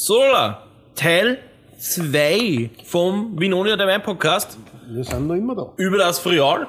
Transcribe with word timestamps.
Sola, 0.00 0.62
Teil 0.94 1.38
2 1.76 2.70
vom 2.84 3.36
Vinonia 3.36 3.76
der 3.76 3.88
Wein 3.88 4.00
Podcast 4.00 4.56
Wir 4.88 5.02
sind 5.02 5.26
noch 5.26 5.34
immer 5.34 5.56
da. 5.56 5.72
über 5.76 5.98
das 5.98 6.20
Frial. 6.20 6.68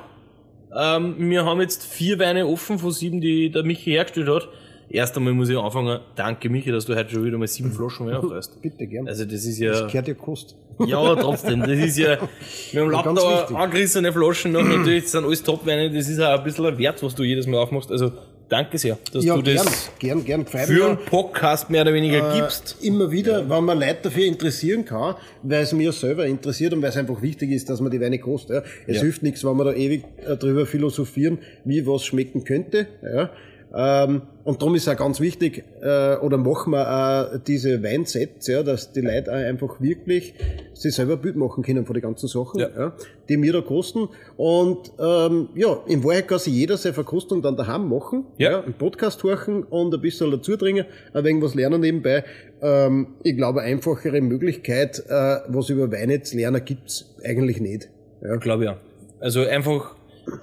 Ähm, 0.75 1.13
wir 1.29 1.46
haben 1.46 1.62
jetzt 1.62 1.86
vier 1.86 2.18
Weine 2.18 2.47
offen 2.47 2.79
von 2.79 2.92
sieben, 2.92 3.21
die 3.21 3.52
der 3.52 3.62
Michi 3.62 3.92
hergestellt 3.92 4.29
hat. 4.29 4.50
Erst 4.89 5.15
einmal 5.15 5.34
muss 5.34 5.47
ich 5.47 5.55
anfangen. 5.55 6.00
Danke 6.15 6.50
Michi, 6.50 6.71
dass 6.71 6.86
du 6.88 6.96
heute 6.96 7.12
schon 7.12 7.23
wieder 7.23 7.38
mal 7.38 7.47
sieben 7.47 7.71
Flaschen 7.71 8.07
mehr 8.07 8.18
aufreißt. 8.18 8.60
Bitte 8.63 8.88
gern. 8.88 9.07
Also 9.07 9.26
das 9.26 9.46
ist 9.46 9.61
das 9.61 9.80
ja, 9.82 9.86
gehört 9.86 10.07
ja 10.07 10.14
Kost. 10.16 10.55
ja 10.88 10.98
aber 10.98 11.21
trotzdem, 11.21 11.59
das 11.59 11.70
ist 11.70 12.00
ja, 12.00 12.18
wir 12.71 12.82
haben 12.82 12.89
lauter 12.89 13.55
angerissene 13.55 14.11
Flaschen 14.11 14.54
noch, 14.54 14.64
natürlich, 14.64 15.04
das 15.04 15.11
sind 15.11 15.25
alles 15.25 15.43
Top-Weine, 15.43 15.91
das 15.91 16.09
ist 16.09 16.20
auch 16.20 16.39
ein 16.39 16.43
bisschen 16.43 16.66
ein 16.66 16.80
Wert, 16.80 17.04
was 17.04 17.14
du 17.14 17.21
jedes 17.21 17.46
Mal 17.46 17.59
aufmachst. 17.59 17.91
Also 17.91 18.11
danke 18.50 18.77
sehr, 18.77 18.97
dass 19.13 19.23
Ja, 19.23 19.36
du 19.36 19.43
gern, 19.43 19.55
das 19.57 19.91
gern, 20.00 20.25
gern. 20.25 20.45
Freut 20.45 20.65
für 20.65 20.88
einen 20.88 20.97
Podcast 21.05 21.70
mehr 21.70 21.84
oder 21.84 21.93
weniger 21.93 22.29
auch, 22.32 22.36
gibst. 22.36 22.77
Äh, 22.82 22.88
immer 22.88 23.11
wieder, 23.11 23.50
wenn 23.50 23.64
man 23.64 23.79
Leute 23.79 24.00
dafür 24.04 24.25
interessieren 24.25 24.83
kann, 24.86 25.15
weil 25.43 25.64
es 25.64 25.71
mir 25.74 25.91
selber 25.91 26.25
interessiert 26.25 26.74
und 26.74 26.82
weil 26.82 26.89
es 26.89 26.97
einfach 26.97 27.21
wichtig 27.21 27.51
ist, 27.51 27.69
dass 27.69 27.79
man 27.79 27.91
die 27.91 28.01
Weine 28.01 28.19
kostet. 28.19 28.64
Ja. 28.65 28.71
Es 28.88 28.96
Ja. 28.97 29.01
hilft 29.04 29.24
nichts, 29.24 29.43
wenn 29.46 29.55
wir 29.57 29.64
da 29.65 29.74
ewig 29.74 30.04
äh, 30.27 30.36
drüber 30.36 30.65
philosophieren, 30.65 31.38
wie 31.64 31.86
was 31.88 32.03
schmecken 32.05 32.44
könnte. 32.44 32.88
Ja. 33.03 33.30
Ähm, 33.75 34.23
und 34.44 34.61
darum 34.61 34.73
ist 34.73 34.88
auch 34.89 34.97
ganz 34.97 35.19
wichtig, 35.19 35.64
äh, 35.81 36.16
oder 36.17 36.38
machen 36.38 36.72
wir 36.73 36.89
auch 36.89 37.38
diese 37.45 37.83
Weinsets, 37.83 38.47
ja, 38.47 38.64
dass 38.64 38.91
die 38.94 39.02
Leute 39.02 39.31
auch 39.31 39.36
einfach 39.36 39.80
wirklich 39.80 40.33
sich 40.73 40.95
selber 40.95 41.17
Bild 41.17 41.36
machen 41.36 41.64
können 41.64 41.86
von 41.86 41.94
den 41.94 42.02
ganzen 42.02 42.27
Sachen, 42.27 42.59
Ja. 42.59 42.69
ja. 42.75 42.94
die 43.30 43.38
mir 43.38 43.53
da 43.53 43.61
kosten. 43.61 44.09
Und 44.38 44.91
ähm, 45.00 45.50
ja, 45.53 45.77
in 45.86 46.03
Wahrheit 46.03 46.27
kann 46.27 46.39
sich 46.39 46.53
jeder 46.53 46.77
seine 46.77 46.94
Verkostung 46.95 47.44
dann 47.44 47.58
daheim 47.58 47.88
machen, 47.89 48.25
Ja. 48.38 48.61
einen 48.63 48.73
Podcast 48.73 49.22
horchen 49.23 49.63
und 49.63 49.94
ein 49.94 50.02
bisschen 50.02 50.31
dazu 50.31 50.55
dringen, 50.55 50.86
ein 51.13 51.23
wenig 51.23 51.44
was 51.44 51.53
lernen 51.53 51.81
nebenbei. 51.81 52.23
Ähm, 52.61 53.08
ich 53.23 53.38
glaube, 53.38 53.61
eine 53.61 53.73
einfachere 53.73 54.22
Möglichkeit, 54.22 55.03
äh, 55.09 55.38
was 55.47 55.69
über 55.69 55.91
Weine 55.91 56.23
zu 56.23 56.38
lernen, 56.38 56.63
gibt's 56.66 57.13
eigentlich 57.23 57.61
nicht. 57.61 57.89
Ja. 58.23 58.38
Glaube 58.38 58.66
ja. 58.66 58.77
Also 59.19 59.41
einfach 59.45 59.95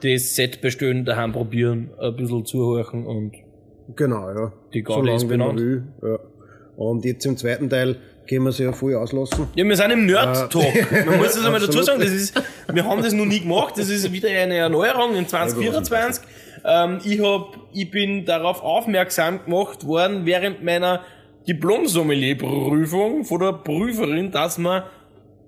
das 0.02 0.34
Set 0.34 0.60
bestellen, 0.60 1.04
daheim 1.04 1.32
probieren, 1.32 1.90
ein 2.00 2.16
bisschen 2.16 2.44
zuhören 2.44 3.06
und 3.06 3.32
Genau, 3.94 4.28
ja. 4.30 4.52
Die 4.74 4.82
Gaudi 4.82 5.14
ist 5.14 5.22
wie 5.30 5.36
man 5.36 5.54
benannt. 5.54 5.60
will. 5.60 5.82
Ja. 6.02 6.18
Und 6.76 7.04
jetzt 7.04 7.24
im 7.24 7.36
zweiten 7.36 7.70
Teil 7.70 7.96
können 8.28 8.44
wir 8.44 8.52
sie 8.52 8.64
ja 8.64 8.72
voll 8.72 8.96
auslassen. 8.96 9.46
Ja, 9.54 9.64
wir 9.64 9.76
sind 9.76 9.92
im 9.92 10.06
Nerd-Talk. 10.06 11.06
Man 11.06 11.18
muss 11.18 11.34
das 11.34 11.44
einmal 11.44 11.60
dazu 11.64 11.82
sagen, 11.82 12.00
das 12.00 12.10
ist, 12.10 12.34
wir 12.72 12.84
haben 12.84 13.00
das 13.00 13.12
noch 13.12 13.24
nie 13.24 13.40
gemacht, 13.40 13.74
das 13.76 13.88
ist 13.88 14.10
wieder 14.12 14.28
eine 14.28 14.56
Erneuerung 14.56 15.14
in 15.14 15.28
2024. 15.28 16.24
Ähm, 16.64 16.98
ich 17.04 17.20
hab, 17.22 17.56
ich 17.72 17.88
bin 17.90 18.24
darauf 18.24 18.60
aufmerksam 18.62 19.44
gemacht 19.44 19.86
worden 19.86 20.22
während 20.26 20.64
meiner 20.64 21.02
Diplom-Sommelier-Prüfung 21.46 23.24
von 23.24 23.40
der 23.40 23.52
Prüferin, 23.52 24.32
dass 24.32 24.58
man, 24.58 24.82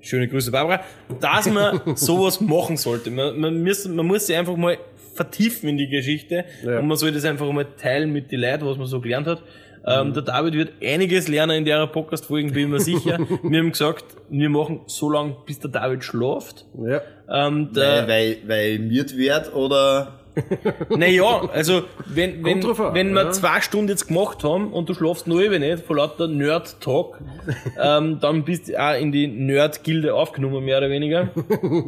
schöne 0.00 0.28
Grüße 0.28 0.50
Barbara, 0.50 0.80
dass 1.20 1.48
man 1.50 1.80
sowas 1.96 2.40
machen 2.40 2.76
sollte. 2.76 3.10
Man, 3.10 3.38
man, 3.38 3.62
muss, 3.62 3.86
man 3.88 4.06
muss 4.06 4.26
sich 4.26 4.36
einfach 4.36 4.56
mal 4.56 4.78
vertiefen 5.14 5.68
in 5.68 5.76
die 5.78 5.88
Geschichte 5.88 6.44
Ja. 6.64 6.78
und 6.78 6.86
man 6.86 6.96
soll 6.96 7.10
das 7.12 7.24
einfach 7.24 7.50
mal 7.52 7.66
teilen 7.80 8.12
mit 8.12 8.30
den 8.30 8.40
Leuten, 8.40 8.64
was 8.66 8.76
man 8.78 8.86
so 8.86 9.00
gelernt 9.00 9.26
hat. 9.26 9.42
Ähm, 9.86 10.12
der 10.12 10.22
David 10.22 10.54
wird 10.54 10.72
einiges 10.82 11.28
lernen 11.28 11.58
in 11.58 11.64
der 11.64 11.86
Podcast-Folge, 11.86 12.50
bin 12.52 12.64
ich 12.64 12.68
mir 12.68 12.80
sicher. 12.80 13.18
wir 13.42 13.58
haben 13.58 13.70
gesagt, 13.70 14.04
wir 14.28 14.50
machen 14.50 14.80
so 14.86 15.10
lange, 15.10 15.36
bis 15.46 15.60
der 15.60 15.70
David 15.70 16.04
schlaft. 16.04 16.66
Ja. 16.84 17.00
Ähm, 17.30 17.70
Weil, 17.72 18.08
weil, 18.08 18.36
weil 18.46 18.78
miert 18.80 19.16
wird 19.16 19.54
oder 19.54 20.17
naja, 20.90 21.48
also 21.52 21.82
wenn, 22.06 22.44
wenn, 22.44 22.64
an, 22.64 22.94
wenn 22.94 23.12
wir 23.12 23.24
ja. 23.24 23.30
zwei 23.30 23.60
Stunden 23.60 23.88
jetzt 23.88 24.08
gemacht 24.08 24.44
haben 24.44 24.72
und 24.72 24.88
du 24.88 24.94
schlafst 24.94 25.26
noch 25.26 25.40
über 25.40 25.58
nicht 25.58 25.84
vor 25.84 25.96
lauter 25.96 26.28
Nerd-Talk, 26.28 27.18
ähm, 27.80 28.18
dann 28.20 28.44
bist 28.44 28.68
du 28.68 28.80
auch 28.80 28.98
in 28.98 29.12
die 29.12 29.26
Nerd-Gilde 29.26 30.14
aufgenommen, 30.14 30.64
mehr 30.64 30.78
oder 30.78 30.90
weniger. 30.90 31.28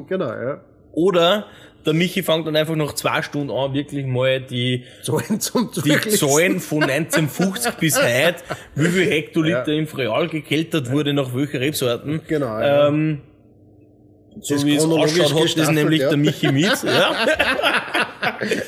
Genau, 0.08 0.28
ja. 0.28 0.60
Oder 0.92 1.46
der 1.86 1.94
Michi 1.94 2.22
fängt 2.22 2.46
dann 2.46 2.56
einfach 2.56 2.76
nach 2.76 2.94
zwei 2.94 3.22
Stunden 3.22 3.50
an, 3.50 3.72
wirklich 3.72 4.06
mal 4.06 4.40
die, 4.40 4.84
Zahlen 5.02 5.40
zum 5.40 5.70
die 5.72 5.98
Zahlen 6.10 6.60
von 6.60 6.82
1950 6.82 7.74
bis 7.74 7.96
heute, 7.96 8.36
wie 8.74 8.88
viel 8.88 9.10
Hektoliter 9.10 9.68
im 9.68 9.86
Frial 9.86 10.28
gekeltert 10.28 10.90
wurde, 10.90 11.14
nach 11.14 11.34
welchen 11.34 11.58
Rebsorten. 11.58 12.20
Genau, 12.26 12.58
ja. 12.58 12.88
Ähm, 12.88 13.20
so 14.40 14.54
Das 14.54 14.64
wie 14.64 14.76
es 14.76 14.84
ausschaut, 14.84 15.34
hat 15.34 15.58
das 15.58 15.70
nämlich 15.70 16.02
ja. 16.02 16.08
der 16.08 16.16
Michi 16.18 16.52
mit. 16.52 16.82
Ja. 16.84 17.14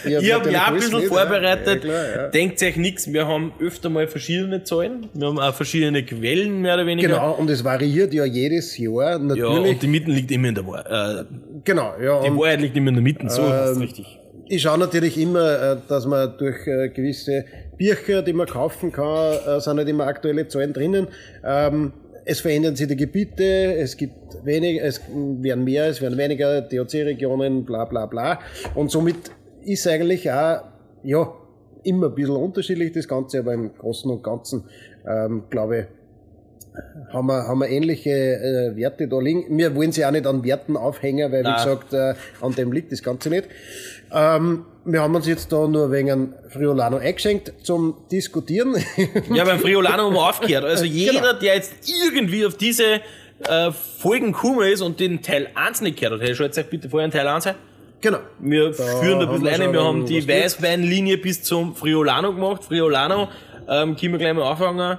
Ich 0.05 0.33
habe 0.33 0.51
ja 0.51 0.67
ein 0.67 0.75
bisschen 0.75 0.99
nicht, 0.99 1.09
vorbereitet. 1.09 1.85
Ja, 1.85 1.91
klar, 1.91 2.17
ja. 2.17 2.29
Denkt 2.29 2.63
euch 2.63 2.77
nichts, 2.77 3.13
wir 3.13 3.27
haben 3.27 3.53
öfter 3.61 3.91
mal 3.91 4.07
verschiedene 4.07 4.65
Zahlen. 4.65 5.09
Wir 5.15 5.27
haben 5.29 5.39
auch 5.39 5.55
verschiedene 5.55 6.05
Quellen, 6.05 6.61
mehr 6.61 6.75
oder 6.75 6.87
weniger. 6.87 7.09
Genau, 7.09 7.33
und 7.33 7.49
es 7.51 7.65
variiert 7.65 8.13
ja 8.15 8.25
jedes 8.25 8.77
Jahr 8.79 9.13
Ja, 9.13 9.19
natürlich. 9.19 9.73
und 9.75 9.83
die 9.83 9.87
Mitte 9.89 10.11
liegt 10.11 10.31
immer 10.31 10.49
in 10.49 10.55
der 10.55 10.67
Wahrheit. 10.67 11.27
Äh, 11.27 11.35
genau, 11.65 11.93
ja. 12.03 12.23
die 12.23 12.37
Wahrheit 12.37 12.61
liegt 12.61 12.77
immer 12.77 12.89
in 12.89 12.95
der 12.95 13.03
Mitte, 13.03 13.29
so 13.31 13.43
ist 13.43 13.77
Ähm, 13.77 13.83
richtig. 13.83 14.19
ich 14.49 14.63
schaue 14.63 14.79
natürlich 14.79 15.19
immer, 15.19 15.73
äh, 15.73 15.77
dass 15.89 16.07
man 16.07 16.37
durch 16.39 16.67
äh, 16.67 16.89
gewisse 16.89 17.45
Bücher, 17.79 18.23
die 18.23 18.33
man 18.33 18.47
kaufen 18.47 18.93
kann, 18.93 19.35
äh, 19.47 19.61
sind 19.61 19.79
halt 19.79 19.89
immer 19.89 20.07
aktuelle 20.07 20.47
Zahlen 20.49 20.73
drinnen. 20.73 21.09
Ähm, 21.45 21.93
es 22.25 22.41
verändern 22.41 22.77
sich 22.77 22.87
die 22.87 22.95
Gebiete, 22.97 23.75
es 23.75 23.97
gibt 23.97 24.15
weniger, 24.45 24.85
es 24.85 25.01
werden 25.41 25.65
mehr, 25.65 25.87
es 25.89 26.01
werden 26.01 26.17
weniger 26.17 26.61
DOC-Regionen, 26.61 27.65
bla 27.65 27.85
bla 27.85 28.07
bla. 28.07 28.39
Und 28.77 28.91
somit 28.93 29.17
ist 29.65 29.87
eigentlich 29.87 30.31
auch, 30.31 30.63
ja, 31.03 31.33
immer 31.85 32.07
ein 32.09 32.15
bisschen 32.15 32.37
unterschiedlich 32.37 32.93
das 32.93 33.09
Ganze, 33.09 33.41
aber 33.41 33.55
im 33.55 33.75
Großen 33.75 34.11
und 34.11 34.23
Ganzen, 34.23 34.65
ähm, 35.07 35.45
glaube 35.51 35.79
ich, 35.79 35.85
haben 37.13 37.27
wir, 37.27 37.47
haben 37.47 37.59
wir 37.59 37.69
ähnliche 37.69 38.11
äh, 38.11 38.77
Werte 38.77 39.07
da 39.09 39.19
liegen. 39.21 39.59
Wir 39.59 39.75
wollen 39.75 39.93
sie 39.93 40.07
auch 40.07 40.11
nicht 40.11 40.27
an 40.27 40.43
Werten 40.43 40.77
aufhängen, 40.77 41.31
weil, 41.31 41.43
Nein. 41.43 41.53
wie 41.53 41.57
gesagt, 41.65 41.93
äh, 41.93 42.15
an 42.41 42.55
dem 42.55 42.73
liegt 42.73 42.93
das 42.93 43.03
Ganze 43.03 43.29
nicht. 43.29 43.49
Ähm, 44.11 44.65
wir 44.85 45.03
haben 45.03 45.15
uns 45.15 45.27
jetzt 45.27 45.53
da 45.53 45.67
nur 45.67 45.91
wegen 45.93 46.35
Friolano 46.49 46.97
eingeschenkt 46.97 47.53
zum 47.63 47.97
Diskutieren. 48.11 48.75
Ja, 49.35 49.45
beim 49.45 49.59
Friolano 49.59 50.05
haben 50.05 50.15
wir 50.15 50.29
aufgehört. 50.29 50.65
Also 50.65 50.85
jeder, 50.85 51.21
Genau. 51.21 51.33
der 51.35 51.57
jetzt 51.57 51.75
irgendwie 51.87 52.47
auf 52.47 52.57
diese 52.57 52.85
äh, 53.49 53.71
Folgen 53.99 54.33
gekommen 54.33 54.67
ist 54.73 54.81
und 54.81 54.99
den 54.99 55.21
Teil 55.21 55.49
1 55.55 55.83
nicht 55.83 55.99
gehört 56.01 56.21
hat, 56.21 56.27
hey, 56.27 56.35
schaut 56.35 56.57
euch 56.57 56.71
bitte 56.71 56.89
vorher 56.89 57.05
in 57.07 57.11
Teil 57.13 57.27
1 57.29 57.49
ein. 57.49 57.55
Genau. 58.03 58.19
Wir 58.41 58.75
führen 58.75 59.21
da 59.21 59.31
ein 59.33 59.41
bisschen 59.41 59.63
schon 59.63 59.73
Wir 59.73 59.83
haben 59.85 60.05
die. 60.05 60.29
Weißweinlinie 60.29 61.17
bis 61.19 61.43
zum 61.43 61.75
Friolano 61.75 62.35
gemacht. 62.35 62.65
Friolano, 62.65 63.29
ähm, 63.69 63.97
können 63.97 64.13
wir 64.13 64.19
gleich 64.19 64.35
mal 64.35 64.51
anfangen. 64.51 64.99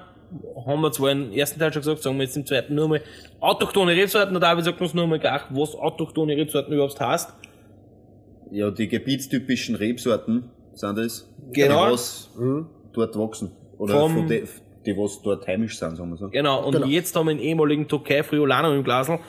Haben 0.65 0.81
wir 0.81 0.91
zwar 0.91 1.11
im 1.11 1.31
ersten 1.31 1.59
Teil 1.59 1.71
schon 1.71 1.81
gesagt, 1.83 2.01
sagen 2.01 2.17
wir 2.17 2.23
jetzt 2.23 2.35
im 2.35 2.45
zweiten 2.45 2.73
nur 2.73 2.87
mal 2.87 3.01
autochtone 3.39 3.91
Rebsorten. 3.95 4.33
Der 4.33 4.41
David 4.41 4.65
sagt 4.65 4.81
uns 4.81 4.93
nur 4.95 5.05
mal 5.05 5.19
gleich, 5.19 5.41
was 5.51 5.75
autochtone 5.75 6.35
Rebsorten 6.35 6.73
überhaupt 6.73 6.99
heißt. 6.99 7.31
ja 8.51 8.71
die 8.71 8.87
gebietstypischen 8.87 9.75
Rebsorten 9.75 10.49
sind 10.73 10.97
das, 10.97 11.27
Genau. 11.51 11.85
die 11.87 11.91
was 11.93 12.29
dort 12.93 13.15
wachsen. 13.17 13.51
Oder 13.77 13.99
Vom- 13.99 14.13
von 14.13 14.27
die, 14.27 14.43
die 14.85 14.97
was 14.97 15.21
dort 15.21 15.45
heimisch 15.47 15.77
sind, 15.77 15.97
sagen 15.97 16.09
wir 16.11 16.17
so. 16.17 16.29
Genau. 16.29 16.63
Und 16.65 16.73
Genau. 16.73 16.87
jetzt 16.87 17.15
haben 17.15 17.27
wir 17.27 17.35
den 17.35 17.43
ehemaligen 17.43 17.87
Tokay 17.87 18.23
Friolano 18.23 18.73
im 18.73 18.83
Glasl, 18.83 19.19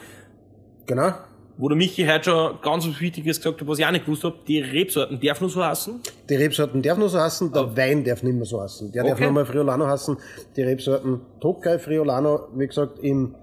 Genau. 0.87 1.13
Wo 1.57 1.69
der 1.69 1.77
Michi 1.77 2.05
heute 2.05 2.25
schon 2.31 2.61
ganz 2.63 2.87
was 2.87 3.01
Wichtiges 3.01 3.39
gesagt 3.39 3.61
hat, 3.61 3.69
was 3.69 3.79
ich 3.79 3.87
auch 3.87 3.91
nicht 3.93 4.05
gewusst 4.07 4.25
habe. 4.25 4.37
Die 4.49 4.61
Rebsorten 4.61 5.21
dürfen 5.21 5.45
nur 5.45 5.51
so 5.51 5.65
heißen. 5.65 6.01
Die 6.29 6.35
Rebsorten 6.35 6.83
dürfen 6.83 7.01
noch 7.01 7.09
so 7.09 7.21
heißen, 7.21 7.53
der 7.53 7.77
Wein 7.77 8.05
darf 8.05 8.23
nicht 8.23 8.35
mehr 8.35 8.45
so 8.45 8.61
heißen. 8.61 8.91
Der 8.93 9.05
darf 9.05 9.13
Okay. 9.15 9.27
nochmal 9.27 9.47
Friolano 9.47 9.87
heißen. 9.87 10.17
Die 10.57 10.63
Rebsorten 10.63 11.21
Tokai 11.41 11.79
Friolano, 11.79 12.49
wie 12.57 12.67
gesagt, 12.67 12.99
im 13.01 13.35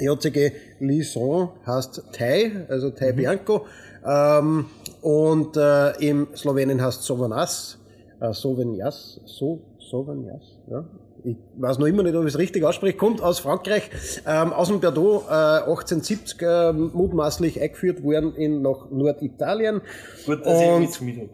DOCG 0.00 0.52
Lison 0.78 1.48
heißt 1.66 2.04
Thai, 2.12 2.66
also 2.68 2.90
Thai 2.90 3.12
Bianco. 3.12 3.66
Ähm, 4.06 4.66
und 5.02 5.56
äh, 5.56 5.90
im 6.08 6.28
Slowenien 6.36 6.80
heißt 6.80 7.02
Sovanas, 7.02 7.78
äh, 8.20 8.32
Sovenias, 8.32 9.20
so, 9.24 9.60
Sovenias, 9.78 10.58
ja. 10.70 10.84
Ich 11.24 11.36
weiß 11.58 11.78
noch 11.78 11.86
immer 11.86 12.02
nicht, 12.02 12.14
ob 12.14 12.22
ich 12.24 12.32
es 12.34 12.38
richtig 12.38 12.64
ausspreche. 12.64 12.96
Kommt 12.96 13.20
aus 13.22 13.40
Frankreich, 13.40 13.90
ähm, 14.26 14.52
aus 14.52 14.68
dem 14.68 14.80
Bordeaux, 14.80 15.24
äh, 15.28 15.32
1870 15.68 16.40
äh, 16.42 16.72
mutmaßlich 16.72 17.60
eingeführt 17.60 18.02
worden 18.02 18.34
in 18.34 18.62
nach 18.62 18.90
Norditalien. 18.90 19.80
Gut, 20.26 20.46
Und- 20.46 20.80
nichts 20.80 21.00
mit 21.00 21.28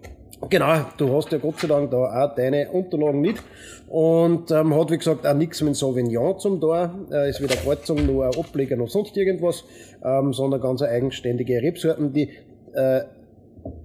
Genau, 0.50 0.74
du 0.98 1.16
hast 1.16 1.32
ja 1.32 1.38
Gott 1.38 1.58
sei 1.60 1.66
Dank 1.68 1.90
da 1.90 1.96
auch 2.26 2.34
deine 2.34 2.70
Unterlagen 2.70 3.20
mit. 3.22 3.36
Und 3.88 4.50
ähm, 4.50 4.74
hat, 4.78 4.90
wie 4.90 4.98
gesagt, 4.98 5.26
auch 5.26 5.34
nichts 5.34 5.62
mit 5.62 5.76
Sauvignon 5.76 6.38
zum 6.38 6.60
da. 6.60 6.94
Äh, 7.10 7.30
ist 7.30 7.40
weder 7.40 7.56
Kreuzung 7.56 8.04
noch 8.04 8.22
ein 8.22 8.38
Ableger 8.38 8.76
noch 8.76 8.88
sonst 8.88 9.16
irgendwas, 9.16 9.64
ähm, 10.04 10.34
sondern 10.34 10.60
ganz 10.60 10.82
eigenständige 10.82 11.62
Rebsorten, 11.62 12.12
die 12.12 12.30
äh, 12.74 13.00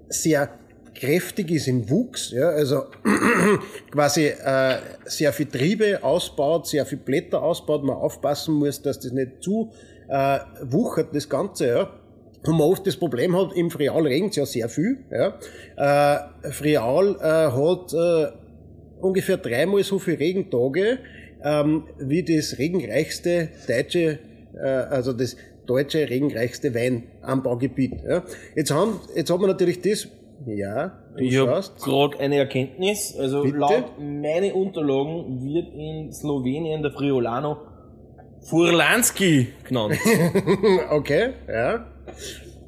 sehr 0.10 0.50
kräftig 0.94 1.52
ist 1.52 1.68
im 1.68 1.90
Wuchs, 1.90 2.32
ja, 2.32 2.50
also 2.50 2.86
quasi 3.92 4.28
äh, 4.28 4.78
sehr 5.06 5.34
viel 5.34 5.48
Triebe 5.48 6.04
ausbaut, 6.04 6.68
sehr 6.68 6.86
viel 6.86 6.98
Blätter 6.98 7.42
ausbaut, 7.42 7.84
man 7.84 7.96
aufpassen 7.96 8.56
muss, 8.56 8.82
dass 8.82 9.00
das 9.00 9.12
nicht 9.12 9.42
zu 9.42 9.72
äh, 10.10 10.40
wuchert, 10.64 11.16
das 11.16 11.30
Ganze, 11.30 11.68
ja. 11.68 11.94
Und 12.44 12.58
man 12.58 12.62
oft 12.62 12.88
das 12.88 12.98
Problem 12.98 13.38
hat, 13.38 13.54
im 13.54 13.70
Frial 13.70 14.02
regnet 14.02 14.36
ja 14.36 14.48
sehr 14.48 14.68
viel. 14.68 14.98
Ja. 15.12 15.38
Äh, 15.78 16.52
Frial 16.52 17.16
äh, 17.20 17.52
hat 17.52 17.94
äh, 17.94 18.32
ungefähr 19.00 19.38
dreimal 19.38 19.84
so 19.84 20.00
viele 20.00 20.20
Regentage 20.20 21.00
ähm, 21.44 21.84
wie 22.00 22.24
das 22.24 22.58
regenreichste 22.58 23.50
deutsche, 23.68 24.20
äh, 24.56 24.66
also 24.66 25.14
das 25.14 25.36
deutsche 25.66 26.10
regenreichste 26.10 26.74
Weinanbaugebiet. 26.74 27.94
Ja. 28.08 28.24
Jetzt 28.56 28.72
haben, 28.72 29.00
jetzt 29.16 29.30
hat 29.30 29.40
man 29.40 29.50
natürlich 29.50 29.82
das, 29.82 30.08
ja, 30.46 30.92
Ich 31.18 31.38
habe 31.38 31.62
gerade 31.84 32.20
eine 32.20 32.38
Erkenntnis. 32.38 33.16
Also 33.18 33.44
Bitte? 33.44 33.58
laut 33.58 34.00
meine 34.00 34.54
Unterlagen 34.54 35.44
wird 35.44 35.74
in 35.74 36.12
Slowenien 36.12 36.82
der 36.82 36.92
Friolano 36.92 37.58
Furlanski 38.42 39.50
genannt. 39.64 39.98
Okay, 40.90 41.34
ja. 41.48 41.86
Weiß 42.06 42.16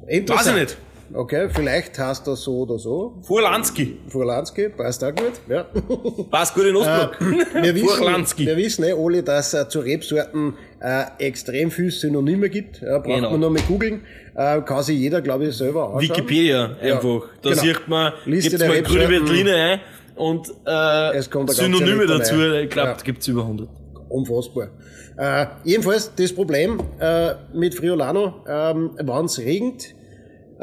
ich 0.08 0.16
Interessant. 0.18 0.58
nicht. 0.60 0.76
Okay, 1.12 1.48
vielleicht 1.52 1.98
heißt 1.98 2.26
das 2.26 2.42
so 2.42 2.60
oder 2.60 2.78
so. 2.78 3.18
Furlanski. 3.22 3.98
Furlanski, 4.08 4.68
passt 4.70 5.04
auch 5.04 5.14
gut. 5.14 5.32
Ja. 5.48 5.64
Passt 6.30 6.54
gut 6.54 6.64
in 6.64 6.76
Ostblock. 6.76 7.18
Wir 7.20 7.74
wissen, 7.74 7.88
Furlanski. 7.88 8.46
wir 8.46 8.56
wissen 8.56 8.84
eh 8.84 8.92
alle, 8.92 9.22
dass 9.22 9.52
es 9.54 9.68
zu 9.68 9.80
Rebsorten 9.80 10.54
äh, 10.80 11.04
extrem 11.18 11.70
viel 11.70 11.90
Synonyme 11.90 12.48
gibt. 12.48 12.80
Ja, 12.80 12.98
braucht 12.98 13.06
Genau. 13.16 13.30
man 13.32 13.40
nur 13.40 13.50
mal 13.50 13.62
googeln. 13.68 14.02
Äh, 14.34 14.62
kann 14.62 14.82
sich 14.82 14.98
jeder, 14.98 15.20
glaube 15.20 15.46
ich, 15.46 15.56
selber 15.56 15.84
anschauen. 15.94 16.00
Wikipedia 16.02 16.76
Ja, 16.82 16.94
einfach. 16.96 17.28
Da 17.42 17.50
genau. 17.50 17.62
sieht 17.62 17.88
man, 17.88 18.12
Liste 18.24 18.50
gibt's 18.50 18.64
der 18.64 18.68
mal 18.74 18.82
grüne. 18.82 19.08
Veltline 19.08 19.54
ein 19.54 19.80
und 20.16 20.48
äh, 20.64 21.20
Synonyme 21.52 22.06
dazu. 22.06 22.34
Ich 22.62 22.70
glaube, 22.70 22.88
Ja. 22.90 22.96
gibt's 23.04 23.28
über 23.28 23.42
100. 23.42 23.68
Unfassbar. 24.08 24.68
Äh, 25.16 25.46
jedenfalls 25.64 26.12
das 26.16 26.32
Problem 26.32 26.80
äh, 26.98 27.34
mit 27.52 27.74
Friolano, 27.74 28.42
ähm, 28.48 28.90
wenn 29.00 29.24
es 29.26 29.38
regnet, 29.38 29.94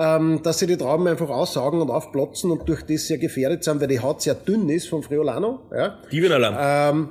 ähm, 0.01 0.41
dass 0.41 0.59
sie 0.59 0.67
die 0.67 0.77
Trauben 0.77 1.07
einfach 1.07 1.29
aussaugen 1.29 1.79
und 1.79 1.91
aufplatzen 1.91 2.49
und 2.49 2.67
durch 2.67 2.81
das 2.83 3.07
sehr 3.07 3.19
gefährdet 3.19 3.63
sind, 3.63 3.79
weil 3.79 3.87
die 3.87 3.99
Haut 3.99 4.21
sehr 4.21 4.33
dünn 4.33 4.67
ist 4.69 4.87
vom 4.87 5.03
Friolano. 5.03 5.59
Ja. 5.71 5.99
Dievenalarm. 6.11 6.55
Ähm, 6.59 7.09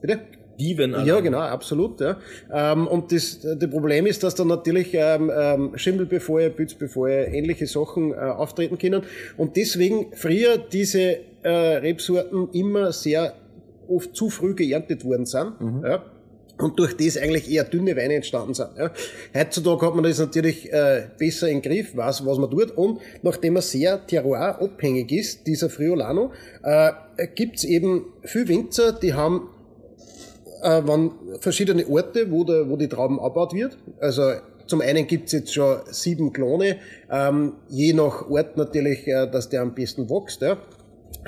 bitte? 0.00 0.20
Dievenalarm. 0.58 1.06
Ja, 1.06 1.20
genau, 1.20 1.38
absolut. 1.38 2.00
Ja. 2.00 2.16
Ähm, 2.52 2.88
und 2.88 3.12
das, 3.12 3.40
das 3.42 3.70
Problem 3.70 4.06
ist, 4.06 4.22
dass 4.24 4.34
dann 4.34 4.48
natürlich 4.48 4.90
ähm, 4.92 5.30
ähm, 5.34 5.72
Schimmelbefall, 5.76 6.50
Pilzbefall, 6.50 7.28
ähnliche 7.30 7.66
Sachen 7.66 8.12
äh, 8.12 8.16
auftreten 8.16 8.76
können. 8.76 9.02
Und 9.36 9.56
deswegen 9.56 10.08
früher 10.14 10.58
diese 10.58 11.18
äh, 11.42 11.48
Rebsorten 11.48 12.48
immer 12.52 12.92
sehr 12.92 13.34
oft 13.88 14.16
zu 14.16 14.30
früh 14.30 14.54
geerntet 14.54 15.04
worden 15.04 15.26
sind. 15.26 15.52
Ja. 15.84 16.02
Und 16.58 16.78
durch 16.78 16.96
das 16.96 17.16
eigentlich 17.16 17.50
eher 17.50 17.64
dünne 17.64 17.96
Weine 17.96 18.14
entstanden 18.14 18.54
sind. 18.54 18.68
Ja. 18.78 18.90
Heutzutage 19.34 19.86
hat 19.86 19.94
man 19.94 20.04
das 20.04 20.18
natürlich 20.18 20.72
äh, 20.72 21.08
besser 21.18 21.48
im 21.48 21.62
Griff, 21.62 21.96
weiß, 21.96 22.24
was 22.24 22.38
man 22.38 22.50
tut. 22.50 22.70
Und 22.72 23.00
nachdem 23.22 23.56
er 23.56 23.62
sehr 23.62 24.06
terroirabhängig 24.06 25.10
ist, 25.10 25.46
dieser 25.46 25.70
Friolano, 25.70 26.32
äh, 26.62 26.92
gibt's 27.34 27.64
eben 27.64 28.06
viel 28.22 28.46
Winzer, 28.48 28.92
die 28.92 29.14
haben 29.14 29.48
äh, 30.62 30.86
waren 30.86 31.12
verschiedene 31.40 31.86
Orte, 31.88 32.30
wo, 32.30 32.44
der, 32.44 32.68
wo 32.68 32.76
die 32.76 32.88
Trauben 32.88 33.18
abgebaut 33.18 33.54
wird. 33.54 33.76
Also 34.00 34.32
zum 34.66 34.80
einen 34.80 35.06
gibt's 35.06 35.32
jetzt 35.32 35.52
schon 35.52 35.80
sieben 35.90 36.32
Klone, 36.32 36.78
ähm, 37.10 37.54
je 37.68 37.92
nach 37.92 38.30
Ort 38.30 38.56
natürlich, 38.56 39.06
äh, 39.06 39.28
dass 39.30 39.48
der 39.48 39.62
am 39.62 39.74
besten 39.74 40.08
wächst. 40.08 40.42
Ja. 40.42 40.56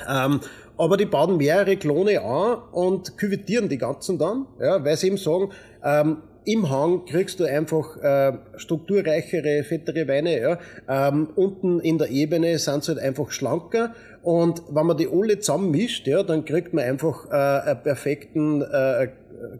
Ähm, 0.08 0.40
aber 0.76 0.96
die 0.96 1.06
bauen 1.06 1.36
mehrere 1.36 1.76
Klone 1.76 2.20
an 2.20 2.58
und 2.72 3.16
küvettieren 3.16 3.68
die 3.68 3.78
ganzen 3.78 4.18
dann, 4.18 4.46
ja, 4.60 4.84
weil 4.84 4.96
sie 4.96 5.08
eben 5.08 5.16
sagen, 5.16 5.50
ähm, 5.84 6.18
im 6.46 6.70
Hang 6.70 7.06
kriegst 7.06 7.40
du 7.40 7.44
einfach 7.44 7.96
äh, 8.02 8.32
strukturreichere, 8.56 9.64
fettere 9.64 10.06
Weine. 10.08 10.40
Ja. 10.40 10.58
Ähm, 10.88 11.28
unten 11.34 11.80
in 11.80 11.98
der 11.98 12.10
Ebene 12.10 12.58
sind 12.58 12.84
sie 12.84 12.92
halt 12.92 13.02
einfach 13.02 13.30
schlanker. 13.30 13.94
Und 14.22 14.62
wenn 14.70 14.86
man 14.86 14.96
die 14.96 15.08
alle 15.08 15.38
zusammen 15.38 15.70
mischt, 15.70 16.06
ja, 16.06 16.22
dann 16.22 16.44
kriegt 16.44 16.74
man 16.74 16.84
einfach 16.84 17.30
äh, 17.30 17.70
einen 17.70 17.82
perfekten, 17.82 18.62
äh, 18.62 19.08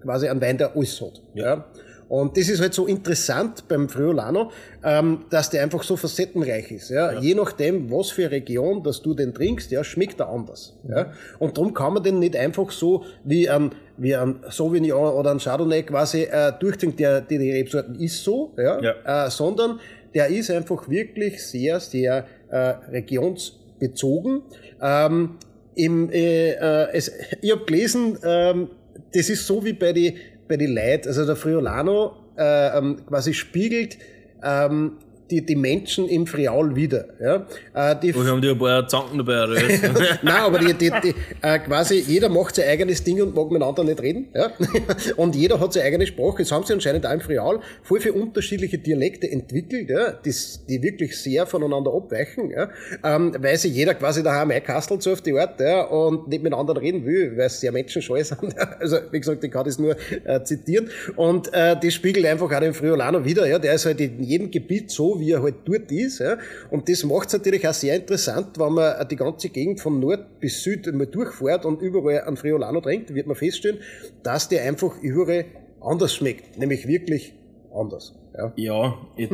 quasi 0.02 0.28
einen 0.28 0.40
Wein, 0.40 0.58
der 0.58 0.76
alles 0.76 1.00
hat. 1.00 1.22
Ja. 1.34 1.64
Und 2.08 2.36
das 2.36 2.48
ist 2.48 2.60
halt 2.60 2.74
so 2.74 2.86
interessant 2.86 3.66
beim 3.68 3.88
Friolano, 3.88 4.50
ähm, 4.82 5.24
dass 5.30 5.50
der 5.50 5.62
einfach 5.62 5.82
so 5.82 5.96
facettenreich 5.96 6.70
ist. 6.70 6.90
Ja? 6.90 7.18
Je 7.18 7.34
nachdem, 7.34 7.90
was 7.90 8.10
für 8.10 8.30
Region, 8.30 8.82
dass 8.82 9.02
du 9.02 9.14
den 9.14 9.34
trinkst, 9.34 9.70
ja, 9.70 9.82
schmeckt 9.82 10.20
er 10.20 10.28
anders. 10.28 10.76
Ja? 10.88 11.12
Und 11.38 11.56
darum 11.56 11.72
kann 11.74 11.94
man 11.94 12.02
den 12.02 12.18
nicht 12.18 12.36
einfach 12.36 12.70
so 12.70 13.04
wie 13.24 13.48
ein, 13.48 13.72
wie 13.96 14.14
ein 14.14 14.40
Sauvignon 14.50 15.14
oder 15.14 15.30
ein 15.30 15.38
Chardonnay 15.38 15.82
quasi 15.82 16.22
äh, 16.22 16.52
durchtrinken, 16.58 16.98
der, 16.98 17.20
die, 17.20 17.38
die 17.38 17.50
Rebsorten 17.50 17.94
ist 17.96 18.22
so, 18.22 18.52
ja? 18.56 19.26
Äh, 19.26 19.30
sondern 19.30 19.80
der 20.14 20.28
ist 20.28 20.50
einfach 20.50 20.88
wirklich 20.88 21.44
sehr, 21.44 21.80
sehr 21.80 22.26
äh, 22.50 22.56
regionsbezogen. 22.90 24.42
Ähm, 24.80 25.38
im, 25.74 26.10
äh, 26.10 26.50
äh, 26.52 26.88
es, 26.92 27.10
ich 27.40 27.50
habe 27.50 27.64
gelesen, 27.64 28.18
ähm, 28.22 28.68
das 29.12 29.28
ist 29.28 29.46
so 29.46 29.64
wie 29.64 29.72
bei 29.72 29.92
die 29.92 30.16
bei 30.48 30.56
die 30.56 30.66
Leid, 30.66 31.06
also 31.06 31.24
der 31.24 31.36
Friolano 31.36 32.16
äh, 32.36 32.76
ähm, 32.78 33.04
quasi 33.06 33.34
spiegelt 33.34 33.98
ähm, 34.42 34.98
die, 35.30 35.44
die 35.44 35.56
Menschen 35.56 36.08
im 36.08 36.26
Friaul 36.26 36.76
wieder. 36.76 37.06
Ja? 37.20 37.46
Äh, 37.74 37.96
die, 38.00 38.14
Wir 38.14 38.24
haben 38.24 38.42
die 38.42 38.50
ein 38.50 38.58
paar 38.58 38.86
Zanken 38.88 39.18
dabei. 39.18 39.46
Nein, 40.22 40.36
aber 40.36 40.58
die, 40.58 40.74
die, 40.74 40.90
die, 41.02 41.14
äh, 41.40 41.58
quasi 41.58 42.04
jeder 42.06 42.28
macht 42.28 42.56
sein 42.56 42.68
eigenes 42.68 43.02
Ding 43.02 43.22
und 43.22 43.34
mag 43.34 43.50
miteinander 43.50 43.84
nicht 43.84 44.02
reden. 44.02 44.28
Ja? 44.34 44.50
Und 45.16 45.34
jeder 45.34 45.60
hat 45.60 45.72
seine 45.72 45.86
eigene 45.86 46.06
Sprache. 46.06 46.38
Jetzt 46.38 46.52
haben 46.52 46.64
sie 46.64 46.72
anscheinend 46.72 47.06
auch 47.06 47.12
im 47.12 47.20
Friaul 47.20 47.60
voll 47.82 48.00
viele 48.00 48.14
unterschiedliche 48.14 48.78
Dialekte 48.78 49.30
entwickelt, 49.30 49.88
ja? 49.88 50.12
das, 50.12 50.64
die 50.66 50.82
wirklich 50.82 51.16
sehr 51.18 51.46
voneinander 51.46 51.92
abweichen, 51.94 52.50
ja? 52.50 52.70
ähm, 53.02 53.34
weil 53.38 53.56
sich 53.56 53.74
jeder 53.74 53.94
quasi 53.94 54.22
daheim 54.22 54.50
einkastelt 54.50 55.02
so 55.02 55.12
auf 55.12 55.22
die 55.22 55.32
Art 55.38 55.60
ja? 55.60 55.84
und 55.84 56.28
nicht 56.28 56.42
miteinander 56.42 56.80
reden 56.80 57.04
will, 57.06 57.36
weil 57.36 57.46
es 57.46 57.60
sehr 57.60 57.72
menschenscheu 57.72 58.22
sind. 58.22 58.54
Also 58.80 58.98
wie 59.12 59.20
gesagt, 59.20 59.42
ich 59.44 59.50
kann 59.50 59.64
das 59.64 59.78
nur 59.78 59.96
äh, 60.24 60.42
zitieren. 60.42 60.90
Und 61.16 61.52
äh, 61.52 61.76
das 61.80 61.94
spiegelt 61.94 62.26
einfach 62.26 62.50
auch 62.50 62.60
den 62.60 62.74
Friolano 62.74 63.24
wieder. 63.24 63.46
Ja? 63.46 63.58
Der 63.58 63.74
ist 63.74 63.86
halt 63.86 64.00
in 64.00 64.22
jedem 64.22 64.50
Gebiet 64.50 64.90
so, 64.90 65.13
wie 65.18 65.32
er 65.32 65.42
halt 65.42 65.56
dort 65.64 65.90
ist. 65.90 66.18
Ja? 66.18 66.38
Und 66.70 66.88
das 66.88 67.04
macht 67.04 67.28
es 67.28 67.34
natürlich 67.34 67.66
auch 67.66 67.74
sehr 67.74 67.96
interessant, 67.96 68.58
wenn 68.58 68.72
man 68.72 69.08
die 69.08 69.16
ganze 69.16 69.48
Gegend 69.48 69.80
von 69.80 70.00
Nord 70.00 70.40
bis 70.40 70.62
Süd 70.62 70.92
mal 70.92 71.06
durchfährt 71.06 71.64
und 71.64 71.80
überall 71.82 72.22
einen 72.22 72.36
Friolano 72.36 72.80
trinkt, 72.80 73.14
wird 73.14 73.26
man 73.26 73.36
feststellen, 73.36 73.78
dass 74.22 74.48
der 74.48 74.64
einfach 74.64 74.98
überall 75.02 75.46
anders 75.80 76.14
schmeckt. 76.14 76.58
Nämlich 76.58 76.86
wirklich 76.86 77.34
anders. 77.74 78.14
Ja, 78.36 78.52
ja, 78.56 78.98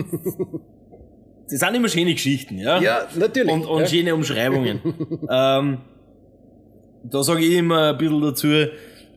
das 1.51 1.59
sind 1.61 1.75
immer 1.75 1.89
schöne 1.89 2.13
Geschichten, 2.13 2.59
ja? 2.59 2.81
ja 2.81 3.09
natürlich. 3.17 3.53
Und, 3.53 3.65
und 3.65 3.81
ja. 3.81 3.87
schöne 3.87 4.15
Umschreibungen. 4.15 4.81
ähm, 5.31 5.79
da 7.03 7.23
sage 7.23 7.41
ich 7.41 7.57
immer 7.57 7.93
ein 7.93 7.99
bisschen 7.99 8.21
dazu, 8.21 8.49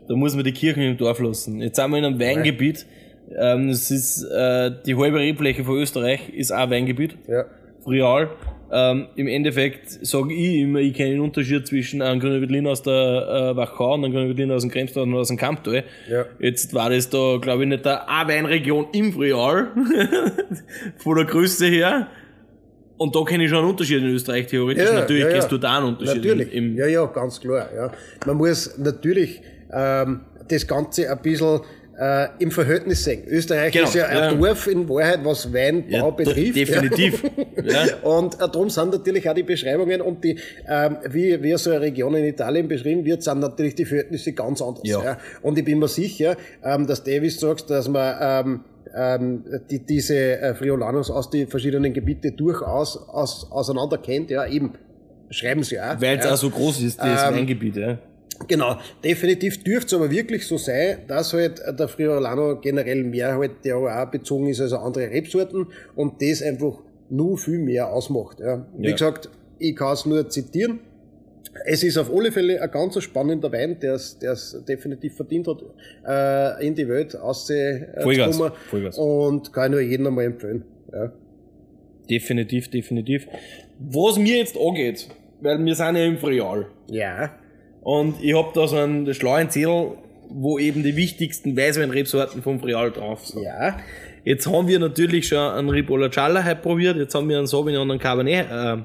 da 0.08 0.16
muss 0.16 0.36
man 0.36 0.44
die 0.44 0.52
Kirchen 0.52 0.84
im 0.84 0.98
Dorf 0.98 1.20
lassen. 1.20 1.62
Jetzt 1.62 1.76
sind 1.76 1.92
wir 1.92 1.98
in 1.98 2.06
einem 2.06 2.20
Weingebiet. 2.20 2.86
Ähm, 3.36 3.70
das 3.70 3.90
ist 3.92 4.24
äh, 4.24 4.72
die 4.86 4.96
halbe 4.96 5.20
Rebfläche 5.20 5.64
von 5.64 5.78
Österreich 5.78 6.30
ist 6.30 6.52
auch 6.52 6.70
Weingebiet. 6.70 7.18
ja. 7.28 7.46
Real. 7.86 8.30
Ähm, 8.72 9.08
Im 9.16 9.28
Endeffekt 9.28 9.90
sage 10.06 10.34
ich 10.34 10.62
immer, 10.62 10.80
ich 10.80 10.96
kenne 10.96 11.12
den 11.12 11.20
Unterschied 11.20 11.68
zwischen 11.68 12.02
einem 12.02 12.20
grünen 12.20 12.42
Veltlin 12.42 12.66
aus 12.66 12.82
der 12.82 13.52
äh, 13.54 13.56
Wachau 13.56 13.94
und 13.94 14.04
einem 14.04 14.14
grünen 14.14 14.30
Veltlin 14.30 14.52
aus 14.52 14.64
dem 14.64 14.72
Kremstal 14.72 15.04
und 15.04 15.14
aus 15.14 15.28
dem 15.28 15.38
Kamptal. 15.38 15.84
Ja. 16.10 16.26
Jetzt 16.40 16.74
war 16.74 16.90
das 16.90 17.10
da, 17.10 17.38
glaube 17.40 17.64
ich, 17.64 17.70
nicht 17.70 17.86
der 17.86 18.10
A-Weinregion 18.10 18.88
im 18.94 19.14
Frial, 19.14 19.68
von 20.98 21.16
der 21.18 21.26
Größe 21.26 21.68
her. 21.68 22.08
Und 22.98 23.16
da 23.16 23.24
kenne 23.24 23.44
ich 23.44 23.50
schon 23.50 23.60
einen 23.60 23.68
Unterschied 23.68 23.98
in 24.00 24.06
Österreich, 24.06 24.48
theoretisch. 24.48 24.86
Ja, 24.86 24.94
Natürlich 24.94 25.24
ja, 25.24 25.28
ja. 25.28 25.34
kennst 25.34 25.52
du 25.52 25.58
da 25.58 25.78
einen 25.78 25.88
Unterschied. 25.88 26.24
Natürlich. 26.24 26.54
Im, 26.54 26.72
im 26.72 26.78
ja, 26.78 26.88
ja, 26.88 27.06
ganz 27.06 27.40
klar. 27.40 27.70
Ja. 27.76 27.92
Man 28.26 28.38
muss 28.38 28.78
natürlich 28.78 29.42
ähm, 29.72 30.22
das 30.48 30.66
Ganze 30.66 31.12
ein 31.12 31.22
bisschen 31.22 31.62
äh, 32.00 32.28
im 32.40 32.50
Verhältnis 32.52 33.04
sehen. 33.04 33.24
Österreich 33.28 33.72
Genau, 33.72 33.86
ist 33.88 33.94
ja 33.96 34.06
ein 34.08 34.18
ja. 34.18 34.34
Dorf 34.34 34.68
in 34.68 34.88
Wahrheit, 34.90 35.20
was 35.24 35.52
Weinbau 35.54 35.90
Ja, 35.90 36.10
betrifft. 36.10 36.56
de- 36.56 36.66
definitiv. 36.66 37.24
Ja. 37.64 37.96
Und 38.02 38.36
äh, 38.36 38.38
darum 38.40 38.70
sind 38.70 38.92
natürlich 38.92 39.30
auch 39.30 39.34
die 39.36 39.44
Beschreibungen 39.44 40.02
und 40.02 40.24
die, 40.24 40.38
ähm, 40.68 40.98
wie, 41.10 41.42
wie 41.42 41.56
so 41.58 41.70
eine 41.72 41.82
Region 41.82 42.16
in 42.16 42.26
Italien 42.26 42.68
beschrieben 42.68 43.06
wird, 43.06 43.24
sind 43.24 43.40
natürlich 43.40 43.76
die 43.76 43.86
Verhältnisse 43.86 44.34
ganz 44.34 44.62
anders. 44.62 44.84
Ja. 44.84 45.18
Und 45.42 45.58
ich 45.58 45.64
bin 45.64 45.80
mir 45.80 45.88
sicher, 45.88 46.36
ähm, 46.64 46.88
dass 46.88 47.04
Davis 47.04 47.40
sagst, 47.40 47.70
dass 47.70 47.88
man 47.88 48.16
ähm, 48.20 48.60
ähm, 48.96 49.44
die, 49.70 49.80
diese 49.80 50.16
äh, 50.40 50.54
Friolanos 50.56 51.10
aus 51.10 51.30
den 51.30 51.48
verschiedenen 51.48 51.94
Gebieten 51.94 52.36
durchaus 52.36 52.98
aus, 52.98 53.48
auseinander 53.52 53.98
kennt, 53.98 54.30
ja, 54.30 54.46
eben 54.46 54.74
schreiben 55.30 55.64
sie 55.64 55.80
auch. 55.80 56.00
Weil 56.02 56.18
es 56.20 56.26
ja. 56.26 56.34
auch 56.34 56.38
so 56.38 56.50
groß 56.50 56.82
ist, 56.82 57.00
das 57.00 57.24
Ähm, 57.30 57.36
Weingebiet. 57.36 57.76
Ja. 57.78 57.98
Genau, 58.48 58.78
definitiv 59.04 59.64
dürfte 59.64 59.88
es 59.88 59.94
aber 60.02 60.10
wirklich 60.12 60.46
so 60.48 60.58
sein, 60.58 60.98
dass 61.08 61.34
halt 61.34 61.62
der 61.80 61.88
Friolano 61.88 62.60
generell 62.60 63.04
mehr 63.04 63.38
halt 63.38 63.64
der 63.64 63.78
auch 63.78 64.06
bezogen 64.12 64.48
ist 64.48 64.60
als 64.60 64.74
andere 64.74 65.10
Rebsorten 65.12 65.68
und 65.96 66.22
das 66.22 66.42
einfach 66.42 66.80
nur 67.10 67.38
viel 67.38 67.60
mehr 67.60 67.92
ausmacht. 67.94 68.40
Ja. 68.40 68.66
Wie 68.78 68.88
Ja. 68.88 68.94
gesagt, 68.94 69.30
ich 69.60 69.76
kann 69.76 69.94
es 69.94 70.06
nur 70.06 70.28
zitieren. 70.30 70.80
Es 71.66 71.84
ist 71.84 71.98
auf 71.98 72.12
alle 72.12 72.32
Fälle 72.32 72.60
ein 72.62 72.72
ganz 72.72 73.00
spannender 73.04 73.52
Wein, 73.52 73.78
der 73.80 73.94
es 73.94 74.18
definitiv 74.68 75.16
verdient 75.16 75.48
hat, 75.48 75.64
äh, 76.08 76.66
in 76.68 76.74
die 76.74 76.88
Welt 76.90 77.16
auszukommen. 77.16 77.86
Vollgas, 78.02 78.40
Vollgas. 78.70 78.98
Und 78.98 79.54
kann 79.54 79.66
ich 79.66 79.72
nur 79.72 79.82
jedem 79.82 80.08
einmal 80.08 80.26
empfehlen. 80.26 80.64
Ja. 80.92 81.12
Definitiv, 82.10 82.70
definitiv. 82.70 83.28
Was 83.80 84.18
mir 84.18 84.38
jetzt 84.38 84.58
angeht, 84.58 85.08
weil 85.42 85.64
wir 85.64 85.76
sind 85.76 85.96
ja 85.96 86.06
im 86.06 86.18
Frial. 86.18 86.66
ja. 86.90 87.32
Und 87.84 88.16
ich 88.22 88.36
hab 88.36 88.54
da 88.54 88.68
so 88.68 88.78
einen 88.78 89.14
schlauen 89.14 89.50
Zettel 89.50 89.98
wo 90.34 90.58
eben 90.60 90.84
die 90.84 90.96
wichtigsten 90.96 91.56
Weißweinrebsorten 91.56 92.42
vom 92.42 92.60
Frial 92.60 92.92
drauf 92.92 93.26
sind. 93.26 93.44
Ja. 93.44 93.78
Jetzt 94.26 94.48
haben 94.48 94.68
wir 94.68 94.80
natürlich 94.80 95.28
schon 95.28 95.38
einen 95.38 95.70
Ribola 95.70 96.10
Challa 96.10 96.56
probiert, 96.56 96.98
jetzt 96.98 97.14
haben 97.14 97.30
wir 97.30 97.38
einen 97.38 97.48
Sauvignon 97.48 97.84
und 97.84 97.92
einen 97.92 98.00
Cabernet, 98.00 98.48
äh, 98.50 98.78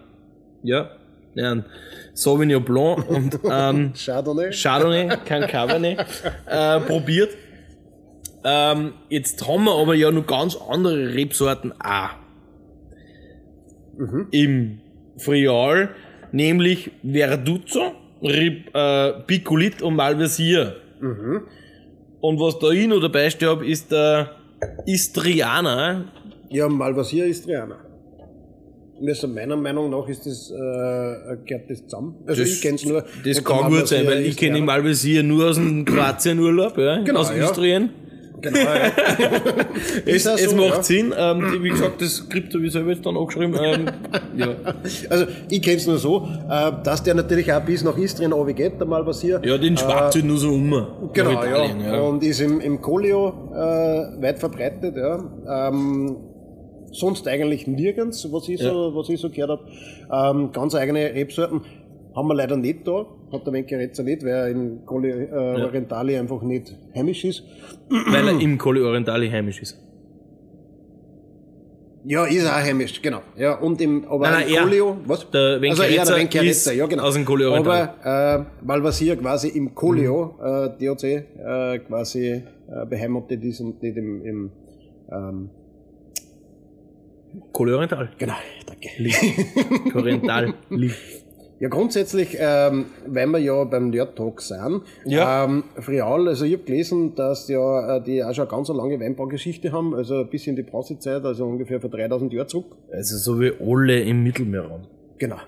ja, 0.65 0.91
ja, 1.35 1.53
einen 1.53 1.65
Sauvignon 2.13 2.65
Blanc 2.65 3.09
und 3.09 3.45
einen 3.51 3.93
Chardonnay. 3.95 4.51
Chardonnay, 4.51 5.09
kein 5.25 5.47
Cabernet, 5.47 6.05
äh, 6.47 6.81
probiert. 6.81 7.31
Ähm, 8.45 8.95
jetzt 9.09 9.47
haben 9.47 9.65
wir 9.65 9.75
aber 9.75 9.95
ja 9.95 10.11
noch 10.11 10.27
ganz 10.27 10.57
andere 10.57 11.15
Rebsorten 11.15 11.73
auch. 11.81 12.11
Im 14.31 14.81
Frial, 15.17 15.91
nämlich 16.31 16.93
Verduzzo, 17.03 17.95
Rib, 18.23 18.75
äh, 18.75 19.13
Picolit 19.27 19.83
und 19.83 19.97
Malvasier. 19.97 20.77
Und 22.21 22.41
was 22.41 22.59
da 22.59 22.71
ich 22.71 22.89
noch 22.89 23.01
dabei 23.01 23.31
stehe, 23.31 23.51
hab, 23.51 23.63
ist 23.63 23.93
der 23.93 24.33
Istrianer. 24.87 26.05
Ja, 26.51 26.69
Malvasier 26.69 27.27
Istrianer. 27.27 27.77
Also 29.01 29.29
meiner 29.29 29.57
Meinung 29.57 29.91
nach 29.91 30.09
ist 30.09 30.27
das, 30.27 30.51
äh, 30.51 31.37
gehört 31.47 31.71
das 31.71 31.85
zusammen. 31.85 32.17
Also 32.27 32.43
ich 32.43 32.61
kenn's 32.61 32.85
nur. 32.85 33.05
Das 33.25 33.45
kann 33.45 33.71
gut 33.71 33.87
sein, 33.87 34.05
weil 34.07 34.25
ich 34.27 34.37
kenne. 34.37 34.61
Malvasier 34.61 35.23
nur 35.23 35.51
aus 35.51 35.57
dem 35.57 35.85
Kroatien-Urlaub, 35.85 36.77
ja, 36.79 37.03
Genau, 37.05 37.21
aus 37.21 37.31
ja. 37.31 37.45
Istrien. 37.45 37.91
Genau, 38.41 38.59
ja. 38.59 38.93
Es, 40.07 40.25
ja 40.25 40.35
es 40.35 40.51
so, 40.51 40.57
macht 40.57 40.69
ja. 40.69 40.83
Sinn, 40.83 41.15
ähm, 41.17 41.63
wie 41.63 41.69
gesagt, 41.71 42.01
das 42.01 42.25
habe 42.31 42.67
ich 42.67 42.73
selber 42.73 42.91
jetzt 42.91 43.05
dann 43.05 43.17
angeschrieben. 43.17 43.59
Ähm, 43.63 43.87
ja. 44.37 44.49
Also 45.11 45.27
ich 45.49 45.63
kenn's 45.63 45.87
nur 45.87 45.99
so, 45.99 46.29
äh, 46.49 46.73
dass 46.85 47.03
der 47.03 47.15
natürlich 47.15 47.53
auch 47.53 47.63
bis 47.63 47.83
nach 47.83 47.97
Istrien 47.97 48.33
runtergeht, 48.33 48.79
der 48.79 48.87
Malvasier. 48.87 49.41
ja, 49.45 49.59
den 49.59 49.77
schwappt 49.77 50.15
halt 50.15 50.25
nur 50.25 50.39
so 50.39 50.51
um. 50.51 50.71
Genau, 51.13 51.31
Italien, 51.31 51.81
ja. 51.81 52.01
Und 52.01 52.23
ist 52.23 52.41
im, 52.41 52.61
im 52.61 52.81
Colio 52.81 53.51
äh, 53.55 54.23
weit 54.23 54.39
verbreitet, 54.39 54.97
ja. 54.97 55.69
Ähm, 55.69 56.17
sonst 56.93 57.29
eigentlich 57.29 57.67
nirgends, 57.67 58.31
was 58.33 58.49
ich 58.49 58.61
so, 58.61 58.95
was 58.95 59.09
ich 59.09 59.21
so 59.21 59.31
gehört 59.31 59.51
habe. 60.11 60.39
Ähm, 60.41 60.53
ganz 60.53 60.75
eigene 60.75 61.15
Rebsorten 61.15 61.63
haben 62.19 62.29
wir 62.29 62.35
leider 62.35 62.57
nicht 62.57 62.87
da. 62.87 63.07
Hat 63.33 63.47
der 63.47 63.53
Wenkeretzer 63.53 64.03
nicht, 64.03 64.23
weil 64.25 64.31
er 64.33 64.49
in 64.49 64.85
Colli 64.85 65.11
äh, 65.11 65.63
Orientali 65.65 66.17
einfach 66.17 66.43
nicht 66.43 66.75
heimisch 66.95 67.25
ist. 67.25 67.43
Weil 67.89 68.29
er 68.29 68.41
im 68.41 68.59
Colli 68.59 68.81
Orientali 68.83 69.31
heimisch 69.31 69.63
ist. 69.63 69.79
Ja, 72.05 72.25
ist 72.25 72.47
auch 72.47 72.53
heimisch, 72.53 73.03
genau. 73.03 73.21
Ja, 73.37 73.59
und 73.59 73.81
im, 73.81 74.05
aber 74.09 74.31
Nein, 74.31 74.45
nein, 74.47 74.49
im. 74.55 74.63
Colio, 74.63 74.97
was? 75.05 75.31
Der 75.31 75.61
also 75.61 75.83
er, 75.83 76.05
der 76.05 76.17
Wenkeretzer, 76.17 76.73
ist 76.73 76.77
ja, 76.79 76.87
genau. 76.87 77.03
aus 77.03 77.15
dem 77.15 77.25
Colli 77.25 77.45
Orientali. 77.45 77.89
Aber, 78.03 78.41
äh, 78.63 78.65
Malvasier 78.65 79.17
quasi 79.17 79.49
im 79.49 79.75
Colio, 79.75 80.35
Mhm. 80.39 80.47
äh, 80.81 80.87
DOC, 80.87 81.03
äh, 81.05 81.79
quasi, 81.81 82.29
äh, 82.29 82.43
beheimatet 82.89 83.45
ist 83.45 83.61
und 83.61 83.83
nicht 83.83 83.97
im, 83.97 84.25
im 84.25 84.51
ähm, 85.13 85.51
Colli 87.53 87.73
Oriental. 87.73 88.09
genau, 88.17 88.35
danke. 88.67 88.89
Oriental. 89.95 90.55
Ja, 91.61 91.69
grundsätzlich, 91.69 92.37
ähm, 92.39 92.87
weil 93.07 93.27
wir 93.27 93.39
ja 93.39 93.65
beim 93.65 93.91
Nerd 93.91 94.15
Talk 94.17 94.41
sind, 94.41 94.83
Ja. 95.05 95.45
ähm, 95.45 95.65
Frial, 95.81 96.29
also 96.29 96.45
ich 96.45 96.53
habe 96.53 96.63
gelesen, 96.63 97.15
dass 97.17 97.49
ja 97.49 97.97
äh, 97.97 98.03
die 98.03 98.23
auch 98.23 98.33
schon 98.33 98.43
eine 98.47 98.51
ganz 98.57 98.69
lange 98.69 99.01
Weinbaugeschichte 99.01 99.73
haben, 99.73 99.93
also 99.95 100.25
bis 100.25 100.47
in 100.47 100.55
die 100.55 100.63
Bronzezeit, 100.63 101.25
also 101.25 101.45
ungefähr 101.47 101.81
vor 101.81 101.91
3000 101.91 102.33
Jahren 102.33 102.49
zurück. 102.49 102.77
Also 102.93 103.17
so 103.17 103.41
wie 103.41 103.53
alle 103.61 104.01
im 104.03 104.23
Mittelmeerraum. 104.23 104.83
Genau. 105.19 105.39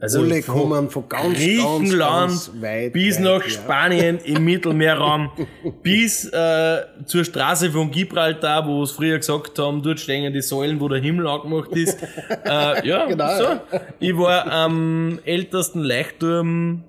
Also 0.00 0.20
Alle 0.20 0.42
von 0.42 0.54
kommen 0.54 0.90
von 0.90 1.08
ganz, 1.08 1.34
Griechenland 1.38 1.98
ganz, 1.98 2.50
ganz 2.52 2.62
weit. 2.62 2.92
bis 2.92 3.16
weit, 3.16 3.24
nach 3.24 3.42
ja. 3.42 3.48
Spanien 3.48 4.18
im 4.24 4.44
Mittelmeerraum, 4.44 5.30
bis 5.82 6.26
äh, 6.26 6.82
zur 7.06 7.24
Straße 7.24 7.70
von 7.70 7.90
Gibraltar, 7.90 8.66
wo 8.66 8.82
es 8.82 8.90
früher 8.90 9.16
gesagt 9.18 9.58
haben, 9.58 9.82
dort 9.82 10.00
stehen 10.00 10.32
die 10.32 10.42
Säulen, 10.42 10.80
wo 10.80 10.88
der 10.88 11.00
Himmel 11.00 11.26
angemacht 11.26 11.70
ist. 11.72 12.02
äh, 12.44 12.86
ja, 12.86 13.06
Genau, 13.06 13.36
so. 13.36 13.42
ja. 13.44 13.60
Ich 14.00 14.16
war 14.18 14.50
am 14.50 15.20
ältesten 15.24 15.80
Leuchtturm 15.80 16.82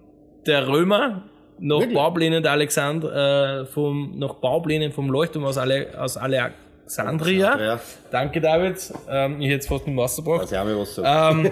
der 0.45 0.67
Römer, 0.67 1.23
nach 1.57 1.79
Wirklich? 1.79 1.95
Bauplänen 1.95 2.43
der 2.43 2.51
Alexander, 2.51 3.61
äh, 3.61 3.65
vom, 3.65 4.17
nach 4.17 4.33
Bauplänen 4.35 4.91
vom 4.91 5.09
Leuchtturm 5.09 5.45
aus, 5.45 5.57
Ale, 5.57 5.87
aus 5.97 6.17
Alexandria. 6.17 7.57
Ja, 7.59 7.79
Danke, 8.11 8.41
David. 8.41 8.75
Ähm, 9.09 9.39
ich 9.39 9.47
hätte 9.47 9.59
es 9.59 9.67
fast 9.67 9.87
nicht 9.87 9.97
rausgebracht 9.97 10.41
also 10.41 10.57
haben 10.57 10.69
wir 10.69 10.79
was 10.79 10.97
ähm, 10.97 11.51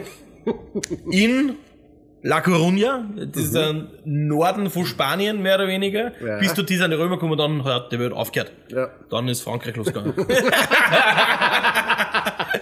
in 1.12 1.56
La 2.26 2.40
Coruña, 2.40 3.06
das 3.34 3.44
ist 3.44 3.58
ein 3.58 3.90
Norden 4.06 4.70
von 4.70 4.86
Spanien, 4.86 5.42
mehr 5.42 5.56
oder 5.56 5.68
weniger. 5.68 6.12
Mhm. 6.22 6.28
Ja. 6.28 6.38
Bis 6.40 6.54
du 6.54 6.64
die 6.64 6.78
sind 6.78 6.94
rüber 6.94 7.10
gekommen, 7.18 7.38
dann 7.38 7.66
hat 7.66 7.92
die 7.92 8.00
Welt 8.00 8.14
aufgehört. 8.14 8.54
Ja. 8.70 8.90
Dann 9.10 9.28
ist 9.28 9.42
Frankreich 9.42 9.76
losgegangen. 9.76 10.14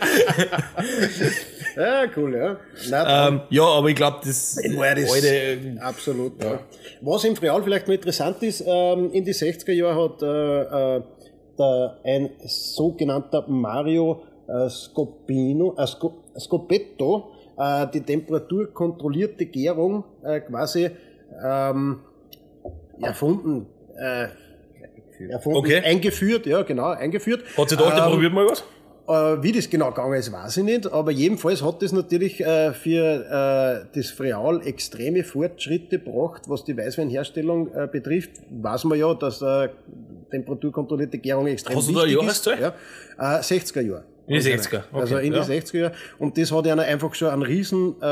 ja, 1.75 2.03
cool, 2.15 2.35
ja. 2.35 2.57
Nein, 2.89 3.33
ähm, 3.33 3.41
ja, 3.49 3.63
aber 3.63 3.87
ich 3.89 3.95
glaube, 3.95 4.17
das 4.23 4.57
war 4.57 4.95
das- 4.95 5.11
alte, 5.11 5.77
Absolut, 5.79 6.43
ja. 6.43 6.59
Was 7.01 7.23
im 7.23 7.35
Frial 7.35 7.61
vielleicht 7.63 7.87
noch 7.87 7.93
interessant 7.95 8.41
ist, 8.43 8.63
ähm, 8.65 9.11
in 9.11 9.23
die 9.23 9.33
60er 9.33 9.71
Jahre 9.73 10.03
hat 10.03 10.21
äh, 10.21 10.97
äh, 10.97 11.01
der, 11.57 11.97
ein 12.03 12.29
sogenannter 12.45 13.45
Mario 13.47 14.23
äh, 14.47 14.69
Scopino, 14.69 15.75
äh, 15.77 15.87
Sco, 15.87 16.23
Scopetto 16.39 17.30
äh, 17.61 17.87
die 17.93 18.01
temperaturkontrollierte 18.01 19.45
Gärung 19.45 20.03
äh, 20.23 20.39
quasi 20.41 20.89
ähm, 21.45 21.99
erfunden. 23.01 23.67
Äh, 23.97 24.27
erfunden, 25.29 25.59
Okay. 25.59 25.79
eingeführt, 25.85 26.45
ja 26.47 26.63
genau, 26.63 26.87
eingeführt. 26.89 27.43
hat 27.57 27.69
sie 27.69 27.77
gedacht, 27.77 27.97
Ähm, 27.97 28.11
probiert 28.13 28.33
mal 28.33 28.47
was? 28.49 28.63
wie 29.43 29.51
das 29.51 29.69
genau 29.69 29.89
gegangen 29.89 30.13
ist, 30.13 30.31
weiß 30.31 30.57
ich 30.57 30.63
nicht, 30.63 30.89
aber 30.89 31.11
jedenfalls 31.11 31.61
hat 31.61 31.81
das 31.81 31.91
natürlich 31.91 32.39
äh, 32.39 32.71
für 32.71 33.83
äh, 33.83 33.85
das 33.93 34.09
Frial 34.09 34.61
extreme 34.65 35.25
Fortschritte 35.25 35.99
gebracht, 35.99 36.43
was 36.47 36.63
die 36.63 36.77
Weißweinherstellung 36.77 37.73
äh, 37.73 37.87
betrifft. 37.91 38.31
Weiß 38.49 38.85
man 38.85 38.97
ja, 38.97 39.13
dass 39.13 39.43
temperaturkontrollierte 40.31 41.17
Gärung 41.17 41.47
extrem 41.47 41.75
Hast 41.75 41.89
du 41.89 41.93
da 41.93 42.01
eine 42.03 42.09
wichtig 42.11 42.21
Jahreszahl? 42.23 42.53
ist. 42.53 42.61
Ja. 43.19 43.37
Äh, 43.37 43.41
60er 43.41 43.81
Jahre. 43.81 44.03
In 44.31 44.41
die 44.41 44.49
60er, 44.49 44.83
Also 44.93 45.15
okay, 45.15 45.27
in 45.27 45.33
ja. 45.33 45.43
die 45.43 45.51
60er 45.51 45.77
Jahre. 45.77 45.93
Und 46.19 46.37
das 46.37 46.51
hat 46.51 46.65
ja 46.65 46.75
einfach 46.75 47.13
schon 47.15 47.29
einen 47.29 47.41
riesen 47.43 47.95
äh, 48.01 48.05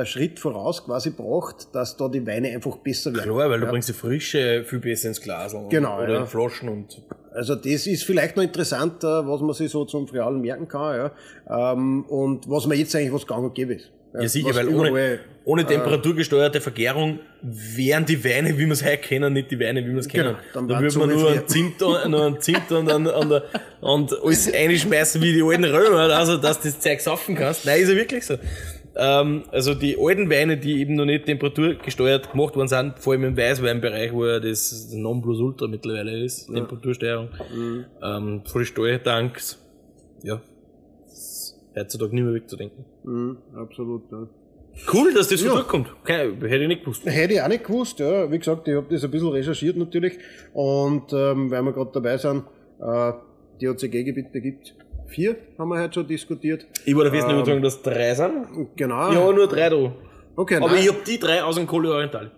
äh, 0.00 0.06
Schritt 0.06 0.38
voraus 0.38 0.84
quasi 0.84 1.10
gebracht, 1.10 1.68
dass 1.72 1.96
da 1.96 2.08
die 2.08 2.26
Weine 2.26 2.48
einfach 2.50 2.76
besser 2.76 3.12
werden. 3.14 3.24
Klar, 3.32 3.50
weil 3.50 3.60
du 3.60 3.66
bringst 3.66 3.88
die 3.88 3.92
frische 3.92 4.64
viel 4.64 4.78
besser 4.80 5.08
ins 5.08 5.20
Glas. 5.20 5.54
und- 5.54 5.68
Genau, 5.70 5.98
Oder 6.02 6.12
ja. 6.14 6.20
in 6.20 6.26
Flaschen 6.26 6.68
und. 6.68 7.02
Also 7.32 7.54
das 7.54 7.86
ist 7.86 8.04
vielleicht 8.04 8.36
noch 8.36 8.42
interessant, 8.44 9.02
was 9.02 9.40
man 9.42 9.52
sich 9.52 9.70
so 9.70 9.84
zum 9.84 10.08
Frialen 10.08 10.40
merken 10.40 10.68
kann, 10.68 10.96
ja. 11.48 11.72
Ähm, 11.72 12.04
und 12.04 12.48
was 12.48 12.66
man 12.66 12.78
jetzt 12.78 12.94
eigentlich 12.96 13.12
was 13.12 13.26
gang 13.26 13.44
und 13.44 13.54
gäbe 13.54 13.74
ist. 13.74 13.90
Ja, 14.14 14.28
sicher, 14.28 14.54
weil 14.54 14.68
ohne, 14.68 15.18
ohne 15.44 15.66
temperaturgesteuerte 15.66 16.60
Vergärung 16.60 17.18
wären 17.42 18.06
die 18.06 18.24
Weine, 18.24 18.56
wie 18.56 18.64
wir 18.64 18.72
es 18.72 18.82
heute 18.84 18.96
kennen, 18.98 19.32
nicht 19.34 19.50
die 19.50 19.60
Weine, 19.60 19.84
wie 19.84 19.90
wir 19.92 19.98
es 19.98 20.08
kennen. 20.08 20.36
Genau, 20.36 20.38
dann 20.54 20.68
da 20.68 20.80
würde 20.80 20.98
man 20.98 21.08
nur 21.10 21.30
einen 21.30 21.46
Zimt, 21.48 21.80
nur 21.80 22.02
einen 22.02 22.40
Zimt 22.40 22.72
und, 22.72 22.90
an, 22.90 23.06
an 23.06 23.28
der, 23.28 23.44
und 23.80 24.12
alles 24.22 24.52
einschmeißen 24.52 25.20
wie 25.20 25.34
die 25.34 25.42
alten 25.42 25.64
Römer, 25.64 26.14
also 26.16 26.36
dass 26.38 26.60
du 26.60 26.68
das 26.68 26.80
Zeug 26.80 27.00
saufen 27.00 27.34
kannst. 27.34 27.66
Nein, 27.66 27.80
ist 27.82 27.90
ja 27.90 27.96
wirklich 27.96 28.24
so. 28.24 28.36
Ähm, 28.98 29.42
also 29.52 29.74
die 29.74 29.96
alten 30.00 30.30
Weine, 30.30 30.56
die 30.56 30.80
eben 30.80 30.94
noch 30.94 31.04
nicht 31.04 31.26
temperaturgesteuert 31.26 32.32
gemacht 32.32 32.56
worden 32.56 32.68
sind, 32.68 32.98
vor 32.98 33.12
allem 33.12 33.24
im 33.24 33.36
Weißweinbereich, 33.36 34.12
wo 34.14 34.24
ja 34.24 34.40
das 34.40 34.88
Nonplusultra 34.92 35.66
mittlerweile 35.68 36.24
ist, 36.24 36.46
Temperatursteuerung, 36.46 37.28
Mhm. 37.54 37.84
ähm, 38.02 38.42
volle 38.46 38.64
Steuertanks, 38.64 39.58
ja, 40.22 40.40
heutzutage 41.76 42.14
nicht 42.14 42.24
mehr 42.24 42.34
wegzudenken. 42.34 42.84
Mhm, 43.04 43.36
absolut, 43.54 44.02
ja. 44.10 44.26
Cool, 44.92 45.14
dass 45.14 45.28
das 45.28 45.40
so 45.40 45.46
Ja. 45.46 45.52
durchkommt. 45.54 45.88
Okay, 46.02 46.32
hätte 46.42 46.56
ich 46.62 46.68
nicht 46.68 46.80
gewusst. 46.82 47.06
Hätte 47.06 47.34
ich 47.34 47.40
auch 47.40 47.48
nicht 47.48 47.64
gewusst, 47.64 47.98
ja. 47.98 48.30
Wie 48.30 48.38
gesagt, 48.38 48.68
ich 48.68 48.74
habe 48.74 48.86
das 48.90 49.04
ein 49.04 49.10
bisschen 49.10 49.28
recherchiert 49.28 49.76
natürlich. 49.76 50.18
Und 50.52 51.12
ähm, 51.14 51.50
weil 51.50 51.62
wir 51.62 51.72
gerade 51.72 51.90
dabei 51.94 52.16
sind, 52.18 52.44
äh, 52.80 53.12
die 53.60 53.68
OCG-Gebiete 53.68 54.40
gibt 54.42 54.74
vier, 55.06 55.36
haben 55.58 55.68
wir 55.70 55.80
heute 55.82 55.94
schon 55.94 56.06
diskutiert. 56.08 56.66
Ich 56.84 56.94
war 56.94 57.04
der 57.04 57.12
festen 57.12 57.30
Überzeugung, 57.30 57.62
dass 57.62 57.80
drei 57.80 58.12
sind. 58.14 58.76
Genau. 58.76 59.12
Ja, 59.12 59.32
nur 59.32 59.46
drei 59.46 59.70
da. 59.70 59.92
okay, 60.36 60.56
Aber 60.56 60.66
nein. 60.68 60.82
ich 60.82 60.88
hab 60.90 61.04
die 61.04 61.18
drei 61.18 61.42
aus 61.42 61.54
dem 61.56 61.66
Colli 61.66 61.88
Orientale. 61.88 62.30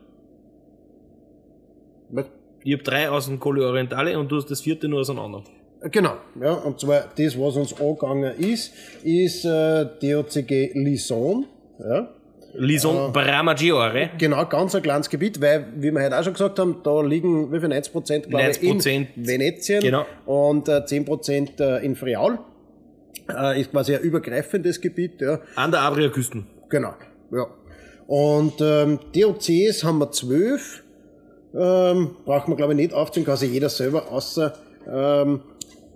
Was? 2.11 2.27
Ich 2.63 2.75
hab 2.75 2.85
drei 2.85 3.09
aus 3.11 3.27
dem 3.27 3.41
Colli 3.41 3.63
Orientale 3.63 4.17
und 4.19 4.31
du 4.31 4.37
hast 4.37 4.49
das 4.51 4.61
vierte 4.61 4.87
nur 4.89 5.01
aus 5.01 5.11
einem 5.11 5.19
anderen. 5.21 5.45
Genau, 5.81 6.15
ja, 6.41 6.53
und 6.55 6.81
zwar 6.81 7.05
das, 7.17 7.39
was 7.39 7.57
uns 7.57 7.81
angegangen 7.81 8.33
ist, 8.39 8.73
ist 9.05 9.45
äh, 9.45 9.87
DOCG 10.03 10.73
Lison. 10.75 11.47
Ja. 11.79 12.09
Lison 12.55 13.13
Bramaggiore. 13.13 14.11
Genau, 14.19 14.45
ganz 14.47 14.75
ein 14.75 14.83
kleines 14.83 15.09
Gebiet, 15.09 15.41
weil, 15.41 15.67
wie 15.77 15.93
wir 15.93 16.03
heute 16.03 16.19
auch 16.19 16.25
schon 16.25 16.33
gesagt 16.33 16.59
haben, 16.59 16.81
da 16.83 17.01
liegen 17.03 17.53
wie 17.53 17.61
viel 17.61 17.69
90 17.69 17.93
Prozent, 17.93 18.29
glaube 18.29 18.51
ich, 18.51 18.63
in 18.63 18.81
90%. 18.81 19.07
Venetien 19.17 19.81
Genau. 19.81 20.05
und 20.27 20.69
äh, 20.69 20.85
10 20.85 21.05
Prozent 21.05 21.61
äh, 21.61 21.79
in 21.85 21.95
Friaul. 21.95 22.39
Äh, 23.31 23.61
ist 23.61 23.71
quasi 23.71 23.95
ein 23.95 24.01
übergreifendes 24.03 24.81
Gebiet, 24.81 25.21
ja. 25.21 25.39
An 25.55 25.71
der 25.71 25.83
Adria 25.83 26.09
Küsten. 26.09 26.47
Genau, 26.71 26.95
ja. 27.31 27.47
Und 28.07 28.55
ähm, 28.61 28.99
DOCs 29.15 29.85
haben 29.85 29.99
wir 29.99 30.11
zwölf. 30.11 30.83
Ähm, 31.55 32.17
braucht 32.25 32.49
man 32.49 32.57
glaube 32.57 32.73
ich 32.73 32.79
nicht 32.79 32.95
aufziehen, 32.95 33.25
kann 33.25 33.37
sich 33.37 33.53
jeder 33.53 33.69
selber 33.69 34.11
außer 34.11 34.55
ähm. 34.91 35.41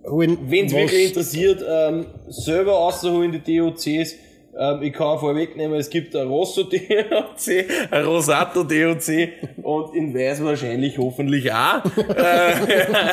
Wenn 0.04 0.66
es 0.66 0.72
wirklich 0.72 1.08
interessiert, 1.08 1.64
ähm, 1.68 2.06
selber 2.28 2.72
rausholen 2.72 3.32
die 3.44 3.58
DOCs. 3.58 4.14
Ähm, 4.58 4.82
ich 4.82 4.92
kann 4.92 5.18
vorwegnehmen, 5.18 5.78
es 5.78 5.88
gibt 5.88 6.14
ein 6.14 6.26
Rosso 6.28 6.62
DOC, 6.64 7.64
ein 7.90 8.04
Rosato 8.04 8.64
DOC 8.64 9.28
und 9.62 9.94
in 9.94 10.14
Weiß 10.14 10.42
wahrscheinlich 10.44 10.98
hoffentlich 10.98 11.50
auch. 11.52 11.84
Äh, 11.96 12.52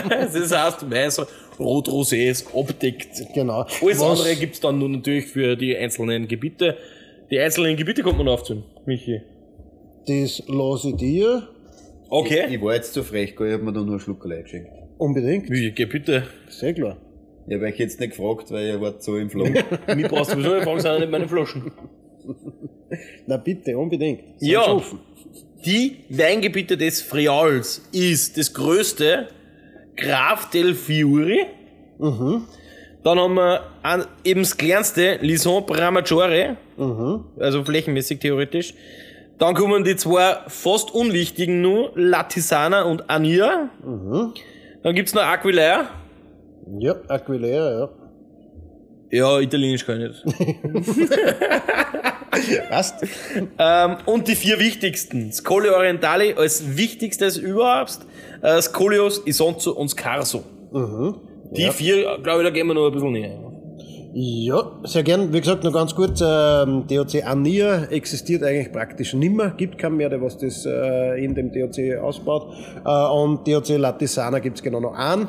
das 0.34 0.52
heißt, 0.52 0.92
Weiß 0.92 1.22
Rot-Rosé 1.60 2.30
ist 2.30 2.48
abdeckt. 2.54 3.24
Genau. 3.34 3.62
Alles 3.62 4.00
Was- 4.00 4.02
andere 4.20 4.36
gibt's 4.36 4.60
dann 4.60 4.80
nur 4.80 4.90
natürlich 4.90 5.28
für 5.28 5.56
die 5.56 5.78
einzelnen 5.78 6.28
Gebiete. 6.28 6.76
Die 7.32 7.40
einzelnen 7.40 7.78
Gebiete 7.78 8.02
kommt 8.02 8.18
man 8.18 8.28
aufzählen, 8.28 8.64
Michi. 8.86 9.22
Das 10.08 10.44
lasse 10.48 10.90
ich 10.90 10.96
dir 10.96 11.48
Okay. 12.10 12.48
Ich 12.50 12.62
war 12.62 12.74
jetzt 12.74 12.94
zu 12.94 13.04
frech, 13.04 13.36
ich 13.40 13.54
hab 13.54 13.62
mir 13.62 13.72
da 13.72 13.82
nur 13.82 13.92
einen 13.92 14.00
Schluck 14.00 14.26
allein 14.26 14.44
geschenkt. 14.44 14.72
Unbedingt. 15.00 15.50
Wie, 15.50 15.72
Gebiete? 15.72 16.24
Sehr 16.50 16.74
klar. 16.74 16.98
Ich 17.48 17.56
hab 17.56 17.64
euch 17.64 17.78
jetzt 17.80 18.00
nicht 18.00 18.16
gefragt, 18.16 18.52
weil 18.52 18.68
ihr 18.68 18.80
wart 18.82 19.02
so 19.02 19.18
im 19.18 19.30
Flow. 19.30 19.46
Mir 19.96 20.08
brauchst 20.08 20.32
du 20.32 20.36
sowieso 20.36 20.54
nicht 20.56 20.64
fragen, 20.66 20.80
sind 20.82 21.00
nicht 21.00 21.12
meine 21.12 21.28
Flaschen. 21.28 21.72
Na 23.28 23.38
bitte, 23.38 23.78
unbedingt. 23.78 24.22
Sind 24.40 24.50
Ja. 24.52 24.64
schon 24.64 24.78
offen. 24.78 25.00
Die 25.66 25.98
Weingebiete 26.10 26.78
des 26.78 27.02
Frials 27.02 27.82
ist 27.92 28.38
das 28.38 28.54
größte 28.54 29.28
Graf 29.98 30.50
del 30.52 30.74
Fiori. 30.76 31.42
Dann 32.00 33.20
haben 33.20 33.34
wir 33.34 33.64
an, 33.84 34.06
eben 34.24 34.42
das 34.42 34.56
kleinste 34.56 35.18
Lison 35.22 35.66
Bramaggiore, 35.66 36.56
also 37.40 37.64
flächenmäßig 37.66 38.20
theoretisch. 38.20 38.74
Dann 39.38 39.54
kommen 39.56 39.84
die 39.84 39.96
zwei 39.98 40.38
fast 40.48 40.94
unwichtigen 40.94 41.62
nur, 41.62 41.92
Latisana 41.96 42.84
und 42.84 43.10
Ania. 43.10 43.70
Dann 44.84 44.96
gibt's 44.96 45.14
noch 45.14 45.22
Aquileia. 45.24 45.90
Ja, 46.80 46.96
Aquileia, 47.08 47.80
ja. 47.80 47.90
Ja, 49.12 49.40
Italienisch 49.40 49.86
kann 49.86 50.02
ich 50.02 50.24
nicht. 50.24 51.10
Passt. 52.70 53.04
Ähm, 53.58 53.98
und 54.06 54.28
die 54.28 54.36
vier 54.36 54.60
wichtigsten. 54.60 55.32
Scoli 55.32 55.70
Orientali 55.70 56.36
als 56.36 56.78
wichtigstes 56.78 57.38
überhaupt. 57.38 58.00
Äh, 58.42 58.62
Scolios, 58.62 59.20
Isonzo 59.26 59.72
und 59.72 59.90
Scarso. 59.90 60.44
Die 61.52 61.70
vier, 61.72 62.20
glaube 62.22 62.42
ich, 62.42 62.48
da 62.48 62.52
gehen 62.52 62.68
wir 62.68 62.76
noch 62.76 62.86
ein 62.86 62.94
bisschen 62.94 63.12
näher. 63.12 63.49
Ja, 64.12 64.72
sehr 64.86 65.04
gern. 65.04 65.32
Wie 65.34 65.40
gesagt, 65.40 65.64
noch 65.64 65.72
ganz 65.74 65.94
kurz, 65.94 66.20
ähm, 66.26 66.86
DOC 66.88 67.24
Ania 67.26 67.84
existiert 67.92 68.42
eigentlich 68.44 68.72
praktisch 68.72 69.14
nimmer, 69.14 69.52
gibt 69.52 69.78
keinen 69.78 69.98
mehr, 69.98 70.10
der 70.10 70.20
was 70.22 70.38
das 70.38 70.66
äh, 70.66 71.24
in 71.24 71.36
dem 71.36 71.52
DOC 71.52 72.00
ausbaut. 72.02 72.54
Äh, 72.84 72.90
und 72.90 73.48
DOC 73.48 73.78
Latisana 73.78 74.40
gibt's 74.40 74.64
genau 74.64 74.80
noch 74.80 74.94
einen 74.94 75.28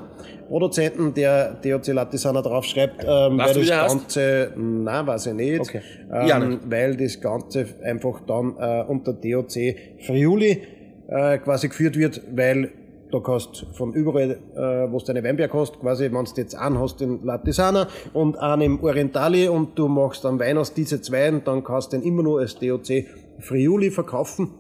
Produzenten, 0.49 1.13
der 1.13 1.55
DOC 1.63 1.89
Latisana 1.89 2.41
draufschreibt, 2.41 3.05
ähm, 3.05 3.39
Weißt 3.39 3.57
weil 3.57 3.67
das? 3.67 3.89
Ganze, 3.93 4.53
nein, 4.57 5.07
weiß 5.07 5.27
ich 5.27 5.35
nicht, 5.35 5.61
Okay. 5.61 5.81
ähm, 6.13 6.27
Ja, 6.27 6.39
nicht. 6.39 6.61
weil 6.71 6.97
das 6.97 7.21
Ganze 7.21 7.67
einfach 7.85 8.21
dann 8.27 8.55
äh, 8.59 8.85
unter 8.89 9.13
DOC 9.13 9.75
Friuli 10.07 10.63
äh, 11.09 11.37
quasi 11.39 11.69
geführt 11.69 11.97
wird, 11.99 12.23
weil 12.35 12.71
da 13.11 13.21
kannst 13.21 13.67
von 13.73 13.93
überall, 13.93 14.31
äh, 14.55 14.93
wo 14.93 14.99
du 14.99 15.05
deine 15.05 15.25
Weinberg 15.25 15.53
hast, 15.55 15.81
quasi, 15.81 16.05
wenn 16.05 16.25
du 16.25 16.31
jetzt 16.37 16.55
einen 16.55 16.79
hast 16.79 17.01
in 17.01 17.25
Latisana 17.25 17.89
und 18.13 18.39
einen 18.39 18.63
im 18.63 18.85
Orientali 18.85 19.49
und 19.49 19.79
du 19.79 19.89
machst 19.89 20.25
dann 20.25 20.39
Wein 20.39 20.59
aus 20.59 20.75
diese 20.75 21.01
zwei, 21.01 21.31
dann 21.31 21.65
kannst 21.65 21.93
du 21.93 21.99
den 21.99 22.07
immer 22.07 22.23
nur 22.23 22.41
als 22.41 22.59
DOC 22.59 23.05
Friuli 23.41 23.91
verkaufen. 23.91 24.51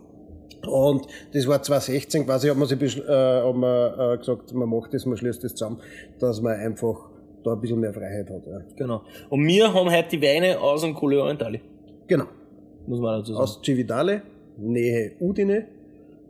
Und 0.66 1.06
das 1.32 1.46
war 1.46 1.62
2016 1.62 2.26
quasi, 2.26 2.48
hat 2.48 2.56
man 2.56 2.68
sich 2.68 2.98
äh, 2.98 3.42
hat 3.42 3.56
man, 3.56 4.14
äh, 4.14 4.18
gesagt, 4.18 4.52
man 4.52 4.68
macht 4.68 4.92
das, 4.92 5.06
man 5.06 5.16
schließt 5.16 5.42
das 5.42 5.54
zusammen, 5.54 5.80
dass 6.18 6.42
man 6.42 6.54
einfach 6.54 7.08
da 7.44 7.52
ein 7.52 7.60
bisschen 7.60 7.80
mehr 7.80 7.94
Freiheit 7.94 8.28
hat. 8.28 8.46
Ja. 8.46 8.60
Genau. 8.76 9.02
Und 9.30 9.46
wir 9.46 9.72
haben 9.72 9.90
heute 9.90 10.08
die 10.10 10.22
Weine 10.22 10.60
aus 10.60 10.82
dem 10.82 10.94
Colli 10.94 11.16
Orientali. 11.16 11.60
Genau. 12.06 12.26
Muss 12.86 13.00
man 13.00 13.20
dazu 13.20 13.32
sagen. 13.32 13.42
aus 13.42 13.60
Civitale, 13.64 14.22
Nähe 14.58 15.12
Udine, 15.20 15.66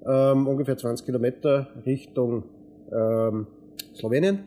ähm, 0.06 0.46
ungefähr 0.46 0.76
20 0.76 1.06
Kilometer 1.06 1.68
Richtung 1.86 2.44
ähm, 2.92 3.46
Slowenien. 3.94 4.44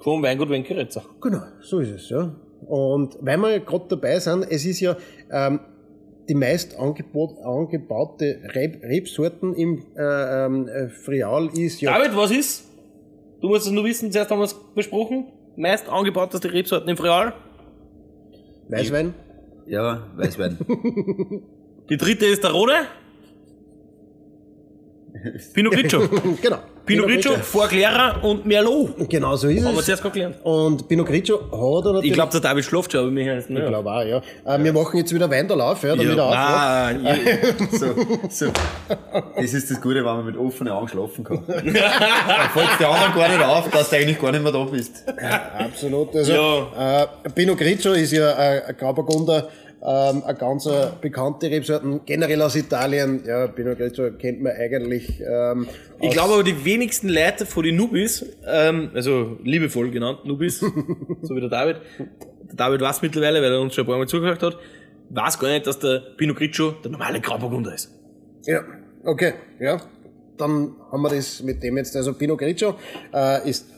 Vom 0.00 0.22
Weingut 0.22 0.50
Wenkeretzer. 0.50 1.02
Genau, 1.20 1.42
so 1.60 1.80
ist 1.80 1.90
es, 1.90 2.08
ja. 2.10 2.34
Und 2.66 3.18
weil 3.20 3.38
wir 3.38 3.60
gerade 3.60 3.84
dabei 3.88 4.18
sind, 4.18 4.46
es 4.50 4.64
ist 4.64 4.80
ja 4.80 4.96
ähm, 5.30 5.60
die 6.28 6.34
meist 6.34 6.78
angebot, 6.78 7.38
angebaute 7.42 8.40
Reb, 8.54 8.82
Rebsorten 8.82 9.54
im 9.54 9.84
äh, 9.96 10.46
äh, 10.46 10.88
Frial 10.88 11.48
ist 11.54 11.80
ja 11.80 11.96
David, 11.96 12.16
was 12.16 12.30
ist? 12.30 12.64
Du 13.40 13.48
musst 13.48 13.66
es 13.66 13.72
nur 13.72 13.84
wissen, 13.84 14.10
zuerst 14.10 14.30
haben 14.30 14.38
wir 14.38 14.44
es 14.44 14.54
besprochen. 14.74 15.26
Meist 15.56 15.88
angebauteste 15.88 16.52
Rebsorten 16.52 16.88
im 16.88 16.96
Frial. 16.96 17.32
Weißwein. 18.68 19.14
ja, 19.66 20.06
Weißwein. 20.16 20.58
Die 21.88 21.96
dritte 21.96 22.26
ist 22.26 22.42
der 22.42 22.50
Rode. 22.50 22.72
Pinot 25.54 25.72
Grigio. 25.72 26.08
genau. 26.42 26.58
Pinot 26.84 27.06
Grigio, 27.08 27.32
Vorklärer 27.42 28.22
und 28.22 28.46
Merlot. 28.46 29.08
Genau 29.10 29.34
so 29.34 29.48
ist 29.48 29.64
Haben 29.64 29.72
wir 29.74 29.80
es. 29.80 29.86
zuerst 29.86 30.04
gelernt. 30.12 30.36
Und 30.44 30.86
Pinot 30.86 31.06
Grigio 31.08 31.40
hat 31.40 31.50
er 31.50 31.92
natürlich. 31.94 32.04
Ich 32.10 32.12
glaube, 32.14 32.30
der 32.32 32.40
David 32.40 32.64
schlaft 32.64 32.92
schon, 32.92 33.00
aber 33.00 33.10
mir 33.10 33.34
heißt 33.34 33.50
ich 33.50 33.56
glaube 33.56 33.90
auch, 33.90 34.02
ja. 34.04 34.18
Äh, 34.44 34.62
wir 34.62 34.72
machen 34.72 34.96
jetzt 34.98 35.12
wieder 35.12 35.28
Wein 35.28 35.48
der 35.48 35.56
Lauf, 35.56 35.82
ja, 35.82 35.96
damit 35.96 36.16
er 36.16 36.24
aufwacht. 36.24 37.02
Nein, 37.02 37.18
ich- 37.70 37.78
So, 37.80 37.86
so. 38.30 38.52
Das 39.36 39.52
ist 39.52 39.68
das 39.70 39.80
Gute, 39.80 39.96
wenn 39.96 40.04
man 40.04 40.26
mit 40.26 40.36
offenen 40.36 40.72
Augen 40.72 40.86
schlafen 40.86 41.24
kann. 41.24 41.42
Dann 41.46 41.60
fällt 41.64 42.68
die 42.78 42.84
anderen 42.84 43.14
gar 43.14 43.28
nicht 43.28 43.42
auf, 43.44 43.68
dass 43.70 43.90
du 43.90 43.96
eigentlich 43.96 44.20
gar 44.20 44.30
nicht 44.30 44.42
mehr 44.44 44.52
da 44.52 44.64
bist. 44.64 45.02
Absolut. 45.58 46.14
Also, 46.14 46.68
äh, 46.78 47.06
Pinot 47.34 47.58
Grigio 47.58 47.92
ist 47.94 48.12
ja 48.12 48.30
äh, 48.30 48.62
ein 48.66 48.76
Grauburgunder, 48.76 49.48
ähm, 49.86 50.24
eine 50.24 50.36
ganz 50.36 50.68
bekannte 51.00 51.48
Rebsorten, 51.48 52.00
generell 52.04 52.42
aus 52.42 52.56
Italien. 52.56 53.22
Ja, 53.24 53.46
Pinot 53.46 53.78
Grigio 53.78 54.10
kennt 54.18 54.42
man 54.42 54.52
eigentlich. 54.52 55.20
Ähm, 55.20 55.68
ich 56.00 56.10
glaube 56.10 56.34
aber, 56.34 56.42
die 56.42 56.64
wenigsten 56.64 57.08
Leute 57.08 57.46
von 57.46 57.62
den 57.62 57.76
Nubis, 57.76 58.26
ähm, 58.46 58.90
also 58.94 59.38
liebevoll 59.44 59.90
genannt 59.90 60.24
Nubis, 60.24 60.58
so 61.22 61.36
wie 61.36 61.40
der 61.40 61.48
David, 61.50 61.76
der 61.98 62.56
David 62.56 62.80
weiß 62.80 63.02
mittlerweile, 63.02 63.40
weil 63.40 63.52
er 63.52 63.60
uns 63.60 63.74
schon 63.74 63.84
ein 63.84 63.86
paar 63.86 63.98
Mal 63.98 64.08
zugehört 64.08 64.42
hat, 64.42 64.58
weiß 65.10 65.38
gar 65.38 65.50
nicht, 65.50 65.66
dass 65.68 65.78
der 65.78 66.02
Pinot 66.16 66.36
Grigio 66.36 66.72
der 66.82 66.90
normale 66.90 67.20
Grauburgunder 67.20 67.72
ist. 67.72 67.92
Ja, 68.44 68.62
okay, 69.04 69.34
ja. 69.60 69.80
Dann 70.36 70.74
haben 70.90 71.02
wir 71.02 71.10
das 71.10 71.42
mit 71.42 71.62
dem 71.62 71.76
jetzt. 71.76 71.96
Also 71.96 72.12
Pinot 72.12 72.38
Grigio 72.38 72.74
äh, 73.14 73.48
ist 73.48 73.70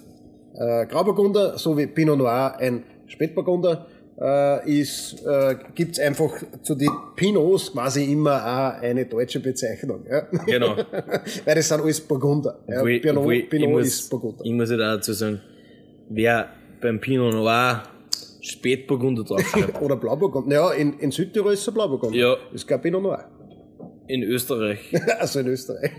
äh, 0.54 0.86
Grauburgunder, 0.86 1.58
so 1.58 1.76
wie 1.76 1.86
Pinot 1.86 2.16
Noir 2.18 2.56
ein 2.58 2.82
Spätburgunder. 3.06 3.86
Äh, 4.20 4.80
ist, 4.80 5.24
äh, 5.24 5.54
gibt's 5.76 6.00
einfach 6.00 6.32
zu 6.62 6.74
den 6.74 6.90
Pinots 7.14 7.70
quasi 7.72 8.10
immer 8.12 8.34
auch 8.44 8.82
eine 8.82 9.06
deutsche 9.06 9.38
Bezeichnung. 9.38 10.04
Ja? 10.10 10.22
Genau. 10.44 10.76
Weil 11.44 11.54
das 11.54 11.68
sind 11.68 11.80
alles 11.80 12.00
Burgunder. 12.00 12.58
Ja, 12.66 12.78
Obwohl- 12.80 12.98
Pinot, 12.98 13.16
obwohl 13.18 13.42
Pinot 13.44 13.70
muss- 13.70 13.86
ist 13.86 14.10
Burgunder. 14.10 14.44
Ich 14.44 14.52
muss 14.52 14.70
ja 14.70 14.76
dazu 14.76 15.12
sagen, 15.12 15.40
wer 16.08 16.48
beim 16.80 17.00
Pinot 17.00 17.32
Noir 17.32 17.84
Spätburgunder 18.40 19.22
draufschreibt, 19.22 19.80
Oder 19.82 19.96
Blauburgunder. 19.96 20.52
Ja, 20.56 20.72
in, 20.72 20.98
in 20.98 21.10
Südtirol 21.12 21.52
ist 21.52 21.66
es 21.68 21.72
Blauburgunder. 21.72 22.16
Ja. 22.18 22.36
Ist 22.52 22.66
kein 22.66 22.80
Pinot 22.82 23.02
Noir. 23.02 23.24
in 24.08 24.22
Österreich, 24.24 24.80
Also 25.20 25.38
in 25.40 25.46
Österreich. 25.48 25.92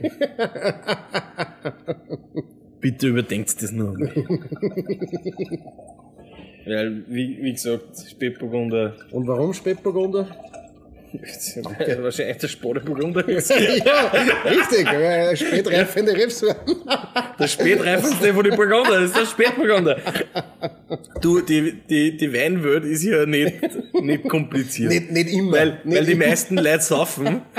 bitte 2.82 3.08
überdenkt 3.08 3.62
das 3.62 3.72
nur. 3.72 3.96
Weil, 6.70 7.04
wie, 7.08 7.38
wie 7.42 7.54
gesagt, 7.54 7.98
Spätburgunder, 8.10 8.96
Und 9.12 9.28
warum 9.28 9.54
Spätburgunder? 9.54 10.28
weil 11.80 12.04
wahrscheinlich 12.04 12.38
der 12.38 12.48
Spadeburgunder 12.48 13.28
ist. 13.36 13.50
ja, 13.50 14.12
richtig. 14.46 14.86
weil 14.86 15.36
Spätreifende 15.36 16.16
Rebsorten. 16.16 16.76
Der 17.40 17.48
spätreifendste 17.48 18.34
von 18.34 18.44
den 18.44 18.56
Burgunder, 18.56 19.02
das 19.02 19.06
ist 19.06 19.18
der 19.18 19.26
Spätburgunder. 19.26 19.98
Du, 21.22 21.42
die, 21.42 21.82
die, 21.90 22.16
die 22.16 22.34
Weinwelt 22.34 22.86
ist 22.86 23.04
ja 23.04 23.26
nicht, 23.26 23.56
nicht 24.02 24.30
kompliziert. 24.30 24.92
Nicht, 24.92 25.12
nicht 25.12 25.34
immer. 25.34 25.54
weil, 25.54 25.82
nicht 25.84 25.98
weil 25.98 26.06
die 26.06 26.12
immer. 26.12 26.28
meisten 26.28 26.58
Leute 26.58 26.82
saufen 26.82 27.42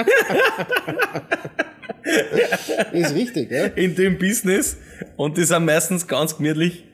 Ist 2.92 3.14
richtig, 3.14 3.50
ja. 3.50 3.66
in 3.66 3.94
dem 3.94 4.18
Business 4.18 4.78
und 5.16 5.36
die 5.36 5.44
sind 5.44 5.64
meistens 5.64 6.06
ganz 6.06 6.36
gemütlich 6.36 6.84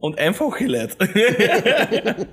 und 0.00 0.18
einfache 0.18 0.66
Leute. 0.66 0.96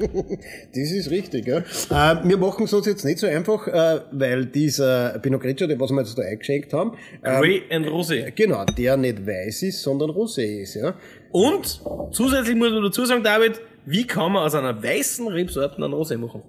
Das 0.73 0.91
ist 0.91 1.09
richtig, 1.09 1.47
ja. 1.47 1.57
Äh, 1.57 2.23
wir 2.23 2.37
machen 2.37 2.65
es 2.65 2.73
uns 2.73 2.85
jetzt 2.85 3.03
nicht 3.03 3.19
so 3.19 3.27
einfach, 3.27 3.67
äh, 3.67 4.01
weil 4.11 4.45
dieser 4.45 5.19
Pinot 5.19 5.41
Grigio, 5.41 5.67
den 5.67 5.79
was 5.79 5.91
wir 5.91 6.01
jetzt 6.01 6.17
da 6.17 6.23
eingeschenkt 6.23 6.73
haben, 6.73 6.93
ähm, 7.23 7.41
Grey 7.41 7.63
and 7.69 7.87
Rosé. 7.87 8.31
genau, 8.31 8.65
der 8.65 8.97
nicht 8.97 9.25
weiß 9.25 9.63
ist, 9.63 9.81
sondern 9.81 10.09
rosé 10.11 10.61
ist, 10.61 10.75
ja. 10.75 10.95
Und 11.31 11.81
zusätzlich 12.11 12.55
muss 12.55 12.71
man 12.71 12.83
dazu 12.83 13.05
sagen, 13.05 13.23
David, 13.23 13.59
wie 13.85 14.05
kann 14.05 14.31
man 14.31 14.43
aus 14.43 14.55
einer 14.55 14.81
weißen 14.81 15.27
Rebsorte 15.27 15.77
einen 15.77 15.93
Rosé 15.93 16.17
machen? 16.17 16.43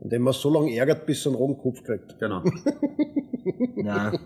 Und 0.00 0.12
den 0.12 0.22
man 0.22 0.32
so 0.32 0.50
lange 0.52 0.74
ärgert, 0.74 1.06
bis 1.06 1.26
er 1.26 1.30
einen 1.30 1.36
roten 1.36 1.58
Kopf 1.60 1.82
kriegt. 1.82 2.18
Genau. 2.18 2.42
Nein. 3.76 4.18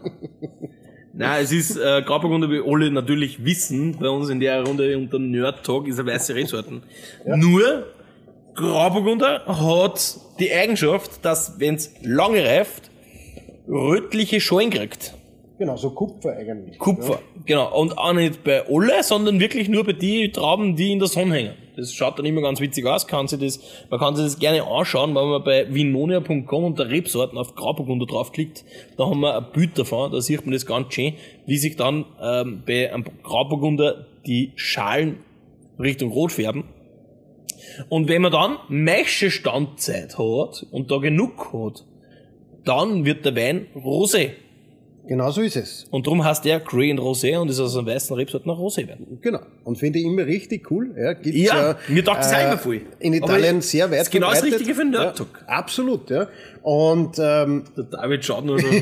Nein, 1.14 1.44
es 1.44 1.52
ist 1.52 1.76
äh, 1.76 2.02
Grauburgunder, 2.02 2.50
wie 2.50 2.62
alle 2.64 2.90
natürlich 2.90 3.44
wissen, 3.44 3.98
bei 3.98 4.08
uns 4.08 4.30
in 4.30 4.40
der 4.40 4.62
Runde 4.64 4.96
unter 4.96 5.18
Nerd 5.18 5.64
Talk 5.64 5.86
ist 5.86 6.00
eine 6.00 6.10
weiße 6.10 6.34
Rebsorten. 6.34 6.82
Nur, 7.26 7.86
Grauburgunder 8.54 9.44
hat 9.46 10.16
die 10.38 10.52
Eigenschaft, 10.52 11.24
dass, 11.24 11.58
wenn 11.58 11.74
es 11.74 11.90
lange 12.02 12.44
reift, 12.44 12.90
rötliche 13.68 14.40
Schalen 14.40 14.70
kriegt. 14.70 15.14
Genau, 15.62 15.76
so 15.76 15.90
Kupfer 15.90 16.36
eigentlich. 16.36 16.76
Kupfer, 16.76 17.20
genau. 17.46 17.72
Und 17.80 17.96
auch 17.96 18.12
nicht 18.14 18.42
bei 18.42 18.66
alle, 18.68 19.00
sondern 19.04 19.38
wirklich 19.38 19.68
nur 19.68 19.84
bei 19.84 19.92
die 19.92 20.32
Trauben, 20.32 20.74
die 20.74 20.90
in 20.90 20.98
der 20.98 21.06
Sonne 21.06 21.34
hängen. 21.36 21.54
Das 21.76 21.94
schaut 21.94 22.18
dann 22.18 22.26
immer 22.26 22.40
ganz 22.40 22.58
witzig 22.60 22.84
aus. 22.84 23.06
Kann 23.06 23.28
sich 23.28 23.38
das, 23.38 23.60
man 23.88 24.00
kann 24.00 24.16
sich 24.16 24.24
das 24.24 24.40
gerne 24.40 24.66
anschauen, 24.66 25.14
wenn 25.14 25.28
man 25.28 25.44
bei 25.44 25.72
vinonia.com 25.72 26.64
unter 26.64 26.90
Rebsorten 26.90 27.38
auf 27.38 27.54
Grauburgunder 27.54 28.06
draufklickt. 28.06 28.64
Da 28.96 29.06
haben 29.06 29.20
wir 29.20 29.36
ein 29.36 29.52
Bild 29.52 29.78
davon, 29.78 30.10
da 30.10 30.20
sieht 30.20 30.44
man 30.44 30.52
das 30.52 30.66
ganz 30.66 30.92
schön, 30.94 31.14
wie 31.46 31.58
sich 31.58 31.76
dann 31.76 32.06
ähm, 32.20 32.64
bei 32.66 32.92
einem 32.92 33.04
Grauburgunder 33.22 34.08
die 34.26 34.50
Schalen 34.56 35.18
Richtung 35.78 36.10
Rot 36.10 36.32
färben. 36.32 36.64
Und 37.88 38.08
wenn 38.08 38.22
man 38.22 38.32
dann 38.32 38.56
meische 38.66 39.30
Standzeit 39.30 40.18
hat 40.18 40.66
und 40.72 40.90
da 40.90 40.96
genug 40.96 41.52
hat, 41.52 41.84
dann 42.64 43.04
wird 43.04 43.24
der 43.24 43.36
Wein 43.36 43.68
rosé. 43.76 44.30
Genau 45.06 45.30
so 45.30 45.42
ist 45.42 45.56
es. 45.56 45.84
Und 45.90 46.06
darum 46.06 46.24
heißt 46.24 46.44
der 46.44 46.60
Grey 46.60 46.90
and 46.90 47.00
Rosé 47.00 47.36
und 47.36 47.48
ist 47.48 47.58
aus 47.58 47.76
einem 47.76 47.86
weißen 47.88 48.14
Rebsorten 48.14 48.48
noch 48.48 48.58
Roséwein. 48.58 49.20
Genau. 49.20 49.40
Und 49.64 49.76
finde 49.78 49.98
ich 49.98 50.04
immer 50.04 50.24
richtig 50.24 50.70
cool. 50.70 50.94
Ja, 50.96 51.12
gibt's 51.14 51.40
Ja, 51.40 51.72
äh, 51.72 51.74
mir 51.88 52.04
taugt 52.04 52.20
das 52.20 52.32
auch 52.32 52.40
immer 52.40 52.58
voll. 52.58 52.82
In 53.00 53.12
Italien 53.12 53.58
es 53.58 53.70
sehr 53.70 53.90
weit 53.90 54.02
ist 54.02 54.10
genau 54.10 54.30
das. 54.30 54.44
Richtige 54.44 54.74
für 54.74 54.82
einen 54.82 54.92
ja. 54.92 55.12
Absolut, 55.46 56.08
ja. 56.10 56.28
Und 56.62 57.18
ähm, 57.18 57.64
Der 57.76 57.84
David 57.84 58.24
schaut 58.24 58.44
nur 58.44 58.58
so. 58.60 58.66
Bin 58.68 58.80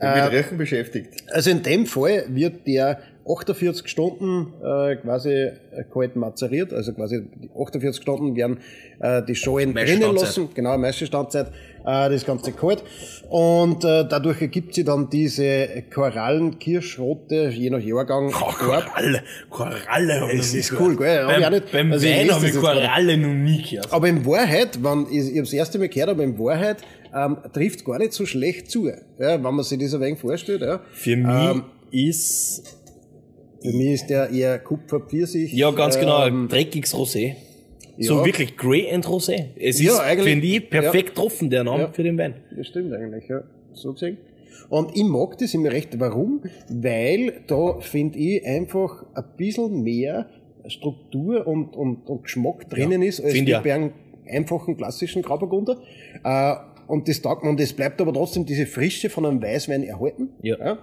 mit 0.00 0.32
Röchen 0.32 0.58
beschäftigt. 0.58 1.24
also 1.32 1.50
in 1.50 1.62
dem 1.62 1.86
Fall 1.86 2.24
wird 2.28 2.66
der 2.66 2.98
48 3.28 3.88
Stunden 3.88 4.52
äh, 4.62 4.96
quasi 4.96 5.30
äh, 5.30 5.84
kalt 5.92 6.16
mazeriert, 6.16 6.72
also 6.72 6.92
quasi 6.92 7.26
die 7.34 7.50
48 7.50 8.00
Stunden 8.02 8.36
werden 8.36 8.58
äh, 9.00 9.22
die 9.22 9.34
Schalen 9.34 9.72
Meiste 9.72 9.98
drinnen 9.98 10.14
lassen, 10.14 10.48
genau, 10.54 10.78
meiste 10.78 11.06
Standzeit, 11.06 11.48
äh, 11.48 11.50
das 11.86 12.26
Ganze 12.26 12.52
kalt. 12.52 12.82
Und 13.28 13.84
äh, 13.84 14.04
dadurch 14.08 14.40
ergibt 14.42 14.74
sie 14.74 14.84
dann 14.84 15.08
diese 15.10 15.84
Korallen-Kirschrote, 15.92 17.48
je 17.54 17.70
nach 17.70 17.80
Jahrgang, 17.80 18.32
Oh. 18.34 18.52
Koralle. 18.52 19.22
Koralle 19.50 20.28
Das 20.36 20.54
ist 20.54 20.72
cool, 20.78 20.96
gell? 20.96 21.26
Beim, 21.26 21.52
nicht- 21.52 21.72
beim 21.72 21.92
also 21.92 22.06
Wein 22.06 22.30
habe 22.30 22.46
ich. 22.46 22.54
Koralle 22.54 23.16
noch 23.16 23.34
nie 23.34 23.62
gehört. 23.62 23.92
Aber 23.92 24.08
in 24.08 24.24
Wahrheit, 24.26 24.82
wenn, 24.82 25.06
ich, 25.10 25.18
ich 25.18 25.30
habe 25.30 25.40
das 25.42 25.52
erste 25.52 25.78
Mal 25.78 25.88
gehört, 25.88 26.10
aber 26.10 26.22
in 26.24 26.38
Wahrheit 26.38 26.78
ähm, 27.14 27.36
trifft 27.52 27.84
gar 27.84 27.98
nicht 27.98 28.12
so 28.12 28.26
schlecht 28.26 28.70
zu. 28.70 28.86
Ja, 28.88 28.94
wenn 29.18 29.42
man 29.42 29.62
sich 29.62 29.78
das 29.78 29.94
ein 29.94 30.00
wenig 30.00 30.18
vorstellt. 30.20 30.60
Ja. 30.62 30.80
Für 30.92 31.16
mich 31.16 31.26
Ähm, 31.50 31.62
ist, 31.90 32.62
Für 33.62 33.72
mich 33.72 33.92
ist 33.92 34.06
der 34.10 34.30
eher 34.30 34.58
Kupfer-Pfirsich. 34.58 35.52
ja 35.52 35.70
ganz 35.70 35.98
genau, 35.98 36.18
ein 36.18 36.32
Ähm, 36.32 36.48
dreckiges 36.48 36.94
Rosé. 36.94 37.34
So 37.98 38.18
ja. 38.18 38.24
wirklich 38.26 38.56
Grey 38.56 38.92
and 38.92 39.06
Rosé. 39.06 39.46
Es 39.58 39.80
Ja, 39.80 40.02
ist, 40.10 40.22
finde 40.22 40.46
ich, 40.46 40.68
perfekt 40.68 41.14
getroffen, 41.14 41.50
der 41.50 41.64
Name 41.64 41.84
Ja. 41.84 41.88
für 41.92 42.02
den 42.02 42.18
Wein. 42.18 42.34
Das 42.56 42.66
stimmt 42.66 42.92
eigentlich, 42.92 43.28
ja. 43.28 43.42
So 43.72 43.92
gesehen. 43.92 44.18
Und 44.68 44.96
ich 44.96 45.04
mag 45.04 45.38
das 45.38 45.54
immer 45.54 45.70
recht. 45.70 45.98
Warum? 45.98 46.42
Weil 46.68 47.42
da 47.46 47.78
finde 47.80 48.18
ich 48.18 48.44
einfach 48.44 49.04
ein 49.14 49.24
bisschen 49.36 49.82
mehr 49.82 50.26
Struktur 50.66 51.46
und, 51.46 51.76
und, 51.76 52.08
und 52.08 52.24
Geschmack 52.24 52.68
drinnen 52.68 53.02
ist, 53.02 53.20
als 53.20 53.34
auch. 53.34 53.62
bei 53.62 53.74
einem 53.74 53.92
einfachen 54.28 54.76
klassischen 54.76 55.22
Grauburgunder. 55.22 55.78
Äh, 56.24 56.54
und 56.88 57.08
das 57.08 57.20
taugt 57.22 57.44
man, 57.44 57.58
es 57.58 57.72
bleibt 57.72 58.00
aber 58.00 58.12
trotzdem 58.12 58.44
diese 58.46 58.66
Frische 58.66 59.08
von 59.10 59.26
einem 59.26 59.42
Weißwein 59.42 59.82
erhalten. 59.84 60.30
Ja. 60.42 60.78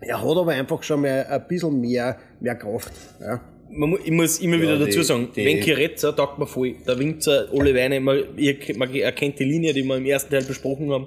Er 0.00 0.22
hat 0.22 0.36
aber 0.36 0.52
einfach 0.52 0.82
schon 0.82 1.02
mal 1.02 1.26
ein 1.28 1.44
bisschen 1.48 1.80
mehr, 1.80 2.16
mehr 2.40 2.54
Kraft. 2.54 2.92
Ja. 3.20 3.40
Man, 3.70 3.98
ich 4.04 4.10
muss 4.10 4.38
immer 4.40 4.60
wieder 4.60 4.78
die- 4.78 4.86
dazu 4.86 5.02
sagen, 5.02 5.28
die- 5.36 5.44
wenn 5.44 5.60
Chiretza 5.60 6.12
taugt 6.12 6.38
mir 6.38 6.46
voll. 6.46 6.74
Der 6.86 6.98
Winzer, 6.98 7.48
alle 7.52 7.74
Weine, 7.74 8.00
man, 8.00 8.18
ihr, 8.36 8.56
man 8.76 8.94
erkennt 8.94 9.38
die 9.38 9.44
Linie, 9.44 9.72
die 9.74 9.82
wir 9.84 9.96
im 9.96 10.06
ersten 10.06 10.30
Teil 10.30 10.44
besprochen 10.44 10.90
haben. 10.90 11.06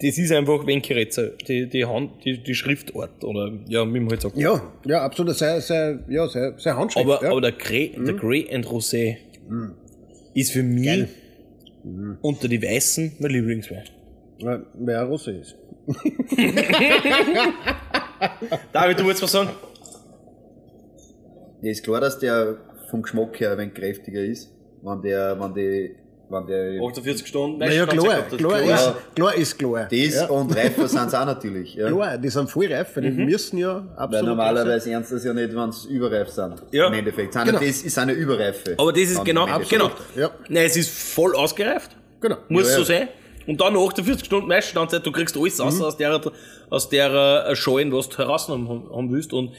Das 0.00 0.16
ist 0.16 0.30
einfach 0.30 0.64
Wenkerezza, 0.66 1.28
die, 1.48 1.66
die 1.68 1.84
Hand, 1.84 2.24
die, 2.24 2.38
die 2.42 2.54
Schriftart, 2.54 3.24
oder, 3.24 3.50
ja, 3.68 3.84
wie 3.92 3.98
man 3.98 4.10
halt 4.10 4.20
sagt. 4.20 4.36
Ja, 4.36 4.62
ja, 4.86 5.02
absolut. 5.02 5.34
Sehr, 5.36 5.60
sehr, 5.60 5.98
ja, 6.08 6.28
sehr, 6.28 6.54
sehr 6.58 6.76
Handschrift. 6.76 7.04
Aber, 7.04 7.20
ja. 7.22 7.30
aber 7.32 7.40
der 7.40 7.52
Grey, 7.52 7.92
der 8.06 8.14
Grey 8.14 8.46
and 8.52 8.64
Rosé 8.66 9.16
ist 10.34 10.52
für 10.52 10.62
mich 10.62 11.06
unter 12.22 12.46
die 12.48 12.62
Weißen 12.62 13.12
mein 13.18 13.30
Lieblingswein. 13.32 13.84
Ja, 14.38 14.62
wer 14.74 15.00
ein 15.00 15.06
Russe 15.08 15.32
ist. 15.32 15.56
David, 18.72 18.98
du 19.00 19.04
wolltest 19.04 19.22
was 19.22 19.32
sagen? 19.32 19.50
Ja, 21.62 21.70
ist 21.70 21.84
klar, 21.84 22.00
dass 22.00 22.18
der 22.18 22.56
vom 22.90 23.02
Geschmack 23.02 23.38
her 23.40 23.52
ein 23.52 23.58
wenig 23.58 23.74
kräftiger 23.74 24.20
ist, 24.20 24.50
wenn 24.82 25.02
der, 25.02 25.38
wenn 25.40 25.54
die, 25.54 25.94
wenn 26.30 26.46
der, 26.46 26.80
48 26.82 27.26
Stunden, 27.26 27.58
Naja, 27.58 27.86
klar, 27.86 28.22
klar, 28.22 28.38
klar. 28.38 28.60
ist, 28.62 28.94
klar 29.14 29.34
ist 29.34 29.58
klar. 29.58 29.88
das 29.90 30.14
ja. 30.14 30.26
und 30.26 30.56
reifer 30.56 30.88
sind 30.88 31.10
sie 31.10 31.20
auch 31.20 31.26
natürlich, 31.26 31.74
ja. 31.74 31.88
Klar, 31.90 32.18
die 32.18 32.28
sind 32.28 32.50
voll 32.50 32.72
reif, 32.72 32.94
weil 32.96 33.04
die 33.04 33.10
müssen 33.10 33.58
ja 33.58 33.76
Weil 33.96 34.04
absolut. 34.04 34.28
normalerweise 34.28 34.90
ernst 34.90 35.12
das 35.12 35.24
ja 35.24 35.32
nicht, 35.34 35.54
wenn 35.54 35.72
sie 35.72 35.88
überreif 35.88 36.28
sind. 36.28 36.62
Ja. 36.70 36.86
Im 36.86 36.94
Endeffekt. 36.94 37.32
Sind 37.32 37.44
Genau. 37.44 37.58
das 37.58 37.82
ist 37.82 37.98
eine 37.98 38.12
Überreife. 38.12 38.74
Aber 38.78 38.92
das 38.92 39.02
ist 39.02 39.24
genau, 39.24 39.46
genau. 39.68 39.90
Ja. 40.16 40.30
Nein, 40.48 40.66
es 40.66 40.76
ist 40.76 40.90
voll 40.90 41.34
ausgereift. 41.34 41.96
Genau. 42.20 42.36
Muss 42.48 42.68
Ja, 42.68 42.74
so 42.74 42.80
ja. 42.80 42.98
sein. 42.98 43.08
Und 43.46 43.60
dann 43.62 43.72
nach 43.72 43.80
48 43.80 44.26
Stunden 44.26 44.46
Meiststandzeit, 44.46 45.04
du 45.06 45.10
kriegst 45.10 45.34
alles 45.36 45.58
raus 45.58 45.80
aus 45.80 45.96
der, 45.96 46.20
aus 46.68 46.88
der 46.90 47.46
äh, 47.48 47.56
Schalen, 47.56 47.90
was 47.92 48.10
du 48.10 48.18
heraus 48.18 48.46
haben, 48.48 48.68
haben 48.68 49.10
willst. 49.10 49.32
Und 49.32 49.52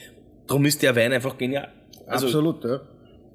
darum 0.46 0.64
ist 0.66 0.82
der 0.84 0.96
Wein 0.96 1.12
einfach 1.12 1.36
genial. 1.38 1.70
Also, 2.10 2.28
Absolut, 2.28 2.64
ja. 2.66 2.80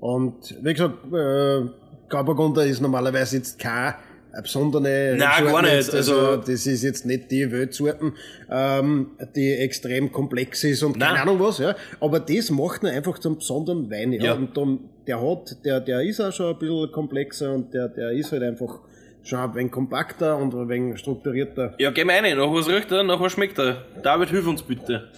Und 0.00 0.54
wie 0.62 0.72
gesagt, 0.74 0.94
äh, 1.12 1.62
Grauburgunder 2.08 2.64
ist 2.66 2.80
normalerweise 2.82 3.36
jetzt 3.38 3.58
keine 3.58 3.94
besondere 4.42 5.14
Nein, 5.16 5.18
Sorten 5.38 5.52
gar 5.52 5.62
nicht. 5.62 5.72
jetzt, 5.74 5.94
Also, 5.94 6.18
Also- 6.18 6.36
das 6.42 6.66
ist 6.66 6.82
jetzt 6.82 7.06
nicht 7.06 7.30
die 7.30 7.50
Weltsorten, 7.50 8.12
ähm, 8.50 9.12
die 9.34 9.52
extrem 9.52 10.10
komplex 10.12 10.64
ist 10.64 10.82
und 10.82 10.98
keine 10.98 11.12
Nein. 11.14 11.22
Ahnung 11.22 11.40
was, 11.40 11.58
ja. 11.58 11.74
Aber 12.00 12.20
das 12.20 12.50
macht 12.50 12.82
ihn 12.82 12.88
einfach 12.90 13.18
zum 13.20 13.36
besonderen 13.38 13.90
Wein. 13.90 14.12
Ja. 14.12 14.24
Ja. 14.24 14.32
Und 14.34 14.56
darum, 14.56 14.90
der 15.06 15.20
hat, 15.22 15.64
der, 15.64 15.80
der 15.80 16.00
ist 16.02 16.20
auch 16.20 16.32
schon 16.32 16.52
ein 16.52 16.58
bisschen 16.58 16.90
komplexer 16.92 17.52
und 17.54 17.72
der, 17.72 17.88
der 17.88 18.10
ist 18.10 18.32
halt 18.32 18.42
einfach 18.42 18.80
schon 19.22 19.38
ein 19.38 19.54
wenig 19.54 19.72
kompakter 19.72 20.36
und 20.36 20.52
ein 20.54 20.68
wenig 20.68 20.98
strukturierter. 20.98 21.74
ja, 21.78 21.90
geh 21.92 22.04
mal 22.04 22.18
rein. 22.18 22.36
Nach 22.36 22.52
was 22.52 22.68
riecht 22.68 22.90
er, 22.92 23.02
nach 23.04 23.20
was 23.20 23.32
schmeckt 23.32 23.58
er? 23.58 23.84
David, 24.02 24.28
hilf 24.30 24.46
uns 24.46 24.62
bitte. 24.62 25.08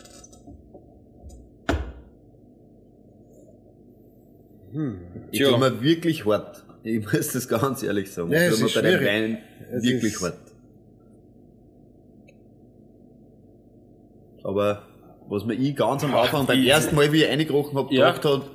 Ich 5.31 5.39
Tja. 5.39 5.49
tue 5.51 5.59
mir 5.59 5.83
wirklich 5.83 6.27
hart. 6.27 6.65
Ich 6.83 7.01
muss 7.05 7.33
das 7.33 7.49
ganz 7.49 7.83
ehrlich 7.83 8.11
sagen. 8.12 8.31
Ja, 8.31 8.49
ich 8.49 8.55
tue 8.55 8.65
mir 8.65 8.75
bei 8.75 8.81
den 8.83 8.99
schwierig. 8.99 9.07
Weinen 9.09 9.39
Es 9.73 9.83
wirklich 9.83 10.15
ist- 10.15 10.23
hart. 10.23 10.39
Aber 14.45 14.83
was 15.29 15.45
mir 15.45 15.55
ich 15.55 15.75
ganz 15.75 16.05
am 16.05 16.15
Anfang 16.15 16.47
beim 16.47 16.61
ich- 16.61 16.69
ersten 16.69 16.95
Mal, 16.95 17.12
wie 17.12 17.25
ich 17.25 17.29
reingerochen 17.29 17.77
habe, 17.77 17.93
Ja. 17.95 18.12
gedacht 18.12 18.25
hat, 18.25 18.51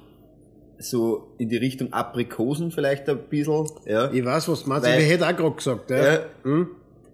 so 0.80 1.34
in 1.38 1.50
die 1.50 1.58
Richtung 1.58 1.92
Aprikosen 1.94 2.72
vielleicht 2.72 3.08
ein 3.10 3.20
bisschen, 3.30 3.68
ja. 3.86 4.10
Ich 4.12 4.24
weiß, 4.24 4.48
was 4.50 4.64
du 4.64 4.70
meinst, 4.70 4.88
Weil- 4.88 5.02
ich 5.02 5.10
hätte 5.10 5.28
auch 5.28 5.36
gerade 5.36 5.56
gesagt, 5.56 5.92
ja. 5.92 6.14
Ja. 6.14 6.20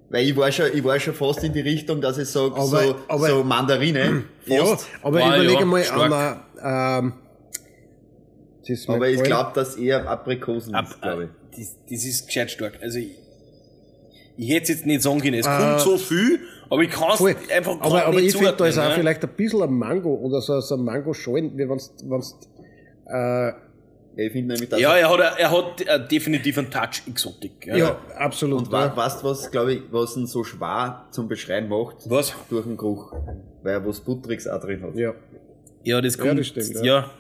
Weil 0.10 0.26
ich 0.26 0.38
war 0.38 0.50
schon, 0.54 0.68
ich 0.74 0.84
war 0.86 0.98
schon 1.00 1.14
fast 1.14 1.44
in 1.44 1.52
die 1.52 1.60
Richtung, 1.60 2.00
dass 2.00 2.18
ich 2.18 2.30
sage, 2.30 2.54
so, 2.62 2.78
aber- 3.10 3.28
so 3.28 3.44
Mandarine. 3.44 4.24
Ja, 4.46 4.64
Fast. 4.64 4.88
aber 5.02 5.22
Ah, 5.24 5.36
überlege 5.36 5.60
ja, 5.60 5.66
mal 5.66 5.84
stark. 5.84 6.12
an 6.12 6.14
einer, 6.14 7.00
ähm, 7.04 7.14
das 8.68 8.88
Aber 8.90 9.08
ich 9.10 9.22
glaube, 9.24 9.52
dass 9.56 9.76
eher 9.76 10.08
Aprikosen 10.10 10.76
Ab, 10.76 10.86
ist, 10.90 11.02
glaube 11.02 11.24
ich. 11.24 11.30
äh, 11.30 11.62
das, 11.62 11.76
das 11.90 12.06
ist 12.06 12.26
gescheit 12.28 12.52
stark. 12.52 12.80
Also, 12.82 13.00
ich, 13.00 13.12
ich 14.38 14.50
hätte 14.50 14.72
jetzt 14.72 14.86
nicht 14.86 15.02
sagen 15.02 15.20
können, 15.22 15.36
es 15.36 15.48
Äh, 15.48 15.58
kommt 15.58 15.80
so 15.82 15.98
viel, 15.98 16.40
aber 16.70 16.82
ich 16.84 16.90
kann 16.92 17.10
es 17.14 17.22
einfach 17.52 17.80
aber, 17.82 18.06
aber 18.06 18.16
nicht 18.20 18.28
ich 18.28 18.38
finde, 18.38 18.54
da 18.54 18.66
ist 18.68 18.78
auch 18.78 18.90
ne? 18.90 18.96
vielleicht 18.96 19.24
ein 19.24 19.30
bisschen 19.36 19.64
ein 19.64 19.74
Mango 19.74 20.14
oder 20.16 20.42
so, 20.42 20.60
so 20.60 20.76
ein 20.76 20.84
Mango-Schalen, 20.84 21.58
wie 21.58 21.68
wenn's, 21.68 21.94
wenn's, 22.04 22.36
äh, 23.08 23.50
Ich 24.16 24.32
finde 24.32 24.54
nämlich, 24.54 24.70
dass 24.70 24.80
Ja, 24.80 24.96
er 24.96 25.10
hat, 25.10 25.40
er 25.40 25.52
hat 25.52 25.82
äh, 25.82 26.08
definitiv 26.08 26.58
einen 26.58 26.70
Touch 26.70 27.02
Exotik. 27.08 27.66
ja, 27.68 27.98
absolut. 28.18 28.60
Und 28.68 28.72
ja. 28.74 28.96
weißt 28.96 29.24
du, 29.24 29.28
was, 29.28 29.50
glaube 29.52 29.74
ich, 29.74 29.82
was 29.92 30.16
ihn 30.18 30.28
so 30.28 30.44
schwer 30.44 31.08
zum 31.12 31.28
Beschreiben 31.28 31.70
macht? 31.70 31.98
Was? 32.10 32.34
Durch 32.50 32.66
den 32.66 32.78
Geruch. 32.78 33.14
Weil 33.64 33.74
er 33.74 33.86
was 33.88 34.00
Buttriges 34.02 34.48
auch 34.48 34.60
drin 34.62 34.84
hat. 34.84 34.96
ja. 34.96 35.14
Ja, 35.84 36.02
das 36.02 36.18
kommt. 36.18 36.32
Ja, 36.32 36.36
das 36.36 36.48
stimmt, 36.48 36.74
ja. 36.76 36.84
ja. 36.84 37.12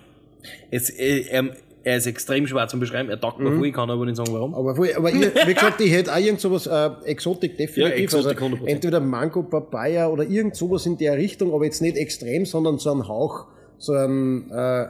Jetzt, 0.71 1.00
äh, 1.00 1.21
er, 1.30 1.95
ist 1.97 2.06
extrem 2.08 2.45
schwer 2.47 2.67
zum 2.67 2.80
beschreiben. 2.80 3.10
Er 3.10 3.19
taugt 3.19 3.39
mir 3.39 3.50
Mhm. 3.50 3.58
voll, 3.60 3.67
ich 3.67 3.73
kann 3.73 3.89
aber 3.89 4.06
nicht 4.06 4.17
sagen, 4.17 4.34
warum. 4.34 4.54
Aber, 4.56 4.76
voll, 4.76 4.89
aber 4.95 5.10
ich, 5.10 5.21
wie 5.47 5.54
gesagt, 5.54 5.80
ich 5.82 5.91
hätte 5.91 6.13
auch 6.13 6.17
irgend 6.19 6.41
sowas, 6.41 6.67
äh, 6.67 6.89
Exotik 7.06 7.58
definitiv. 7.58 7.78
Ja, 7.78 8.04
Exotik 8.04 8.41
also 8.41 8.56
100%. 8.58 8.67
entweder 8.67 9.00
Mango, 9.00 9.43
Papaya 9.43 10.08
oder 10.10 10.23
irgend 10.26 10.56
sowas 10.56 10.86
in 10.86 10.97
der 10.97 11.15
Richtung, 11.17 11.54
aber 11.54 11.63
jetzt 11.65 11.82
nicht 11.82 11.95
extrem, 11.97 12.45
sondern 12.45 12.78
so 12.78 12.91
ein 12.91 13.08
Hauch, 13.08 13.45
so 13.78 13.93
ein, 13.93 14.52
äh, 14.52 14.88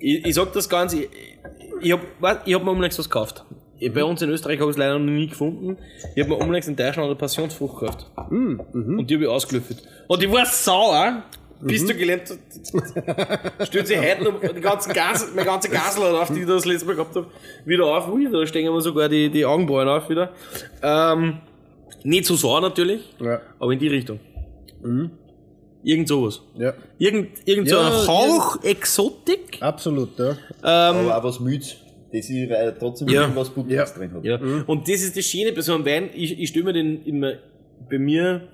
Ich, 0.00 0.24
ich 0.26 0.34
sag 0.36 0.52
das 0.52 0.68
ganz, 0.68 0.92
ich, 0.92 1.08
ich 1.80 1.90
hab, 1.92 2.00
was, 2.20 2.36
ich 2.44 2.54
hab 2.54 2.62
mir 2.64 2.70
unlängst 2.70 3.00
was 3.00 3.08
gekauft. 3.10 3.44
Ich- 3.80 3.92
Bei 3.92 4.04
uns 4.04 4.22
in 4.22 4.30
Österreich 4.30 4.60
habe 4.60 4.70
ich 4.70 4.76
es 4.76 4.78
leider 4.78 4.96
noch 4.98 5.06
nie 5.12 5.26
gefunden. 5.26 5.76
Ich 6.14 6.22
habe 6.22 6.36
mir 6.36 6.36
unlängst 6.44 6.68
in 6.68 6.76
Deutschland 6.76 7.06
eine 7.06 7.16
Passionsfrucht 7.16 7.80
gekauft. 7.80 8.06
Und 8.30 9.06
die 9.08 9.14
habe 9.14 9.24
ich 9.24 9.28
ausgelüftet. 9.28 9.82
Und 10.06 10.22
die 10.22 10.30
war 10.30 10.46
sauer. 10.46 11.24
Bis 11.60 11.84
du 11.84 11.94
gelernt 11.94 12.22
hast, 12.30 13.66
stellt 13.68 13.86
sich 13.88 13.98
heute 13.98 14.24
noch 14.24 14.40
die 14.40 14.60
ganzen 14.60 14.92
Gas, 14.92 15.28
meine 15.34 15.44
ganze 15.46 15.68
Gasel 15.68 16.02
auf, 16.04 16.32
die 16.32 16.40
ich 16.40 16.46
das 16.46 16.64
letzte 16.64 16.86
Mal 16.86 16.94
gehabt 16.94 17.16
habe, 17.16 17.26
wieder 17.64 17.84
auf. 17.86 18.08
Ui, 18.12 18.28
da 18.30 18.46
stehen 18.46 18.72
mir 18.72 18.80
sogar 18.80 19.08
die, 19.08 19.28
die 19.28 19.44
Augenbrauen 19.44 19.88
auf 19.88 20.08
wieder. 20.08 20.30
Ähm, 20.82 21.38
nicht 22.04 22.26
so 22.26 22.36
sauer 22.36 22.60
natürlich, 22.60 23.00
Ja. 23.20 23.40
aber 23.58 23.72
in 23.72 23.78
die 23.78 23.88
Richtung. 23.88 24.20
Irgend 25.82 26.08
sowas. 26.08 26.42
Ja. 26.56 26.74
Irgend, 26.98 27.30
irgend 27.44 27.68
so 27.68 27.76
Ja, 27.76 27.86
ein 27.88 28.06
Hauch 28.06 28.62
Exotik. 28.62 29.58
Absolut, 29.60 30.18
ja. 30.18 30.36
Aber 30.62 31.16
auch 31.18 31.24
was 31.24 31.40
Müdes. 31.40 31.76
Das 32.12 32.28
ist, 32.30 32.50
weil 32.50 32.74
trotzdem 32.78 33.08
Ja. 33.08 33.22
irgendwas 33.22 33.50
Publikes 33.50 33.94
drin 33.94 34.12
hat. 34.14 34.24
Ja. 34.24 34.38
Und 34.66 34.88
das 34.88 35.02
ist 35.02 35.16
das 35.16 35.24
Schöne 35.24 35.52
bei 35.52 35.60
so 35.60 35.74
einem 35.74 35.84
Wein. 35.84 36.08
Ich, 36.14 36.38
ich 36.38 36.48
stelle 36.48 36.64
mir 36.66 36.72
den 36.72 37.04
immer 37.04 37.32
bei 37.90 37.98
mir 37.98 38.48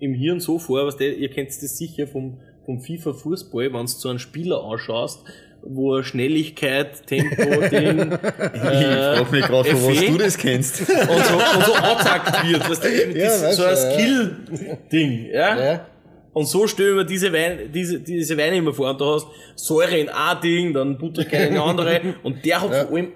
im 0.00 0.14
Hirn 0.14 0.40
so 0.40 0.58
vor, 0.58 0.86
was 0.86 0.96
der, 0.96 1.16
ihr 1.16 1.30
kennt 1.30 1.48
das 1.48 1.78
sicher 1.78 2.06
vom, 2.06 2.38
vom 2.64 2.80
FIFA 2.80 3.12
Fußball, 3.12 3.72
wenn 3.72 3.80
du 3.80 3.86
so 3.86 4.08
einen 4.08 4.18
Spieler 4.18 4.62
anschaust, 4.64 5.24
wo 5.62 5.96
er 5.96 6.04
Schnelligkeit, 6.04 7.06
Tempo, 7.06 7.36
Ding, 7.70 8.12
Ich 8.12 8.18
frag 8.18 9.32
mich 9.32 9.46
gerade, 9.46 9.70
von 9.76 9.90
was 9.90 10.04
du 10.04 10.18
das 10.18 10.38
kennst. 10.38 10.80
und 10.80 10.88
so, 10.88 10.94
und 10.94 11.64
so 11.64 11.74
angezeigt 11.74 12.48
wird. 12.48 12.70
Weißt 12.70 12.84
du, 12.84 12.88
eben 12.88 13.16
Ja, 13.16 13.26
das, 13.26 13.56
so 13.56 13.62
ein 13.64 13.70
ja. 13.70 13.76
Skill-Ding, 13.76 15.26
ja? 15.32 15.64
Ja. 15.64 15.86
Und 16.32 16.46
so 16.46 16.66
stelle 16.66 16.90
ich 16.90 16.96
mir 16.96 17.04
diese 17.06 17.32
Weine, 17.32 17.68
diese, 17.68 17.98
diese 17.98 18.36
Weine 18.36 18.56
immer 18.56 18.74
vor. 18.74 18.90
Und 18.90 19.00
du 19.00 19.06
hast 19.06 19.26
Säure 19.54 19.96
in 19.96 20.10
ein 20.10 20.40
Ding, 20.42 20.74
dann 20.74 20.98
Butterkerne 20.98 21.46
in 21.46 21.52
eine 21.54 21.62
andere. 21.62 22.00
Und 22.22 22.44
der 22.44 22.60
hat 22.60 22.74
vor 22.74 22.94
allem 22.94 23.12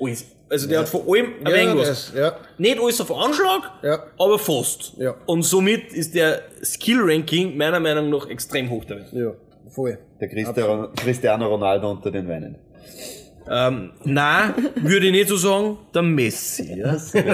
alles. 0.00 0.26
Also 0.50 0.66
der 0.68 0.80
hat 0.80 0.88
vor 0.88 1.02
allem 1.06 1.34
ein 1.44 1.52
wenig 1.52 1.66
Ja, 1.74 1.76
was. 1.78 1.88
das, 1.88 2.12
ja. 2.16 2.36
Nicht 2.56 2.80
alles 2.80 3.00
auf 3.00 3.12
Anschlag, 3.12 3.62
Ja. 3.82 4.02
aber 4.18 4.38
fast. 4.38 4.94
Ja. 4.96 5.14
Und 5.26 5.42
somit 5.42 5.92
ist 5.92 6.14
der 6.14 6.40
Skill-Ranking 6.64 7.56
meiner 7.56 7.80
Meinung 7.80 8.08
nach 8.10 8.28
extrem 8.28 8.70
hoch 8.70 8.84
dabei. 8.84 9.04
Ja, 9.12 9.32
voll. 9.68 9.98
Der 10.20 10.28
Cristiano, 10.28 10.88
Cristiano 10.96 11.46
Ronaldo 11.48 11.90
unter 11.90 12.10
den 12.10 12.26
Weinen. 12.28 12.56
Ähm, 13.50 13.90
nein, 14.04 14.54
würde 14.76 15.06
ich 15.06 15.12
nicht 15.12 15.28
so 15.28 15.36
sagen, 15.36 15.78
der 15.94 16.02
Messi. 16.02 16.78
Ja, 16.78 16.98
stimmt. 16.98 17.32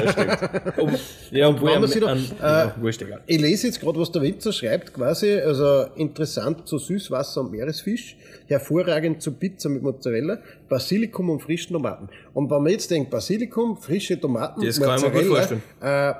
Ob, 0.79 0.91
ja 1.31 1.49
obwohl 1.49 1.79
man 1.79 1.85
an- 1.93 2.03
an- 2.05 2.19
äh, 2.41 2.43
ja, 2.43 2.75
wurscht 2.81 3.03
egal. 3.03 3.21
Ich 3.27 3.41
lese 3.41 3.67
jetzt 3.67 3.81
gerade, 3.81 3.99
was 3.99 4.13
der 4.13 4.23
Winzer 4.23 4.53
schreibt, 4.53 4.93
quasi, 4.95 5.33
also 5.41 5.87
interessant 5.97 6.67
zu 6.69 6.79
Süßwasser 6.79 7.41
und 7.41 7.51
Meeresfisch, 7.53 8.17
hervorragend 8.47 9.23
zu 9.23 9.33
Pizza 9.33 9.69
mit 9.69 9.83
Mozzarella, 9.83 10.39
Basilikum 10.69 11.31
und 11.31 11.41
frischen 11.41 11.73
Tomaten. 11.73 12.09
Und 12.33 12.51
wenn 12.51 12.63
man 12.63 12.73
jetzt 12.73 12.91
denkt, 12.91 13.11
Basilikum, 13.11 13.77
frische 13.77 14.21
Tomaten, 14.21 14.65
Das 14.65 14.81
kann 14.81 14.99
ich 14.99 15.05
mir 15.05 15.11
gut 15.11 15.25
vorstellen. 15.25 15.63
Äh, 15.81 16.13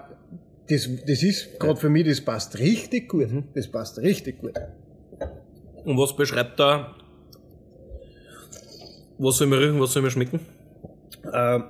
das, 0.69 0.89
das 1.07 1.23
ist 1.23 1.61
gerade 1.61 1.77
für 1.79 1.91
mich, 1.91 2.07
das 2.07 2.21
passt 2.21 2.59
richtig 2.59 3.09
gut. 3.09 3.31
Mhm. 3.31 3.45
Das 3.55 3.69
passt 3.69 3.99
richtig 3.99 4.41
gut. 4.41 4.53
Und 5.85 5.99
was 5.99 6.17
beschreibt 6.17 6.59
da? 6.59 6.95
Was 9.19 9.37
soll 9.39 9.47
mir 9.47 9.61
riechen, 9.61 9.81
was 9.81 9.93
soll 9.93 10.03
mir 10.03 10.11
schmecken? 10.11 10.41
Äh, 11.33 11.61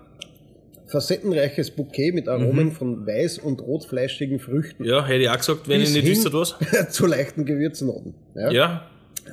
facettenreiches 0.86 1.70
Bouquet 1.70 2.12
mit 2.12 2.28
Aromen 2.28 2.72
von 2.72 3.06
weiß- 3.06 3.40
und 3.40 3.60
rotfleischigen 3.62 4.38
Früchten. 4.38 4.84
Ja, 4.84 5.04
hätte 5.04 5.22
ich 5.24 5.28
auch 5.30 5.36
gesagt, 5.36 5.68
wenn 5.68 5.80
Bis 5.80 5.90
ich 5.94 6.02
nicht 6.02 6.10
wüsste, 6.10 6.32
was. 6.32 6.56
zu 6.90 7.06
leichten 7.06 7.44
Gewürznoten. 7.44 8.14
Ja? 8.34 8.50
Ja, 8.50 8.82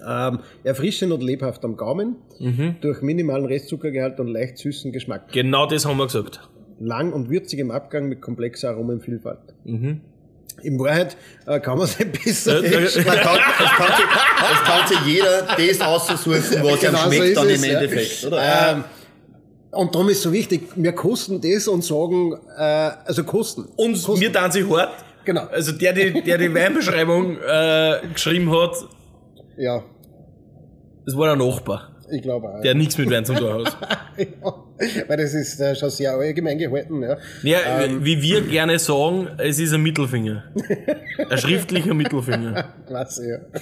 Ähm, 0.08 0.40
erfrischend 0.64 1.12
und 1.12 1.22
lebhaft 1.22 1.66
am 1.66 1.76
Gaumen, 1.76 2.16
Mhm. 2.40 2.76
durch 2.82 3.02
minimalen 3.02 3.46
Restzuckergehalt 3.46 4.20
und 4.22 4.28
leicht 4.28 4.58
süßen 4.58 4.92
Geschmack. 4.94 5.32
genau 5.34 5.66
das 5.66 5.86
haben 5.86 5.98
wir 5.98 6.06
gesagt. 6.06 6.40
Lang 6.80 7.12
und 7.14 7.30
würzig 7.30 7.60
im 7.60 7.70
Abgang 7.72 8.08
mit 8.08 8.22
komplexer 8.22 8.70
Aromenvielfalt. 8.70 9.40
Mhm. 9.66 10.02
In 10.62 10.80
Wahrheit 10.80 11.18
äh, 11.46 11.60
kann 11.60 11.78
man 11.78 11.88
Ja, 12.64 12.72
ja, 12.72 12.80
nicht 12.80 13.06
Man 13.06 13.18
kann, 13.18 13.40
es, 13.60 13.72
kann 13.72 13.96
sich, 13.96 14.06
es 14.52 14.64
kann 14.64 14.88
sich 14.88 15.00
jeder 15.06 15.42
das 15.44 15.82
aussuchen, 15.82 16.34
was 16.34 16.50
Genau 16.80 16.84
ihm 16.84 16.96
so 16.96 17.12
schmeckt 17.12 17.26
ist 17.26 17.38
dann 17.38 17.50
es, 17.50 17.64
im 17.64 17.70
ja. 17.72 17.80
Endeffekt, 17.80 18.26
oder? 18.26 18.72
Ähm, 18.72 18.84
und 19.72 19.96
darum 19.96 20.10
ist 20.10 20.22
so 20.22 20.32
wichtig, 20.34 20.64
wir 20.76 20.92
kosten 20.92 21.40
das 21.42 21.68
und 21.68 21.84
sagen, 21.84 22.34
äh, 22.58 22.62
also 22.62 23.24
kosten. 23.24 23.66
Und 23.76 23.94
kosten. 23.94 24.20
mir 24.20 24.32
dann 24.32 24.52
sich 24.52 24.70
hart. 24.70 24.92
Genau. 25.24 25.46
Also 25.46 25.72
der, 25.72 25.94
die, 25.94 26.22
der 26.22 26.38
die 26.38 26.54
Weinbeschreibung 26.54 27.38
äh, 27.38 28.00
geschrieben 28.14 28.52
hat, 28.52 28.76
Ja, 29.58 29.84
das 31.06 31.16
war 31.18 31.36
der 31.36 31.46
Nachbar, 31.46 31.90
ich 32.12 32.22
glaube 32.22 32.50
auch. 32.50 32.62
der 32.62 32.76
nichts 32.76 32.98
mit 32.98 33.10
Wein 33.10 33.24
zu 33.26 33.34
tun 33.34 33.66
hat. 33.66 33.78
ja, 34.18 34.54
weil 35.08 35.18
das 35.18 35.34
ist 35.34 35.60
äh, 35.60 35.76
schon 35.76 35.90
sehr 35.90 36.14
allgemein 36.14 36.58
gehalten. 36.58 37.02
Ja. 37.02 37.18
Ja, 37.44 37.82
Ähm. 37.84 38.04
wie 38.04 38.22
wir 38.22 38.42
gerne 38.42 38.80
sagen, 38.80 39.28
es 39.38 39.60
ist 39.60 39.74
ein 39.74 39.82
Mittelfinger. 39.84 40.44
Ein 41.30 41.38
schriftlicher 41.38 41.94
Mittelfinger. 41.94 42.74
Klasse, 42.88 43.30
ja. 43.30 43.62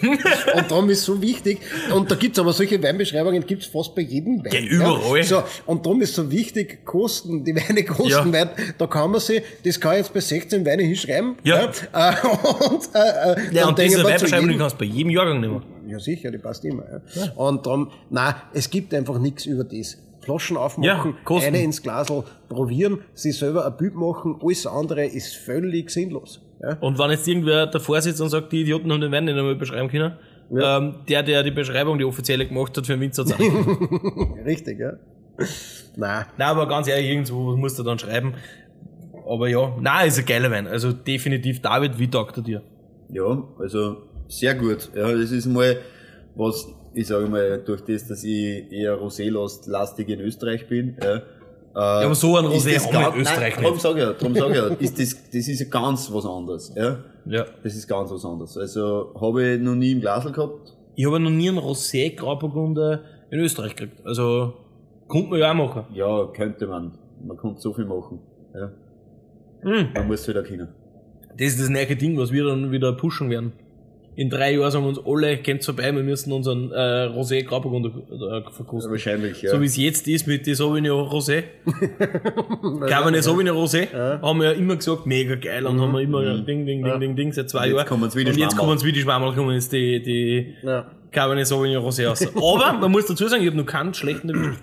und 0.60 0.71
darum 0.71 0.89
ist 0.89 1.03
so 1.03 1.21
wichtig, 1.21 1.60
und 1.93 2.10
da 2.10 2.15
gibt's 2.15 2.39
aber 2.39 2.53
solche 2.53 2.82
Weinbeschreibungen, 2.82 3.45
gibt's 3.45 3.67
fast 3.67 3.93
bei 3.95 4.01
jedem 4.01 4.43
Wein. 4.43 4.51
Ja, 4.51 4.60
überall. 4.62 5.23
So, 5.23 5.43
und 5.65 5.86
darum 5.86 6.01
ist 6.01 6.15
so 6.15 6.32
wichtig, 6.32 6.86
Kosten, 6.86 7.43
die 7.43 7.55
Weine 7.55 7.84
kosten, 7.84 8.10
Ja. 8.10 8.32
weil 8.34 8.49
da 8.77 8.88
kann 8.88 9.12
man 9.12 9.19
sich, 9.19 9.41
das 9.63 9.79
kann 9.79 9.93
ich 9.93 9.97
jetzt 9.99 10.13
bei 10.13 10.19
16 10.19 10.65
Weine 10.65 10.84
hinschreiben. 10.84 11.36
Ja. 11.43 11.69
ja. 11.93 12.10
Äh, 12.12 12.15
und, 12.27 12.89
äh, 12.95 12.99
äh, 12.99 13.55
Ja, 13.55 13.67
und 13.67 13.77
diese 13.79 14.03
Weinbeschreibung, 14.03 14.58
kannst 14.58 14.75
du 14.75 14.79
bei 14.79 14.86
jedem 14.86 15.12
Jahrgang 15.12 15.39
nehmen. 15.41 15.62
Ja, 15.88 15.99
sicher, 15.99 16.29
die 16.32 16.38
passt 16.38 16.63
immer. 16.65 16.84
Ja. 17.15 17.32
Und 17.36 17.65
darum, 17.65 17.91
nein, 18.10 18.36
es 18.53 18.69
gibt 18.69 18.93
einfach 18.93 19.17
nichts 19.19 19.45
über 19.45 19.63
das. 19.63 19.97
Flaschen 20.30 20.58
aufmachen, 20.58 20.84
Ja, 20.84 21.13
kosten. 21.26 21.48
eine 21.48 21.63
ins 21.63 21.82
Glasl 21.82 22.24
probieren, 22.48 23.00
sich 23.13 23.38
selber 23.38 23.65
ein 23.65 23.76
Bild 23.78 23.96
machen, 23.96 24.39
alles 24.42 24.68
andere 24.68 25.06
ist 25.06 25.36
völlig 25.36 25.89
sinnlos. 25.89 26.42
Ja. 26.62 26.78
Und 26.82 27.00
wenn 27.00 27.10
jetzt 27.12 27.28
irgendwer 27.28 27.65
davor 27.68 28.02
sitzt 28.02 28.22
und 28.22 28.30
sagt, 28.30 28.52
die 28.52 28.62
Idioten 28.62 28.92
haben 28.92 29.02
den 29.02 29.12
Wein 29.12 29.26
nicht 29.26 29.38
einmal 29.38 29.56
beschreiben 29.56 29.89
können, 29.89 30.13
ähm, 30.52 30.96
der, 31.08 31.24
der 31.24 31.44
die 31.44 31.52
Beschreibung, 31.52 31.98
die 31.98 32.04
offizielle 32.06 32.46
gemacht 32.48 32.76
hat, 32.78 32.86
für 32.86 32.94
den 32.94 33.02
Winzer 33.02 33.24
Richtig, 34.46 34.80
ja. 34.80 34.94
Nein, 35.96 36.26
Nein, 36.38 36.48
aber 36.48 36.68
ganz 36.68 36.88
ehrlich, 36.88 37.08
irgendwo 37.10 37.56
musst 37.56 37.80
du 37.80 37.84
dann 37.84 37.98
schreiben. 37.98 38.34
Aber 39.28 39.48
ja, 39.48 39.76
nein, 39.80 40.08
ist 40.08 40.20
ein 40.20 40.26
geiler 40.26 40.52
Wein. 40.52 40.68
Also 40.68 40.92
definitiv, 40.92 41.62
David, 41.62 41.98
wie 42.00 42.10
taugt 42.10 42.38
er 42.38 42.44
dir? 42.44 42.62
Ja, 43.10 43.44
also 43.60 43.98
sehr 44.28 44.56
gut. 44.56 44.89
Ja, 44.96 45.12
das 45.12 45.32
ist 45.32 45.46
mal 45.46 45.78
was, 46.39 46.67
ich 46.93 47.08
sage 47.08 47.28
mal, 47.28 47.62
durch 47.65 47.82
das, 47.82 48.08
dass 48.08 48.23
ich 48.23 48.71
eher 48.71 48.95
Rosé-lastig 48.99 50.08
in 50.10 50.21
Österreich 50.21 50.67
bin. 50.67 50.95
Ja, 51.04 51.15
äh, 51.17 51.21
ja, 51.75 52.06
aber 52.06 52.15
so 52.15 52.36
ein 52.38 52.45
Rosé 52.45 52.69
ist 52.75 52.86
das 52.88 52.91
wir 52.93 53.13
in 53.13 53.21
Österreich 53.21 53.56
nein, 53.62 53.71
nicht. 53.71 53.82
sag 53.82 53.95
ich 53.95 54.02
ja, 54.02 54.13
darum 54.13 54.36
sag 54.36 54.49
ich 54.49 54.56
ja, 54.56 54.67
ist 54.80 54.99
das, 54.99 55.23
das 55.32 55.47
ist 55.47 55.60
ja 55.60 55.67
ganz 55.69 56.12
was 56.12 56.25
anderes. 56.25 56.73
Ja, 56.75 56.97
Ja. 57.25 57.45
das 57.63 57.75
ist 57.75 57.88
ganz 57.88 58.10
was 58.12 58.25
anderes. 58.25 58.58
Also 58.58 59.13
habe 59.19 59.43
ich 59.56 59.62
noch 59.62 59.75
nie 59.75 59.91
im 59.91 60.02
Glasl 60.02 60.32
gehabt. 60.32 60.75
Ich 60.95 61.06
habe 61.06 61.19
noch 61.19 61.30
nie 61.30 61.49
einen 61.49 61.60
Rosé 61.60 62.15
Grauburgunder 62.15 63.02
in 63.30 63.39
Österreich 63.39 63.75
gekriegt. 63.75 64.06
Also, 64.06 64.54
könnte 65.08 65.30
man 65.30 65.39
ja 65.39 65.52
auch 65.52 65.56
machen. 65.56 65.84
Ja, 65.93 66.25
könnte 66.36 66.65
man. 66.67 66.97
Man 67.25 67.38
könnte 67.38 67.62
so 67.62 67.73
viel 67.73 67.86
machen. 67.86 68.19
Ja, 68.56 68.71
Hm. 69.62 69.89
man 69.93 70.08
muss 70.08 70.28
wieder 70.28 70.41
können. 70.43 70.69
Das 71.38 71.47
ist 71.49 71.60
das 71.62 71.69
neue 71.69 71.95
Ding, 71.95 72.17
was 72.17 72.32
wir 72.32 72.45
dann 72.45 72.71
wieder 72.71 72.93
pushen 72.93 73.30
werden. 73.30 73.52
In 74.19 74.29
drei 74.29 74.51
Jahren 74.55 74.69
sagen 74.69 74.86
uns 74.86 74.99
alle, 75.05 75.38
kennt 75.38 75.63
vorbei, 75.63 75.95
wir 75.95 76.03
müssen 76.03 76.34
unseren 76.34 76.73
äh, 76.73 76.75
Rosé 77.08 77.41
Grauburgunder 77.45 77.89
äh, 77.89 78.51
verkosten. 78.51 78.91
Wahrscheinlich, 78.91 79.41
ja. 79.41 79.51
So 79.51 79.62
wie 79.62 79.65
es 79.65 79.77
jetzt 79.77 80.10
ist 80.10 80.27
mit 80.27 80.45
den 80.45 80.55
Sauvignon 80.55 81.08
Rosé. 81.08 81.43
Cabernet 82.89 83.23
Sauvignon 83.23 83.55
Rosé. 83.55 83.88
Haben 84.21 84.39
wir 84.41 84.47
ja 84.47 84.51
immer 84.51 84.75
gesagt, 84.75 85.05
mega 85.05 85.36
geil. 85.36 85.65
Und 85.65 85.79
haben 85.79 85.93
wir 85.93 86.01
immer 86.01 86.21
ding, 86.43 86.65
ding, 86.65 86.84
ding, 86.84 86.99
ding, 86.99 87.15
ding, 87.15 87.32
seit 87.32 87.49
zwei 87.49 87.67
Jetzt 87.67 87.77
Jahren. 87.89 88.12
die 88.12 88.25
Und 88.25 88.38
jetzt 88.38 88.58
kommen 88.58 88.75
es 88.77 88.84
wie 88.84 88.91
die 88.91 89.01
Schwammerl, 89.01 89.34
kommen 89.36 89.53
jetzt 89.53 89.71
die, 89.71 90.01
die 90.01 90.53
ja. 90.63 90.86
Cabernet 91.12 91.47
Sauvignon 91.47 91.82
Rosé 91.82 92.05
raus. 92.08 92.27
Aber, 92.36 92.77
man 92.77 92.91
muss 92.91 93.05
dazu 93.05 93.25
sagen, 93.27 93.41
ich 93.41 93.47
habe 93.47 93.58
noch 93.58 93.65
keinen 93.65 93.93
schlechten 93.93 94.29
erwischt. 94.29 94.60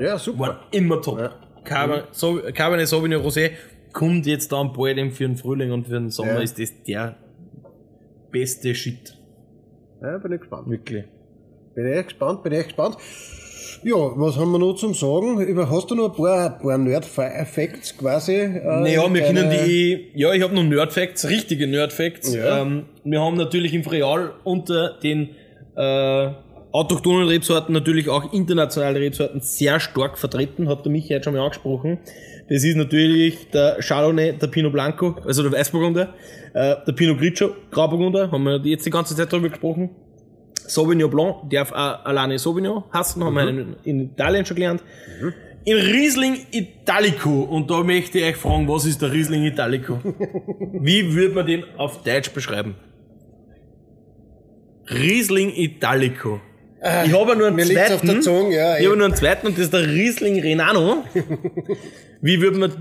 Ja, 0.00 0.18
super. 0.18 0.38
Waren 0.40 0.56
immer 0.70 1.02
top. 1.02 1.30
Cabernet, 1.64 2.04
Sau- 2.12 2.38
Cabernet 2.54 2.86
Sauvignon 2.86 3.22
Rosé 3.22 3.50
kommt 3.92 4.26
jetzt 4.26 4.52
dann 4.52 4.72
bald 4.72 4.98
eben 4.98 5.10
für 5.10 5.24
den 5.24 5.36
Frühling 5.36 5.72
und 5.72 5.88
für 5.88 5.94
den 5.94 6.10
Sommer 6.10 6.34
Ja. 6.34 6.40
ist 6.40 6.60
das 6.60 6.72
der 6.84 7.16
beste 8.30 8.74
Shit. 8.74 9.16
Ja, 10.02 10.18
bin 10.18 10.32
ich 10.32 10.40
gespannt. 10.40 10.68
Wirklich. 10.68 11.04
Bin 11.74 11.86
echt 11.86 12.08
gespannt, 12.08 12.42
bin 12.42 12.52
echt 12.52 12.68
gespannt. 12.68 12.96
Ja, 13.82 13.94
was 13.96 14.36
haben 14.36 14.52
wir 14.52 14.58
noch 14.58 14.74
zum 14.74 14.92
Sagen? 14.92 15.40
Über, 15.40 15.70
hast 15.70 15.90
du 15.90 15.94
noch 15.94 16.10
ein 16.10 16.16
paar, 16.16 16.54
ein 16.54 16.58
paar 16.58 16.76
Nerd-Facts 16.76 17.96
quasi? 17.96 18.34
Äh, 18.34 18.60
Naja, 18.62 19.12
wir 19.12 19.22
können 19.22 19.50
die, 19.50 20.08
ja, 20.14 20.32
ich 20.34 20.42
habe 20.42 20.54
noch 20.54 20.64
Nerdfacts, 20.64 21.28
richtige 21.28 21.66
Nerdfacts. 21.66 22.34
Ja. 22.34 22.60
Ähm, 22.60 22.84
wir 23.04 23.20
haben 23.20 23.36
natürlich 23.36 23.72
im 23.72 23.82
Freal 23.82 24.32
unter 24.44 24.98
den 25.02 25.30
äh, 25.76 26.28
autochthonen 26.72 27.28
Rebsorten 27.28 27.72
natürlich 27.72 28.08
auch 28.10 28.32
internationale 28.34 29.00
Rebsorten 29.00 29.40
sehr 29.40 29.80
stark 29.80 30.18
vertreten, 30.18 30.68
hat 30.68 30.84
der 30.84 30.92
Michi 30.92 31.14
heute 31.14 31.24
schon 31.24 31.34
mal 31.34 31.42
angesprochen. 31.44 31.98
Das 32.50 32.64
ist 32.64 32.76
natürlich 32.76 33.48
der 33.50 33.76
Chardonnay, 33.80 34.32
der 34.32 34.48
Pinot 34.48 34.72
Blanco, 34.72 35.16
also 35.24 35.44
der 35.44 35.52
Weißburgunder, 35.52 36.12
äh, 36.52 36.74
der 36.84 36.92
Pinot 36.92 37.18
Grigio, 37.18 37.54
Grauburgunder, 37.70 38.28
haben 38.32 38.42
wir 38.42 38.60
jetzt 38.64 38.84
die 38.84 38.90
ganze 38.90 39.14
Zeit 39.14 39.32
drüber 39.32 39.50
gesprochen. 39.50 39.90
Sauvignon 40.66 41.08
Blanc 41.08 41.48
darf 41.48 41.70
auch 41.70 42.04
alleine 42.04 42.40
Sauvignon 42.40 42.82
hassen, 42.90 43.22
haben 43.22 43.34
wir 43.34 43.48
in, 43.48 43.76
in 43.84 44.00
Italien 44.00 44.44
schon 44.44 44.56
gelernt. 44.56 44.82
in 45.64 45.76
Riesling 45.76 46.38
Italico. 46.50 47.42
Und 47.42 47.70
da 47.70 47.84
möchte 47.84 48.18
ich 48.18 48.24
euch 48.24 48.36
fragen, 48.36 48.66
was 48.66 48.84
ist 48.84 49.00
der 49.00 49.12
Riesling 49.12 49.44
Italico? 49.44 50.00
Wie 50.72 51.14
würde 51.14 51.34
man 51.34 51.46
den 51.46 51.64
auf 51.76 52.02
Deutsch 52.02 52.30
beschreiben? 52.30 52.74
Riesling 54.88 55.52
Italico. 55.54 56.40
Ich 56.82 57.12
habe 57.12 57.36
nur 57.36 57.48
einen 57.48 57.56
Mir 57.56 57.66
zweiten. 57.66 57.92
auf 57.94 58.00
der 58.00 58.20
Zunge, 58.22 58.56
ja. 58.56 58.78
ich 58.78 58.86
habe 58.86 58.96
nur 58.96 59.06
einen 59.06 59.14
zweiten 59.14 59.46
und 59.46 59.58
das 59.58 59.64
ist 59.64 59.72
der 59.74 59.86
Riesling 59.86 60.40
Renano. 60.40 61.04
Wie 62.22 62.40
würde 62.40 62.58
man, 62.58 62.72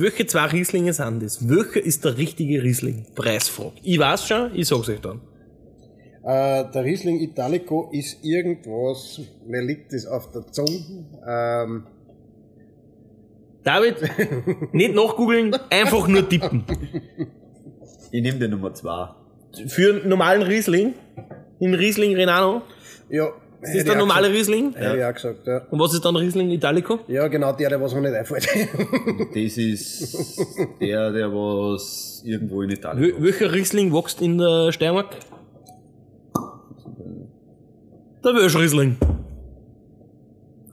welche 0.00 0.26
zwei 0.26 0.46
Rieslinge 0.46 0.92
sind 0.92 1.22
das? 1.22 1.48
Welcher 1.48 1.84
ist 1.84 2.04
der 2.04 2.18
richtige 2.18 2.62
Riesling? 2.62 3.06
Preisfrage. 3.14 3.72
Ich 3.82 3.98
weiß 3.98 4.26
schon, 4.26 4.50
ich 4.54 4.66
sag's 4.66 4.88
euch 4.88 5.00
dann. 5.00 5.20
Äh, 6.24 6.70
der 6.72 6.84
Riesling 6.84 7.20
Italico 7.20 7.90
ist 7.92 8.24
irgendwas, 8.24 9.20
mir 9.46 9.62
liegt 9.62 9.92
das 9.92 10.06
auf 10.06 10.32
der 10.32 10.46
Zunge. 10.50 11.04
Ähm, 11.26 11.86
David, 13.62 13.96
nicht 14.72 14.94
nachgoogeln, 14.94 15.54
einfach 15.70 16.08
nur 16.08 16.28
tippen. 16.28 16.64
Ich 18.10 18.22
nehme 18.22 18.38
den 18.38 18.50
Nummer 18.50 18.74
2. 18.74 19.08
Für 19.68 19.94
einen 19.94 20.08
normalen 20.08 20.42
Riesling, 20.42 20.94
in 21.60 21.74
Riesling 21.74 22.14
Renano, 22.16 22.62
ja. 23.08 23.32
Das 23.64 23.74
ist 23.74 23.88
der 23.88 23.96
normale 23.96 24.30
Riesling. 24.30 24.74
Ich 24.78 25.04
auch 25.04 25.14
gesagt, 25.14 25.46
ja. 25.46 25.62
Und 25.70 25.78
was 25.78 25.94
ist 25.94 26.04
dann 26.04 26.16
Riesling 26.16 26.50
Italico? 26.50 27.00
Ja, 27.08 27.28
genau 27.28 27.52
der, 27.52 27.70
der 27.70 27.80
was 27.80 27.94
mir 27.94 28.02
nicht 28.02 28.14
einfällt. 28.14 28.46
Das 29.34 29.56
ist 29.56 30.16
der, 30.80 31.12
der 31.12 31.32
was 31.32 32.22
irgendwo 32.24 32.62
in 32.62 32.70
Italien 32.70 33.02
Wel 33.02 33.22
welcher 33.22 33.52
Riesling 33.52 33.92
wächst 33.92 34.20
in 34.20 34.38
der 34.38 34.72
Steiermark? 34.72 35.16
Der 38.24 38.34
Wölschriesling. 38.34 38.96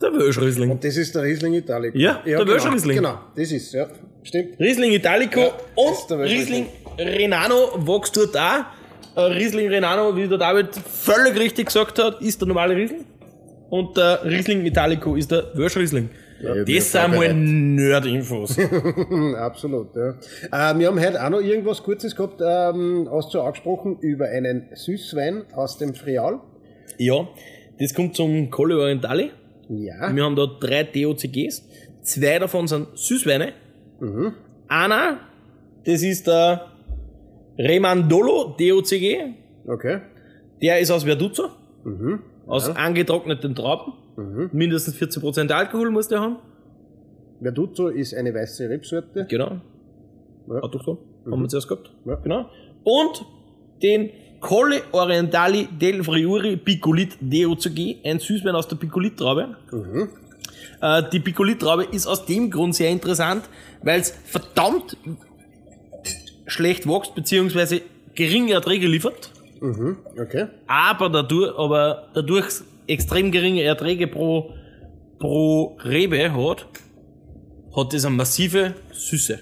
Der 0.00 0.12
Wölschriesling. 0.12 0.70
Und 0.70 0.82
das 0.82 0.96
ist 0.96 1.14
der 1.14 1.22
Riesling 1.22 1.54
Italico. 1.54 1.96
Ja, 1.98 2.22
der 2.24 2.38
genau, 2.38 2.50
Wölschriesling. 2.50 2.96
Genau, 2.96 3.18
das 3.36 3.52
ist, 3.52 3.72
ja. 3.72 3.86
Stimmt. 4.22 4.58
Riesling 4.58 4.92
Italico 4.92 5.40
Ja, 5.40 5.52
und. 5.74 6.12
Riesling 6.20 6.66
Renano 6.98 7.86
wächst 7.86 8.16
dort 8.16 8.36
auch. 8.36 8.64
Äh, 9.14 9.20
Riesling 9.20 9.68
Renano, 9.68 10.16
wie 10.16 10.26
der 10.26 10.38
David 10.38 10.74
völlig 10.74 11.38
richtig 11.38 11.66
gesagt 11.66 11.98
hat, 11.98 12.20
ist 12.20 12.40
der 12.40 12.48
normale 12.48 12.74
Riesling. 12.76 13.04
Und 13.70 13.96
der 13.96 14.24
Riesling 14.24 14.64
Italico 14.66 15.16
ist 15.16 15.30
der 15.30 15.44
Wölschriesling. 15.54 16.10
Ja, 16.42 16.64
das 16.64 16.92
sind 16.92 17.14
mal. 17.14 17.32
Nerd-Infos. 17.32 18.58
Absolut, 19.38 19.94
ja. 19.94 20.10
Äh, 20.50 20.78
wir 20.78 20.88
haben 20.88 21.00
heute 21.00 21.24
auch 21.24 21.30
noch 21.30 21.40
irgendwas 21.40 21.82
Kurzes 21.82 22.16
gehabt, 22.16 22.40
ähm, 22.44 23.08
hast 23.10 23.32
du 23.32 23.40
angesprochen, 23.40 23.98
über 24.00 24.26
einen 24.26 24.68
Süßwein 24.74 25.44
aus 25.54 25.78
dem 25.78 25.94
Frial. 25.94 26.40
ja, 26.98 27.28
das 27.78 27.94
kommt 27.94 28.16
zum 28.16 28.50
Colle 28.50 28.78
Orientale. 28.78 29.30
Ja. 29.68 30.14
Wir 30.14 30.24
haben 30.24 30.36
da 30.36 30.46
drei 30.46 30.84
DOCGs. 30.84 31.66
Zwei 32.02 32.38
davon 32.38 32.66
sind 32.68 32.88
Süßweine. 32.94 33.52
Mhm. 34.00 34.34
Einer, 34.68 35.20
das 35.84 36.02
ist 36.02 36.26
der 36.26 36.71
Remandolo 37.58 38.56
DOCG. 38.58 39.34
Okay. 39.66 40.00
Der 40.60 40.80
ist 40.80 40.90
aus 40.90 41.04
Verduzzo. 41.04 41.48
Mhm. 41.84 42.20
Aus 42.46 42.68
angetrockneten 42.68 43.54
Trauben. 43.54 43.92
Mhm. 44.16 44.50
Mindestens 44.52 44.96
14% 44.96 45.50
Alkohol 45.50 45.90
muss 45.90 46.08
der 46.08 46.20
haben. 46.20 46.36
Verduzzo 47.40 47.88
ist 47.88 48.14
eine 48.14 48.34
weiße 48.34 48.68
Rebsorte. 48.68 49.26
Genau. 49.28 49.60
Ja. 50.48 50.60
Autochthon. 50.60 50.98
Haben 51.30 51.42
wir 51.42 51.48
zuerst 51.48 51.68
gehabt. 51.68 51.92
Ja. 52.04 52.16
Genau. 52.16 52.50
Und 52.84 53.24
den 53.82 54.10
Colle 54.40 54.82
Orientali 54.90 55.68
del 55.80 56.02
Friuli 56.02 56.56
Piccolit 56.56 57.16
DOCG. 57.20 57.98
Ein 58.04 58.18
Süßwein 58.18 58.54
aus 58.56 58.66
der 58.66 58.76
Piccolit-Traube. 58.76 59.56
Mhm. 59.70 60.08
Äh, 60.80 61.02
die 61.12 61.20
Piccolit-Traube 61.20 61.84
ist 61.84 62.08
aus 62.08 62.26
dem 62.26 62.50
Grund 62.50 62.74
sehr 62.74 62.90
interessant, 62.90 63.44
weil 63.82 64.00
es 64.00 64.10
verdammt 64.10 64.96
schlecht 66.52 66.86
wächst, 66.86 67.14
beziehungsweise 67.14 67.80
geringe 68.14 68.52
Erträge 68.52 68.86
liefert, 68.86 69.30
Mhm. 69.60 69.96
Okay. 70.20 70.46
aber 70.66 71.08
dadurch, 71.08 71.56
aber 71.56 72.08
dadurch 72.14 72.46
extrem 72.86 73.30
geringe 73.30 73.62
Erträge 73.62 74.06
pro, 74.08 74.50
pro 75.18 75.76
Rebe 75.84 76.32
hat, 76.34 76.66
hat 77.76 77.92
das 77.94 78.04
eine 78.04 78.16
massive 78.16 78.74
Süße. 78.92 79.38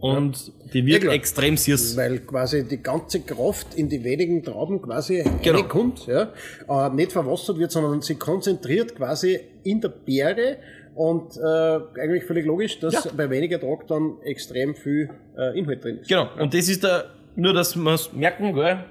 Und 0.00 0.52
die 0.72 0.86
wird 0.86 1.02
klar. 1.02 1.12
extrem 1.14 1.56
süß. 1.58 1.94
Weil 1.96 2.20
quasi 2.20 2.66
die 2.66 2.82
ganze 2.82 3.20
Kraft 3.20 3.74
in 3.74 3.88
die 3.90 4.02
wenigen 4.02 4.42
Trauben 4.42 4.80
quasi 4.80 5.22
Genau. 5.42 5.58
reinkommt, 5.58 6.06
ja. 6.06 6.32
Äh, 6.68 6.90
nicht 6.94 7.12
verwassert 7.12 7.58
wird, 7.58 7.70
sondern 7.70 8.00
sie 8.00 8.14
konzentriert 8.14 8.94
quasi 8.96 9.38
in 9.62 9.80
der 9.82 9.90
Beere 9.90 10.56
und 11.00 11.34
äh, 11.38 12.00
eigentlich 12.02 12.24
völlig 12.24 12.44
logisch, 12.44 12.78
dass 12.78 13.04
Ja. 13.04 13.10
bei 13.16 13.30
weniger 13.30 13.56
Ertrag 13.62 13.86
dann 13.86 14.18
extrem 14.22 14.74
viel 14.74 15.08
äh, 15.38 15.58
Inhalt 15.58 15.82
drin 15.82 15.98
ist. 15.98 16.08
Genau. 16.08 16.28
Und 16.38 16.52
das 16.52 16.68
ist 16.68 16.84
der, 16.84 17.06
nur 17.36 17.54
dass 17.54 17.74
wir 17.74 17.94
es 17.94 18.12
merken, 18.12 18.52
gell? 18.54 18.84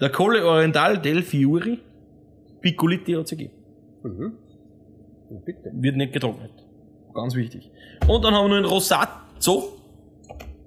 Der 0.00 0.10
Colle 0.10 0.44
Oriental 0.46 0.98
del 0.98 1.22
Fiori 1.22 1.80
Piccolit 2.60 3.08
DOCG. 3.08 3.50
Bitte. 5.44 5.70
Wird 5.72 5.96
nicht 5.96 6.12
getrocknet. 6.12 6.52
Ganz 7.12 7.34
wichtig. 7.34 7.70
Und 8.06 8.24
dann 8.24 8.34
haben 8.34 8.48
wir 8.50 8.60
noch 8.60 8.68
den 8.68 8.72
Rosazzo 8.72 9.78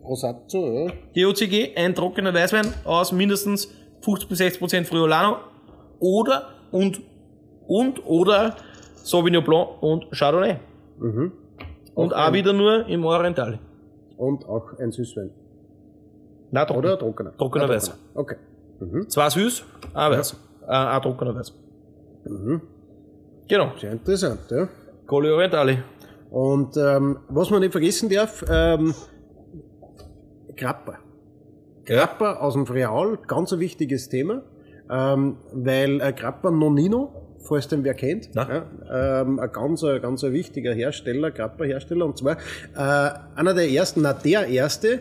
Rosazzo, 0.04 0.88
ja. 0.88 0.92
DOCG, 1.16 1.76
ein 1.78 1.96
trockener 1.96 2.34
Weißwein 2.34 2.68
aus 2.84 3.12
mindestens 3.14 3.70
50 4.02 4.30
bis 4.30 4.38
60 4.40 4.60
Prozent 4.60 4.88
Friolano 4.88 5.38
oder 6.00 6.50
und 6.72 7.02
und 7.66 8.06
oder 8.06 8.56
Sauvignon 9.06 9.44
Blanc 9.44 9.82
und 9.82 10.12
Chardonnay. 10.12 10.58
Mhm. 11.00 11.32
Und 11.94 12.14
Auch 12.14 12.28
auch 12.28 12.34
wieder 12.34 12.54
nur 12.54 12.88
im 12.88 13.06
Oriental. 13.06 13.60
Und 14.18 14.46
auch 14.50 14.78
ein 14.80 14.92
Süßwein. 14.92 15.30
Nein, 16.52 16.68
trocken. 16.68 16.80
Oder 16.80 16.98
trockener? 16.98 17.38
Trockener 17.38 17.70
Weiß. 17.70 17.98
Okay. 18.16 18.36
Mhm. 18.80 19.08
Zwei 19.10 19.30
süß, 19.30 19.64
ein 19.94 20.12
weiß. 20.12 20.36
Äh, 20.68 20.72
ein 20.72 21.02
trockener 21.02 21.36
Weiß. 21.36 21.54
Mhm. 22.26 22.62
Genau. 23.48 23.72
Sehr 23.80 23.92
interessant, 23.92 24.40
ja. 24.50 24.68
Colle 25.06 25.34
Orientale. 25.34 25.84
Und 26.32 26.76
ähm, 26.76 27.20
was 27.30 27.52
man 27.52 27.60
nicht 27.62 27.72
vergessen 27.72 28.10
darf, 28.10 28.44
ähm, 28.50 28.94
Grappa. 30.58 30.98
Grappa 31.86 32.38
aus 32.38 32.54
dem 32.54 32.66
Frial, 32.66 33.20
ganz 33.28 33.54
ein 33.54 33.60
wichtiges 33.60 34.10
Thema, 34.10 34.42
ähm, 34.90 35.38
weil 35.54 36.02
äh, 36.02 36.12
Grappa 36.12 36.50
Nonino, 36.50 37.25
falls 37.46 37.68
den 37.68 37.84
wer 37.84 37.94
kennt, 37.94 38.30
ja, 38.36 38.66
ähm, 38.92 39.40
ein 39.40 39.52
ganz, 39.52 39.82
ganz 40.02 40.24
ein 40.24 40.34
wichtiger 40.34 40.74
Hersteller, 40.74 41.32
Grappa-Hersteller, 41.32 42.06
und 42.06 42.18
zwar 42.18 42.38
äh, 42.76 43.40
einer 43.40 43.54
der 43.54 43.70
ersten, 43.70 44.02
na 44.02 44.14
der 44.14 44.48
erste, 44.48 45.00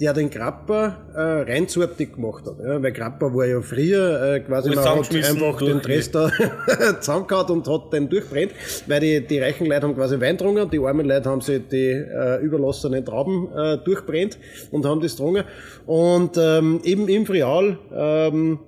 der 0.00 0.12
den 0.12 0.30
Grappa 0.30 0.96
äh, 1.14 1.20
reinsortig 1.20 2.14
gemacht 2.14 2.44
hat. 2.46 2.56
Ja, 2.58 2.82
weil 2.82 2.92
Grappa 2.92 3.32
war 3.32 3.46
ja 3.46 3.60
früher 3.60 4.34
äh, 4.34 4.40
quasi, 4.40 4.70
man 4.70 4.78
hat 4.78 5.14
einfach 5.14 5.58
den 5.58 5.80
da 6.12 6.30
zusammengehauen 7.00 7.50
und 7.50 7.68
hat 7.68 7.92
den 7.92 8.08
durchbrennt, 8.08 8.52
weil 8.86 9.00
die, 9.00 9.26
die 9.26 9.38
reichen 9.38 9.66
Leute 9.66 9.82
haben 9.82 9.94
quasi 9.94 10.20
Wein 10.20 10.36
getrunken, 10.36 10.68
die 10.70 10.80
armen 10.80 11.06
Leute 11.06 11.30
haben 11.30 11.40
sich 11.40 11.62
die 11.70 11.90
äh, 11.90 12.40
überlassenen 12.42 13.04
Trauben 13.04 13.48
äh, 13.56 13.78
durchbrennt 13.78 14.38
und 14.70 14.84
haben 14.84 15.00
das 15.00 15.12
getrunken. 15.12 15.44
Und 15.86 16.36
ähm, 16.38 16.80
eben 16.82 17.08
im 17.08 17.26
Frial 17.26 17.78
ähm, 17.94 18.58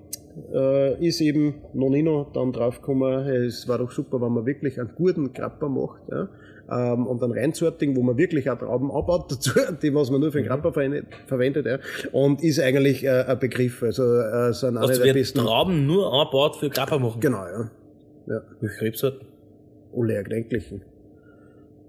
äh, 0.53 1.07
ist 1.07 1.20
eben 1.20 1.55
Nonino 1.72 2.31
dann 2.33 2.53
draufgekommen, 2.53 3.27
es 3.29 3.66
war 3.68 3.79
doch 3.79 3.90
super, 3.90 4.20
wenn 4.20 4.33
man 4.33 4.46
wirklich 4.46 4.79
einen 4.79 4.90
guten 4.94 5.33
Grappa 5.33 5.68
macht. 5.68 6.03
Ja? 6.11 6.29
Ähm, 6.68 7.07
und 7.07 7.22
dann 7.22 7.31
reinsorting, 7.33 7.96
wo 7.96 8.03
man 8.03 8.16
wirklich 8.16 8.51
auch 8.51 8.59
Trauben 8.59 8.90
abbaut 8.90 9.31
dazu, 9.31 9.53
die 9.83 9.94
was 9.94 10.11
man 10.11 10.20
nur 10.20 10.33
für 10.33 10.38
den 10.38 10.49
Grappa 10.49 10.72
verwendet, 10.72 11.07
verwendet 11.27 11.66
ja. 11.66 11.79
und 12.12 12.42
ist 12.42 12.61
eigentlich 12.61 13.05
äh, 13.05 13.25
ein 13.25 13.38
Begriff, 13.38 13.83
also 13.83 14.03
äh, 14.03 14.53
sind 14.53 14.75
Das 14.75 15.01
der 15.01 15.12
besten. 15.12 15.38
Trauben 15.38 15.87
nur 15.87 16.12
angebaut 16.12 16.57
für 16.57 16.68
Grappa 16.68 16.99
machen. 16.99 17.20
Genau, 17.20 17.44
ja. 17.44 17.70
ja. 18.27 18.42
Welche 18.61 18.81
Rebsorten? 18.83 19.29
Alle 19.96 20.14
erdenklichen. 20.14 20.83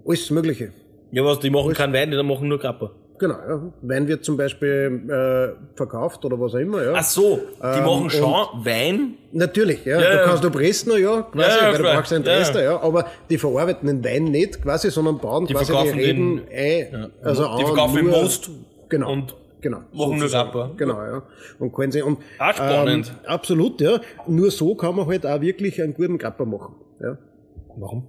Alles 0.06 0.30
Mögliche. 0.30 0.72
Ja, 1.10 1.24
was, 1.24 1.40
die 1.40 1.50
machen 1.50 1.72
keinen 1.72 1.92
Wein, 1.92 2.10
die 2.10 2.22
machen 2.22 2.48
nur 2.48 2.58
Grappa. 2.58 2.92
Genau, 3.18 3.34
ja. 3.34 3.60
Wein 3.82 4.06
wird 4.06 4.24
zum 4.24 4.36
Beispiel 4.36 5.02
äh, 5.08 5.76
verkauft 5.76 6.24
oder 6.24 6.38
was 6.40 6.54
auch 6.54 6.58
immer, 6.58 6.84
ja. 6.84 6.92
Ach 6.94 7.02
so, 7.02 7.40
die 7.60 7.78
Ähm, 7.78 7.84
machen 7.84 8.10
schon 8.10 8.32
Wein. 8.64 9.14
Natürlich, 9.32 9.84
ja. 9.84 10.00
Ja, 10.00 10.10
du 10.10 10.16
ja. 10.18 10.24
kannst 10.24 10.44
du 10.44 10.50
pressen, 10.50 10.92
ja, 11.00 11.22
quasi, 11.22 11.48
Ja, 11.48 11.56
ja, 11.66 11.72
weil 11.72 11.78
du 11.78 11.82
brauchst 11.82 12.12
einen 12.12 12.24
Ja, 12.24 12.60
ja. 12.60 12.80
Aber 12.80 13.06
die 13.28 13.36
verarbeiten 13.38 13.86
den 13.88 14.04
Wein 14.04 14.24
nicht 14.24 14.62
quasi, 14.62 14.90
sondern 14.90 15.18
bauen 15.18 15.46
Die 15.46 15.54
quasi 15.54 15.66
verkaufen 15.72 15.98
die 15.98 16.04
Reben 16.04 16.42
den- 16.48 16.94
ein. 16.94 17.10
Also 17.22 17.56
Die 17.58 17.64
verkaufen 17.64 18.04
nur- 18.04 18.22
Most 18.22 18.50
Genau. 18.88 19.12
und 19.12 19.34
genau. 19.60 19.78
machen 19.92 20.18
nur. 20.18 20.28
Grappa. 20.28 20.70
Genau, 20.76 21.02
ja. 21.02 21.22
Und 21.58 21.72
können 21.74 21.90
sie, 21.92 22.02
und, 22.02 22.18
Auch 22.38 22.52
spannend. 22.54 23.08
Ähm, 23.08 23.28
absolut, 23.28 23.80
ja. 23.80 24.00
Nur 24.26 24.50
so 24.50 24.74
kann 24.76 24.94
man 24.94 25.06
halt 25.06 25.26
auch 25.26 25.40
wirklich 25.40 25.82
einen 25.82 25.92
guten 25.94 26.18
Grappa 26.18 26.44
machen, 26.44 26.74
ja. 27.00 27.18
Warum? 27.76 28.06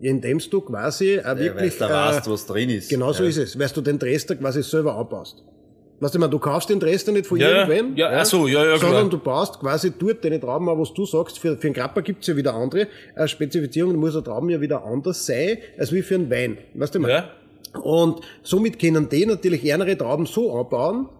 Indem 0.00 0.38
du 0.38 0.60
quasi 0.62 1.20
auch 1.20 1.24
Ja, 1.24 1.28
weil 1.30 1.44
wirklich, 1.44 1.78
du 1.78 1.84
äh, 1.84 1.90
weißt, 1.90 2.30
was 2.30 2.46
drin 2.46 2.70
ist. 2.70 2.88
Genau 2.88 3.12
so 3.12 3.22
ja. 3.22 3.28
ist 3.28 3.36
es, 3.36 3.58
weil 3.58 3.68
du 3.68 3.80
den 3.82 3.98
Dresder 3.98 4.34
quasi 4.36 4.62
selber 4.62 4.96
anbaust. 4.96 5.44
Weißt 6.00 6.14
du, 6.14 6.18
ich 6.18 6.20
meine, 6.20 6.30
du 6.30 6.38
kaufst 6.38 6.70
den 6.70 6.80
Rest 6.80 7.06
ja 7.06 7.12
nicht 7.12 7.26
von 7.26 7.38
Ja, 7.38 7.50
ja. 7.50 7.68
irgendwen. 7.68 7.96
Ja, 7.96 8.08
ach 8.10 8.24
so, 8.24 8.46
ja, 8.46 8.64
ja, 8.64 8.78
klar. 8.78 8.90
Sondern 8.90 9.10
du 9.10 9.18
baust 9.18 9.60
quasi 9.60 9.92
dort 9.98 10.24
deine 10.24 10.40
Trauben, 10.40 10.66
auch 10.70 10.78
was 10.78 10.94
du 10.94 11.04
sagst, 11.04 11.38
für, 11.38 11.58
für 11.58 11.66
einen 11.66 11.74
Grappa 11.74 12.00
gibt's 12.00 12.26
ja 12.26 12.36
wieder 12.36 12.54
andere 12.54 12.88
äh, 13.14 13.28
Spezifizierungen, 13.28 13.96
muss 13.96 14.16
ein 14.16 14.24
Trauben 14.24 14.48
ja 14.48 14.62
wieder 14.62 14.82
anders 14.82 15.26
sein, 15.26 15.58
als 15.78 15.92
wie 15.92 16.00
für 16.00 16.14
einen 16.14 16.30
Wein. 16.30 16.56
Weißt 16.72 16.94
du, 16.94 17.00
ich 17.00 17.02
meine? 17.02 17.14
Ja. 17.74 17.80
Und 17.80 18.22
somit 18.42 18.78
können 18.78 19.10
die 19.10 19.26
natürlich 19.26 19.62
ärmere 19.66 19.96
Trauben 19.98 20.24
so 20.24 20.58
anbauen, 20.58 21.10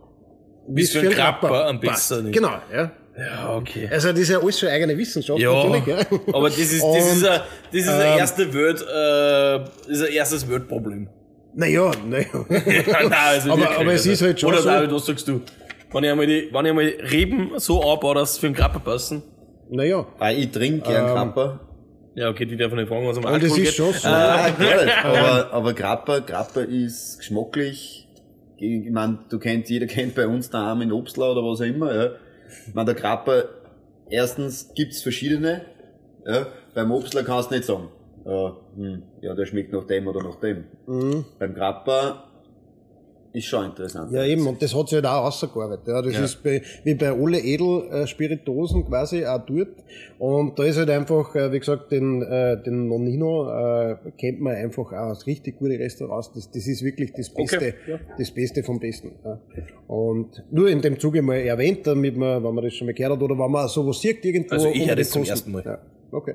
wie 0.66 0.81
Wie's 0.81 0.93
für 0.93 1.01
einen 1.01 1.11
Grappa 1.11 1.68
am 1.68 1.78
besten 1.78 2.28
ist. 2.28 2.33
Genau, 2.33 2.55
ja. 2.72 2.93
Ja, 3.18 3.54
okay. 3.56 3.88
Also 3.90 4.11
das 4.11 4.20
ist 4.20 4.30
ja 4.30 4.38
alles 4.40 4.58
schon 4.58 4.68
eigene 4.68 4.96
Wissenschaft 4.96 5.38
Ja, 5.40 5.52
natürlich. 5.52 5.86
Ja. 5.86 5.98
aber 6.32 6.48
das 6.48 6.58
ist, 6.58 6.82
das 6.82 7.12
ist 7.12 7.24
ein, 7.26 7.40
das 7.72 7.80
ist 7.80 7.88
ein 7.88 8.00
ähm, 8.12 8.18
erste 8.18 8.54
Welt, 8.54 8.80
äh, 8.82 9.64
das 9.88 9.88
ist 9.88 10.02
ein 10.06 10.12
erstes 10.12 10.48
Weltproblem. 10.48 11.08
Naja, 11.54 11.90
naja. 12.08 12.26
Nein, 12.48 13.12
also 13.12 13.52
Aber- 13.52 13.70
aber 13.72 13.92
es 13.92 14.00
also. 14.02 14.11
ist 14.12 14.22
halt 14.22 14.40
schon 14.40 14.50
Oder 14.50 14.62
so- 14.62 14.68
David, 14.68 14.92
was 14.92 15.06
sagst 15.06 15.26
du? 15.28 15.40
Wenn 15.92 16.04
ich 16.04 16.11
einmal, 16.11 16.26
die, 16.26 16.48
wenn 16.52 16.64
ich 16.64 16.70
einmal 16.70 16.84
Reben 17.11 17.50
so 17.56 17.82
anbaue, 17.82 18.14
dass 18.14 18.34
sie 18.34 18.40
für 18.40 18.46
einen 18.46 18.54
Grappa 18.54 18.78
passen. 18.78 19.22
naja. 19.70 20.06
Weil 20.18 20.38
ich 20.38 20.50
trinke 20.52 20.88
gern 20.88 21.08
Ähm, 21.08 21.14
Grappa. 21.14 21.61
Ja, 22.14 22.28
okay, 22.28 22.44
die 22.46 22.56
darf 22.56 22.70
ich 22.72 22.76
nicht 22.78 22.88
fragen, 22.88 23.06
was 23.08 23.16
am 23.18 23.26
Alkohol 23.26 23.48
ist 23.48 23.54
geht. 23.56 23.74
schon 23.74 23.92
so. 23.92 24.08
Ah, 24.08 24.50
gar 24.50 24.84
nicht. 24.84 25.04
Aber, 25.04 25.52
aber 25.52 25.74
Grappa, 25.74 26.18
Grappa 26.20 26.61
ist 26.61 27.18
geschmacklich. 27.18 28.06
Ich 28.56 28.90
meine, 28.90 29.18
du 29.28 29.38
kennst, 29.38 29.70
jeder 29.70 29.86
kennt 29.86 30.14
bei 30.14 30.26
uns 30.26 30.48
daheim 30.50 30.82
in 30.82 30.92
Obstler 30.92 31.32
oder 31.32 31.42
was 31.42 31.61
auch 31.61 31.64
immer, 31.64 31.94
ja. 31.94 32.11
Meine, 32.74 32.92
der 32.92 32.94
Grappa, 32.94 33.44
erstens 34.09 34.72
gibt's 34.74 35.03
verschiedene, 35.03 35.62
ja. 36.26 36.46
Beim 36.74 36.92
Obstler 36.92 37.24
kannst 37.24 37.51
du 37.51 37.55
nicht 37.57 37.66
sagen, 37.66 37.88
äh, 38.24 38.51
hm, 38.76 39.03
ja, 39.20 39.34
der 39.34 39.46
schmeckt 39.46 39.72
nach 39.72 39.86
dem 39.86 40.07
oder 40.07 40.22
nach 40.22 40.36
dem. 40.36 40.64
Mhm. 40.86 41.24
Beim 41.38 41.55
Grappa 41.55 42.30
ist 43.33 43.45
schon 43.47 43.66
interessant. 43.66 44.11
Ja, 44.12 44.24
eben, 44.24 44.47
und 44.47 44.61
das 44.61 44.74
hat 44.74 44.89
sich 44.89 44.97
halt 44.97 45.07
auch 45.07 45.24
ausgearbeitet. 45.26 45.87
Ja, 45.87 46.03
das 46.03 46.14
Ja. 46.14 46.24
ist 46.24 46.43
bei, 46.43 46.62
wie 46.85 46.95
bei 46.95 47.11
alle 47.11 47.39
Edelspiritosen 47.39 48.85
quasi 48.87 49.24
auch 49.24 49.45
dort. 49.47 49.68
Und 50.18 50.59
da 50.59 50.64
ist 50.64 50.76
halt 50.78 50.91
einfach, 50.91 51.35
äh, 51.35 51.53
wie 51.53 51.59
gesagt, 51.61 51.93
den, 51.93 52.22
äh, 52.22 52.61
den 52.62 52.89
Nonino 52.89 53.49
äh, 53.51 53.97
kennt 54.18 54.41
man 54.41 54.55
einfach 54.57 54.93
auch 54.93 55.11
aus 55.12 55.26
richtig 55.26 55.59
gute 55.59 55.78
Restaurants. 55.78 56.33
Das, 56.33 56.51
das 56.51 56.66
ist 56.66 56.83
wirklich 56.85 57.12
das 57.12 57.31
Beste, 57.31 57.57
Okay, 57.57 57.74
ja. 57.87 57.99
das 58.18 58.31
Beste 58.31 58.62
vom 58.62 58.81
Besten. 58.81 59.12
Und 59.87 60.43
nur 60.51 60.68
in 60.68 60.81
dem 60.81 60.99
Zuge 60.99 61.22
mal 61.22 61.37
erwähnt, 61.37 61.87
damit 61.87 62.16
man, 62.16 62.43
wenn 62.43 62.55
man 62.55 62.64
das 62.64 62.74
schon 62.74 62.87
mal 62.87 62.95
gehört 62.95 63.12
hat 63.14 63.22
oder 63.22 63.39
wenn 63.39 63.51
man 63.51 63.68
sowas 63.68 64.01
sieht 64.01 64.24
irgendwo. 64.24 64.55
Also 64.55 64.68
ich 64.68 64.89
höre 64.89 64.97
das 64.97 65.11
zum 65.11 65.24
ersten 65.24 65.53
Mal. 65.53 65.78
Ja. 66.11 66.18
Okay. 66.18 66.34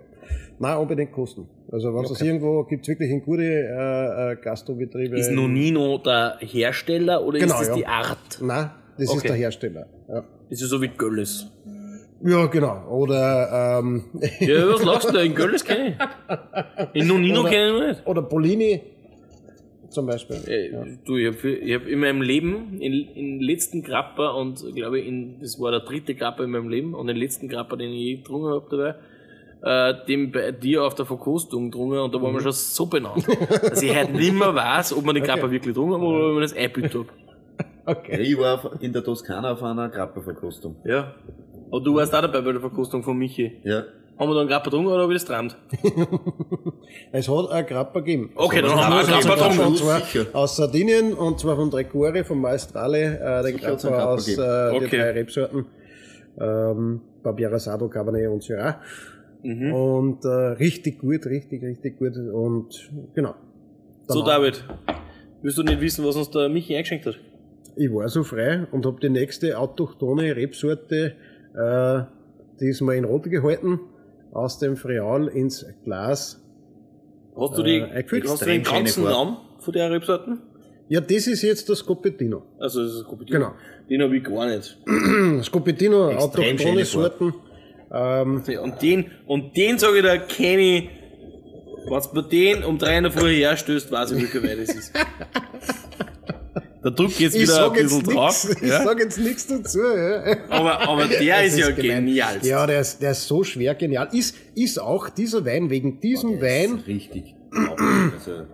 Nein, 0.60 0.78
unbedingt 0.78 1.12
kosten. 1.12 1.48
Also 1.72 1.94
wenn 1.94 2.06
es 2.06 2.22
irgendwo 2.22 2.64
gibt's 2.64 2.88
wirklich 2.88 3.10
in 3.12 3.22
gute 3.24 3.44
äh, 3.44 4.32
äh, 4.32 4.36
Gastrobetriebe. 4.42 5.18
Ist 5.18 5.32
Nonino 5.32 5.98
der 5.98 6.38
Hersteller 6.40 7.24
oder 7.24 7.40
Genau, 7.40 7.54
ist 7.56 7.60
das 7.62 7.68
ja. 7.70 7.76
die 7.76 7.86
Art? 7.88 8.42
Nein, 8.42 8.72
das 8.98 9.06
ist 9.06 9.18
Okay. 9.18 9.28
der 9.28 9.36
Hersteller. 9.38 9.88
Ja. 10.08 10.24
Ist 10.50 10.60
so 10.62 10.82
wie 10.82 10.88
Gölles. 10.90 11.48
Ja, 12.24 12.46
genau. 12.48 12.88
Oder, 12.90 13.80
ähm, 13.84 14.06
Ja, 14.40 14.74
was 14.74 14.84
lachst 14.84 15.10
du 15.10 15.14
da? 15.14 15.22
In 15.22 15.36
Gölles 15.36 15.64
kenne 15.66 15.90
ich. 16.94 17.02
In 17.02 17.08
Nonino 17.08 17.44
kenne 17.44 17.78
ich 17.78 17.88
nicht. 17.98 18.08
oder 18.08 18.22
Polini 18.22 18.82
zum 19.90 20.06
Beispiel. 20.08 20.38
Äh, 20.48 20.98
Du, 21.06 21.18
ich 21.18 21.28
habe 21.28 21.74
hab 21.74 21.88
in 21.88 22.00
meinem 22.00 22.22
Leben, 22.22 22.80
in, 22.80 22.94
in 22.94 23.40
letzten 23.42 23.82
Grappa 23.84 24.30
und 24.32 24.64
glaube 24.76 25.00
ich, 25.00 25.08
in, 25.08 25.40
das 25.42 25.60
war 25.60 25.72
der 25.72 25.82
dritte 25.82 26.16
Grappa 26.16 26.44
in 26.44 26.52
meinem 26.52 26.70
Leben 26.70 26.94
und 26.94 27.08
den 27.08 27.18
letzten 27.18 27.48
Grappa, 27.50 27.76
den 27.76 27.92
ich 27.92 28.00
je 28.00 28.16
getrunken 28.18 28.48
habe 28.50 28.66
dabei, 28.70 28.96
äh, 29.66 29.94
den 30.08 30.32
bei 30.32 30.52
dir 30.52 30.84
auf 30.84 30.96
der 30.96 31.06
Verkostung 31.06 31.72
getrunken 31.72 31.98
und 31.98 32.14
da 32.16 32.22
war 32.22 32.32
man 32.32 32.42
schon 32.42 32.52
so 32.54 32.86
benannt, 32.86 33.26
dass 33.62 33.82
ich 33.82 33.94
heute 33.98 34.12
nicht 34.14 34.34
mehr 34.34 34.54
weiß, 34.56 34.94
ob 34.96 35.04
man 35.06 35.16
den 35.16 35.24
Grappa 35.24 35.44
wirklich 35.52 35.74
getrunken 35.74 35.96
hat 35.96 36.02
oder 36.02 36.28
ob 36.28 36.34
man 36.34 36.42
das 36.44 36.54
eingebüht 36.56 36.94
habe. 36.94 37.08
Okay. 37.88 38.22
Ich 38.22 38.38
war 38.38 38.72
in 38.80 38.94
der 38.94 39.04
Toskana 39.04 39.52
auf 39.54 39.62
einer 39.64 39.90
Grappa-Verkostung. 39.90 40.76
Ja. 40.86 41.14
Aber 41.72 41.82
du 41.82 41.96
warst 41.96 42.14
auch 42.16 42.22
dabei 42.22 42.42
bei 42.42 42.52
der 42.52 42.62
Verkostung 42.62 43.04
von 43.04 43.18
Michi. 43.18 43.60
Ja. 43.64 43.84
Haben 44.18 44.30
wir 44.30 44.34
da 44.36 44.40
einen 44.42 44.50
Grappa 44.50 44.66
getrunken 44.66 44.88
oder 44.92 45.04
habe 45.04 45.14
ich 45.14 45.22
das 45.24 45.28
geträumt? 45.28 45.58
Es 47.12 47.28
hat 47.30 47.52
ein 47.52 47.66
Grappa 47.66 48.00
gegeben. 48.00 48.32
Okay, 48.36 48.62
dann 48.62 48.72
Also, 48.72 48.84
haben 48.84 48.94
wir 48.94 49.16
einen 49.16 49.24
Grappa 49.24 49.36
getrunken. 49.50 49.68
Und 49.68 49.78
zwar 49.78 50.00
Sicher. 50.02 50.26
aus 50.34 50.56
Sardinien 50.56 51.14
und 51.14 51.40
zwar 51.40 51.56
von 51.58 51.70
Trecore, 51.72 52.24
vom 52.24 52.40
Maestrale, 52.42 52.98
äh, 53.20 53.44
den 53.44 53.46
einen 53.46 53.58
Grappa 53.58 53.88
Grappa 53.90 54.06
aus 54.06 54.28
äh, 54.28 54.36
die 54.36 54.42
Okay. 54.86 54.98
drei 54.98 55.12
Rebsorten. 55.12 55.66
Ähm, 56.40 57.02
Barbiera 57.24 57.60
Sado, 57.60 57.88
Cabernet 57.88 58.30
und 58.30 58.44
Syrah. 58.44 58.80
Mhm. 59.46 59.74
Und 59.74 60.26
äh, 60.26 60.28
richtig 60.28 61.00
gut, 61.00 61.26
richtig, 61.28 61.62
richtig 61.62 62.00
gut. 62.00 62.18
Und 62.18 62.90
genau. 63.14 63.36
So, 64.08 64.24
David. 64.24 64.64
Willst 65.44 65.58
du 65.60 65.64
nicht 65.64 65.80
wissen, 65.82 66.04
was 66.04 66.16
uns 66.16 66.32
der 66.32 66.50
Michi 66.50 66.76
eingeschenkt 66.76 67.06
hat? 67.06 67.20
Ich 67.76 67.94
war 67.94 68.10
so 68.10 68.24
frei 68.24 68.66
und 68.72 68.86
habe 68.86 69.00
die 69.00 69.10
nächste 69.10 69.60
autochtone 69.60 70.36
Rebsorte 70.36 71.14
äh, 71.54 72.02
diesmal 72.60 72.96
in 72.96 73.06
Rot 73.06 73.24
gehalten, 73.24 73.80
aus 74.32 74.58
dem 74.58 74.78
Freal 74.78 75.28
ins 75.28 75.66
Glas. 75.84 76.42
Hast 77.38 77.58
du, 77.58 77.64
die, 77.64 77.78
Äh, 77.78 78.04
hast 78.28 78.42
du 78.42 78.46
den 78.46 78.64
ganzen 78.64 79.04
Namen 79.04 79.38
von 79.60 79.74
der 79.74 79.92
Rebsorten? 79.92 80.42
Ja, 80.88 81.02
das 81.02 81.28
ist 81.28 81.42
jetzt 81.42 81.70
das 81.70 81.80
Scopettino. 81.80 82.44
Also, 82.60 82.84
das 82.84 82.94
ist 82.94 83.04
Kopitino. 83.06 83.40
Genau. 83.40 83.52
Den 83.90 84.02
habe 84.02 84.18
ich 84.18 84.24
gar 84.24 84.48
nicht. 84.48 84.78
Scopettino, 85.44 86.12
autochtone 86.12 86.86
Sorten. 86.86 87.34
Ähm, 87.92 88.44
Und 88.62 88.82
den, 88.82 89.06
und 89.28 89.56
den 89.58 89.78
sage 89.80 89.98
ich 89.98 90.04
da, 90.04 90.18
kenn 90.18 90.60
ich, 90.60 90.90
wenn 91.88 92.02
du 92.02 92.10
mir 92.14 92.24
den 92.24 92.64
um 92.64 92.78
drei 92.78 92.98
in 92.98 93.04
der 93.04 93.12
Früh 93.12 93.36
herstößt, 93.36 93.92
weiß 93.92 94.12
ich, 94.12 94.34
wie 94.34 94.44
weit 94.44 94.58
es 94.60 94.74
ist. 94.76 94.92
Da 96.84 96.92
drückt 96.92 97.20
jetzt 97.20 97.36
ich 97.36 97.44
wieder 97.44 97.66
ein 97.66 97.74
bisschen 97.74 98.00
jetzt 98.02 98.16
drauf. 98.16 98.48
ich 98.62 98.68
Ja? 98.70 98.84
sag 98.84 99.00
jetzt 99.00 99.18
nichts 99.18 99.48
dazu. 99.48 99.80
Ja. 99.80 100.38
Aber, 100.50 100.88
aber 100.88 101.08
der 101.08 101.20
Das 101.26 101.48
ist 101.48 101.58
ja 101.58 101.72
gemein. 101.72 102.06
genial. 102.06 102.40
Ja, 102.44 102.68
der 102.68 102.82
ist, 102.82 103.02
der 103.02 103.12
ist 103.12 103.28
so 103.28 103.44
schwer 103.44 103.74
genial. 103.74 104.08
Ist, 104.12 104.36
ist 104.54 104.80
auch 104.80 105.10
dieser 105.10 105.44
Wein, 105.46 105.70
wegen 105.72 106.00
diesem 106.00 106.40
Wein, 106.42 106.84
Richtig. 106.88 107.34
Also, 107.56 108.46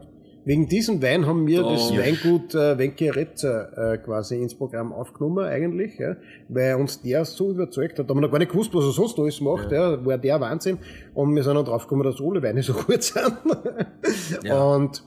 wegen 0.44 0.68
diesem 0.68 1.02
Wein 1.02 1.28
haben 1.28 1.46
wir 1.46 1.62
Da- 1.62 1.72
das 1.72 1.92
Weingut 1.96 2.56
äh, 2.56 2.78
Wenke 2.78 3.16
Retzer 3.16 3.94
äh, 3.94 3.98
quasi 3.98 4.42
ins 4.42 4.56
Programm 4.56 4.92
aufgenommen 4.92 5.46
eigentlich, 5.46 5.98
ja, 6.00 6.16
weil 6.50 6.76
uns 6.76 7.02
der 7.02 7.26
so 7.26 7.52
überzeugt 7.52 8.00
hat. 8.00 8.10
Da 8.10 8.10
haben 8.10 8.18
wir 8.18 8.22
noch 8.22 8.32
gar 8.32 8.40
nicht 8.40 8.52
gewusst, 8.52 8.74
was 8.74 8.86
er 8.86 8.92
sonst 8.92 9.20
alles 9.20 9.40
macht, 9.42 9.72
ja. 9.72 10.04
war 10.04 10.18
der 10.18 10.42
Wahnsinn. 10.42 10.80
Und 11.14 11.36
wir 11.36 11.44
sind 11.44 11.56
dann 11.56 11.66
draufgekommen, 11.66 12.04
dass 12.06 12.20
alle 12.20 12.42
Weine 12.42 12.64
so 12.64 12.74
gut 12.88 13.04
sind. 13.04 13.34
Und 14.52 15.04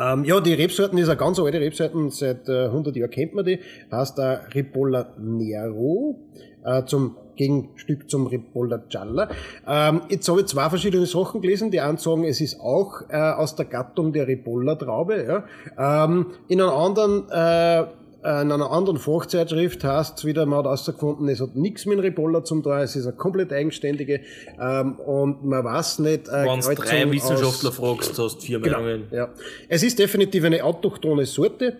ähm, 0.00 0.24
ja, 0.24 0.40
die 0.40 0.54
Rebsorten 0.54 0.98
ist 0.98 1.08
eine 1.08 1.18
ganz 1.18 1.38
alte 1.38 1.60
Rebsorten, 1.60 2.10
seit 2.10 2.48
äh, 2.48 2.66
100 2.66 2.96
Jahren 2.96 3.10
kennt 3.10 3.34
man 3.34 3.44
die, 3.44 3.58
heißt 3.90 4.18
äh, 4.18 4.22
Ripolla 4.54 5.12
Nero, 5.18 6.18
äh, 6.64 6.84
zum 6.84 7.16
Gegenstück 7.42 8.08
zum 8.10 8.26
Ripolla 8.26 8.78
Gialla. 8.88 9.28
Ähm, 9.66 10.02
jetzt 10.08 10.28
habe 10.28 10.40
ich 10.40 10.46
zwei 10.46 10.68
verschiedene 10.68 11.06
Sachen 11.06 11.40
gelesen, 11.40 11.70
die 11.70 11.80
einen 11.80 11.98
sagen, 11.98 12.24
es 12.24 12.40
ist 12.40 12.60
auch 12.60 13.02
äh, 13.08 13.16
aus 13.16 13.56
der 13.56 13.64
Gattung 13.66 14.12
der 14.12 14.26
Ripolla 14.28 14.76
Traube, 14.76 15.44
ja. 15.78 16.04
ähm, 16.04 16.26
in 16.48 16.60
einer 16.60 16.72
anderen 16.74 17.28
äh, 17.30 17.84
in 18.24 18.52
einer 18.52 18.70
anderen 18.70 18.98
Fachzeitschrift 18.98 19.82
heißt 19.82 20.18
es 20.18 20.24
wieder, 20.24 20.46
man 20.46 20.60
hat 20.60 20.66
herausgefunden, 20.66 21.28
es 21.28 21.40
hat 21.40 21.56
nichts 21.56 21.86
mit 21.86 21.98
dem 21.98 22.02
Ripolla 22.04 22.44
zum 22.44 22.62
tun, 22.62 22.74
es 22.78 22.94
ist 22.94 23.04
eine 23.06 23.16
komplett 23.16 23.52
eigenständige 23.52 24.20
ähm, 24.60 24.92
und 25.00 25.44
man 25.44 25.64
weiß 25.64 25.98
nicht, 25.98 26.28
äh, 26.28 26.44
Wenn 26.46 26.60
du 26.60 26.74
drei 26.76 27.04
aus- 27.04 27.10
Wissenschaftler 27.10 27.72
fragst, 27.72 28.16
hast 28.20 28.36
du 28.36 28.40
vier 28.46 28.60
Genau, 28.60 28.78
Meinungen. 28.80 29.08
ja. 29.10 29.28
Es 29.68 29.82
ist 29.82 29.98
definitiv 29.98 30.44
eine 30.44 30.62
autochthone 30.62 31.26
Sorte, 31.26 31.78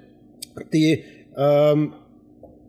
die 0.73 1.05
ähm, 1.37 1.93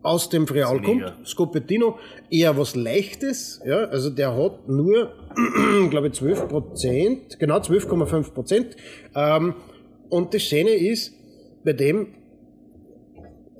aus 0.04 0.28
dem 0.28 0.44
mega. 0.44 0.66
kommt. 0.82 1.26
Scopettino, 1.26 1.98
eher 2.30 2.56
was 2.56 2.76
Leichtes, 2.76 3.60
ja, 3.64 3.84
also 3.86 4.10
der 4.10 4.36
hat 4.36 4.68
nur, 4.68 5.12
glaube 5.90 6.08
ich, 6.08 6.12
12 6.12 6.48
Prozent, 6.48 7.38
genau 7.40 7.56
12,5 7.56 8.32
Prozent. 8.32 8.76
Ähm, 9.16 9.54
und 10.10 10.34
das 10.34 10.42
Schöne 10.42 10.70
ist, 10.70 11.12
bei 11.64 11.72
dem, 11.72 12.08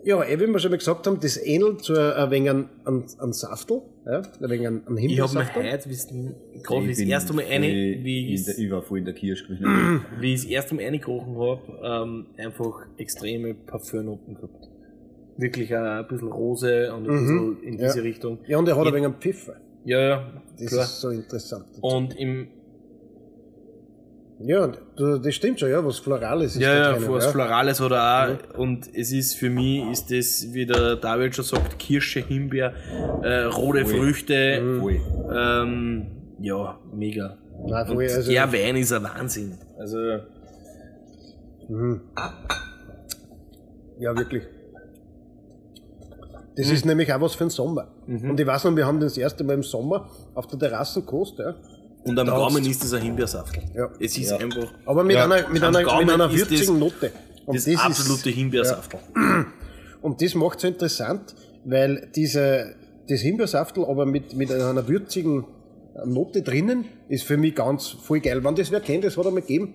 ja, 0.05 0.23
eh, 0.23 0.39
wie 0.39 0.47
wir 0.47 0.59
schon 0.59 0.71
mal 0.71 0.77
gesagt 0.77 1.07
haben, 1.07 1.19
das 1.19 1.39
ähnelt 1.39 1.83
so 1.83 1.95
ein 1.95 2.31
wenig 2.31 2.51
an, 2.51 2.69
an, 2.85 3.05
an 3.19 3.33
Saftel, 3.33 3.81
ja, 4.05 4.19
ein 4.19 4.51
wenig 4.51 4.69
an, 4.69 4.83
an 4.85 4.99
Ich 4.99 5.19
habe 5.19 5.33
mir 5.33 5.73
heute 5.73 5.89
wissen, 5.89 6.35
gerade 6.63 6.91
ich 6.91 6.99
das 6.99 7.07
erste 7.07 7.33
Mal 7.33 7.47
eine, 7.47 7.69
wie 7.69 8.29
in 8.29 8.35
ich 8.35 8.45
der, 8.45 8.59
ich 8.59 8.71
war 8.71 8.83
voll 8.83 8.99
in 8.99 9.07
der 9.07 9.15
gewesen. 9.15 10.05
wie 10.21 10.35
ich 10.35 10.43
das 10.43 10.51
erste 10.51 10.75
Mal 10.75 10.85
reingerochen 10.85 11.39
habe, 11.39 12.05
ähm, 12.05 12.27
einfach 12.37 12.87
extreme 12.99 13.55
Parfümnoten 13.55 14.35
gehabt. 14.35 14.74
Wirklich 15.37 15.75
auch 15.77 15.81
ein 15.81 16.07
bisschen 16.09 16.29
Rose 16.33 16.93
und 16.95 17.09
ein 17.09 17.19
bisschen 17.21 17.63
in 17.63 17.77
diese 17.79 17.99
ja. 17.99 18.03
Richtung. 18.03 18.39
Ja, 18.47 18.59
und 18.59 18.69
er 18.69 18.77
hat 18.77 18.85
Ja. 18.85 18.91
ein 18.91 18.95
wenig 18.95 19.07
einen 19.07 19.21
Pfeffer. 19.21 19.55
Ja, 19.85 19.99
ja, 20.01 20.33
Das 20.59 20.67
klar. 20.71 20.85
ist 20.85 21.01
so 21.01 21.09
interessant. 21.11 21.67
Und 21.81 22.17
im, 22.19 22.49
Ja, 24.41 24.71
das 24.97 25.35
stimmt 25.35 25.61
schon, 25.61 25.71
ja, 25.71 25.85
was 25.85 25.99
Florales 26.01 26.57
ist. 26.57 26.61
ja, 26.63 26.93
ja, 26.97 27.09
was 27.09 27.27
Florales 27.27 27.81
oder 27.81 28.01
auch, 28.53 28.59
und 28.59 28.89
es 28.95 29.13
ist 29.13 29.35
für 29.35 29.49
mich, 29.49 29.89
ist 29.91 30.11
das, 30.11 30.53
wie 30.53 30.67
der 30.67 30.97
David 30.97 31.35
schon 31.37 31.45
sagt, 31.45 31.79
Kirsche, 31.79 32.21
Himbeer, 32.21 32.73
äh, 33.23 33.43
rote 33.45 33.85
Voll. 33.87 34.01
Früchte, 34.01 34.79
Voll. 34.81 35.01
ähm, 35.33 36.07
ja, 36.41 36.79
mega. 36.93 37.39
Nein, 37.67 37.89
Und 37.91 38.01
also- 38.03 38.31
der 38.31 38.53
Wein 38.53 38.77
ist 38.77 38.93
ein 38.93 39.05
Wahnsinn. 39.05 39.57
Also, 39.79 39.99
Mhm. 41.69 42.01
Ja, 44.01 44.17
wirklich. 44.17 44.43
Das 46.57 46.71
ist 46.71 46.85
nämlich 46.85 47.13
auch 47.13 47.21
was 47.21 47.35
für 47.35 47.45
den 47.45 47.51
Sommer. 47.51 47.89
Und 48.07 48.39
ich 48.39 48.47
weiß 48.47 48.65
noch, 48.65 48.77
wir 48.77 48.87
haben 48.87 49.01
das 49.01 49.17
erste 49.17 49.43
Mal 49.45 49.55
im 49.55 49.63
Sommer 49.65 50.09
auf 50.35 50.47
der 50.47 50.59
Terrasse 50.59 51.01
gekostet. 51.01 51.47
Ja. 51.47 51.55
Und 52.05 52.19
am 52.19 52.27
Gaumen 52.29 52.65
ist 52.67 52.83
das 52.85 52.93
ein 52.93 53.03
Himbeersaftel. 53.03 53.63
Ja. 53.75 53.89
Es 53.99 54.17
ist 54.17 54.31
einfach 54.33 54.69
Aber 54.87 55.03
mit 55.03 55.17
Ja. 55.17 55.25
einer, 55.25 55.49
mit 55.49 55.63
Am 55.63 55.75
einer, 55.75 55.85
Gaumen 55.85 56.07
mit 56.07 56.15
einer 56.15 56.31
ist 56.31 56.39
würzigen 56.39 56.67
das- 56.81 56.93
Note. 56.93 57.13
Und 57.47 57.57
das, 57.57 57.67
ist- 57.67 57.85
absolute 57.85 58.31
Himbeersaftel. 58.31 59.01
Und 60.03 60.23
das 60.23 60.35
macht 60.35 60.61
so 60.61 60.69
interessant, 60.69 61.35
weil 61.65 62.09
diese, 62.15 62.75
das 63.09 63.21
Himbeersaftel 63.21 63.85
aber 63.85 64.07
mit, 64.07 64.35
mit 64.37 64.53
einer 64.53 64.87
würzigen 64.87 65.47
Note 66.05 66.43
drinnen 66.43 66.85
ist 67.09 67.25
für 67.25 67.37
mich 67.37 67.55
ganz 67.55 67.89
voll 67.89 68.21
geil. 68.21 68.45
Wenn 68.45 68.55
das 68.55 68.71
wer 68.71 68.81
kennt, 68.81 69.05
das 69.05 69.17
hat 69.17 69.25
er 69.25 69.31
mir 69.31 69.41
gegeben. 69.41 69.75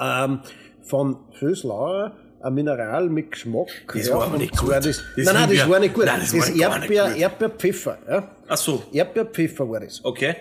Ähm, 0.00 0.40
von 0.82 1.16
Föslauer, 1.32 2.12
ein 2.40 2.54
Mineral 2.54 3.08
mit 3.08 3.30
Geschmack. 3.32 3.68
Das 3.92 4.10
war 4.10 4.24
aber 4.26 4.38
nicht 4.38 4.56
gut. 4.56 4.70
Das, 4.70 4.84
Das 4.84 5.02
nein, 5.16 5.34
nein, 5.34 5.50
das 5.56 5.68
war 5.68 5.80
nicht 5.80 5.94
gut. 5.94 6.04
Nein, 6.04 6.20
das 6.20 6.32
das 6.32 6.50
Erdbeer, 6.50 7.08
gut. 7.10 7.18
Erdbeerpfeffer. 7.18 7.98
Ja. 8.08 8.30
Ach 8.48 8.56
so, 8.56 8.82
Erdbeerpfeffer 8.92 9.68
war 9.68 9.80
das. 9.80 10.04
okay. 10.04 10.36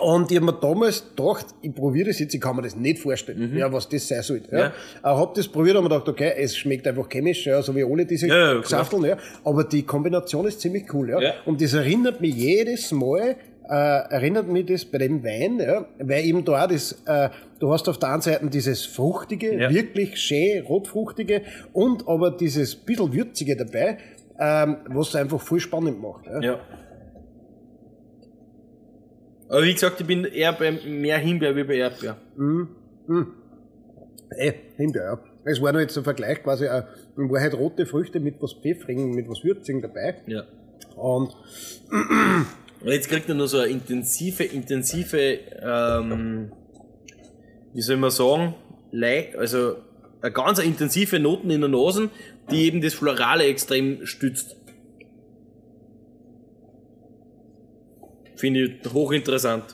Und 0.00 0.32
ich 0.32 0.36
habe 0.38 0.46
mir 0.46 0.52
damals 0.54 1.04
gedacht, 1.14 1.46
ich 1.62 1.72
probiere 1.72 2.08
das 2.08 2.18
jetzt, 2.18 2.34
ich 2.34 2.40
kann 2.40 2.56
mir 2.56 2.62
das 2.62 2.74
nicht 2.74 2.98
vorstellen, 2.98 3.56
ja, 3.56 3.72
was 3.72 3.88
das 3.88 4.08
sein 4.08 4.20
soll. 4.20 4.42
Ja. 4.50 4.58
Mhm. 4.58 4.58
Ja. 4.58 4.72
Ich 4.98 5.04
habe 5.04 5.32
das 5.36 5.46
probiert 5.46 5.76
und 5.76 5.84
mir 5.84 5.90
gedacht, 5.90 6.08
okay, 6.08 6.32
es 6.36 6.56
schmeckt 6.56 6.88
einfach 6.88 7.08
chemisch, 7.08 7.46
ja, 7.46 7.62
so 7.62 7.72
wie 7.72 7.84
alle 7.84 8.04
diese 8.04 8.26
Ja, 8.26 8.54
ja. 8.54 8.62
Safteln, 8.64 9.04
ja. 9.04 9.16
Aber 9.44 9.62
die 9.62 9.84
Kombination 9.84 10.44
ist 10.48 10.60
ziemlich 10.60 10.92
cool, 10.92 11.10
ja. 11.10 11.20
Ja. 11.20 11.34
Und 11.44 11.62
das 11.62 11.72
erinnert 11.74 12.20
mich 12.20 12.34
jedes 12.34 12.90
Mal, 12.90 13.36
äh, 13.68 13.72
erinnert 14.10 14.48
mich 14.48 14.66
das 14.66 14.84
bei 14.84 14.98
dem 14.98 15.24
Wein, 15.24 15.58
ja, 15.58 15.86
weil 15.98 16.24
eben 16.24 16.44
da 16.44 16.64
auch 16.64 16.68
das, 16.68 17.02
äh, 17.06 17.28
du 17.58 17.72
hast 17.72 17.88
auf 17.88 17.98
der 17.98 18.10
einen 18.12 18.22
Seite 18.22 18.46
dieses 18.48 18.84
fruchtige, 18.86 19.54
Ja. 19.58 19.70
wirklich 19.70 20.16
schön 20.18 20.64
rotfruchtige 20.64 21.42
und 21.72 22.06
aber 22.08 22.30
dieses 22.30 22.76
bisschen 22.76 23.12
würzige 23.12 23.56
dabei, 23.56 23.98
ähm, 24.38 24.76
was 24.88 25.08
es 25.08 25.16
einfach 25.16 25.40
voll 25.40 25.60
spannend 25.60 26.00
macht. 26.00 26.26
Ja. 26.26 26.40
Ja. 26.40 26.60
Aber 29.48 29.62
wie 29.62 29.72
gesagt, 29.74 30.00
ich 30.00 30.06
bin 30.06 30.24
eher 30.24 30.52
bei 30.52 30.72
mehr 30.72 31.18
Himbeer 31.18 31.54
wie 31.54 31.64
bei 31.64 31.76
Erdbeer. 31.76 32.16
Eh, 34.36 34.52
Himbeer, 34.76 35.04
ja. 35.04 35.18
Es 35.44 35.62
war 35.62 35.70
nur 35.72 35.80
jetzt 35.80 35.96
ein 35.96 36.02
Vergleich 36.02 36.42
quasi, 36.42 36.64
äh, 36.66 36.82
in 37.16 37.30
Wahrheit 37.30 37.54
rote 37.54 37.86
Früchte 37.86 38.18
mit 38.18 38.42
was 38.42 38.54
Pfeffrigen, 38.54 39.12
mit 39.14 39.28
was 39.28 39.44
Würzigen 39.44 39.80
dabei. 39.80 40.16
Ja. 40.26 40.42
Und 40.96 41.32
Und 42.80 42.88
jetzt 42.92 43.08
kriegt 43.08 43.28
er 43.28 43.34
nur 43.34 43.48
so 43.48 43.58
eine 43.58 43.70
intensive, 43.70 44.44
intensive, 44.44 45.38
ähm, 45.62 46.52
wie 47.72 47.80
soll 47.82 47.96
man 47.96 48.10
sagen, 48.10 48.54
lei- 48.92 49.36
also 49.36 49.76
eine 50.20 50.32
ganz 50.32 50.58
intensive 50.58 51.18
Noten 51.18 51.50
in 51.50 51.60
der 51.60 51.70
Nase, 51.70 52.10
die 52.50 52.64
eben 52.66 52.80
das 52.80 52.94
Florale 52.94 53.44
extrem 53.44 54.06
stützt. 54.06 54.56
Finde 58.36 58.60
ich 58.64 58.92
hochinteressant. 58.92 59.64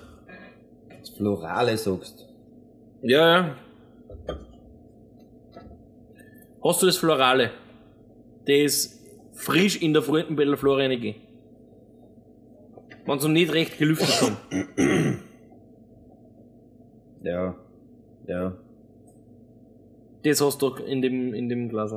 Das 1.01 1.11
Florale 1.11 1.77
sagst. 1.77 2.29
Ja, 3.03 3.37
ja. 3.37 3.57
Hast 6.65 6.81
du 6.83 6.87
das 6.87 6.97
Florale? 6.97 7.51
Das 8.47 9.01
frisch 9.35 9.83
in 9.83 9.93
der 9.93 10.03
Fruitenbäller 10.03 10.57
Flora 10.57 10.79
reingehen. 10.83 11.17
Wenn 13.05 13.19
sie 13.19 13.29
noch 13.29 13.35
nicht 13.35 13.53
recht 13.53 13.79
gelüftet 13.79 14.23
haben. 14.23 15.19
Ja. 17.23 17.57
Ja. 18.27 18.57
Das 20.25 20.41
hast 20.41 20.63
du 20.63 20.69
in 20.87 21.03
dem, 21.03 21.35
in 21.35 21.49
dem 21.49 21.69
Glas. 21.69 21.95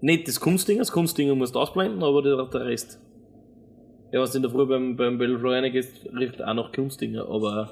Nicht 0.00 0.28
das 0.28 0.40
Kunstding, 0.40 0.78
das 0.78 0.90
Kunstding 0.92 1.36
musst 1.38 1.54
du 1.54 1.60
ausblenden, 1.60 2.02
aber 2.02 2.22
der, 2.22 2.44
der 2.46 2.66
Rest. 2.66 2.98
Ja, 4.10 4.20
was 4.20 4.34
in 4.34 4.42
der 4.42 4.50
Früh 4.50 4.66
beim, 4.66 4.96
beim 4.96 5.16
Bell 5.16 5.38
Florian 5.38 5.70
gehst, 5.72 6.06
riecht 6.12 6.42
auch 6.42 6.54
nach 6.54 6.72
Kunstdinger, 6.72 7.26
aber 7.28 7.70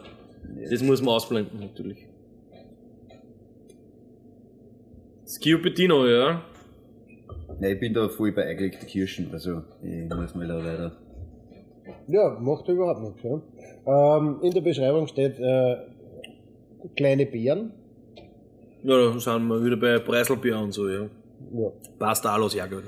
das 0.71 0.83
muss 0.83 1.03
man 1.03 1.15
ausblenden, 1.15 1.61
natürlich. 1.61 2.07
Schioppettino, 5.27 6.07
ja. 6.07 6.43
Nein, 7.61 7.73
ich 7.73 7.81
bin 7.81 7.93
da 7.93 8.09
voll 8.09 8.33
bei 8.33 8.47
eingelegten 8.47 8.87
Kirschen, 8.89 9.29
also 9.33 9.63
ich 9.83 10.09
muss 10.15 10.35
mal 10.35 10.47
leider. 10.47 10.93
ja, 12.09 12.39
macht 12.41 12.67
überhaupt 12.69 13.03
nichts. 13.03 13.23
Ja. 13.23 14.17
Ähm, 14.17 14.39
in 14.43 14.53
der 14.53 14.63
Beschreibung 14.63 15.07
steht 15.07 15.39
äh, 15.39 15.77
kleine 16.97 17.27
Beeren. 17.27 17.73
Ja, 18.83 18.97
da 18.97 19.19
sind 19.19 19.47
wir 19.47 19.63
wieder 19.63 19.77
bei 19.77 19.99
Preiselbier 19.99 20.59
und 20.59 20.73
so, 20.73 20.89
ja. 20.89 21.03
Ja, 21.53 21.71
Passt 21.99 22.27
auch 22.27 22.31
alles, 22.33 22.55
ja, 22.55 22.67
gut. 22.67 22.85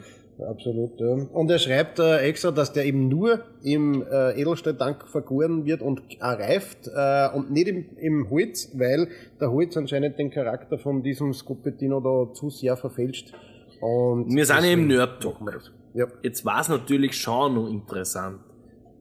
absolut. 0.49 0.99
Ja. 0.99 1.07
Und 1.33 1.51
er 1.51 1.59
schreibt 1.59 1.99
äh, 1.99 2.19
extra, 2.21 2.51
dass 2.51 2.73
der 2.73 2.87
eben 2.87 3.09
nur 3.09 3.41
im 3.63 4.03
äh, 4.11 4.41
Edelstahltank 4.41 5.07
vergoren 5.07 5.67
wird 5.67 5.83
und 5.83 6.01
reift 6.19 6.89
äh, 6.89 7.29
und 7.35 7.51
nicht 7.51 7.69
im, 7.69 7.85
im 7.99 8.31
Holz, 8.31 8.71
weil 8.75 9.09
der 9.39 9.53
Holz 9.53 9.77
anscheinend 9.77 10.19
den 10.19 10.31
Charakter 10.31 10.79
von 10.79 11.03
diesem 11.03 11.35
Scopettino 11.35 12.01
da 12.01 12.33
zu 12.33 12.49
sehr 12.49 12.77
verfälscht. 12.79 13.35
Und 13.83 14.33
Wir 14.33 14.47
sind 14.47 14.63
ja 14.63 14.63
im 14.63 14.65
deswegen 14.65 14.87
Nerd 14.87 15.25
das. 15.25 15.73
Ja. 15.95 16.07
Jetzt 16.23 16.45
war 16.45 16.61
es 16.61 16.69
natürlich 16.69 17.17
schon 17.21 17.55
noch 17.55 17.69
interessant, 17.69 18.39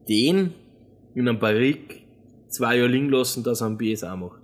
den 0.08 0.54
in 1.14 1.28
einem 1.28 1.38
Barrik 1.38 2.04
zwei 2.48 2.76
Jahre 2.76 2.88
liegen 2.88 3.08
lassen, 3.08 3.44
dass 3.44 3.60
er 3.60 3.68
einen 3.68 3.78
BSA 3.78 4.16
macht. 4.16 4.42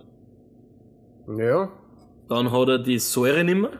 Ja. 1.37 1.69
Dann 2.29 2.51
hat 2.53 2.69
er 2.69 2.79
die 2.79 2.99
Säure 2.99 3.43
nimmer 3.43 3.71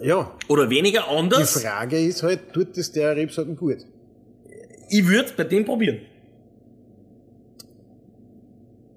Ja, 0.00 0.32
oder 0.48 0.68
weniger 0.70 1.04
Die 1.08 1.16
anders. 1.16 1.62
Frage 1.62 2.00
ist 2.00 2.24
halt, 2.24 2.52
tut 2.52 2.76
das 2.76 2.90
der 2.90 3.14
Rebsorten 3.14 3.56
gut? 3.56 3.78
Ich 4.90 5.06
würde 5.06 5.30
bei 5.36 5.44
dem 5.44 5.64
probieren. 5.64 6.00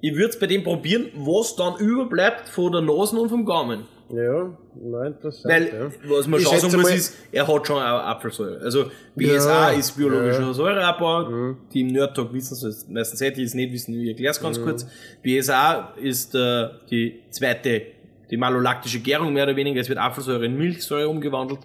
Ich 0.01 0.15
würde 0.15 0.35
bei 0.39 0.47
dem 0.47 0.63
probieren, 0.63 1.07
was 1.15 1.55
dann 1.55 1.77
überbleibt 1.77 2.49
von 2.49 2.71
der 2.71 2.81
Nase 2.81 3.15
und 3.19 3.29
vom 3.29 3.45
Gaumen. 3.45 3.85
Ja, 4.11 4.57
nein, 4.81 5.11
interessant. 5.13 5.53
Weil, 5.53 5.67
ja. 5.67 5.91
was 6.09 6.25
man 6.27 6.39
Ich 6.39 6.47
sagen 6.47 6.63
muss, 6.63 6.83
mal- 6.83 6.93
ist, 6.95 7.15
er 7.31 7.47
hat 7.47 7.67
schon 7.67 7.75
auch 7.77 7.81
Apfelsäure. 7.81 8.59
Also, 8.61 8.85
BSA 9.15 9.71
Ja, 9.71 9.77
ist 9.77 9.91
biologischer 9.91 10.41
ja. 10.41 10.47
Mhm. 10.47 10.53
Säureabbau. 10.53 11.55
Die 11.71 11.81
im 11.81 11.87
Nerdtalk 11.87 12.33
wissen 12.33 12.55
es, 12.67 12.87
meistens 12.89 13.21
hätte 13.21 13.39
ich 13.41 13.47
es 13.47 13.53
nicht 13.53 13.71
wissen, 13.71 13.93
ich 14.01 14.09
erkläre 14.09 14.31
es 14.31 14.41
ganz 14.41 14.57
Mhm. 14.57 14.63
kurz. 14.63 14.87
BSA 15.21 15.93
ist 16.01 16.33
äh, 16.33 16.69
die 16.89 17.19
zweite, 17.29 17.83
die 18.31 18.37
malolaktische 18.37 18.99
Gärung 18.99 19.33
mehr 19.33 19.43
oder 19.43 19.55
weniger. 19.55 19.79
Es 19.81 19.89
wird 19.89 19.99
Apfelsäure 19.99 20.45
in 20.45 20.57
Milchsäure 20.57 21.07
umgewandelt. 21.07 21.59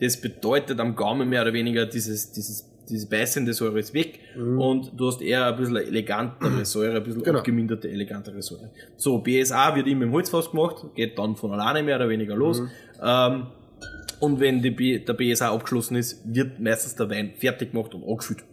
Das 0.00 0.18
bedeutet 0.18 0.80
am 0.80 0.96
Gaumen 0.96 1.28
mehr 1.28 1.42
oder 1.42 1.52
weniger 1.52 1.84
dieses, 1.84 2.32
dieses, 2.32 2.66
diese 2.90 3.08
beißende 3.08 3.52
Säure 3.54 3.78
ist 3.78 3.94
weg 3.94 4.20
und 4.34 4.92
du 4.96 5.06
hast 5.08 5.22
eher 5.22 5.46
ein 5.46 5.56
bisschen 5.56 5.76
elegantere 5.76 6.64
Säure, 6.64 6.96
ein 6.98 7.02
bisschen 7.04 7.20
Mhm. 7.20 7.24
Genau. 7.24 7.38
abgeminderte, 7.38 7.88
elegantere 7.90 8.42
Säure. 8.42 8.70
So, 8.96 9.18
BSA 9.18 9.74
wird 9.76 9.86
immer 9.86 10.04
im 10.04 10.12
Holzfass 10.12 10.50
gemacht, 10.50 10.84
geht 10.94 11.18
dann 11.18 11.36
von 11.36 11.52
alleine 11.52 11.82
mehr 11.82 11.96
oder 11.96 12.08
weniger 12.08 12.34
los. 12.36 12.62
Ähm, 13.02 13.46
und 14.20 14.38
wenn 14.38 14.60
die 14.60 15.02
der 15.04 15.14
BSA 15.14 15.50
abgeschlossen 15.50 15.96
ist, 15.96 16.20
wird 16.24 16.60
meistens 16.60 16.94
der 16.94 17.08
Wein 17.08 17.32
fertig 17.36 17.72
gemacht 17.72 17.94
und 17.94 18.04
angefüllt. 18.06 18.44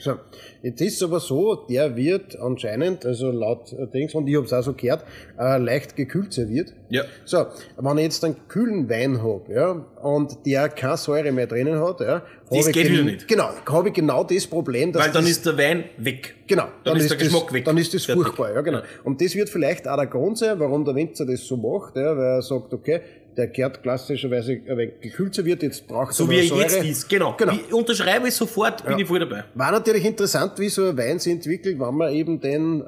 So, 0.00 0.14
jetzt 0.62 0.80
ist 0.80 0.96
es 0.96 1.02
aber 1.02 1.20
so, 1.20 1.54
der 1.54 1.96
wird 1.96 2.38
anscheinend, 2.38 3.04
also 3.04 3.30
laut 3.30 3.72
äh, 3.72 3.86
Dings, 3.86 4.14
und 4.14 4.26
ich 4.26 4.36
habe 4.36 4.46
es 4.46 4.52
auch 4.52 4.62
so 4.62 4.72
gehört, 4.72 5.04
äh, 5.38 5.58
leicht 5.58 5.96
gekühlt 5.96 6.32
serviert. 6.32 6.72
Ja. 6.88 7.04
So, 7.24 7.46
wenn 7.76 7.98
ich 7.98 8.04
jetzt 8.04 8.24
einen 8.24 8.36
kühlen 8.48 8.88
Wein 8.88 9.22
hab, 9.22 9.48
ja, 9.48 9.84
und 10.02 10.38
der 10.46 10.68
keine 10.68 10.96
Säure 10.96 11.32
mehr 11.32 11.46
drinnen 11.46 11.78
hat, 11.80 12.00
ja, 12.00 12.22
Das 12.50 12.72
geht 12.72 12.90
wieder 12.90 13.04
nicht. 13.04 13.28
Genau, 13.28 13.50
habe 13.66 13.88
ich 13.88 13.94
genau 13.94 14.24
das 14.24 14.46
Problem, 14.46 14.92
dass 14.92 15.04
Weil 15.04 15.12
dann 15.12 15.22
das, 15.22 15.30
ist 15.30 15.46
der 15.46 15.56
Wein 15.56 15.84
weg. 15.98 16.34
Genau, 16.46 16.66
Dann 16.82 16.96
ist 16.96 17.10
der 17.10 17.16
das, 17.16 17.28
Geschmack 17.28 17.52
weg. 17.52 17.64
Dann 17.64 17.78
ist 17.78 17.94
das 17.94 18.06
furchtbar, 18.06 18.52
ja, 18.54 18.60
genau. 18.60 18.80
Und 19.04 19.20
das 19.20 19.34
wird 19.34 19.48
vielleicht 19.48 19.86
auch 19.86 19.96
der 19.96 20.06
Grund 20.06 20.38
sein, 20.38 20.58
warum 20.58 20.84
der 20.84 20.94
Winzer 20.94 21.26
das 21.26 21.46
so 21.46 21.56
macht, 21.56 21.96
ja, 21.96 22.16
weil 22.16 22.24
er 22.24 22.42
sagt, 22.42 22.74
okay, 22.74 23.00
der 23.36 23.46
gehört 23.48 23.82
klassischerweise 23.82 24.52
ein 24.52 24.76
wenig 24.76 25.00
gekühlt 25.00 25.34
serviert, 25.34 25.62
jetzt 25.62 25.86
braucht 25.86 26.12
So 26.14 26.24
er 26.24 26.30
wie 26.30 26.38
er 26.38 26.44
Säure. 26.44 26.62
jetzt 26.62 26.84
ist. 26.84 27.08
Genau. 27.08 27.34
Genau. 27.36 27.52
Ich 27.52 27.72
unterschreibe 27.72 28.28
es 28.28 28.36
sofort, 28.36 28.84
bin 28.84 28.98
ich 28.98 29.06
voll 29.06 29.20
dabei. 29.20 29.44
War 29.54 29.72
natürlich 29.72 30.04
interessant, 30.04 30.52
wie 30.58 30.68
so 30.68 30.88
ein 30.88 30.96
Wein 30.98 31.18
sich 31.18 31.32
entwickelt, 31.34 31.78
wenn 31.80 31.94
man 31.94 32.12
eben 32.12 32.40
den 32.40 32.80
äh, 32.80 32.84
äh, 32.84 32.86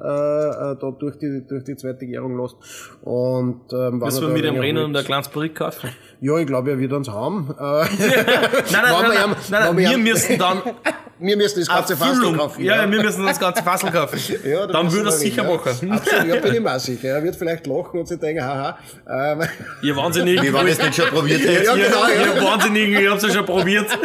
da 0.79 0.95
durch 0.99 1.17
die, 1.17 1.43
durch 1.47 1.63
die 1.63 1.75
zweite 1.75 2.05
Gärung 2.05 2.39
lässt. 2.39 2.55
Und, 3.01 3.61
ähm, 3.73 3.99
Müssen 3.99 4.21
wir 4.21 4.29
mit 4.29 4.43
dem 4.45 4.55
Rennen 4.59 4.83
und 4.85 4.91
Holz- 4.93 4.99
ein 4.99 5.05
kleines 5.05 5.27
Barrik 5.29 5.55
kaufen? 5.55 5.89
Ja, 6.21 6.37
ich 6.37 6.47
glaube, 6.47 6.71
er 6.71 6.79
wird 6.79 6.93
uns 6.93 7.09
haben. 7.09 7.53
Äh, 7.57 7.63
Nein, 7.63 7.87
nein, 7.87 7.87
nein, 8.71 8.71
wir 8.71 8.81
nein, 8.81 9.13
nein, 9.13 9.35
nein, 9.49 9.77
wir 9.77 9.89
wir 9.89 9.97
ihm- 9.97 10.03
müssen 10.03 10.37
dann 10.37 10.61
wir 11.19 11.37
müssen 11.37 11.59
das 11.59 11.67
ganze 11.69 11.97
Fassel 11.97 12.35
kaufen. 12.35 12.63
Ja, 12.63 12.89
wir 12.89 13.01
müssen 13.03 13.25
das 13.25 13.39
ganze 13.39 13.63
Fassel 13.63 13.91
kaufen. 13.91 14.19
Ja, 14.43 14.67
da 14.67 14.73
Dann 14.73 14.91
würde 14.91 15.09
er 15.09 15.11
wir 15.11 15.11
sicher 15.11 15.43
reden, 15.43 15.55
machen. 15.55 15.87
Ja. 15.87 15.95
Absolut, 15.95 16.27
ja, 16.27 16.41
bin 16.41 16.53
ich 16.53 16.59
mir 16.59 16.75
auch 16.75 16.79
sicher. 16.79 17.07
Er 17.09 17.23
wird 17.23 17.35
vielleicht 17.35 17.67
lachen 17.67 17.99
und 17.99 18.07
sich 18.07 18.19
denken, 18.19 18.43
haha. 18.43 18.77
Ähm, 19.07 19.41
Ihr 19.81 19.95
Wahnsinnigen. 19.95 20.43
Wie 20.43 20.53
war 20.53 20.65
das 20.65 20.77
nicht 20.79 20.95
schon 20.95 21.05
probiert 21.07 21.41
jetzt? 21.41 21.65
Ja, 21.65 21.75
ihr, 21.75 21.85
genau, 21.85 22.07
ja. 22.07 22.35
ihr 22.35 22.43
Wahnsinnigen, 22.43 23.01
ich 23.01 23.09
hab's 23.09 23.23
ja 23.23 23.29
schon 23.29 23.45
probiert. 23.45 23.87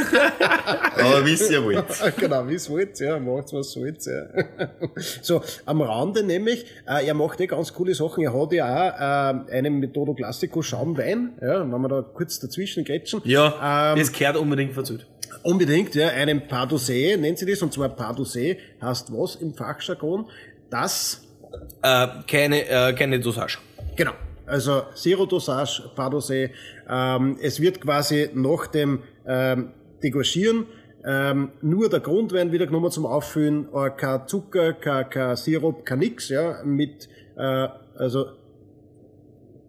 Aber 0.94 1.24
wisst 1.24 1.50
ihr 1.50 1.64
wollt. 1.64 1.84
genau, 2.18 2.48
wie 2.48 2.54
es 2.54 2.70
wollt, 2.70 3.00
ja, 3.00 3.18
macht's 3.18 3.52
was 3.52 3.76
wollt, 3.76 4.04
ja. 4.06 4.68
so, 5.22 5.42
am 5.66 5.82
Rande 5.82 6.22
nämlich, 6.22 6.66
äh, 6.86 7.06
er 7.06 7.14
macht 7.14 7.40
eh 7.40 7.46
ganz 7.46 7.72
coole 7.72 7.94
Sachen. 7.94 8.24
Er 8.24 8.34
hat 8.34 8.52
ja 8.52 8.66
auch 8.66 9.48
äh, 9.50 9.56
einen 9.56 9.78
Methodo 9.80 10.14
Classico 10.14 10.62
Schaumwein, 10.62 11.32
ja, 11.40 11.60
wenn 11.60 11.80
wir 11.80 11.88
da 11.88 12.02
kurz 12.02 12.38
dazwischen 12.38 12.84
grätschen. 12.84 13.20
Ja, 13.24 13.92
ähm, 13.92 13.98
das 13.98 14.12
gehört 14.12 14.36
unbedingt 14.36 14.74
verzählt. 14.74 15.06
Unbedingt, 15.42 15.94
ja, 15.94 16.08
einen 16.08 16.42
Pardosé, 16.42 17.16
nennt 17.16 17.38
sie 17.38 17.46
das, 17.46 17.62
und 17.62 17.72
zwar 17.72 17.88
Pardosé 17.88 18.56
heißt 18.82 19.12
was 19.12 19.36
im 19.36 19.54
Fachjargon? 19.54 20.26
Das, 20.70 21.22
Äh, 21.82 22.06
keine, 22.26 22.68
äh, 22.68 22.92
keine 22.92 23.18
Dosage. 23.20 23.58
genau, 23.96 24.12
also 24.46 24.82
Zero 24.94 25.24
Dosage, 25.26 25.82
Pardosé, 25.96 26.50
ähm, 26.88 27.38
es 27.40 27.60
wird 27.60 27.80
quasi 27.80 28.30
nach 28.34 28.66
dem 28.66 29.02
ähm, 29.26 29.70
Degorgieren 30.02 30.66
ähm, 31.04 31.52
nur 31.62 31.88
der 31.88 32.00
Grundwein 32.00 32.52
wieder 32.52 32.66
genommen 32.66 32.90
zum 32.90 33.06
Auffüllen, 33.06 33.68
äh, 33.72 33.90
kein 33.90 34.26
Zucker, 34.26 34.74
kein, 34.74 35.08
kein 35.08 35.36
Sirup, 35.36 35.86
kein 35.86 36.00
nix, 36.00 36.28
ja, 36.28 36.62
mit, 36.64 37.08
äh, 37.36 37.68
also, 37.96 38.26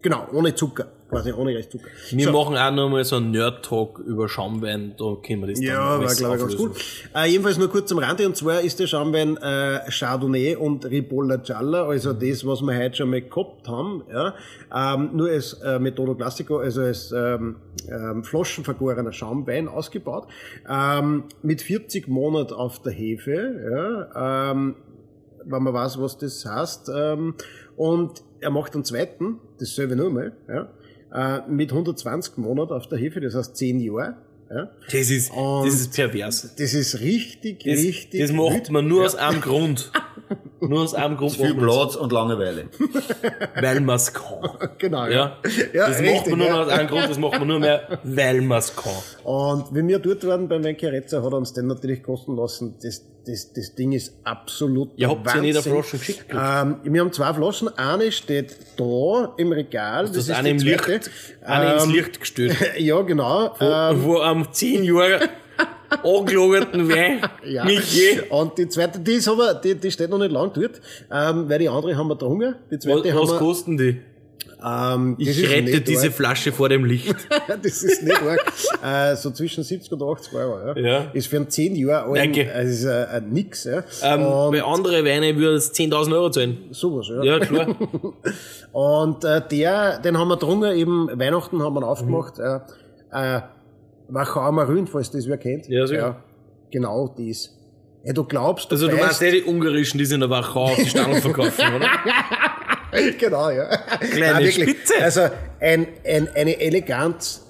genau, 0.02 0.26
ohne 0.32 0.54
Zucker, 0.54 0.86
quasi 1.10 1.32
ohne 1.32 1.54
recht 1.54 1.70
Zucker. 1.70 1.88
Wir 2.10 2.24
So. 2.26 2.32
machen 2.32 2.56
auch 2.56 2.70
noch 2.70 2.88
mal 2.88 3.04
so 3.04 3.16
einen 3.16 3.32
Nerd-Talk 3.32 3.98
über 3.98 4.28
Schaumwein, 4.28 4.94
da 4.96 5.16
können 5.24 5.40
wir 5.42 5.48
das 5.48 5.58
dann 5.58 5.68
Ja, 5.68 6.00
war 6.00 6.14
glaube 6.14 6.36
ich 6.36 6.42
ganz 6.42 6.58
cool. 6.58 6.72
Äh, 7.14 7.28
jedenfalls 7.30 7.58
nur 7.58 7.68
kurz 7.68 7.92
am 7.92 7.98
Rande, 7.98 8.26
und 8.26 8.36
zwar 8.36 8.60
ist 8.60 8.78
der 8.80 8.86
Schaumwein 8.86 9.36
äh, 9.36 9.90
Chardonnay 9.90 10.56
und 10.56 10.86
Ribolla 10.86 11.36
Gialla, 11.36 11.86
also 11.86 12.12
das, 12.12 12.46
was 12.46 12.62
wir 12.62 12.76
heute 12.78 12.96
schon 12.96 13.10
mal 13.10 13.20
gehabt 13.20 13.68
haben, 13.68 14.02
ja, 14.10 14.34
ähm, 14.74 15.10
nur 15.14 15.28
als 15.28 15.54
äh, 15.54 15.78
Methodo 15.78 16.14
Classico, 16.14 16.58
also 16.58 16.82
als 16.82 17.12
ähm, 17.12 17.56
ähm, 17.88 18.24
flaschenvergorener 18.24 19.12
Schaumwein 19.12 19.68
ausgebaut, 19.68 20.26
ähm, 20.68 21.24
mit 21.42 21.62
40 21.62 22.08
Monaten 22.08 22.54
auf 22.54 22.80
der 22.82 22.92
Hefe, 22.92 23.32
ja, 24.14 24.50
ähm, 24.52 24.76
wenn 25.44 25.62
man 25.62 25.72
weiß, 25.74 26.00
was 26.00 26.18
das 26.18 26.44
heißt. 26.44 26.90
Ähm, 26.94 27.34
und 27.76 28.22
er 28.40 28.50
macht 28.50 28.74
einen 28.74 28.84
zweiten, 28.84 29.38
dasselbe 29.58 29.96
nochmal, 29.96 30.32
ja, 30.48 30.68
äh, 31.12 31.40
mit 31.48 31.70
120 31.72 32.36
Monaten 32.38 32.72
auf 32.72 32.88
der 32.88 32.98
Hefe, 32.98 33.20
das 33.20 33.34
heißt 33.34 33.56
10 33.56 33.80
Jahre. 33.80 34.16
Ja. 34.50 34.70
Das 34.90 35.10
ist, 35.10 35.30
Und- 35.32 35.66
das 35.66 35.74
ist 35.80 35.92
pervers. 35.94 36.54
Das 36.56 36.74
ist 36.74 37.00
richtig, 37.00 37.62
Das, 37.64 37.78
richtig. 37.78 38.20
das 38.20 38.32
macht 38.32 38.70
man 38.70 38.88
nur 38.88 39.04
aus 39.04 39.14
einem 39.14 39.40
Grund. 39.40 39.92
Nur 40.60 40.82
aus 40.82 40.94
einem 40.94 41.16
Grund. 41.16 41.32
Viel 41.32 41.54
macht 41.54 41.56
man's. 41.56 41.74
Platz 41.74 41.96
und 41.96 42.12
Langeweile. 42.12 42.68
Weil 43.60 43.80
man's 43.80 44.12
kann. 44.12 44.68
Genau, 44.78 45.06
Ja, 45.06 45.38
ja 45.72 45.88
das 45.88 46.00
richtig, 46.00 46.14
macht 46.16 46.26
man 46.30 46.38
nur 46.38 46.46
ja. 46.48 46.52
noch 46.52 46.60
aus 46.66 46.68
einem 46.68 46.88
Grund, 46.88 47.10
das 47.10 47.18
macht 47.18 47.38
man 47.38 47.48
nur 47.48 47.58
mehr, 47.60 47.98
weil 48.04 48.40
man's 48.42 48.74
kann. 48.76 48.92
Und 49.24 49.74
wenn 49.74 49.88
wir 49.88 49.98
dort 49.98 50.26
waren 50.26 50.48
beim 50.48 50.62
Wenkerezza, 50.64 51.22
hat 51.22 51.32
er 51.32 51.38
uns 51.38 51.52
den 51.52 51.66
natürlich 51.66 52.02
kosten 52.02 52.36
lassen. 52.36 52.74
Das, 52.82 53.04
das, 53.26 53.52
das 53.52 53.74
Ding 53.74 53.92
ist 53.92 54.14
absolut 54.24 54.90
Ihr 54.96 55.08
habt 55.08 55.26
ja 55.26 55.40
nicht 55.40 55.54
eine 55.54 55.62
Flasche 55.62 55.98
geschickt. 55.98 56.26
Ähm, 56.30 56.76
wir 56.82 57.00
haben 57.00 57.12
zwei 57.12 57.32
Flaschen. 57.32 57.68
Eine 57.76 58.12
steht 58.12 58.56
da 58.76 59.34
im 59.36 59.52
Regal. 59.52 60.04
Das, 60.06 60.12
Das 60.12 60.28
ist 60.28 60.30
eine 60.34 60.50
im 60.50 60.58
Licht, 60.58 61.10
eine 61.42 61.74
ins 61.74 61.84
Ähm, 61.84 61.90
Licht 61.90 62.20
gestellt. 62.20 62.56
Ja, 62.78 63.00
genau. 63.02 63.54
Ähm, 63.60 64.04
wo 64.04 64.18
am 64.18 64.52
10 64.52 64.84
Jahre 64.84 65.20
angelagerten 66.02 66.88
Wein 66.88 67.20
ja. 67.44 67.64
nicht 67.64 67.92
je. 67.92 68.20
Und 68.30 68.56
die 68.58 68.68
zweite, 68.68 68.98
die 69.00 69.12
ist 69.12 69.28
aber, 69.28 69.54
die, 69.54 69.74
die 69.74 69.90
steht 69.90 70.10
noch 70.10 70.18
nicht 70.18 70.32
lang 70.32 70.52
dort, 70.52 70.80
ähm, 71.12 71.48
weil 71.48 71.58
die 71.58 71.68
andere 71.68 71.96
haben 71.96 72.08
wir 72.08 72.14
getrunken. 72.16 72.54
Die 72.70 72.76
Was, 72.76 72.80
zweite 72.84 73.12
haben 73.12 73.22
was 73.22 73.30
wir, 73.32 73.38
kosten 73.38 73.76
die? 73.76 74.00
ähm, 74.64 75.16
Ich 75.18 75.48
rette 75.50 75.80
diese 75.80 76.06
arg. 76.08 76.12
Flasche 76.14 76.52
vor 76.52 76.68
dem 76.68 76.84
Licht. 76.84 77.14
das 77.62 77.82
ist 77.82 78.02
nicht 78.02 78.20
arg. 78.22 78.44
äh, 78.84 79.16
so 79.16 79.30
zwischen 79.30 79.64
70 79.64 79.90
und 79.92 80.02
80 80.02 80.34
Euro. 80.34 80.78
Ja. 80.78 80.86
Ja. 80.86 81.10
Ist 81.12 81.28
für 81.28 81.36
einen 81.36 81.48
10 81.48 81.76
Jahre 81.76 82.04
alten, 82.10 82.14
Danke. 82.34 82.42
äh, 82.42 82.62
das 82.64 82.72
ist 82.72 82.84
äh, 82.84 83.20
nix. 83.28 83.64
Ja. 83.64 83.82
Ähm, 84.02 84.22
und 84.26 84.52
bei 84.52 84.62
anderen 84.62 85.04
Weinen 85.04 85.36
würde 85.36 85.56
es 85.56 85.72
10.000 85.74 86.12
Euro 86.12 86.30
zahlen. 86.30 86.58
sowas, 86.72 87.08
ja. 87.08 87.22
Ja, 87.22 87.38
klar. 87.40 87.68
Und 88.72 89.24
äh, 89.24 89.40
der, 89.50 89.98
den 89.98 90.16
haben 90.16 90.28
wir 90.28 90.36
getrunken, 90.36 90.72
eben 90.76 91.08
Weihnachten 91.18 91.60
haben 91.62 91.74
wir 91.74 91.80
ihn 91.80 91.84
aufgemacht. 91.84 92.38
Mhm. 92.38 92.60
Äh, 93.12 93.36
äh, 93.36 93.40
Wachau 94.12 94.52
Marin, 94.52 94.86
falls 94.86 95.10
das 95.10 95.26
wer 95.28 95.38
kennt. 95.38 95.68
Ja, 95.68 95.86
sicher. 95.86 96.22
genau 96.70 97.08
dies. 97.16 97.56
Ja, 98.04 98.12
du 98.12 98.24
glaubst, 98.24 98.70
Also 98.70 98.88
du 98.88 98.96
weißt- 98.96 99.00
meinst 99.00 99.22
eh 99.22 99.30
die 99.30 99.42
ungarischen, 99.44 99.98
die 99.98 100.04
sie 100.06 100.14
in 100.14 100.20
der 100.20 100.30
Wachau 100.30 100.64
auf 100.64 100.76
die 100.76 100.86
Stangen 100.86 101.20
verkaufen, 101.20 101.74
oder? 101.76 101.88
genau, 103.18 103.50
ja. 103.50 103.66
Kleine 103.98 104.32
Nein, 104.34 104.44
wirklich. 104.44 104.68
Spitze. 104.70 104.94
Also 105.02 105.20
ein, 105.60 105.86
ein, 106.04 106.28
eine 106.34 106.58
Eleganz, 106.60 107.46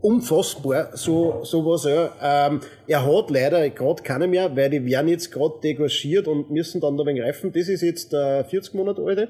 unfassbar, 0.00 0.90
so 0.96 1.42
sowas. 1.44 1.84
Ja. 1.84 2.12
Ähm, 2.48 2.60
er 2.86 3.04
hat 3.06 3.30
leider 3.30 3.68
gerade 3.70 4.02
keine 4.02 4.26
mehr, 4.28 4.54
weil 4.56 4.70
die 4.70 4.84
werden 4.84 5.08
jetzt 5.08 5.30
gerade 5.32 5.54
degorgiert 5.62 6.28
und 6.28 6.50
müssen 6.50 6.80
dann 6.80 6.96
da 6.96 7.04
wenig 7.06 7.22
reifen. 7.22 7.52
Das 7.52 7.68
ist 7.68 7.82
jetzt 7.82 8.12
der 8.12 8.44
40 8.44 8.74
Monate 8.74 9.02
alte 9.02 9.28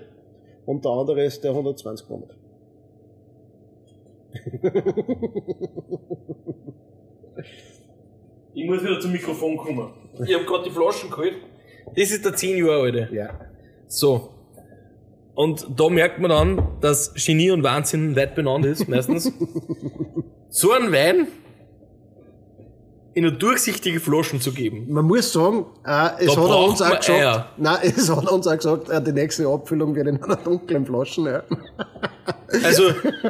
und 0.67 0.85
der 0.85 0.93
andere 0.93 1.25
ist 1.25 1.43
der 1.45 1.53
120 1.53 2.09
Monate. 2.09 2.35
Ich 8.55 8.67
muss 8.67 8.83
wieder 8.83 9.01
zum 9.01 9.13
Mikrofon 9.13 9.57
kommen. 9.57 9.91
Ich 10.25 10.33
habe 10.33 10.45
gerade 10.45 10.65
die 10.65 10.71
Flaschen 10.71 11.11
geholt. 11.11 11.35
Das 11.97 12.11
ist 12.11 12.25
der 12.25 12.35
10 12.35 12.65
Jahre 12.65 12.83
alte. 12.83 13.09
Ja. 13.13 13.31
So. 13.89 14.31
Und 15.35 15.67
da 15.77 15.89
merkt 15.89 16.21
man 16.21 16.31
dann, 16.31 16.69
dass 16.81 17.13
Genie 17.15 17.51
und 17.51 17.65
Wahnsinn 17.65 18.15
weit 18.15 18.37
benannt 18.37 18.65
ist, 18.65 18.89
meistens. 18.89 19.33
so 20.49 20.71
einen 20.71 20.93
Wein 20.93 21.27
in 23.15 23.25
eine 23.25 23.33
durchsichtige 23.33 24.01
Flaschen 24.01 24.41
zu 24.41 24.53
geben. 24.53 24.87
Man 24.93 25.05
muss 25.05 25.33
sagen, 25.33 25.67
äh, 25.87 26.09
es 26.19 26.35
Da 26.35 26.43
hat 26.43 26.51
er 26.51 26.59
uns 26.65 26.83
auch 26.83 26.87
gesagt, 26.99 27.11
Eier. 27.11 27.49
nein, 27.57 27.79
es 27.97 28.11
hat 28.15 28.29
uns 28.29 28.47
auch 28.47 28.57
gesagt, 28.57 28.89
äh, 28.89 29.01
die 29.03 29.13
nächste 29.13 29.47
Abfüllung 29.49 29.95
wird 29.95 30.09
in 30.09 30.23
einer 30.23 30.37
dunklen 30.37 30.85
Flaschen. 30.85 31.27
Ja. 31.27 31.43
Also, 32.65 32.85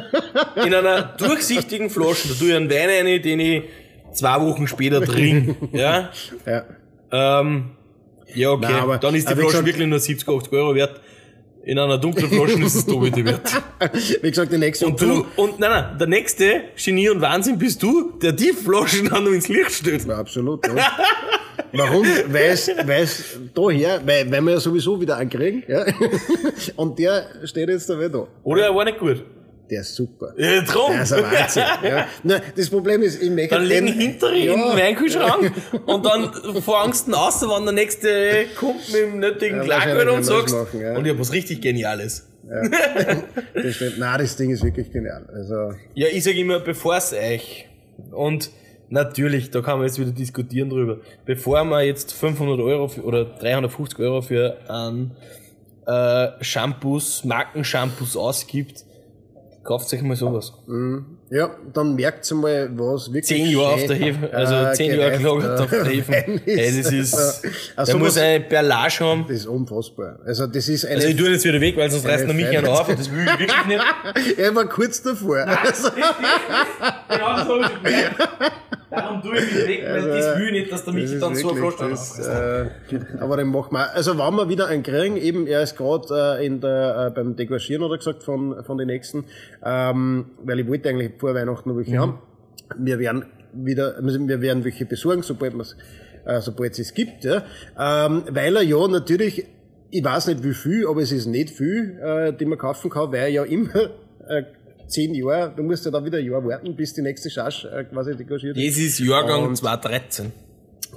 in 0.65 0.73
einer 0.73 1.01
durchsichtigen 1.17 1.89
Flasche, 1.89 2.29
da 2.29 2.33
tue 2.33 2.49
ich 2.49 2.55
einen 2.55 2.69
Wein 2.69 2.89
rein, 3.07 3.21
den 3.21 3.39
ich 3.39 3.63
zwei 4.13 4.41
Wochen 4.41 4.67
später 4.67 5.03
trinke. 5.03 5.55
Ja? 5.71 6.09
Ja. 6.45 6.63
Ähm, 7.11 7.71
ja, 8.33 8.49
okay. 8.51 8.65
Nein, 8.71 8.81
aber- 8.81 8.97
dann 8.97 9.13
ist 9.15 9.29
die 9.29 9.33
Flasche 9.33 9.47
gesagt- 9.47 9.65
wirklich 9.67 9.87
nur 9.87 9.99
70, 9.99 10.27
80 10.27 10.51
Euro 10.53 10.73
wert. 10.75 10.99
In 11.65 11.79
einer 11.79 11.97
dunklen 11.97 12.29
Flasche 12.29 12.61
ist 12.61 12.75
es 12.75 12.85
doppelte 12.85 13.25
wert. 13.25 13.41
Wie 14.21 14.29
gesagt, 14.29 14.53
die 14.53 14.57
nächste 14.59 14.85
Und 14.85 15.01
du, 15.01 15.25
und 15.35 15.59
nein, 15.59 15.71
nein, 15.71 15.97
der 15.97 16.05
nächste 16.05 16.61
Genie 16.75 17.09
und 17.09 17.21
Wahnsinn 17.21 17.57
bist 17.57 17.81
du, 17.81 18.11
der 18.21 18.33
die 18.33 18.53
Flaschen 18.53 19.09
dann 19.09 19.23
noch 19.23 19.31
ins 19.31 19.47
Licht 19.47 19.71
stellt. 19.71 20.05
Ja, 20.05 20.17
absolut. 20.19 20.65
Ja. 20.67 20.75
Warum? 21.73 22.05
Weil 22.27 22.51
es, 22.51 22.67
weil 22.67 23.03
es 23.03 23.39
daher, 23.55 23.99
weil, 24.05 24.29
weil 24.31 24.41
wir 24.41 24.53
ja 24.53 24.59
sowieso 24.59 25.01
wieder 25.01 25.17
einen 25.17 25.31
kriegen, 25.31 25.63
ja. 25.67 25.85
Und 26.75 26.99
der 26.99 27.25
steht 27.45 27.67
jetzt 27.67 27.89
da 27.89 27.99
wieder. 27.99 28.27
Oder 28.43 28.65
er 28.65 28.75
war 28.75 28.85
nicht 28.85 28.99
gut. 28.99 29.23
Der 29.69 29.81
ist 29.81 29.95
super. 29.95 30.33
Ja, 30.37 30.61
drum. 30.61 30.91
Der 30.91 31.01
ist 31.03 31.13
ein 31.13 31.23
Wahnsinn. 31.23 31.63
Ja. 31.83 32.07
Nein, 32.23 32.41
das 32.55 32.69
Problem 32.69 33.01
ist, 33.01 33.21
ich 33.21 33.29
möchte 33.31 33.55
Dann 33.55 33.65
legen 33.65 33.87
den- 33.87 33.99
hinter 33.99 34.31
ihn 34.33 34.51
in 34.53 34.59
den 34.59 34.67
ja, 34.69 34.75
Weinkühlschrank 34.77 35.51
und 35.85 36.05
dann 36.05 36.31
fangst 36.61 37.07
du 37.07 37.13
aus, 37.13 37.41
wenn 37.41 37.63
der 37.65 37.73
nächste 37.73 38.45
kommt 38.57 38.87
mit 38.91 39.01
dem 39.01 39.19
nötigen 39.19 39.63
Ja, 39.63 39.69
wahrscheinlich 39.69 40.09
und 40.15 40.23
sagst, 40.23 40.53
machen, 40.55 40.81
ja. 40.81 40.95
und 40.95 41.05
ich 41.05 41.11
hab 41.11 41.19
was 41.19 41.31
richtig 41.31 41.61
Geniales. 41.61 42.27
das 43.55 43.75
steht, 43.75 43.97
nein, 43.97 44.19
das 44.19 44.35
Ding 44.37 44.51
ist 44.51 44.63
wirklich 44.63 44.91
genial. 44.91 45.27
Also, 45.33 45.73
Ja, 45.95 46.07
ich 46.11 46.23
sag 46.23 46.35
immer, 46.35 46.59
bevor 46.59 46.95
es 46.97 47.11
euch, 47.11 47.67
und 48.11 48.51
natürlich, 48.89 49.49
da 49.49 49.61
kann 49.61 49.79
man 49.79 49.87
jetzt 49.87 49.99
wieder 49.99 50.11
diskutieren 50.11 50.69
drüber, 50.69 50.99
bevor 51.25 51.63
man 51.63 51.83
jetzt 51.85 52.13
500 52.13 52.59
Euro 52.59 52.87
für, 52.87 53.01
oder 53.03 53.25
350 53.25 53.97
Euro 53.99 54.21
für 54.21 54.57
einen 54.69 55.15
äh, 55.87 56.27
Shampoos, 56.43 57.23
Markenshampoos 57.25 58.15
ausgibt, 58.15 58.85
kauft 59.65 59.91
euch 59.93 60.01
mal 60.01 60.15
sowas. 60.15 60.53
ja, 61.29 61.49
dann 61.73 61.95
merkt 61.95 62.31
ihr 62.31 62.35
mal, 62.35 62.69
was 62.77 63.07
wirklich. 63.07 63.25
Zehn 63.25 63.47
Jahre 63.47 63.73
auf 63.73 63.85
der 63.85 63.95
Hefe, 63.95 64.33
also 64.33 64.55
äh, 64.55 64.73
zehn 64.73 64.97
Jahre 64.97 65.17
gelagert 65.17 65.59
äh, 65.59 65.63
auf 65.63 65.69
der 65.69 65.85
Hefe. 65.85 66.11
Wein 66.27 66.41
Ey, 66.45 66.81
das 66.81 66.91
ist, 66.91 67.13
Ja. 67.13 67.49
Also 67.75 67.91
der 67.91 68.01
muss 68.01 68.17
eine 68.17 68.39
Perlage 68.41 68.99
haben. 68.99 69.25
Das 69.27 69.37
ist 69.37 69.47
unfassbar. 69.47 70.19
Also, 70.25 70.47
das 70.47 70.69
ist 70.69 70.85
eine. 70.85 70.95
Also 70.95 71.07
ich 71.07 71.15
tue 71.17 71.29
jetzt 71.29 71.43
wieder 71.43 71.59
weg, 71.59 71.75
weil 71.75 71.89
sonst 71.89 72.05
reißt 72.05 72.25
er 72.25 72.33
mich 72.33 72.47
einen 72.47 72.67
auf 72.67 72.87
und 72.87 72.99
das 72.99 73.11
will 73.11 73.25
ich 73.25 73.39
wirklich 73.39 73.67
nicht. 73.67 74.37
er 74.37 74.55
war 74.55 74.65
kurz 74.69 75.01
davor. 75.01 75.37
Also, 75.37 75.89
Genau 77.09 77.35
das 77.35 77.47
habe 77.47 77.61
ich 77.61 77.83
gemerkt. 77.83 78.21
Darum 78.95 79.21
tue 79.21 79.37
ich 79.37 79.55
wieder 79.55 79.67
weg, 79.67 79.85
weil 79.87 80.07
das 80.07 80.37
will 80.39 80.45
ich 80.47 80.51
nicht, 80.51 80.71
dass 80.71 80.85
der 80.85 80.93
Michi 80.93 81.13
ist 81.15 81.21
dann 81.21 81.35
so 81.35 81.71
das, 81.89 82.19
hat. 82.19 82.61
äh, 82.93 82.99
Aber 83.19 83.37
den 83.37 83.47
machen 83.47 83.73
wir. 83.73 83.93
Also 83.93 84.17
wenn 84.17 84.35
wir 84.35 84.49
wieder 84.49 84.67
einen 84.67 84.83
kriegen, 84.83 85.17
eben, 85.17 85.47
er 85.47 85.61
ist 85.63 85.75
gerade 85.75 86.37
äh, 86.39 86.45
in 86.45 86.61
der 86.61 87.07
äh, 87.07 87.11
beim 87.11 87.35
Degorgieren 87.35 87.83
oder 87.83 87.97
gesagt 87.97 88.23
von 88.23 88.63
von 88.63 88.77
den 88.77 88.87
nächsten, 88.87 89.25
ähm, 89.63 90.25
weil 90.43 90.59
ich 90.59 90.67
wollte 90.67 90.89
eigentlich 90.89 91.13
vor 91.17 91.35
Weihnachten 91.35 91.69
noch 91.69 91.77
welche 91.77 91.97
haben. 91.97 92.19
Wir 92.77 92.99
werden 92.99 93.25
wieder, 93.53 93.95
also 94.01 94.27
wir 94.27 94.41
werden 94.41 94.63
welche 94.63 94.85
besorgen, 94.85 95.21
sobald 95.21 95.53
wir 95.53 95.61
es 95.61 95.75
äh, 96.25 96.41
sobald 96.41 96.73
es 96.73 96.79
es 96.79 96.93
gibt, 96.93 97.23
ja, 97.23 97.43
ähm, 97.77 98.23
weil 98.29 98.55
er 98.55 98.63
ja 98.63 98.87
natürlich, 98.87 99.45
ich 99.91 100.03
weiß 100.03 100.27
nicht 100.27 100.43
wie 100.43 100.53
viel, 100.53 100.87
aber 100.87 101.01
es 101.01 101.11
ist 101.11 101.27
nicht 101.27 101.51
viel, 101.51 101.99
äh, 102.01 102.33
die 102.33 102.45
man 102.45 102.57
kaufen 102.57 102.89
kann, 102.89 103.11
weil 103.11 103.21
er 103.21 103.29
ja 103.29 103.43
immer 103.43 103.75
äh, 104.27 104.43
zehn 104.87 105.13
Jahre, 105.13 105.53
du 105.55 105.63
musst 105.63 105.85
ja 105.85 105.91
da 105.91 106.03
wieder 106.03 106.17
ein 106.17 106.25
Jahr 106.25 106.43
warten, 106.43 106.75
bis 106.75 106.93
die 106.93 107.01
nächste 107.01 107.29
Charge 107.29 107.69
äh, 107.69 107.83
quasi 107.85 108.15
degagiert 108.15 108.57
Das 108.57 108.77
ist 108.77 108.99
Jahrgang 108.99 109.55
2013. 109.55 110.31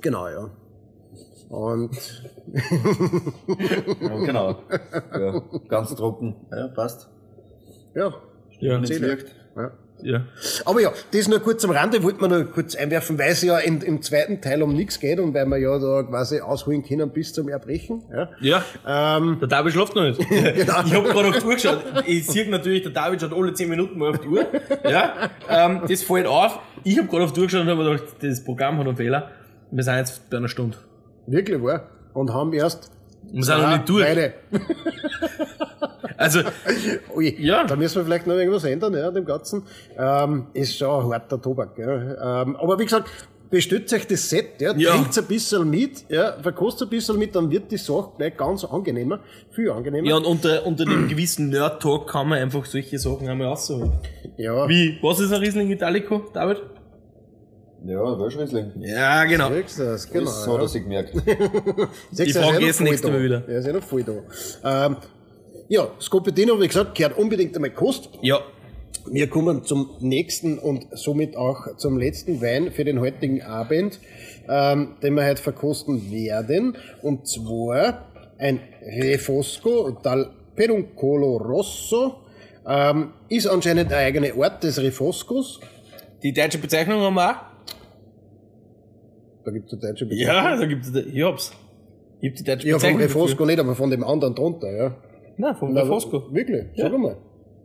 Genau, 0.01 0.29
ja. 0.29 0.51
Und 1.49 1.91
Ja, 4.01 4.17
genau. 4.25 4.63
Ja, 5.13 5.43
ganz 5.69 5.95
trocken. 5.95 6.37
Ja, 6.51 6.69
passt. 6.69 7.09
ja, 7.95 8.13
Ja. 8.61 8.83
Wirkt. 8.83 9.35
ja. 9.57 9.73
Ja. 10.03 10.23
Aber 10.65 10.81
ja, 10.81 10.93
das 11.13 11.27
nur 11.29 11.41
kurz 11.41 11.65
am 11.65 11.71
Rande, 11.73 12.03
wollte 12.03 12.21
man 12.21 12.31
nur 12.31 12.45
kurz 12.45 12.75
einwerfen, 12.77 13.19
weil 13.19 13.33
es 13.33 13.43
ja 13.43 13.59
in, 13.59 13.81
im 13.81 14.01
zweiten 14.03 14.41
Teil 14.41 14.63
um 14.63 14.73
nichts 14.75 15.01
geht 15.01 15.19
und 15.19 15.35
weil 15.35 15.47
wir 15.47 15.59
ja 15.59 15.79
da 15.79 16.03
quasi 16.05 16.41
ausholen 16.41 16.83
können 16.85 17.11
bis 17.11 17.33
zum 17.33 17.49
Erbrechen. 17.49 18.03
Ja. 18.13 18.29
Ja. 18.41 19.17
Ähm, 19.17 19.39
Der 19.41 19.49
David 19.49 19.73
schläft 19.73 19.95
noch 19.97 20.03
nicht. 20.05 20.19
Genau. 20.29 20.83
Ich 20.87 20.95
hab 20.95 21.05
gerade 21.05 21.29
auf 21.29 21.39
die 21.39 21.45
Uhr 21.45 21.55
geschaut. 21.55 21.79
Ich 22.07 22.27
sehe 22.27 22.49
natürlich, 22.49 22.83
der 22.83 22.93
David 22.93 23.21
schaut 23.21 23.33
alle 23.33 23.53
10 23.53 23.69
Minuten 23.69 23.99
mal 23.99 24.11
auf 24.11 24.19
die 24.21 24.29
Uhr. 24.29 24.47
Ja. 24.89 25.31
Ähm, 25.49 25.83
das 25.89 26.03
fällt 26.03 26.27
auf. 26.27 26.59
Ich 26.85 26.99
hab 26.99 27.09
gerade 27.11 27.25
auf 27.25 27.33
die 27.33 27.41
Uhr 27.41 27.47
geschaut 27.47 27.63
und 27.63 27.69
habe 27.69 27.83
mir 27.85 27.91
gedacht, 27.91 28.15
das 28.23 28.45
Programm 28.45 28.79
hat 28.79 28.87
einen 28.87 28.97
Fehler. 28.97 29.31
Wir 29.71 29.83
sind 29.85 29.97
jetzt 29.97 30.31
bei 30.31 30.37
einer 30.37 30.49
Stunde. 30.49 30.77
wirklich 31.27 31.63
wahr. 31.63 31.89
Und 32.15 32.33
haben 32.33 32.53
erst 32.53 32.91
Wir 33.33 33.43
sind 33.43 33.59
noch 33.61 33.71
nicht 33.71 33.89
durch. 33.89 34.05
beide. 34.07 34.35
Also, 36.19 36.41
Ui, 37.17 37.35
Ja. 37.39 37.65
Da 37.65 37.77
müssen 37.77 37.97
wir 37.97 38.05
vielleicht 38.05 38.27
noch 38.27 38.35
irgendwas 38.35 38.65
ändern, 38.65 38.93
ja, 38.95 39.11
dem 39.11 39.25
Ganzen. 39.25 39.63
Ähm, 39.97 40.49
ist 40.53 40.77
schon 40.77 41.07
ein 41.07 41.13
harter 41.13 41.41
Tobak, 41.41 41.79
ja. 41.79 42.43
Ähm, 42.43 42.57
aber 42.57 42.79
wie 42.79 42.85
gesagt, 42.85 43.09
bestellt 43.51 43.91
euch 43.93 44.07
das 44.07 44.29
Set, 44.29 44.61
ja, 44.61 44.75
Ja. 44.77 44.91
trinkt 44.93 45.17
ein 45.17 45.25
bisschen 45.25 45.71
mit, 45.71 46.05
ja, 46.11 46.37
verkostet 46.43 46.89
ein 46.89 46.91
bisschen 46.91 47.19
mit, 47.19 47.35
dann 47.35 47.51
wird 47.51 47.71
die 47.71 47.79
Sache 47.79 48.11
gleich 48.19 48.37
ganz 48.37 48.65
angenehmer, 48.65 49.21
viel 49.53 49.71
angenehmer. 49.71 50.07
ja, 50.09 50.17
und 50.17 50.27
unter, 50.27 50.67
unter 50.67 50.85
dem 50.85 51.09
gewissen 51.09 51.49
Nerd-Talk 51.49 52.09
kann 52.11 52.29
man 52.29 52.39
einfach 52.41 52.65
solche 52.67 52.99
Sachen 52.99 53.27
einmal 53.29 53.47
rausholen. 53.47 53.93
ja. 54.37 54.69
Wie? 54.69 54.99
Was 55.01 55.21
ist 55.21 55.33
ein 55.33 55.41
Riesling 55.41 55.71
Italico, 55.71 56.25
David? 56.35 56.61
Ja, 57.87 58.19
Welschriesling. 58.19 58.73
Ja, 58.81 59.25
genau. 59.25 59.51
Siehst 59.53 59.79
das, 59.79 60.11
genau. 60.11 60.25
Das 60.25 60.47
hat 60.49 60.55
ja. 60.57 60.61
er 60.63 60.69
sich 60.69 60.83
gemerkt. 60.83 61.15
Die 62.11 62.19
er 62.19 62.27
ist 62.27 62.37
Frage 62.37 62.67
ist 62.67 62.81
nächstes. 62.81 63.09
Mal 63.09 63.23
wieder. 63.23 63.45
Er 63.47 63.59
ist 63.61 63.67
ja 63.67 63.73
noch 63.73 63.85
voll 63.85 64.03
da. 64.03 64.87
Ähm, 64.87 64.97
ja, 65.69 65.89
Scopetino, 66.01 66.61
wie 66.61 66.67
gesagt, 66.67 66.95
gehört 66.97 67.19
unbedingt 67.19 67.55
einmal 67.55 67.71
Kost. 67.71 68.11
Ja. 68.23 68.41
Wir 69.11 69.29
kommen 69.29 69.65
zum 69.65 69.91
nächsten 70.01 70.59
und 70.59 70.87
somit 70.93 71.37
auch 71.37 71.77
zum 71.77 71.99
letzten 71.99 72.41
Wein 72.43 72.73
für 72.73 72.85
den 72.85 73.01
heutigen 73.01 73.43
Abend, 73.43 74.01
ähm, 74.49 74.97
den 75.03 75.15
wir 75.15 75.25
heute 75.27 75.43
verkosten 75.43 76.11
werden. 76.11 76.77
Und 77.03 77.27
zwar 77.27 78.11
ein 78.39 78.61
Refosco 78.83 79.99
dal 80.03 80.31
Peduncolo 80.57 81.37
Rosso. 81.37 82.17
Ähm, 82.67 83.13
ist 83.29 83.47
anscheinend 83.47 83.93
eine 83.93 84.03
eigene 84.03 84.35
Art 84.35 84.63
des 84.63 84.79
Refoscos. 84.83 85.61
Die 86.23 86.33
deutsche 86.33 86.59
Bezeichnung 86.59 87.01
haben 87.01 87.15
wir 87.15 87.31
auch. 87.31 87.37
Da 89.45 89.51
gibt 89.53 89.67
es 89.69 89.73
eine 89.73 89.83
deutsche 89.83 90.05
Bezeichnung. 90.05 90.35
Ja, 90.35 90.57
da 90.57 90.67
gibt's, 90.67 90.93
ich 90.95 91.23
hab's. 91.23 91.53
Ich 92.21 92.31
hab 92.31 92.37
die 92.37 92.45
deutsche 92.45 92.69
Ja, 92.69 92.75
vom 92.75 92.81
Bezeichnung. 92.81 93.03
Refosco 93.03 93.47
nicht, 93.47 93.59
aber 93.59 93.75
von 93.75 93.91
dem 93.91 94.05
anderen 94.05 94.35
drunter, 94.35 94.71
ja. 94.71 94.97
Nein, 95.39 95.55
vom 95.57 95.73
Na, 95.73 95.83
Refosco. 95.83 96.25
Wirklich? 96.33 96.65
Sag 96.77 96.93
Ja. 96.93 96.99
mal. 96.99 97.17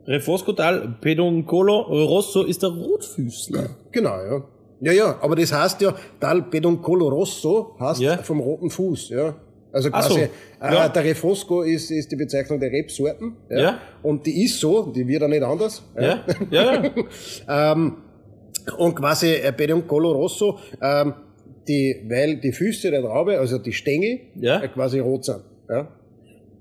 Refosco 0.05 0.53
Tal 0.53 0.95
Pedoncolo 1.01 1.79
Rosso 2.05 2.43
ist 2.43 2.61
der 2.61 2.69
Rotfüßler. 2.69 3.69
Genau, 3.91 4.09
ja. 4.17 4.43
Ja, 4.81 4.91
ja, 4.91 5.17
aber 5.21 5.35
das 5.35 5.53
heißt 5.53 5.81
ja, 5.81 5.95
Dal 6.19 6.41
Pedoncolo 6.43 7.07
Rosso 7.07 7.75
heißt 7.79 8.01
Ja. 8.01 8.17
vom 8.17 8.39
roten 8.41 8.69
Fuß, 8.69 9.09
ja. 9.09 9.35
Also 9.71 9.87
so, 9.87 9.91
quasi, 9.93 10.27
ja. 10.61 10.85
äh, 10.85 10.89
der 10.91 11.03
Refosco 11.03 11.61
ist, 11.63 11.89
ist 11.89 12.11
die 12.11 12.15
Bezeichnung 12.17 12.59
der 12.59 12.71
Rebsorten. 12.71 13.37
Ja. 13.49 13.59
Ja. 13.59 13.77
Und 14.03 14.25
die 14.25 14.43
ist 14.43 14.59
so, 14.59 14.83
die 14.91 15.07
wird 15.07 15.23
auch 15.23 15.27
nicht 15.29 15.41
anders. 15.41 15.81
Ja? 15.99 16.19
Ja, 16.51 16.73
ja. 16.83 16.91
Ähm, 17.73 17.97
und 18.77 18.95
quasi 18.95 19.31
äh, 19.33 19.51
Pedoncolo 19.51 20.11
Rosso, 20.11 20.59
ähm, 20.81 21.13
die, 21.67 22.05
weil 22.07 22.37
die 22.37 22.51
Füße 22.51 22.91
der 22.91 23.01
Traube, 23.01 23.39
also 23.39 23.57
die 23.57 23.73
Stängel, 23.73 24.19
Ja. 24.35 24.61
äh, 24.61 24.67
quasi 24.67 24.99
rot 24.99 25.25
sind. 25.25 25.41
Ja. 25.69 25.87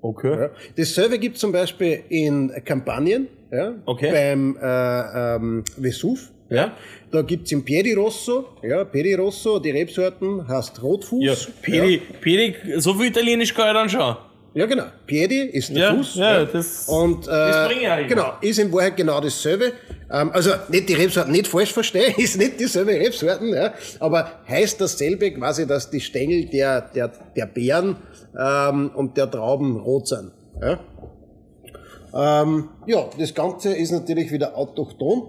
Okay. 0.02 0.30
Ja. 0.40 0.50
Dasselbe 0.76 1.18
gibt's 1.18 1.40
zum 1.40 1.52
Beispiel 1.52 2.02
in 2.08 2.52
Kampagnen, 2.64 3.28
ja, 3.52 3.72
Okay. 3.86 4.10
beim 4.10 4.56
äh, 4.60 5.36
ähm, 5.36 5.64
Vesuv. 5.78 6.30
Ja. 6.50 6.72
Da 7.10 7.22
gibt's 7.22 7.50
im 7.52 7.64
Piedi 7.64 7.94
Rosso, 7.94 8.46
ja, 8.62 8.84
Piedi 8.84 9.14
Rosso, 9.14 9.58
die 9.58 9.70
Rebsorten 9.70 10.46
heißt 10.46 10.82
Rotfuß. 10.82 11.24
Ja, 11.24 11.34
Pedi, 11.62 12.02
Pedi, 12.20 12.54
so 12.78 12.92
viel 12.94 13.06
Italienisch 13.06 13.54
kann 13.54 13.68
ich 13.68 13.72
dann 13.74 13.88
schon. 13.88 14.16
Ja, 14.54 14.66
genau. 14.66 14.84
Piedi 15.06 15.40
ist 15.46 15.70
der 15.70 15.78
Ja, 15.78 15.94
Fuß. 15.94 16.16
ja, 16.16 16.44
das- 16.44 16.86
Und, 16.88 17.26
äh, 17.26 17.30
das 17.30 17.68
bringe 17.68 17.80
ich 17.82 17.88
auch. 17.88 18.06
Genau, 18.08 18.32
ist 18.42 18.58
in 18.58 18.70
Wahrheit 18.70 18.96
genau 18.98 19.18
dasselbe. 19.18 19.72
Ähm, 20.10 20.30
also 20.34 20.50
nicht 20.68 20.90
die 20.90 20.92
Rebsorten, 20.94 21.32
nicht 21.32 21.46
falsch 21.48 21.72
verstehen, 21.72 22.12
ist 22.18 22.36
nicht 22.36 22.60
dieselbe 22.60 22.92
Rebsorten, 22.92 23.48
ja, 23.54 23.72
aber 23.98 24.30
heißt 24.46 24.78
dasselbe 24.78 25.30
quasi, 25.30 25.66
dass 25.66 25.88
die 25.88 26.00
Stängel 26.02 26.44
der, 26.46 26.82
der, 26.82 27.10
der 27.34 27.46
Beeren 27.46 27.96
ähm, 28.38 28.90
und 28.94 29.16
der 29.16 29.30
Trauben 29.30 29.76
rot 29.76 30.08
sind. 30.08 30.32
Ja. 30.60 30.80
Ähm, 32.14 32.68
ja, 32.86 33.08
das 33.18 33.34
Ganze 33.34 33.74
ist 33.74 33.90
natürlich 33.90 34.30
wieder 34.32 34.56
autochthon 34.56 35.28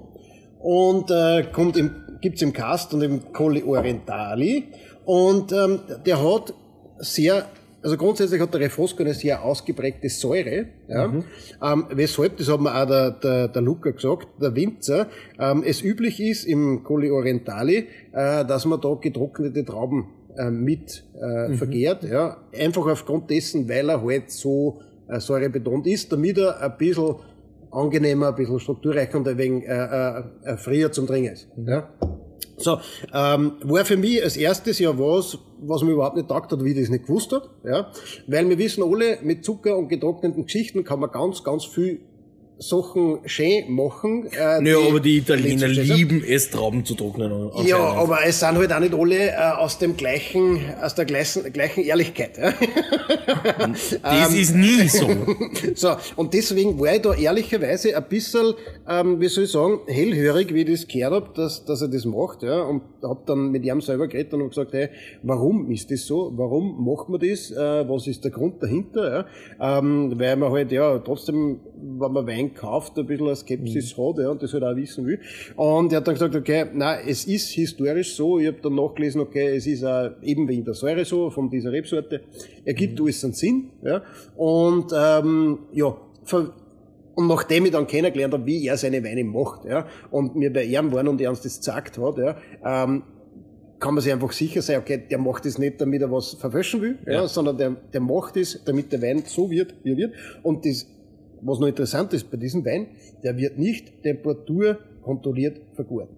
und 0.60 1.10
äh, 1.12 1.44
kommt 1.52 1.78
im, 1.78 1.92
gibt's 2.22 2.42
im 2.42 2.54
Cast 2.54 2.94
und 2.94 3.02
im 3.02 3.32
Colli 3.32 3.64
Orientali 3.64 4.66
und 5.06 5.52
ähm, 5.52 5.80
der 6.06 6.22
hat 6.22 6.54
sehr, 6.98 7.46
also 7.82 7.96
grundsätzlich 7.96 8.42
hat 8.42 8.54
der 8.54 8.62
Refosco 8.62 9.04
eine 9.04 9.14
sehr 9.14 9.44
ausgeprägte 9.44 10.10
Säure, 10.10 10.68
ja, 10.90 11.06
ähm, 11.06 11.86
weshalb, 11.90 12.38
das 12.38 12.50
hat 12.50 12.60
mir 12.60 12.76
auch 12.76 12.88
der, 12.88 13.12
der, 13.12 13.48
der 13.48 13.62
Luca 13.62 13.92
gesagt, 13.92 14.28
der 14.42 14.54
Winzer, 14.56 15.08
ähm, 15.40 15.64
es 15.66 15.82
üblich 15.82 16.20
ist 16.20 16.44
im 16.44 16.84
Colli 16.84 17.12
Orientali, 17.12 17.88
äh, 18.12 18.46
dass 18.46 18.66
man 18.66 18.82
da 18.82 18.94
getrocknete 18.96 19.64
Trauben 19.64 20.10
äh, 20.38 20.50
mit 20.50 21.06
äh, 21.16 21.54
vergehrt, 21.54 22.04
ja, 22.04 22.38
einfach 22.54 22.88
aufgrund 22.88 23.30
dessen, 23.30 23.68
weil 23.70 23.90
er 23.90 24.04
halt 24.04 24.32
so 24.32 24.82
äh, 25.08 25.20
säurebetont 25.20 25.88
ist, 25.88 26.12
damit 26.12 26.38
er 26.38 26.62
ein 26.62 26.78
bisschen 26.78 27.16
angenehmer, 27.72 28.30
ein 28.30 28.36
bisschen 28.36 28.60
strukturreicher 28.60 29.18
und 29.18 29.28
ein 29.28 29.38
wenig 29.38 29.66
äh, 29.66 29.74
äh, 29.74 30.24
äh, 30.44 30.58
freier 30.58 30.92
zum 30.92 31.08
Trinken 31.08 31.34
ist. 31.34 31.48
Ja? 31.66 31.90
So, 32.58 32.78
ähm, 33.14 33.54
war 33.64 33.84
für 33.84 33.98
mich 33.98 34.24
als 34.24 34.38
erstes 34.38 34.80
ja 34.80 34.98
was, 34.98 35.40
was 35.60 35.84
mir 35.84 35.92
überhaupt 35.92 36.16
nicht 36.16 36.30
taugt 36.30 36.52
hat, 36.52 36.64
wie 36.64 36.72
ich 36.72 36.80
das 36.80 36.90
nicht 36.90 37.08
gewusst 37.08 37.32
hat, 37.32 37.50
ja, 37.64 37.92
weil 38.28 38.48
wir 38.48 38.58
wissen 38.58 38.84
alle, 38.84 39.18
mit 39.24 39.44
Zucker 39.44 39.78
und 39.78 39.90
getrockneten 39.90 40.44
Geschichten 40.46 40.84
kann 40.84 41.00
man 41.00 41.12
ganz, 41.12 41.44
ganz 41.44 41.66
viel 41.66 42.02
Sachen 42.60 43.20
schön 43.26 43.72
machen. 43.74 44.28
Äh, 44.32 44.62
Naja, 44.62 44.78
aber 44.88 45.00
die 45.00 45.18
Italiener 45.18 45.68
lieben 45.68 46.24
es, 46.28 46.50
Trauben 46.50 46.86
zu 46.86 46.96
trocknen. 46.96 47.50
ja, 47.66 47.78
aber 47.78 48.20
es 48.26 48.40
sind 48.40 48.58
halt 48.58 48.72
auch 48.72 48.80
nicht 48.80 48.94
alle 48.94 49.32
äh, 49.32 49.36
aus 49.58 49.80
dem 49.80 49.98
gleichen, 49.98 50.60
aus 50.82 50.96
der 50.96 51.06
gleichen, 51.06 51.52
gleichen 51.52 51.84
Ehrlichkeit. 51.84 52.32
Das 54.02 54.34
ist 54.34 54.56
nie 54.56 54.88
so. 54.88 55.08
So, 55.76 55.90
und 56.16 56.34
deswegen 56.34 56.80
war 56.80 56.96
ich 56.96 57.02
da 57.02 57.14
ehrlicherweise 57.14 57.96
ein 57.96 58.04
bisschen, 58.08 58.54
ähm, 58.88 59.20
wie 59.20 59.28
soll 59.28 59.46
ich 59.46 59.52
sagen, 59.52 59.80
hellhörig, 59.88 60.54
wie 60.54 60.62
ich 60.62 60.70
das 60.72 60.88
gehört 60.88 61.14
hab, 61.14 61.36
dass, 61.36 61.66
dass 61.66 61.82
er 61.82 61.88
das 61.88 62.06
macht, 62.06 62.44
ja, 62.44 62.62
und 62.62 62.82
hab 63.02 63.26
dann 63.26 63.52
mit 63.52 63.66
ihm 63.66 63.82
selber 63.82 64.08
geredet 64.08 64.34
und 64.34 64.50
gesagt, 64.50 64.74
hey, 64.74 64.90
warum 65.24 65.70
ist 65.72 65.90
das 65.92 66.06
so? 66.06 66.32
Warum 66.36 66.84
macht 66.86 67.10
man 67.10 67.20
das? 67.20 67.52
Äh, 67.52 67.88
was 67.90 68.08
ist 68.08 68.24
der 68.24 68.32
Grund 68.32 68.62
dahinter? 68.62 69.26
Ja? 69.60 69.78
Ähm, 69.80 70.14
weil 70.18 70.36
man 70.36 70.52
halt, 70.52 70.72
ja, 70.72 70.98
trotzdem, 71.00 71.60
wenn 71.76 72.12
man 72.12 72.28
Wein 72.28 72.43
kauft, 72.52 72.98
ein 72.98 73.06
bisschen 73.06 73.28
eine 73.28 73.36
Skepsis 73.36 73.96
hat, 73.98 74.18
ja, 74.18 74.30
und 74.30 74.42
das 74.42 74.54
halt 74.54 74.64
auch 74.64 74.76
wissen 74.76 75.06
will. 75.06 75.20
Und 75.56 75.92
er 75.94 75.98
hat 75.98 76.08
dann 76.08 76.16
gesagt, 76.16 76.36
okay, 76.36 76.66
na, 76.74 77.00
es 77.00 77.26
ist 77.26 77.50
historisch 77.52 78.16
so, 78.16 78.40
ich 78.40 78.48
habe 78.48 78.58
dann 78.62 78.76
nachgelesen, 78.76 79.22
okay, 79.22 79.56
es 79.56 79.68
ist 79.68 79.84
auch 79.84 80.10
eben 80.24 80.48
wegen 80.48 80.66
der 80.66 80.74
Säure 80.74 81.06
so, 81.06 81.30
von 81.30 81.50
dieser 81.50 81.72
Rebsorte, 81.72 82.22
ergibt 82.66 83.00
alles 83.00 83.24
einen 83.24 83.34
Sinn, 83.34 83.70
ja, 83.84 84.02
und, 84.36 84.92
ähm, 84.96 85.60
ja, 85.74 85.96
und 87.16 87.28
nachdem 87.28 87.66
ich 87.66 87.72
dann 87.72 87.86
kennengelernt 87.86 88.34
habe, 88.34 88.46
wie 88.48 88.66
er 88.66 88.76
seine 88.76 89.04
Weine 89.04 89.24
macht, 89.24 89.66
ja, 89.66 89.86
und 90.10 90.36
mir 90.36 90.52
bei 90.52 90.64
ihm 90.64 90.92
waren 90.92 91.08
und 91.08 91.22
er 91.22 91.30
uns 91.30 91.42
das 91.42 91.60
gesagt 91.60 91.98
hat, 92.00 92.18
ja, 92.18 92.38
ähm, 92.66 93.04
kann 93.80 93.96
man 93.96 94.02
sich 94.02 94.14
einfach 94.14 94.32
sicher 94.32 94.62
sein, 94.62 94.80
okay, 94.80 95.04
der 95.12 95.18
macht 95.18 95.46
das 95.46 95.58
nicht, 95.58 95.82
damit 95.82 96.02
er 96.02 96.10
was 96.10 96.36
verfälschen 96.36 96.82
will, 96.82 96.98
ja, 97.06 97.14
Ja. 97.14 97.28
sondern 97.28 97.58
der, 97.58 97.72
der 97.94 98.00
macht 98.00 98.38
es, 98.38 98.64
damit 98.64 98.94
der 98.94 99.02
Wein 99.02 99.24
so 99.26 99.52
wird, 99.52 99.76
wie 99.84 99.92
er 99.92 99.98
wird. 99.98 100.14
Und 100.42 100.66
das, 100.66 100.88
was 101.46 101.60
noch 101.60 101.68
interessant 101.68 102.14
ist 102.14 102.30
bei 102.30 102.38
diesem 102.38 102.66
Wein, 102.66 102.88
der 103.24 103.38
wird 103.38 103.58
nicht 103.58 104.02
Temperatur 104.04 104.78
kontrolliert 105.02 105.62
vergoren. 105.74 106.10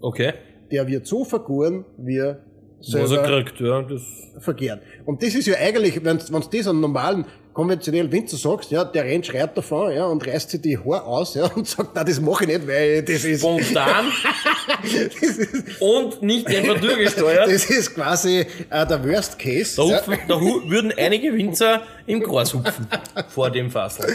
Okay. 0.00 0.32
Der 0.70 0.86
wird 0.86 1.06
so 1.06 1.24
vergoren, 1.24 1.84
wie 1.98 2.18
Was 2.18 2.94
er 2.94 3.06
selber 3.06 3.42
kriegt, 3.42 3.60
ja. 3.60 3.82
Das, 3.82 4.02
vergärt. 4.38 4.80
Und 5.04 5.22
das 5.22 5.34
ist 5.34 5.46
ja 5.46 5.56
eigentlich, 5.58 6.02
wenn 6.04 6.18
du 6.18 6.24
das 6.24 6.66
an 6.66 6.80
normalen 6.80 7.24
konventionell, 7.60 8.10
wenn 8.10 8.24
du 8.26 8.36
sagst, 8.36 8.70
ja, 8.70 8.84
der 8.84 9.04
rennt 9.04 9.26
schreit 9.26 9.54
davon, 9.56 9.92
ja, 9.92 10.04
und 10.06 10.26
reißt 10.26 10.48
sich 10.50 10.60
die 10.62 10.78
Haare 10.78 11.02
aus, 11.04 11.34
ja, 11.34 11.44
und 11.54 11.68
sagt, 11.68 11.94
nein, 11.94 12.06
das 12.06 12.20
mache 12.20 12.44
ich 12.44 12.48
nicht, 12.50 12.66
weil 12.66 13.02
das 13.02 13.24
ist, 13.24 13.40
Spontan 13.40 14.06
und 15.80 16.22
nicht 16.22 16.46
einfach 16.46 16.80
durchgesteuert. 16.80 17.48
das 17.50 17.64
ist 17.68 17.94
quasi 17.94 18.46
äh, 18.70 18.86
der 18.86 19.04
Worst 19.06 19.38
Case. 19.38 19.76
Da, 19.76 19.84
ja. 19.84 19.96
hupfen, 19.98 20.18
da 20.28 20.40
hu- 20.40 20.62
würden 20.70 20.92
einige 20.96 21.34
Winzer 21.34 21.82
im 22.06 22.20
Gras 22.22 22.54
hupfen 22.54 22.86
vor 23.28 23.50
dem 23.50 23.70
Fassel. 23.70 24.06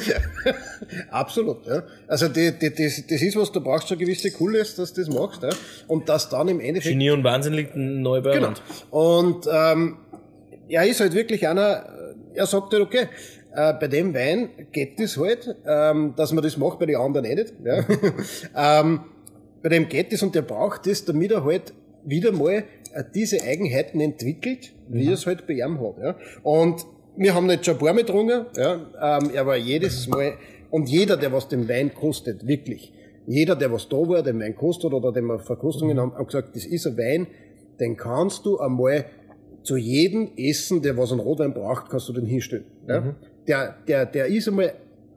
Absolut, 1.12 1.66
ja. 1.68 1.84
Also 2.08 2.28
die, 2.28 2.52
die, 2.58 2.70
das, 2.74 3.04
das 3.08 3.22
ist 3.22 3.36
was, 3.36 3.52
du 3.52 3.62
brauchst 3.62 3.88
schon 3.90 3.98
gewisse 3.98 4.32
Coolness, 4.32 4.76
dass 4.76 4.94
du 4.94 5.02
das 5.04 5.14
machst, 5.14 5.44
ja. 5.44 5.50
Und 5.88 6.10
das 6.10 6.30
dann 6.30 6.48
im 6.48 6.60
Endeffekt 6.60 6.92
Genie 6.94 7.12
und 7.12 7.24
Wahnsinn 7.24 7.54
liegt 7.54 7.76
neu 7.76 8.22
bei 8.22 8.34
Genau. 8.34 8.54
Und 8.92 9.46
ähm, 9.52 9.98
er 10.68 10.86
ist 10.86 11.00
halt 11.00 11.14
wirklich 11.14 11.48
einer, 11.48 11.86
er 12.36 12.46
sagt 12.46 12.74
halt, 12.74 12.84
okay, 12.84 13.08
äh, 13.54 13.74
bei 13.74 13.88
dem 13.88 14.14
Wein 14.14 14.50
geht 14.72 15.00
das 15.00 15.18
halt, 15.18 15.56
ähm, 15.66 16.14
dass 16.16 16.32
man 16.34 16.44
das 16.44 16.58
macht, 16.58 16.80
bei 16.80 16.86
den 16.86 16.98
anderen 16.98 17.26
eh 17.26 17.36
nicht. 17.36 17.54
Ja. 17.64 17.86
ähm, 18.82 19.02
bei 19.62 19.70
dem 19.70 19.88
geht 19.88 20.12
das 20.14 20.22
und 20.22 20.36
der 20.36 20.44
braucht 20.44 20.86
das, 20.88 21.06
damit 21.06 21.32
er 21.32 21.44
halt 21.44 21.74
wieder 22.04 22.32
mal 22.32 22.64
äh, 22.94 23.04
diese 23.14 23.42
Eigenheiten 23.42 24.00
entwickelt, 24.00 24.74
wie 24.88 25.08
er 25.08 25.14
es 25.14 25.26
halt 25.26 25.48
bei 25.48 25.54
ihm 25.54 25.80
hat. 25.80 25.98
Ja. 26.02 26.16
Und 26.44 26.86
wir 27.18 27.34
haben 27.34 27.50
jetzt 27.50 27.66
schon 27.66 27.76
ein 27.76 27.80
paar 27.80 27.94
Mal 27.94 28.02
getrunken, 28.02 28.46
ja. 28.58 28.74
ähm, 29.02 29.32
er 29.34 29.46
war 29.46 29.56
jedes 29.56 30.08
Mal, 30.10 30.34
und 30.70 30.90
jeder, 30.90 31.18
der 31.18 31.32
was 31.32 31.48
den 31.48 31.70
Wein 31.70 31.94
kostet, 31.94 32.46
wirklich, 32.48 32.92
jeder, 33.28 33.56
der 33.56 33.72
was 33.72 33.90
da 33.90 33.98
war, 33.98 34.22
den 34.22 34.40
Wein 34.40 34.56
kostet 34.56 34.94
oder 34.94 35.12
den 35.12 35.26
wir 35.26 35.40
Verkostungen 35.40 36.00
haben, 36.00 36.14
haben 36.14 36.26
gesagt, 36.26 36.56
das 36.56 36.66
ist 36.66 36.86
ein 36.86 36.98
Wein, 36.98 37.28
den 37.80 37.98
kannst 37.98 38.46
du 38.46 38.60
einmal 38.60 39.06
zu 39.66 39.78
jedem 39.78 40.30
Essen, 40.38 40.82
der 40.82 40.96
was 40.96 41.12
einen 41.12 41.22
Rotwein 41.22 41.54
braucht, 41.54 41.90
kannst 41.90 42.08
du 42.08 42.14
den 42.14 42.26
hinstellen. 42.26 42.66
Ja? 42.88 43.16
Der, 43.48 43.76
der, 43.88 44.06
der 44.06 44.28
ist 44.28 44.48
einmal, 44.48 44.74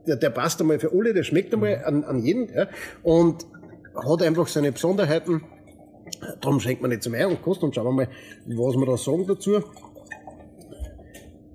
der, 0.06 0.16
der 0.16 0.30
passt 0.30 0.60
einmal 0.60 0.78
für 0.78 0.90
alle, 0.92 1.12
der 1.12 1.22
schmeckt 1.22 1.52
einmal 1.52 1.84
an, 1.84 2.02
an 2.04 2.18
jeden, 2.24 2.48
ja? 2.52 2.66
und 3.02 3.46
hat 3.94 4.22
einfach 4.22 4.48
seine 4.48 4.72
Besonderheiten. 4.72 5.42
Darum 6.40 6.60
schenkt 6.60 6.80
man 6.80 6.90
nicht 6.90 7.02
zum 7.02 7.14
Ei 7.14 7.26
und 7.26 7.42
kostet 7.42 7.64
und 7.64 7.74
schauen 7.74 7.84
wir 7.84 7.92
mal, 7.92 8.08
was 8.46 8.74
wir 8.74 8.86
da 8.86 8.96
sagen 8.96 9.26
dazu. 9.26 9.62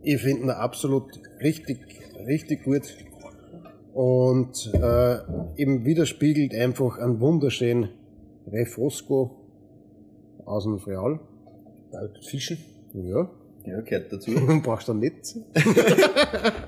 Ich 0.04 0.22
finde 0.22 0.44
ihn 0.44 0.50
absolut 0.52 1.20
richtig, 1.42 1.80
richtig 2.28 2.64
gut. 2.64 2.84
Und 3.94 4.72
äh, 4.74 5.18
eben 5.56 5.86
widerspiegelt 5.86 6.54
einfach 6.54 6.98
einen 6.98 7.20
wunderschönen 7.20 7.90
Refosco 8.52 9.32
aus 10.46 10.64
dem 10.64 10.80
Freal. 10.80 11.20
Fischen. 12.28 12.58
Ja, 12.94 13.30
Ja, 13.66 13.82
gehört 13.82 14.12
dazu. 14.12 14.32
brauchst 14.64 14.88
du 14.88 14.94
nicht. 14.94 15.16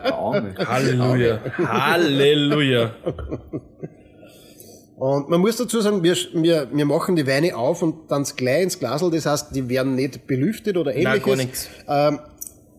Arme. 0.04 0.56
Halleluja. 0.58 1.40
Halleluja. 1.58 2.96
Und 4.98 5.30
man 5.30 5.42
muss 5.42 5.58
dazu 5.58 5.82
sagen, 5.82 6.04
wir, 6.04 6.16
wir, 6.34 6.70
wir 6.72 6.86
machen 6.86 7.16
die 7.18 7.28
Weine 7.28 7.56
auf 7.56 7.82
und 7.82 8.10
dann 8.10 8.24
gleich 8.24 8.64
ins 8.64 8.80
Glasl, 8.80 9.12
das 9.12 9.26
heißt, 9.26 9.54
die 9.56 9.68
werden 9.68 9.96
nicht 9.96 10.26
belüftet 10.26 10.78
oder 10.78 10.96
ähnliches. 10.96 11.24
gar 11.26 11.36
nichts. 11.36 11.70
Ähm, 11.88 12.20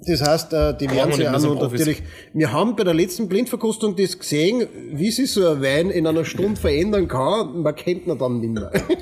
das 0.07 0.23
heißt, 0.23 0.53
äh, 0.53 0.77
die 0.77 0.91
werden 0.91 1.13
sie 1.13 1.19
nicht 1.21 1.29
auch 1.29 1.55
noch 1.55 1.71
natürlich. 1.73 2.03
Wir 2.33 2.53
haben 2.53 2.75
bei 2.77 2.85
der 2.85 2.95
letzten 2.95 3.29
Blindverkostung 3.29 3.97
das 3.97 4.19
gesehen, 4.19 4.67
wie 4.93 5.11
sich 5.11 5.31
so 5.33 5.47
ein 5.49 5.63
Wein 5.63 5.91
in 5.91 6.07
einer 6.07 6.25
Stunde 6.25 6.59
verändern 6.61 7.09
kann. 7.09 7.61
Man 7.63 7.75
kennt 7.75 8.07
ihn 8.07 8.19
dann 8.19 8.41
nicht 8.41 8.55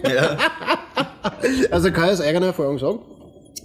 mehr. 0.03 0.39
Also 1.71 1.91
kann 1.91 2.05
ich 2.07 2.13
aus 2.13 2.21
eigener 2.21 2.47
Erfahrung 2.47 2.79
sagen, 2.79 3.01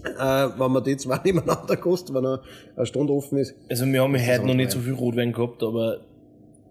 äh, 0.04 0.50
wenn 0.60 0.72
man 0.72 0.84
die 0.84 0.98
zwei 0.98 1.20
nebeneinander 1.24 1.78
kostet, 1.78 2.16
wenn 2.16 2.26
er 2.26 2.42
eine 2.76 2.86
Stunde 2.86 3.14
offen 3.14 3.38
ist. 3.38 3.56
Also 3.70 3.86
wir 3.86 4.02
haben 4.02 4.16
heute 4.16 4.46
noch 4.46 4.54
nicht 4.56 4.72
so 4.72 4.80
viel 4.80 4.94
Rotwein 4.94 5.32
gehabt, 5.34 5.64
aber 5.64 5.98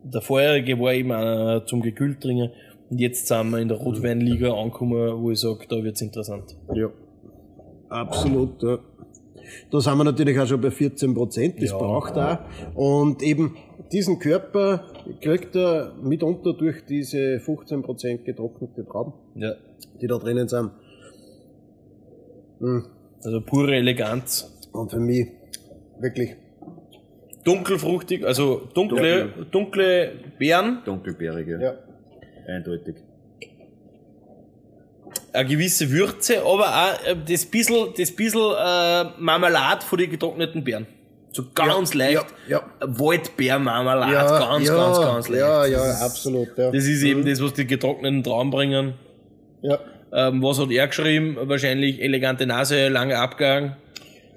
der 0.05 0.21
vorherige 0.21 0.79
war 0.81 0.93
eben 0.95 1.13
einer 1.13 1.65
zum 1.67 1.83
gekühlt 1.83 2.21
trinken. 2.21 2.51
Und 2.91 2.99
jetzt 3.01 3.27
sind 3.27 3.51
wir 3.51 3.59
in 3.59 3.69
der 3.69 3.77
Rotweinliga 3.77 4.53
angekommen, 4.55 5.23
wo 5.23 5.31
ich 5.31 5.41
sage, 5.41 5.67
da 5.69 5.83
wird's 5.83 6.01
interessant. 6.01 6.57
Ja. 6.75 6.89
Absolut, 7.91 8.63
ja. 8.63 8.79
Da 9.71 9.81
sind 9.81 9.97
wir 9.97 10.05
natürlich 10.05 10.39
auch 10.39 10.47
schon 10.47 10.61
bei 10.61 10.71
14 10.71 11.15
Prozent, 11.15 11.63
das 11.63 11.71
Ja. 11.71 11.79
braucht 11.79 12.17
er 12.17 12.47
auch. 12.75 12.77
Und 12.77 13.23
eben 13.23 13.57
diesen 13.93 14.19
Körper 14.19 14.85
kriegt 15.23 15.57
er 15.57 15.95
mitunter 16.03 16.53
durch 16.53 16.85
diese 16.87 17.41
15 17.41 17.83
Prozent 17.83 18.25
getrocknete 18.25 18.85
Trauben, 18.87 19.13
Ja. 19.37 19.53
die 20.01 20.07
da 20.07 20.19
drinnen 20.19 20.49
sind. 20.49 20.71
Hm. 22.61 22.85
Also 23.25 23.41
pure 23.41 23.75
Eleganz. 23.75 24.53
Und 24.73 24.91
für 24.91 25.01
mich 25.01 25.29
wirklich 25.99 26.37
Dunkelfruchtig, 27.45 28.27
also 28.27 28.69
dunkle, 28.75 29.33
dunkle 29.51 30.13
Beeren, 30.39 30.83
Dunkelbeerige. 30.85 31.59
Ja. 31.63 31.75
Eindeutig. 32.47 32.97
eine 35.33 35.49
gewisse 35.49 35.91
Würze, 35.91 36.43
aber 36.43 36.67
auch 36.67 37.07
äh, 37.07 37.17
das 37.27 37.47
bissel, 37.47 37.93
das 37.97 38.11
bissel 38.11 38.55
äh, 38.59 39.05
Marmelade 39.19 39.85
von 39.85 39.99
den 39.99 40.11
getrockneten 40.11 40.63
Beeren. 40.63 40.87
So 41.33 41.45
ganz 41.55 41.95
leicht. 41.95 42.27
ja, 42.49 42.63
Waldbeermarmelade, 42.81 44.13
ja, 44.13 44.39
ganz, 44.39 44.67
ja, 44.67 44.75
ganz, 44.75 44.99
ganz 44.99 45.29
leicht. 45.29 45.41
Ja, 45.41 45.67
ja, 45.67 45.83
absolut. 46.05 46.49
Ja. 46.57 46.71
Das 46.71 46.85
ist 46.85 47.03
eben 47.03 47.25
das, 47.25 47.41
was 47.43 47.55
die 47.55 47.67
getrockneten 47.67 48.23
Trauben 48.23 48.51
bringen. 48.51 48.95
ja. 49.63 49.79
Ähm, 50.13 50.43
was 50.43 50.59
hat 50.59 50.71
er 50.71 50.87
geschrieben? 50.87 51.37
Wahrscheinlich 51.41 52.01
elegante 52.03 52.47
Nase, 52.47 52.89
langer 52.89 53.19
Abgang. 53.19 53.77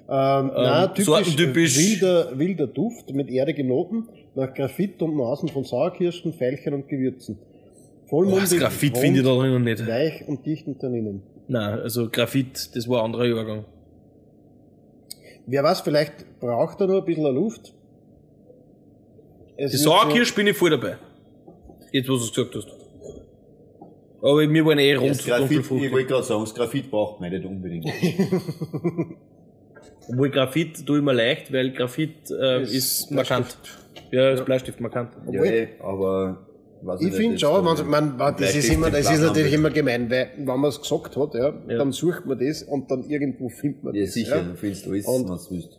Ähm, 0.08 0.50
nein, 0.54 0.88
typisch, 0.88 1.04
sortentypisch. 1.04 1.78
Wilder, 1.78 2.38
wilder 2.38 2.66
Duft 2.66 3.12
mit 3.12 3.30
erdigen 3.30 3.68
Noten, 3.68 4.08
nach 4.34 4.52
Graphit 4.52 5.00
und 5.00 5.16
Nasen 5.16 5.48
von 5.48 5.64
Sauerkirschen, 5.64 6.34
Veilchen 6.34 6.74
und 6.74 6.88
Gewürzen. 6.88 7.38
Vollmundig, 8.08 8.50
das 8.50 8.58
Graphit 8.58 8.98
finde 8.98 9.20
ich 9.20 9.26
da 9.26 9.34
drinnen 9.34 9.64
nicht. 9.64 9.86
Weich 9.86 10.28
und 10.28 10.44
dicht 10.44 10.66
in 10.66 10.78
Tanninen. 10.78 11.22
Nein, 11.48 11.78
also 11.80 12.10
Graphit, 12.10 12.76
das 12.76 12.88
war 12.88 13.00
ein 13.00 13.06
anderer 13.06 13.24
Übergang. 13.24 13.64
Wer 15.46 15.62
weiß, 15.64 15.80
vielleicht 15.80 16.38
braucht 16.40 16.80
er 16.80 16.88
nur 16.88 16.98
ein 16.98 17.04
bisschen 17.04 17.34
Luft. 17.34 17.72
Es 19.56 19.70
Die 19.70 19.76
Sauerkirsch 19.78 20.34
bin 20.34 20.46
ich 20.46 20.56
voll 20.56 20.70
dabei. 20.70 20.96
Jetzt, 21.90 22.08
wo 22.08 22.16
du 22.16 22.24
es 22.24 22.32
gesagt 22.32 22.54
hast. 22.54 22.81
Aber 24.22 24.40
wir 24.48 24.64
waren 24.64 24.78
eh 24.78 24.94
rund 24.94 25.10
Das 25.10 25.24
Graphit, 25.26 25.58
ich 25.60 25.70
wollte 25.92 26.06
gerade 26.06 26.22
sagen, 26.22 26.42
das 26.44 26.54
Graphit 26.54 26.90
braucht 26.90 27.20
man 27.20 27.30
nicht 27.30 27.44
unbedingt. 27.44 27.86
Obwohl 30.08 30.30
Graphit 30.30 30.84
tue 30.86 30.98
ich 30.98 31.04
mir 31.04 31.12
leicht, 31.12 31.52
weil 31.52 31.72
Graphit 31.72 32.30
äh, 32.30 32.62
Ist 32.62 32.72
ist, 32.74 33.10
markant. 33.10 33.56
Ja, 34.10 34.30
ist 34.30 34.44
Bleistift 34.44 34.80
markant. 34.80 35.10
ja, 35.30 35.42
eh, 35.44 35.68
aber 35.80 36.38
Ich 36.98 37.06
nicht, 37.06 37.14
finde 37.16 37.32
das 37.32 37.40
schon, 37.40 37.64
man, 37.64 37.88
man, 37.88 38.16
man, 38.16 38.36
das 38.36 38.54
ist 38.54 38.68
immer, 38.72 38.88
im 38.88 38.92
das 38.92 39.10
ist 39.10 39.20
natürlich 39.22 39.52
immer 39.54 39.70
gemein, 39.70 40.10
weil, 40.10 40.30
wenn 40.36 40.44
man 40.44 40.64
es 40.66 40.80
gesagt 40.80 41.16
hat, 41.16 41.34
ja, 41.34 41.52
Ja. 41.68 41.78
dann 41.78 41.92
sucht 41.92 42.26
man 42.26 42.38
das 42.38 42.62
und 42.62 42.90
dann 42.90 43.04
irgendwo 43.04 43.48
findet 43.48 43.84
man 43.84 43.94
Ja, 43.94 44.02
das. 44.04 44.14
sicher, 44.14 44.36
Ja. 44.36 44.42
du 44.42 44.54
findest 44.56 44.86
alles, 44.86 45.06
Und- 45.06 45.28
was 45.28 45.48
du 45.48 45.54
willst. 45.54 45.78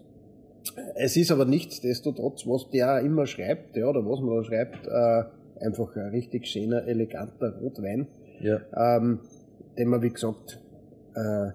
Es 0.96 1.18
ist 1.18 1.30
aber 1.32 1.46
nichtsdestotrotz, 1.46 2.48
was 2.48 2.70
der 2.70 3.00
immer 3.02 3.26
schreibt, 3.28 3.76
ja, 3.76 3.88
oder 3.88 4.06
was 4.06 4.22
man 4.22 4.38
da 4.38 4.44
schreibt, 4.46 4.88
äh, 4.88 5.66
einfach 5.66 5.96
ein 5.98 6.10
richtig 6.12 6.48
schöner, 6.48 6.88
eleganter 6.88 7.58
Rotwein, 7.62 8.08
Ja. 8.39 8.61
ähm, 8.97 9.19
den 9.77 9.89
man, 9.89 10.01
wie 10.01 10.09
gesagt, 10.09 10.59
äh, 11.15 11.51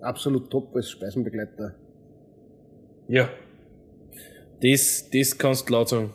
absolut 0.00 0.50
top 0.50 0.74
als 0.74 0.90
Speisenbegleiter. 0.90 1.74
Ja. 3.08 3.28
Das, 4.62 5.08
das 5.12 5.36
kannst 5.36 5.68
du 5.68 5.72
laut 5.72 5.88
sagen. 5.88 6.12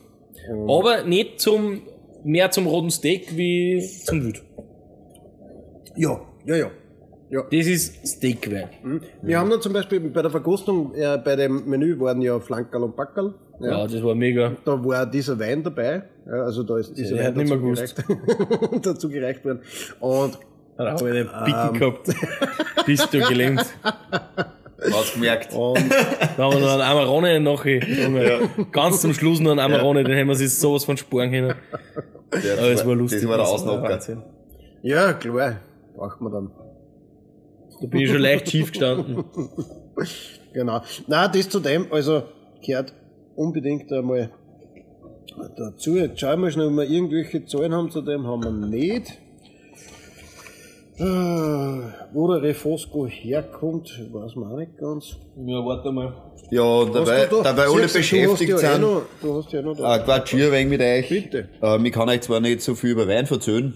Und 0.50 0.70
Aber 0.70 1.04
nicht 1.04 1.40
zum, 1.40 1.82
mehr 2.24 2.52
zum 2.52 2.68
roten 2.68 2.92
Steak 2.92 3.36
wie 3.36 3.82
zum 3.82 4.24
Wild. 4.24 4.44
ja, 5.96 6.22
ja, 6.46 6.56
ja. 6.56 6.72
ja. 7.30 7.44
Das 7.52 7.68
ist 7.68 8.08
Steakwein. 8.08 8.70
Mhm. 8.84 9.02
Wir 9.24 9.40
haben 9.40 9.50
dann 9.50 9.62
zum 9.62 9.74
Beispiel 9.74 10.00
bei 10.00 10.22
der 10.22 10.32
Verkostung, 10.32 10.94
äh, 10.94 11.18
bei 11.24 11.36
dem 11.36 11.68
Menü 11.68 12.00
waren 12.00 12.22
ja 12.22 12.40
Flankerl 12.40 12.84
und 12.84 12.96
Backerl. 12.96 13.34
Ja. 13.60 13.88
das 13.88 14.04
war 14.04 14.16
mega. 14.16 14.52
Da 14.66 14.84
war 14.84 15.06
dieser 15.06 15.40
Wein 15.40 15.64
dabei, 15.64 16.04
ja, 16.26 16.34
also 16.44 16.64
da 16.64 16.78
ist 16.78 16.98
dieser 16.98 17.16
Wein 17.18 17.26
hat 17.28 17.36
nicht 17.38 17.50
mehr 17.50 17.58
dazu 17.58 17.74
gereicht, 17.74 18.04
dazu 18.86 19.10
gereicht 19.10 19.46
worden. 19.46 19.60
Und 20.00 20.38
Da 20.78 20.92
habe 20.92 21.10
ich 21.10 21.16
einen 21.16 21.30
Ähm. 21.30 21.46
Picken 21.46 21.80
gehabt. 21.80 22.10
Bist 22.86 23.14
du 23.14 23.20
gelähmt. 23.22 23.66
Hast 24.92 25.14
gemerkt. 25.14 25.54
Und 25.54 25.78
Da 26.38 26.44
haben 26.44 26.54
wir 26.56 26.60
noch 26.60 26.74
einen 26.74 26.82
Amarone 26.82 27.40
nachher. 27.40 27.80
Ganz 28.72 29.02
zum 29.02 29.14
Schluss 29.14 29.40
noch 29.40 29.52
einen 29.52 29.60
Amarone, 29.62 30.04
den 30.04 30.18
haben 30.18 30.28
wir 30.28 30.36
sich 30.36 30.54
sowas 30.54 30.84
von 30.86 30.98
sparen 30.98 31.32
können. 31.32 31.54
Der- 32.44 32.58
Aber 32.58 32.68
es 32.72 32.86
war 32.86 32.94
lustig. 32.96 33.22
Das 33.22 33.30
war 33.30 33.38
der. 33.82 33.90
Wahnsinn. 33.90 34.22
ja, 34.82 35.14
klar, 35.14 35.58
braucht 35.96 36.20
man 36.22 36.32
dann. 36.34 36.52
Da 37.82 37.88
bin 37.88 38.02
ich 38.02 38.10
schon 38.12 38.20
leicht 38.22 38.50
schief 38.50 38.72
gestanden. 38.72 39.24
Genau. 40.54 40.82
Na, 41.08 41.28
das 41.28 41.50
zu 41.50 41.60
dem, 41.60 41.92
also 41.92 42.24
gehört 42.66 42.94
unbedingt 43.36 43.92
einmal 43.92 44.32
dazu. 45.58 45.96
Jetzt 45.98 46.20
schauen 46.20 46.42
wir 46.42 46.52
schnell, 46.52 46.68
ob 46.68 46.74
wir 46.76 46.90
irgendwelche 46.90 47.46
Zahlen 47.46 47.74
haben 47.74 47.92
zu 47.92 48.02
dem, 48.02 48.26
haben 48.28 48.44
wir 48.44 48.52
nicht. 48.52 49.20
Äh, 50.98 51.04
wo 52.14 52.32
der 52.32 52.42
Refosco 52.42 53.06
herkommt, 53.06 53.90
weiß 54.14 54.36
man 54.38 54.52
auch 54.54 54.58
nicht 54.58 54.78
ganz. 54.78 55.18
Ja, 55.46 55.66
warte 55.66 55.92
mal. 55.92 56.14
Ja, 56.52 56.86
dabei, 56.86 57.26
da? 57.26 57.42
dabei 57.44 57.64
alle 57.66 57.82
beschäftigt 57.82 58.50
ja 58.52 58.56
eh 58.56 58.60
sind. 58.74 58.82
noch- 58.82 59.02
Du 59.22 59.36
hast 59.38 59.52
ja 59.52 59.62
noch 59.62 59.76
da. 59.76 59.98
Äh, 59.98 60.04
Quatsch 60.06 60.30
hier 60.32 60.52
wegen 60.54 60.70
mit 60.70 60.80
euch. 60.80 61.10
Bitte. 61.10 61.50
Ähm, 61.62 61.86
ich 61.86 61.92
kann 61.92 62.08
euch 62.08 62.22
zwar 62.22 62.40
nicht 62.40 62.62
so 62.62 62.76
viel 62.76 62.92
über 62.92 63.10
Wein 63.10 63.26
erzählen, 63.26 63.74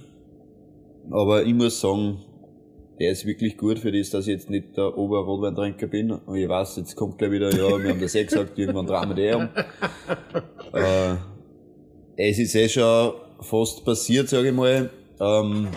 aber 1.11 1.43
ich 1.43 1.53
muss 1.53 1.81
sagen, 1.81 2.19
der 2.99 3.11
ist 3.11 3.25
wirklich 3.25 3.57
gut 3.57 3.79
für 3.79 3.91
das, 3.91 4.09
dass 4.09 4.27
ich 4.27 4.33
jetzt 4.33 4.49
nicht 4.49 4.75
der 4.77 4.97
Oberrotweintrinker 4.97 5.87
bin. 5.87 6.11
Und 6.11 6.35
ich 6.35 6.47
weiß, 6.49 6.75
jetzt 6.77 6.95
kommt 6.95 7.17
gleich 7.17 7.31
wieder, 7.31 7.49
ja, 7.51 7.81
wir 7.81 7.89
haben 7.89 8.01
das 8.01 8.13
eh 8.15 8.25
gesagt, 8.25 8.57
irgendwann 8.59 8.85
drehen 8.87 9.09
wir 9.09 9.15
die 9.15 9.35
um. 9.35 9.49
Äh, 10.73 11.15
es 12.29 12.37
ist 12.37 12.53
eh 12.55 12.69
schon 12.69 13.13
fast 13.41 13.83
passiert, 13.85 14.29
sage 14.29 14.49
ich 14.49 14.53
mal. 14.53 14.89
Ähm, 15.19 15.67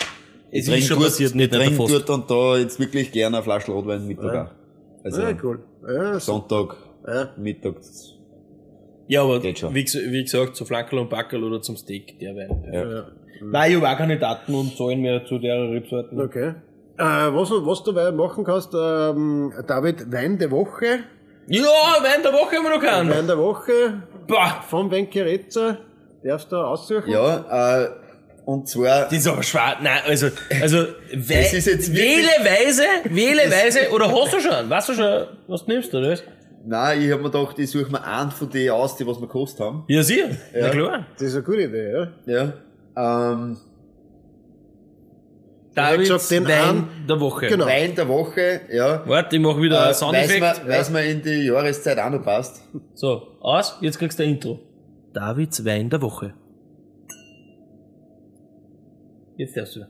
Es 0.50 0.68
ist 0.68 0.86
schon 0.86 0.98
gut- 0.98 1.06
passiert, 1.06 1.34
nicht 1.34 1.54
fast. 1.54 1.78
dort 1.92 2.10
und 2.10 2.30
da 2.30 2.58
jetzt 2.58 2.78
wirklich 2.78 3.10
gerne 3.10 3.36
eine 3.38 3.42
Flasche 3.44 3.72
Rotwein 3.72 4.06
mit 4.06 4.18
dabei. 4.18 4.48
Also, 5.02 5.22
Ja, 5.22 5.36
cool. 5.42 5.60
Ja, 5.88 6.14
so. 6.20 6.32
Sonntag, 6.32 6.76
Ja. 7.06 7.30
Mittag, 7.38 7.76
Ja, 9.08 9.22
aber 9.22 9.40
Geht 9.40 9.58
schon. 9.60 9.74
wie, 9.74 9.84
wie 9.84 10.22
gesagt, 10.22 10.56
zu 10.56 10.64
Flackerl 10.64 10.98
und 11.00 11.08
Backerl 11.10 11.42
oder 11.42 11.60
zum 11.62 11.76
Steak, 11.76 12.18
der 12.18 12.36
Wein. 12.36 12.64
ja. 12.72 12.90
Ja. 12.90 13.04
Nein, 13.44 13.70
ich 13.72 13.76
habe 13.78 13.88
auch 13.90 13.96
keine 13.96 14.18
Daten 14.18 14.54
und 14.54 14.76
Zahlen 14.76 15.00
mehr 15.00 15.24
zu 15.24 15.38
der 15.38 15.70
Rebsorten. 15.70 16.20
Okay. 16.20 16.54
Äh, 16.98 17.02
was, 17.04 17.50
was 17.50 17.82
du 17.84 17.92
machen 18.12 18.44
kannst, 18.44 18.72
ähm, 18.74 19.52
David, 19.66 20.12
Wein 20.12 20.38
der 20.38 20.50
Woche. 20.50 21.00
Ja, 21.46 21.62
Wein 21.64 22.22
der 22.22 22.32
Woche 22.32 22.56
haben 22.56 22.64
wir 22.64 22.74
noch 22.76 22.82
keinen. 22.82 23.10
Wein 23.10 23.26
der 23.26 23.38
Woche 23.38 24.02
Boah, 24.26 24.62
von 24.68 24.90
Wenkeretzer. 24.90 25.78
Darfst 26.22 26.52
du 26.52 26.56
aussuchen? 26.56 27.10
Ja, 27.10 27.82
äh, 27.82 27.88
und 28.44 28.68
zwar, 28.68 29.04
das 29.04 29.12
ist 29.14 29.26
aber 29.26 29.42
schwer. 29.42 29.76
Nein, 29.82 30.00
also, 30.06 30.28
also, 30.60 30.84
Das 31.12 31.52
ist 31.52 31.66
jetzt 31.66 31.92
wirklich- 31.92 32.26
wähle 32.26 32.28
weise, 32.44 32.82
wähle 33.04 33.50
weise, 33.50 33.90
oder 33.92 34.10
hast 34.12 34.34
du 34.34 34.40
schon? 34.40 34.68
Weißt 34.70 34.88
du 34.90 34.94
schon, 34.94 35.26
was 35.48 35.64
du 35.64 35.72
nimmst, 35.72 35.94
oder? 35.94 36.16
nein, 36.64 37.02
ich 37.02 37.10
hab 37.10 37.20
mir 37.20 37.30
gedacht, 37.30 37.58
ich 37.58 37.70
suche 37.70 37.90
mir 37.90 38.04
einen 38.04 38.30
von 38.30 38.48
denen 38.48 38.70
aus, 38.70 38.96
die 38.96 39.04
was 39.06 39.16
wir 39.18 39.26
gekostet 39.26 39.60
haben. 39.66 39.84
Ja, 39.88 40.02
sicher. 40.02 40.28
Na 40.52 40.58
Ja. 40.60 40.68
klar. 40.70 41.06
Das 41.14 41.22
ist 41.28 41.34
eine 41.34 41.42
gute 41.42 41.62
Idee, 41.62 41.92
ja. 41.92 42.52
Ja. 42.96 43.32
Ähm, 43.32 43.56
Davids 45.74 46.08
gesagt, 46.10 46.30
den 46.30 46.44
Wein 46.46 46.68
einen- 46.68 47.06
der 47.08 47.20
Woche. 47.20 47.46
Genau. 47.46 47.66
Wein 47.66 47.94
der 47.94 48.08
Woche, 48.08 48.60
ja. 48.70 49.02
Warte, 49.06 49.36
ich 49.36 49.42
mach 49.42 49.56
wieder 49.60 49.76
Äh, 49.76 49.78
einen 49.78 49.88
weiß 49.90 49.98
Soundeffekt. 49.98 50.40
man, 50.40 50.68
weiß 50.68 50.90
man 50.90 51.04
in 51.04 51.22
die 51.22 51.46
Jahreszeit 51.46 51.98
auch 51.98 52.10
noch 52.10 52.22
passt. 52.22 52.62
So, 52.94 53.22
aus, 53.40 53.78
jetzt 53.80 53.98
kriegst 53.98 54.18
du 54.18 54.22
ein 54.24 54.30
Intro. 54.30 54.58
Davids 55.14 55.64
Wein 55.64 55.88
der 55.90 56.02
Woche. 56.02 56.34
Jetzt 59.36 59.56
darfst 59.56 59.76
du. 59.76 59.80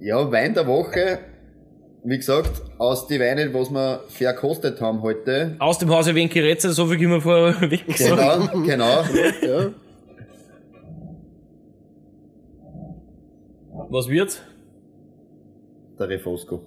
Ja, 0.00 0.30
Wein 0.32 0.54
der 0.54 0.66
Woche, 0.66 1.18
wie 2.04 2.16
gesagt, 2.16 2.62
aus 2.78 3.06
die 3.06 3.20
Weine, 3.20 3.52
was 3.54 3.70
wir 3.70 4.00
verkostet 4.08 4.80
haben 4.80 5.02
heute. 5.02 5.56
Aus 5.58 5.78
dem 5.78 5.90
Hause 5.90 6.14
Wenkeretze, 6.14 6.72
so 6.72 6.86
viel 6.86 6.98
können 6.98 7.12
wir 7.12 7.20
vorweg 7.20 7.84
sagen. 7.98 8.48
Genau, 8.64 9.02
genau. 9.02 9.02
ja. 9.42 9.70
Was 13.90 14.08
wird's? 14.08 14.40
Der 16.02 16.08
Refosco. 16.08 16.60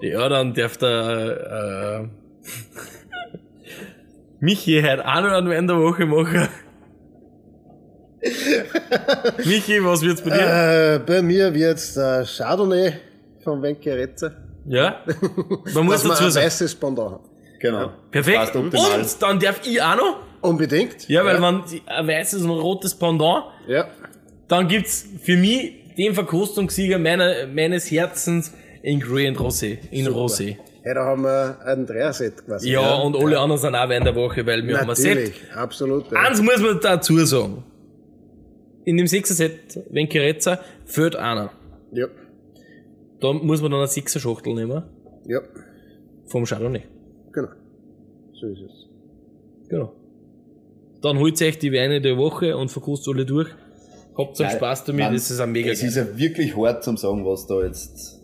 Ja, 0.00 0.28
dann 0.28 0.54
darf 0.54 0.76
der, 0.76 2.00
äh, 2.04 2.08
Michi 4.40 4.80
heute 4.80 5.04
auch 5.04 5.20
noch 5.20 5.32
einen 5.32 5.50
Wein 5.50 5.66
der 5.66 5.78
Woche 5.80 6.06
machen. 6.06 6.48
Michi, 9.44 9.84
was 9.84 10.02
wird's 10.02 10.22
bei 10.22 10.30
dir? 10.30 10.94
Äh, 10.94 10.98
bei 11.00 11.22
mir 11.22 11.52
wird's 11.52 11.94
der 11.94 12.24
Chardonnay 12.24 12.92
von 13.42 13.60
Wenkeretzer. 13.62 14.36
Ja? 14.66 15.00
Man 15.74 15.86
muss 15.86 15.94
Dass 16.02 16.04
man 16.04 16.10
dazu 16.12 16.24
ein 16.26 16.30
sagen. 16.30 16.46
weißes 16.46 16.74
Pendant 16.76 17.10
hat. 17.14 17.20
Genau. 17.58 17.90
Perfekt. 18.12 18.38
Passt 18.38 18.54
optimal. 18.54 19.00
Und 19.00 19.22
dann 19.22 19.40
darf 19.40 19.66
ich 19.66 19.82
auch 19.82 19.96
noch. 19.96 20.16
Unbedingt. 20.40 21.08
Ja, 21.08 21.24
weil 21.24 21.40
man 21.40 21.64
ein 21.86 22.06
weißes 22.06 22.42
und 22.44 22.50
ein 22.50 22.58
rotes 22.60 22.94
Pendant, 22.94 23.46
Ja. 23.66 23.88
dann 24.46 24.68
gibt's 24.68 25.04
für 25.20 25.36
mich 25.36 25.72
den 25.98 26.14
Verkostungssieger 26.14 26.98
meiner, 26.98 27.46
meines 27.48 27.90
Herzens 27.90 28.52
in 28.82 29.00
Grey 29.00 29.28
und 29.28 29.36
Rosé. 29.38 29.78
In 29.90 30.06
Rosé. 30.06 30.56
Ja, 30.84 30.94
da 30.94 31.04
haben 31.04 31.22
wir 31.22 31.58
ein 31.66 31.84
Dreierset 31.84 32.46
quasi. 32.46 32.70
Ja, 32.70 32.94
und 32.94 33.16
alle 33.16 33.38
anderen 33.38 33.60
sind 33.60 33.74
auch 33.74 33.88
Wein 33.88 34.04
der 34.04 34.14
Woche, 34.14 34.46
weil 34.46 34.66
wir 34.66 34.78
haben 34.80 34.88
ein 34.88 34.96
Set. 34.96 35.16
Natürlich, 35.16 35.52
absolut. 35.54 36.10
Ja. 36.12 36.18
Eins 36.20 36.40
muss 36.40 36.60
man 36.62 36.78
dazu 36.80 37.18
sagen. 37.26 37.64
In 38.84 38.96
dem 38.96 39.06
6er 39.06 39.34
Set, 39.34 39.80
wenn 39.90 40.08
Kerezza, 40.08 40.60
fehlt 40.86 41.16
einer. 41.16 41.50
ja. 41.92 42.06
Da 43.20 43.32
muss 43.32 43.60
man 43.60 43.72
dann 43.72 43.80
eine 43.80 43.88
6er 43.88 44.20
Schachtel 44.20 44.54
nehmen. 44.54 44.80
Ja, 45.26 45.40
Vom 46.26 46.44
Chardonnay. 46.44 46.82
genau. 47.32 47.48
So 48.32 48.46
ist 48.46 48.60
es. 48.60 49.68
Genau. 49.68 49.92
Dann 51.02 51.18
holt 51.18 51.42
euch 51.42 51.58
die 51.58 51.72
Weine 51.72 52.00
der 52.00 52.16
Woche 52.16 52.56
und 52.56 52.70
verkostet 52.70 53.12
alle 53.14 53.26
durch. 53.26 53.48
Habt 54.18 54.36
Geil. 54.38 54.50
Spaß 54.50 54.84
damit, 54.84 55.14
das 55.14 55.30
ist 55.30 55.40
ein 55.40 55.52
mega 55.52 55.70
Es 55.70 55.82
ist 55.82 55.96
ja 55.96 56.04
wirklich 56.18 56.56
hart 56.56 56.82
zum 56.84 56.96
sagen, 56.96 57.24
was 57.24 57.46
da 57.46 57.62
jetzt, 57.62 58.18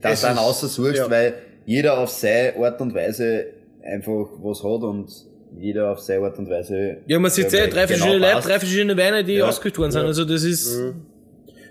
das 0.00 0.12
Es 0.14 0.20
dann 0.22 0.32
ist- 0.36 0.38
aussuchst, 0.40 0.96
ja. 0.96 1.10
weil 1.10 1.34
jeder 1.66 1.98
auf 1.98 2.08
seine 2.10 2.56
Art 2.56 2.80
und 2.80 2.94
Weise 2.94 3.46
einfach 3.84 4.28
was 4.42 4.64
hat 4.64 4.82
und 4.82 5.10
jeder 5.58 5.92
auf 5.92 6.00
seine 6.00 6.24
Art 6.24 6.38
und 6.38 6.48
Weise. 6.48 6.98
Ja, 7.06 7.18
man 7.18 7.30
sieht 7.30 7.52
ja, 7.52 7.60
weil 7.60 7.68
drei 7.70 7.86
genau 7.86 7.88
verschiedene 7.88 8.18
Leute, 8.18 8.32
passt. 8.34 8.48
drei 8.48 8.58
verschiedene 8.58 8.96
Weine, 8.96 9.24
die 9.24 9.34
Ja. 9.34 9.48
ausgesucht 9.48 9.78
worden 9.78 9.90
sind. 9.92 10.02
Also 10.06 10.24
das 10.24 10.42
ist, 10.42 10.80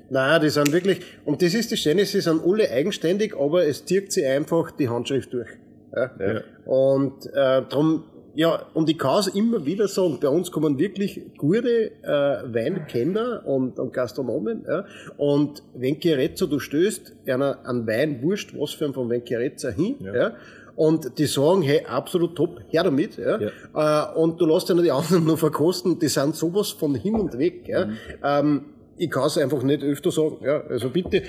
Nein, 0.08 0.40
die 0.42 0.50
sind 0.50 0.72
wirklich, 0.72 1.00
und 1.26 1.42
das 1.42 1.56
ist 1.56 1.72
die 1.72 1.78
Schöne, 1.78 2.06
sie 2.06 2.22
sind 2.22 2.40
alle 2.46 2.70
eigenständig, 2.70 3.36
aber 3.36 3.66
es 3.66 3.84
zieht 3.86 4.12
sie 4.14 4.24
einfach 4.24 4.70
die 4.72 4.88
Handschrift 4.88 5.34
durch. 5.34 5.50
Ja. 5.96 6.12
Ja. 6.20 6.42
Und 6.72 7.26
äh, 7.26 7.32
darum, 7.68 8.04
ja, 8.36 8.66
und 8.74 8.90
ich 8.90 8.98
kann 8.98 9.20
es 9.20 9.28
immer 9.28 9.66
wieder 9.66 9.88
sagen, 9.88 10.20
bei 10.22 10.28
uns 10.28 10.52
kommen 10.52 10.78
wirklich 10.78 11.22
gute 11.38 11.92
äh, 12.04 12.54
Weinkenner 12.54 13.44
und, 13.46 13.80
und 13.80 13.94
Gastronomen. 13.94 14.66
Ja. 14.68 14.86
Und 15.16 15.64
wenn 15.74 16.00
Chiarezza, 16.00 16.46
du 16.46 16.60
stößt 16.60 17.16
einer 17.28 17.66
an 17.66 17.88
Wein, 17.88 18.22
wurscht, 18.22 18.54
was 18.58 18.72
für 18.72 18.86
ein 18.86 18.94
von 18.94 19.10
Chiarezza 19.10 19.70
hin. 19.70 19.96
Ja. 20.02 20.34
Und 20.76 21.18
die 21.18 21.28
sagen, 21.28 21.62
hey, 21.62 21.86
absolut 21.86 22.36
top, 22.36 22.60
her 22.68 22.84
damit. 22.84 23.18
Ja. 23.18 23.40
Äh, 23.40 24.18
und 24.18 24.42
du 24.42 24.46
lässt 24.46 24.68
ja 24.68 24.76
noch 24.76 24.84
die 24.84 24.92
anderen 24.92 25.24
nur 25.24 25.38
verkosten, 25.38 25.98
die 25.98 26.10
sind 26.10 26.36
sowas 26.36 26.72
von 26.72 26.94
hin 26.94 27.16
und 27.16 27.38
weg. 27.38 27.68
Ja. 27.70 27.88
Ähm, 28.22 28.66
ich 28.98 29.10
kann 29.10 29.28
es 29.28 29.38
einfach 29.38 29.64
nicht 29.64 29.82
öfter 29.82 30.12
sagen. 30.12 30.40
Ja. 30.44 30.62
Also 30.68 30.90
bitte, 30.90 31.24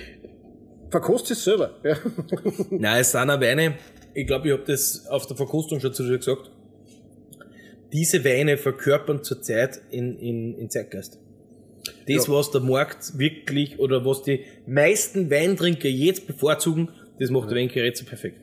verkost 0.91 1.31
es 1.31 1.45
selber. 1.45 1.71
Ja. 1.85 1.95
nein, 2.71 3.01
es 3.01 3.13
sind 3.13 3.31
auch 3.31 3.41
Weine, 3.41 3.75
ich 4.13 4.27
glaube, 4.27 4.49
ich 4.49 4.53
habe 4.53 4.65
das 4.67 5.07
auf 5.09 5.27
der 5.27 5.37
Verkostung 5.37 5.79
schon 5.79 5.93
zu 5.93 6.03
dir 6.03 6.19
gesagt. 6.19 6.51
Diese 7.93 8.25
Weine 8.25 8.57
verkörpern 8.57 9.23
zurzeit 9.23 9.81
in, 9.91 10.19
in, 10.19 10.59
in 10.59 10.71
Zeitgeist. 10.71 11.19
Das, 12.09 12.27
Ja. 12.27 12.33
was 12.33 12.51
der 12.51 12.61
Markt 12.63 13.19
wirklich, 13.19 13.79
oder 13.79 14.05
was 14.05 14.23
die 14.23 14.41
meisten 14.67 15.31
Weintrinker 15.31 15.89
jetzt 15.89 16.27
bevorzugen, 16.27 16.89
das 17.21 17.31
macht 17.31 17.51
der 17.51 17.59
Weinkerezza 17.59 18.05
perfekt. 18.05 18.41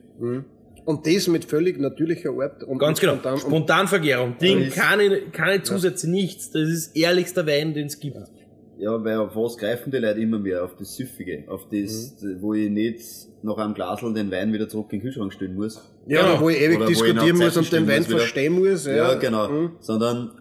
Und 0.85 1.07
das 1.07 1.27
mit 1.27 1.45
völlig 1.45 1.79
natürlicher 1.79 2.31
Art. 2.31 2.63
Und 2.63 2.77
Ganz 2.77 2.99
genau. 2.99 3.13
spontan- 3.15 3.39
Spontanvergärung. 3.39 4.37
Ding, 4.37 4.69
keine, 4.69 5.21
keine 5.31 5.63
Zusätze, 5.63 6.09
nichts. 6.09 6.51
Das 6.51 6.67
ist 6.69 6.95
ehrlichster 6.95 7.45
Wein, 7.47 7.73
den 7.73 7.87
es 7.87 7.99
gibt. 7.99 8.15
Ja, 8.17 8.25
weil 8.91 9.17
auf 9.17 9.35
was 9.35 9.57
greifen 9.57 9.91
die 9.91 9.97
Leute 9.97 10.19
immer 10.19 10.39
mehr? 10.39 10.63
Auf 10.63 10.75
das 10.77 10.95
Süffige. 10.95 11.43
Auf 11.47 11.67
das, 11.69 12.15
Mhm. 12.21 12.41
wo 12.41 12.53
ich 12.53 12.69
nicht 12.69 13.01
nach 13.43 13.57
einem 13.57 13.73
Glasl 13.73 14.13
den 14.13 14.31
Wein 14.31 14.51
wieder 14.53 14.67
zurück 14.69 14.87
in 14.91 14.99
den 14.99 15.03
Kühlschrank 15.03 15.33
stellen 15.33 15.55
muss. 15.55 15.81
Ja, 16.07 16.21
Genau. 16.21 16.41
wo 16.41 16.49
ich 16.49 16.61
ewig 16.61 16.77
Oder 16.77 16.85
ich 16.85 16.97
diskutieren 16.97 17.37
nach 17.37 17.45
muss 17.45 17.57
und 17.57 17.71
den 17.71 17.87
Wein 17.87 18.03
verstehen 18.03 18.53
muss. 18.53 18.85
Ja, 18.85 18.95
Ja, 18.95 19.13
genau. 19.15 19.49
Mhm. 19.49 19.71
Sondern 19.79 20.31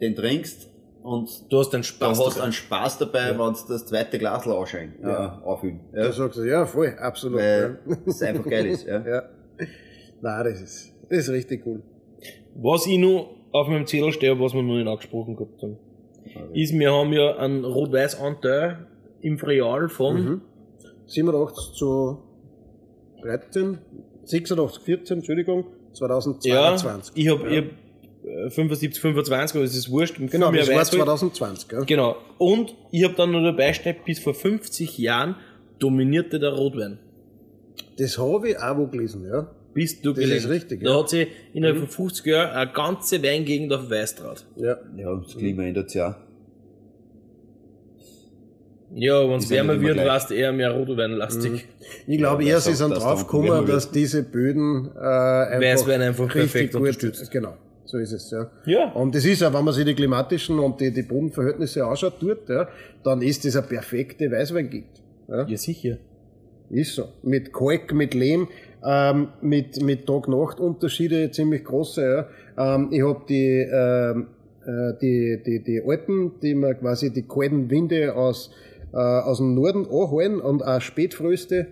den 0.00 0.14
trinkst 0.16 0.70
und 1.02 1.28
Du 1.50 1.58
hast 1.58 1.72
einen 1.74 1.82
da 1.82 1.86
Spaß. 1.88 2.18
hast 2.20 2.34
dabei. 2.36 2.42
einen 2.44 2.52
Spaß 2.52 2.98
dabei, 2.98 3.30
wenn 3.30 3.36
du 3.38 3.54
das 3.68 3.86
zweite 3.86 4.18
Glasl 4.18 4.50
anschein, 4.52 4.94
Ja. 5.02 5.40
äh, 5.42 5.44
auffüllen. 5.46 5.80
Da 5.92 6.04
Ja. 6.04 6.12
sagst 6.12 6.38
du, 6.38 6.42
ja, 6.44 6.64
voll, 6.66 6.94
absolut. 6.98 7.38
Weil 7.40 7.78
ja. 7.88 7.96
es 8.06 8.22
einfach 8.22 8.48
geil 8.48 8.66
ist. 8.66 8.86
Ja. 8.86 9.00
ja. 9.06 9.22
Nein, 10.20 10.44
das 10.44 10.60
ist, 10.60 10.92
das 11.08 11.18
ist 11.20 11.28
richtig 11.30 11.66
cool. 11.66 11.82
Was 12.54 12.86
ich 12.86 12.98
noch 12.98 13.34
auf 13.52 13.68
meinem 13.68 13.86
Zettel 13.86 14.12
stehe, 14.12 14.38
was 14.38 14.54
wir 14.54 14.62
noch 14.62 14.74
nicht 14.76 14.86
angesprochen 14.86 15.36
gehabt 15.36 15.60
haben, 15.62 15.76
ist, 16.54 16.72
wir 16.78 16.92
haben 16.92 17.12
ja 17.12 17.36
einen 17.36 17.64
Rot-Weiß-Anteil 17.64 18.86
im 19.20 19.36
Real 19.36 19.88
von, 19.88 20.24
Mhm. 20.24 20.40
87 21.06 21.74
zu 21.74 22.18
13, 23.22 23.78
86, 24.24 24.82
14, 24.82 25.16
Entschuldigung, 25.18 25.64
ja, 25.64 25.94
2022. 25.94 27.12
ich 27.16 27.28
habe 27.28 27.48
ich 27.48 27.58
hab, 27.58 27.64
äh, 28.46 28.50
75, 28.50 29.00
25, 29.00 29.56
aber 29.56 29.64
es 29.64 29.76
ist 29.76 29.90
wurscht. 29.90 30.16
Genau, 30.18 30.50
das 30.52 30.68
war 30.68 30.76
weiß 30.76 30.92
ich. 30.92 30.98
2020, 30.98 31.68
gell? 31.68 31.84
Genau. 31.86 32.16
Und 32.38 32.74
ich 32.90 33.04
habe 33.04 33.14
dann 33.14 33.32
noch 33.32 33.42
dabei 33.42 33.72
steht, 33.72 34.04
bis 34.04 34.20
vor 34.20 34.34
50 34.34 34.96
Jahren 34.98 35.36
dominierte 35.78 36.38
der 36.38 36.52
Rotwein. 36.54 36.98
Das 37.98 38.16
habe 38.18 38.50
ich 38.50 38.58
auch 38.58 38.76
wo 38.78 38.86
gelesen, 38.86 39.24
ja. 39.26 39.50
Bist 39.74 40.04
du 40.04 40.12
Das 40.12 40.24
ist 40.24 40.48
richtig, 40.48 40.82
Da 40.82 40.90
ja. 40.90 40.98
hat 40.98 41.08
sich 41.08 41.28
innerhalb 41.54 41.78
von 41.78 41.88
50 41.88 42.26
Jahren 42.26 42.50
eine 42.50 42.72
ganze 42.72 43.22
Weingegend 43.22 43.72
auf 43.72 43.90
Weiß 43.90 44.14
draht. 44.16 44.44
Ja. 44.56 44.76
ja, 44.96 45.14
das 45.16 45.36
Klima 45.36 45.62
ändert 45.64 45.90
sich 45.90 46.02
auch. 46.02 46.14
Ja, 48.94 49.26
wenn 49.26 49.36
es 49.36 49.44
Ist 49.44 49.50
ja 49.50 49.56
wärmer 49.56 49.80
wird, 49.80 49.96
warst 49.98 50.30
eher 50.30 50.52
mehr 50.52 50.70
Rotweinlastig. 50.72 51.64
Ich 52.06 52.18
glaube 52.18 52.42
Ja, 52.42 52.50
eher, 52.50 52.54
das 52.56 52.64
sie 52.64 52.72
auch, 52.72 52.76
sind 52.76 52.90
dass 52.96 53.66
dass 53.66 53.90
diese 53.90 54.22
Böden 54.22 54.90
äh, 54.94 54.98
einfach, 54.98 55.60
Weißwein 55.60 56.02
einfach 56.02 56.24
richtig 56.34 56.52
perfekt 56.52 56.74
unterstützt. 56.74 57.30
Genau, 57.30 57.56
so 57.86 57.96
ist 57.96 58.12
es, 58.12 58.30
ja. 58.30 58.50
Ja. 58.66 58.92
Und 58.92 59.14
das 59.14 59.24
ist 59.24 59.42
auch, 59.42 59.54
wenn 59.54 59.64
man 59.64 59.72
sich 59.72 59.86
die 59.86 59.94
klimatischen 59.94 60.58
und 60.58 60.80
die, 60.80 60.92
die 60.92 61.02
Bodenverhältnisse 61.02 61.84
anschaut 61.86 62.14
dort, 62.20 62.48
ja, 62.50 62.68
dann 63.02 63.22
ist 63.22 63.44
das 63.46 63.56
eine 63.56 63.66
perfekte 63.66 64.30
Weißweingegend. 64.30 65.02
Ja. 65.28 65.46
Ja, 65.46 65.56
sicher. 65.56 65.96
Ist 66.68 66.94
so. 66.94 67.08
Mit 67.22 67.52
Kalk, 67.52 67.92
mit 67.94 68.14
Lehm, 68.14 68.48
ähm, 68.84 69.28
mit, 69.40 69.82
mit 69.82 70.06
Tag-Nacht-Unterschiede 70.06 71.30
ziemlich 71.30 71.64
große. 71.64 72.26
Ja. 72.56 72.74
Ähm, 72.74 72.88
ich 72.90 73.02
habe 73.02 73.22
die, 73.28 73.58
ähm, 73.58 74.26
äh, 74.66 74.98
die, 75.00 75.42
die, 75.44 75.62
die 75.62 75.82
Alpen, 75.86 76.32
die 76.40 76.54
mir 76.54 76.74
quasi 76.74 77.12
die 77.12 77.22
kalten 77.22 77.70
Winde 77.70 78.14
aus, 78.14 78.50
äh, 78.92 78.96
aus 78.96 79.38
dem 79.38 79.54
Norden 79.54 79.86
anhalten 79.86 80.40
und 80.40 80.64
auch 80.64 80.80
Spätfröste. 80.80 81.68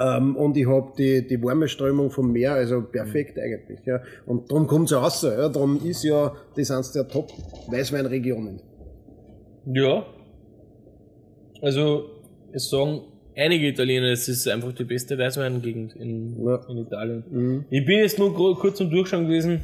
Ähm, 0.00 0.36
und 0.36 0.56
ich 0.56 0.66
habe 0.66 0.92
die, 0.98 1.26
die 1.26 1.42
warme 1.42 1.68
Strömung 1.68 2.10
vom 2.10 2.32
Meer, 2.32 2.54
also 2.54 2.82
perfekt 2.82 3.38
eigentlich. 3.38 3.80
Ja. 3.84 4.00
Und 4.26 4.50
darum 4.50 4.66
kommt's 4.66 4.90
ja 4.90 4.98
raus. 4.98 5.22
Ja. 5.22 5.48
Darum 5.48 5.80
ist 5.84 6.02
ja, 6.02 6.34
das 6.56 6.70
eines 6.70 6.92
der 6.92 7.06
Top-Weißweinregionen. 7.06 8.60
Ja. 9.72 10.04
Also, 11.62 12.10
es 12.52 12.68
sagen 12.68 13.02
einige 13.36 13.68
Italiener, 13.68 14.08
es 14.12 14.28
ist 14.28 14.48
einfach 14.48 14.72
die 14.72 14.84
beste 14.84 15.16
Weißweingegend 15.18 15.94
in, 15.96 16.44
Ja. 16.44 16.60
in 16.68 16.78
Italien. 16.78 17.24
Mhm. 17.30 17.64
Ich 17.70 17.84
bin 17.84 17.98
jetzt 17.98 18.18
nur 18.18 18.34
kurz 18.34 18.78
zum 18.78 18.90
Durchschauen 18.90 19.26
gewesen. 19.26 19.60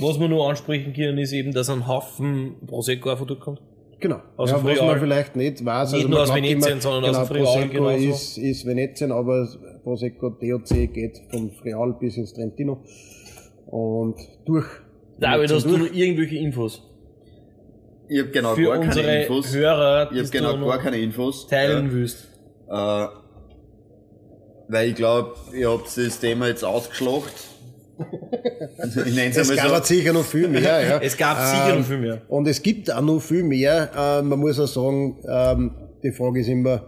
Was 0.00 0.18
wir 0.18 0.28
nur 0.28 0.48
ansprechen 0.48 0.92
können, 0.92 1.18
ist 1.18 1.32
eben, 1.32 1.52
dass 1.52 1.70
ein 1.70 1.86
Haufen 1.86 2.56
Prosecco 2.66 3.10
einfach 3.10 3.26
durchkommt. 3.26 3.60
Genau. 4.00 4.20
Aus 4.36 4.50
ja, 4.50 4.62
was 4.62 4.80
man 4.80 4.98
vielleicht 4.98 5.36
nicht 5.36 5.64
weiß. 5.64 5.92
Nicht 5.92 6.04
also 6.04 6.08
nur 6.08 6.18
man 6.18 6.28
aus 6.28 6.34
Venetien, 6.34 6.62
immer, 6.62 6.80
sondern 6.80 7.04
aus 7.04 7.10
genau, 7.10 7.20
dem 7.20 7.28
Friaul 7.28 7.44
Prosecco 7.68 7.84
genauso. 7.84 8.08
ist, 8.10 8.38
ist 8.38 8.66
Venetien, 8.66 9.12
aber 9.12 9.48
Prosecco 9.84 10.30
DOC 10.30 10.92
geht 10.92 11.20
vom 11.30 11.50
Friaul 11.52 11.94
bis 12.00 12.16
ins 12.16 12.34
Trentino. 12.34 12.82
Und 13.66 14.16
durch. 14.44 14.66
David, 15.20 15.52
hast 15.52 15.64
du 15.64 15.76
noch 15.78 15.92
irgendwelche 15.92 16.36
Infos? 16.36 16.82
Ich 18.08 18.18
habe 18.20 18.30
genau 18.30 18.54
Für 18.54 18.62
gar 18.64 18.74
keine 18.78 18.86
unsere 18.86 19.22
Infos. 19.22 19.54
Hörer, 19.54 20.12
ich 20.12 20.18
habe 20.18 20.28
genau 20.28 20.66
gar 20.66 20.78
keine 20.78 20.98
Infos. 20.98 21.46
teilen 21.46 21.90
willst. 21.92 22.28
Äh, 22.68 23.06
weil 24.68 24.88
ich 24.88 24.94
glaube, 24.94 25.34
ihr 25.54 25.70
habt 25.70 25.86
das 25.96 26.18
Thema 26.20 26.48
jetzt 26.48 26.64
ausgeschlacht. 26.64 27.32
Ich 29.06 29.16
es 29.36 29.56
gab 29.56 29.76
so. 29.86 29.94
sicher 29.94 30.12
noch 30.12 30.24
viel 30.24 30.48
mehr. 30.48 30.60
ja. 30.88 30.98
Es 31.02 31.16
gab 31.16 31.38
sicher 31.38 31.70
Ähm, 31.74 31.78
noch 31.78 31.86
viel 31.86 31.98
mehr. 31.98 32.22
Und 32.28 32.48
es 32.48 32.60
gibt 32.60 32.92
auch 32.92 33.00
noch 33.00 33.20
viel 33.20 33.44
mehr. 33.44 33.90
Äh, 33.96 34.22
man 34.22 34.40
muss 34.40 34.58
auch 34.58 34.66
sagen, 34.66 35.16
ähm, 35.28 35.70
die 36.02 36.10
Frage 36.10 36.40
ist 36.40 36.48
immer, 36.48 36.82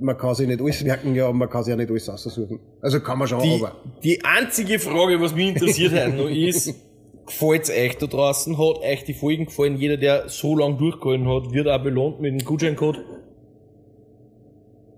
man 0.00 0.18
kann 0.18 0.34
sich 0.34 0.46
nicht 0.46 0.60
alles 0.60 0.82
merken, 0.84 1.14
ja, 1.14 1.24
aber 1.24 1.32
man 1.32 1.48
kann 1.48 1.64
sich 1.64 1.72
auch 1.72 1.78
nicht 1.78 1.90
alles 1.90 2.08
aussuchen. 2.10 2.60
Also 2.82 3.00
kann 3.00 3.18
man 3.18 3.28
schon, 3.28 3.40
Die, 3.40 3.54
aber. 3.54 3.76
die 4.02 4.22
einzige 4.24 4.78
Frage, 4.78 5.18
was 5.20 5.34
mich 5.34 5.48
interessiert 5.48 5.94
hat 5.94 6.14
noch 6.14 6.28
ist, 6.28 6.74
gefällt's 7.26 7.70
euch 7.70 7.96
da 7.98 8.06
draußen? 8.06 8.58
Hat 8.58 8.78
euch 8.80 9.04
die 9.04 9.14
Folgen 9.14 9.46
gefallen? 9.46 9.76
Jeder, 9.76 9.96
der 9.96 10.28
so 10.28 10.56
lang 10.56 10.78
durchgehalten 10.78 11.28
hat, 11.28 11.52
wird 11.52 11.68
auch 11.68 11.82
belohnt 11.82 12.20
mit 12.20 12.32
dem 12.32 12.44
Gutscheincode. 12.44 13.00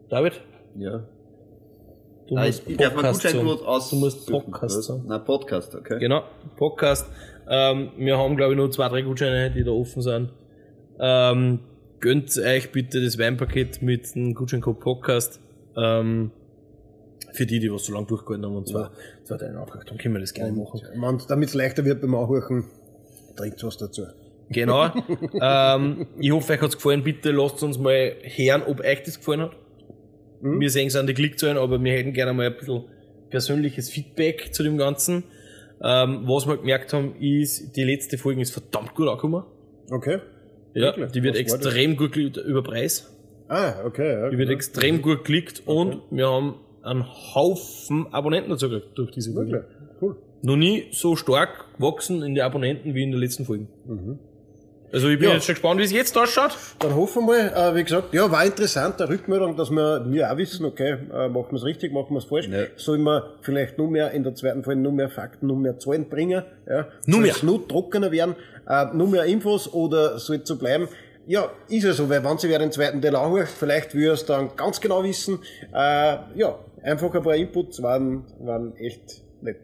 David? 0.08 0.40
Ja. 0.78 1.04
Du 2.28 2.34
Nein, 2.34 2.46
musst 2.46 2.62
ich, 2.66 2.72
ich 2.72 2.76
Podcast 2.76 3.22
Gutscheincode 3.22 3.58
sagen. 3.58 3.68
aus. 3.68 3.90
Du 3.90 3.96
musst 3.96 4.30
Podcast 4.30 4.82
sagen. 4.82 5.04
Nein, 5.06 5.24
Podcast, 5.24 5.74
okay. 5.74 5.98
Genau, 5.98 6.22
Podcast. 6.56 7.08
Ähm, 7.48 7.92
wir 7.96 8.18
haben, 8.18 8.36
glaube 8.36 8.52
ich, 8.52 8.56
nur 8.56 8.70
zwei, 8.70 8.88
drei 8.88 9.02
Gutscheine, 9.02 9.50
die 9.50 9.62
da 9.62 9.70
offen 9.70 10.02
sind. 10.02 10.30
Ähm, 10.98 11.60
gönnt 12.00 12.36
euch 12.38 12.72
bitte 12.72 13.02
das 13.02 13.18
Weinpaket 13.18 13.82
mit 13.82 14.14
dem 14.14 14.34
Gutscheincode 14.34 14.80
Podcast. 14.80 15.40
Ähm, 15.76 16.32
für 17.36 17.46
die, 17.46 17.60
die 17.60 17.72
was 17.72 17.84
so 17.84 17.92
lange 17.92 18.06
durchgehalten 18.06 18.44
haben, 18.44 18.56
und 18.56 18.68
zwar, 18.68 18.92
zwar 19.24 19.38
deine 19.38 19.54
Nachricht, 19.54 19.90
dann 19.90 19.98
können 19.98 20.14
wir 20.14 20.20
das 20.20 20.34
gerne 20.34 20.52
machen. 20.52 20.80
Damit 21.28 21.48
es 21.48 21.54
leichter 21.54 21.84
wird 21.84 22.00
beim 22.00 22.14
Anhören, 22.14 22.64
trinkt 23.36 23.62
was 23.62 23.76
dazu. 23.76 24.06
Genau. 24.50 24.90
ähm, 25.40 26.06
ich 26.18 26.30
hoffe, 26.30 26.52
euch 26.52 26.60
hat's 26.60 26.76
gefallen. 26.76 27.02
Bitte 27.02 27.32
lasst 27.32 27.62
uns 27.62 27.78
mal 27.78 28.14
hören, 28.22 28.62
ob 28.66 28.80
euch 28.80 29.02
das 29.02 29.18
gefallen 29.18 29.42
hat. 29.42 29.56
Wir 30.40 30.70
sehen 30.70 30.88
es 30.88 30.96
an 30.96 31.06
die 31.06 31.14
Klickzahlen, 31.14 31.56
aber 31.56 31.82
wir 31.82 31.92
hätten 31.92 32.12
gerne 32.12 32.32
mal 32.32 32.46
ein 32.46 32.56
bisschen 32.56 32.84
persönliches 33.30 33.88
Feedback 33.88 34.54
zu 34.54 34.62
dem 34.62 34.78
Ganzen. 34.78 35.24
Ähm, 35.82 36.22
was 36.26 36.46
wir 36.46 36.56
gemerkt 36.56 36.92
haben, 36.92 37.16
ist, 37.20 37.76
die 37.76 37.84
letzte 37.84 38.18
Folge 38.18 38.40
ist 38.40 38.52
verdammt 38.52 38.94
gut 38.94 39.08
angekommen. 39.08 39.44
Okay. 39.90 40.20
Ja, 40.74 40.86
Wirklich? 40.96 41.12
die 41.12 41.22
wird 41.22 41.34
Was 41.34 41.40
extrem 41.40 41.96
gut 41.96 42.16
über 42.16 42.62
Preis. 42.62 43.12
Ah, 43.48 43.84
okay. 43.84 44.12
Ja, 44.12 44.28
Die 44.30 44.38
wird 44.38 44.48
ja. 44.48 44.54
extrem 44.54 45.02
gut 45.02 45.18
geklickt 45.18 45.62
und 45.66 46.02
wir 46.10 46.28
haben 46.28 46.54
einen 46.86 47.04
Haufen 47.34 48.06
Abonnenten 48.12 48.50
dazu 48.50 48.68
gekriegt 48.70 48.96
durch 48.96 49.10
diese 49.10 49.32
Folge. 49.32 49.52
Wirklich? 49.52 49.76
Cool. 50.00 50.16
Noch 50.42 50.56
nie 50.56 50.84
so 50.92 51.16
stark 51.16 51.64
gewachsen 51.78 52.22
in 52.22 52.34
den 52.34 52.44
Abonnenten 52.44 52.94
wie 52.94 53.02
in 53.02 53.10
der 53.10 53.20
letzten 53.20 53.44
Folge. 53.44 53.66
Also 54.92 55.08
ich 55.08 55.18
bin 55.18 55.28
Ja. 55.28 55.34
jetzt 55.34 55.46
schon 55.46 55.54
gespannt, 55.56 55.80
wie 55.80 55.84
es 55.84 55.90
jetzt 55.92 56.16
ausschaut. 56.16 56.56
Dann 56.78 56.94
hoffen 56.94 57.26
wir, 57.26 57.54
äh, 57.54 57.74
wie 57.74 57.82
gesagt, 57.82 58.14
ja, 58.14 58.30
war 58.30 58.44
interessant, 58.44 59.00
eine 59.00 59.10
Rückmeldung, 59.10 59.56
dass 59.56 59.70
wir, 59.70 60.04
wir 60.08 60.30
auch 60.32 60.36
wissen, 60.36 60.64
okay, 60.64 60.96
äh, 61.12 61.28
machen 61.28 61.48
wir 61.50 61.56
es 61.56 61.64
richtig, 61.64 61.92
machen 61.92 62.10
wir 62.14 62.18
es 62.18 62.24
falsch. 62.24 62.46
Ja. 62.48 62.64
Sollen 62.76 63.02
wir 63.02 63.34
vielleicht 63.40 63.78
nur 63.78 63.90
mehr 63.90 64.12
in 64.12 64.22
der 64.22 64.34
zweiten 64.36 64.62
Folge 64.62 64.80
nur 64.80 64.92
mehr 64.92 65.08
Fakten, 65.10 65.48
nur 65.48 65.56
mehr 65.56 65.78
Zahlen 65.78 66.08
bringen, 66.08 66.44
ja? 66.68 66.86
Nur 67.06 67.20
mehr. 67.20 67.34
Nur 67.42 67.66
trockener 67.66 68.12
werden, 68.12 68.36
äh, 68.68 68.86
nur 68.94 69.08
mehr 69.08 69.24
Infos 69.24 69.72
oder 69.74 70.18
soll 70.18 70.36
es 70.36 70.48
so 70.48 70.56
bleiben? 70.56 70.88
Ja, 71.26 71.50
ist 71.68 71.82
ja 71.82 71.92
so, 71.92 72.08
weil 72.08 72.22
wenn 72.22 72.38
sie 72.38 72.48
wer 72.48 72.60
den 72.60 72.70
zweiten 72.70 73.02
Teil 73.02 73.16
anhört, 73.16 73.48
vielleicht 73.48 73.92
er 73.96 74.12
es 74.12 74.24
dann 74.24 74.50
ganz 74.56 74.80
genau 74.80 75.02
wissen. 75.02 75.40
Äh, 75.74 76.18
ja, 76.36 76.56
einfach 76.86 77.12
ein 77.14 77.22
paar 77.22 77.36
Inputs 77.36 77.82
waren, 77.82 78.24
waren 78.40 78.76
echt 78.76 79.22
nett. 79.42 79.60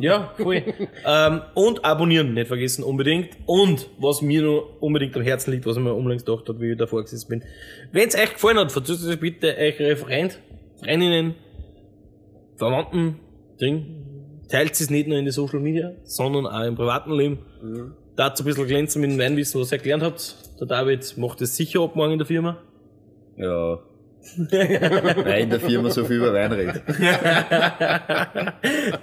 Ja, 0.00 0.32
voll. 0.36 0.62
ähm, 1.06 1.42
und 1.54 1.84
abonnieren, 1.84 2.34
nicht 2.34 2.48
vergessen, 2.48 2.82
unbedingt. 2.82 3.36
Und 3.46 3.88
was 3.98 4.22
mir 4.22 4.42
noch 4.42 4.76
unbedingt 4.80 5.16
am 5.16 5.22
Herzen 5.22 5.52
liegt, 5.52 5.66
was 5.66 5.76
ich 5.76 5.82
mir 5.82 5.94
unlängst 5.94 6.26
gedacht 6.26 6.48
habe, 6.48 6.60
wie 6.60 6.72
ich 6.72 6.78
davor 6.78 7.02
gesessen 7.02 7.28
bin. 7.28 7.44
Wenn 7.92 8.08
es 8.08 8.16
euch 8.16 8.32
gefallen 8.32 8.58
hat, 8.58 8.72
verzögert 8.72 9.06
euch 9.06 9.20
bitte 9.20 9.54
eure 9.56 9.96
Freund, 9.96 10.40
Freundinnen, 10.82 11.34
Verwandten, 12.56 13.20
Ding. 13.60 13.96
Teilt 14.48 14.72
es 14.72 14.90
nicht 14.90 15.06
nur 15.06 15.18
in 15.18 15.24
die 15.24 15.30
Social 15.30 15.60
Media, 15.60 15.92
sondern 16.02 16.46
auch 16.46 16.64
im 16.64 16.74
privaten 16.74 17.12
Leben. 17.12 17.38
Dazu 18.16 18.42
ein 18.42 18.46
bisschen 18.46 18.66
glänzen 18.66 19.00
mit 19.00 19.12
dem 19.12 19.18
Weinwissen, 19.18 19.60
was 19.60 19.70
ihr 19.70 19.78
gelernt 19.78 20.02
habt. 20.02 20.36
Der 20.58 20.66
David 20.66 21.16
macht 21.16 21.40
es 21.42 21.56
sicher 21.56 21.80
ab 21.82 21.94
morgen 21.94 22.12
in 22.12 22.18
der 22.18 22.26
Firma. 22.26 22.58
Ja. 23.36 23.78
Weil 24.36 25.40
in 25.42 25.50
der 25.50 25.60
Firma 25.60 25.90
so 25.90 26.04
viel 26.04 26.16
über 26.18 26.32
Wein 26.34 26.52
redet. 26.52 26.82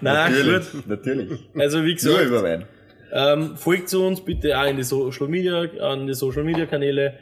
Nein, 0.01 0.34
gut. 0.34 0.41
Natürlich, 0.43 0.88
natürlich. 0.88 1.39
Also 1.57 1.80
wie 1.84 1.88
Nur 1.88 1.95
gesagt, 1.95 2.26
über 2.26 2.43
Wein. 2.43 2.65
Ähm, 3.11 3.55
folgt 3.55 3.89
zu 3.89 4.05
uns 4.05 4.22
bitte 4.24 4.57
auch 4.59 4.65
in 4.68 4.78
die 4.78 4.84
Social 4.84 5.28
Media, 5.28 5.61
an 5.82 6.07
die 6.07 6.13
Social 6.13 6.43
Media 6.43 6.65
Kanäle. 6.65 7.13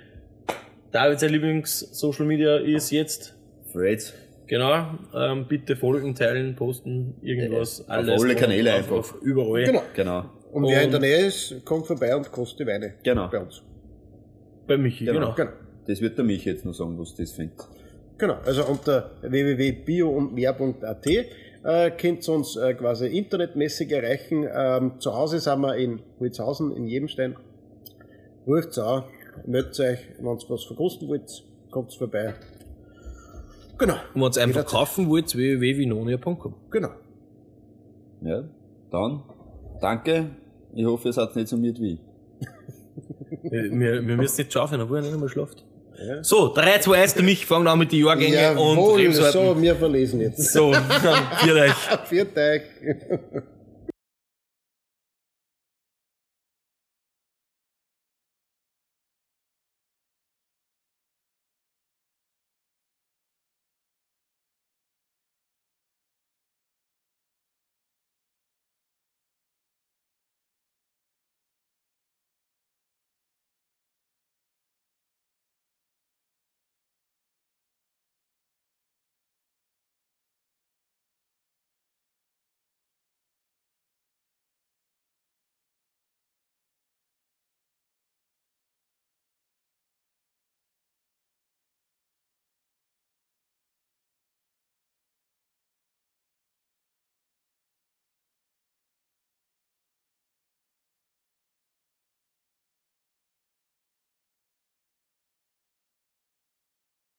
David 0.91 1.19
sein 1.19 1.29
Lieblings 1.31 1.79
Social 1.79 2.25
Media 2.25 2.57
ist 2.57 2.89
jetzt, 2.91 3.35
Fred. 3.71 4.13
genau, 4.47 4.97
ähm, 5.13 5.45
bitte 5.47 5.75
folgen, 5.75 6.15
teilen, 6.15 6.55
posten, 6.55 7.15
irgendwas, 7.21 7.81
auf 7.81 7.89
alles. 7.89 8.23
alle 8.23 8.35
Kanäle 8.35 8.71
auf, 8.71 8.77
einfach. 8.79 8.95
Auf 8.97 9.15
überall. 9.21 9.65
Genau. 9.65 9.83
Genau. 9.93 10.25
Und, 10.51 10.63
wer 10.67 10.79
in 10.81 10.85
Und- 10.85 10.91
der 10.93 10.99
Nähe 11.01 11.25
ist, 11.27 11.63
kommt 11.65 11.85
vorbei 11.85 12.15
und 12.15 12.31
kostet 12.31 12.61
die 12.61 12.67
Weine. 12.71 12.93
Genau. 13.03 13.27
Bei 13.27 13.39
uns. 13.39 13.61
Bei 14.67 14.77
Michi, 14.77 15.05
genau. 15.05 15.33
Genau. 15.35 15.51
Das 15.85 16.01
wird 16.01 16.17
der 16.17 16.25
mich 16.25 16.45
jetzt 16.45 16.65
noch 16.65 16.73
sagen, 16.73 16.97
was 16.97 17.13
das 17.13 17.31
findet. 17.33 17.59
Genau, 18.18 18.36
also 18.45 18.66
unter 18.66 19.11
www.bioundmehr.at 19.22 21.05
äh, 21.07 21.91
könnt 21.91 22.28
ihr 22.28 22.34
uns 22.34 22.55
äh, 22.55 22.74
quasi 22.76 23.07
internetmäßig 23.07 23.91
erreichen. 23.91 24.47
Ähm, 24.53 24.99
zu 24.99 25.13
Hause 25.13 25.39
sind 25.39 25.59
wir 25.61 25.76
in 25.76 25.99
Holzhausen, 26.20 26.72
in 26.76 26.88
Jebenstein. 26.88 27.36
Ruft 28.47 28.78
an, 28.78 29.03
meldet 29.45 29.80
euch, 29.80 29.99
wenn 30.18 30.26
ihr 30.28 30.49
was 30.49 30.63
verkosten 30.63 31.07
wollt, 31.09 31.43
kommt 31.72 31.93
vorbei. 31.93 32.36
Genau, 33.78 33.95
Und 34.13 34.22
wenn 34.22 34.22
ihr 34.22 34.24
einfach 34.24 34.45
Jederzeit. 34.47 34.68
kaufen 34.68 35.09
wollt, 35.09 35.36
www.vinonia.com. 35.36 36.53
genau. 36.72 36.89
Ja. 38.22 38.43
Dann, 38.91 39.24
danke. 39.82 40.29
Ich 40.74 40.86
hoffe, 40.86 41.09
ihr 41.09 41.13
seid 41.13 41.36
nicht 41.36 41.47
so 41.50 41.58
müde 41.58 41.82
wie 41.82 41.93
ich. 41.93 42.00
Wir, 43.51 43.63
wir, 43.71 44.08
wir 44.08 44.16
müssen 44.16 44.42
jetzt 44.42 44.54
schaffen, 44.54 44.79
obwohl 44.79 44.97
er 45.00 45.01
nicht 45.04 45.13
einmal 45.13 45.28
schlaft. 45.29 45.66
Ja. 45.97 46.24
So, 46.24 46.54
3, 46.54 46.80
2, 46.80 46.97
1, 47.01 47.13
der 47.16 47.24
Mich 47.24 47.46
fangen 47.46 47.67
an 47.67 47.80
mit 47.80 47.92
den 47.92 48.05
Jahrgängen 48.05 48.58
und 48.58 48.97
Rebsorten. 48.97 49.32
so, 49.32 49.62
wir 49.62 49.76
verlesen 49.76 50.22
jetzt. 50.22 50.51
So, 50.51 50.74
für 51.43 51.54
euch. 51.54 51.74
Viert 52.09 52.38
euch. 52.38 52.62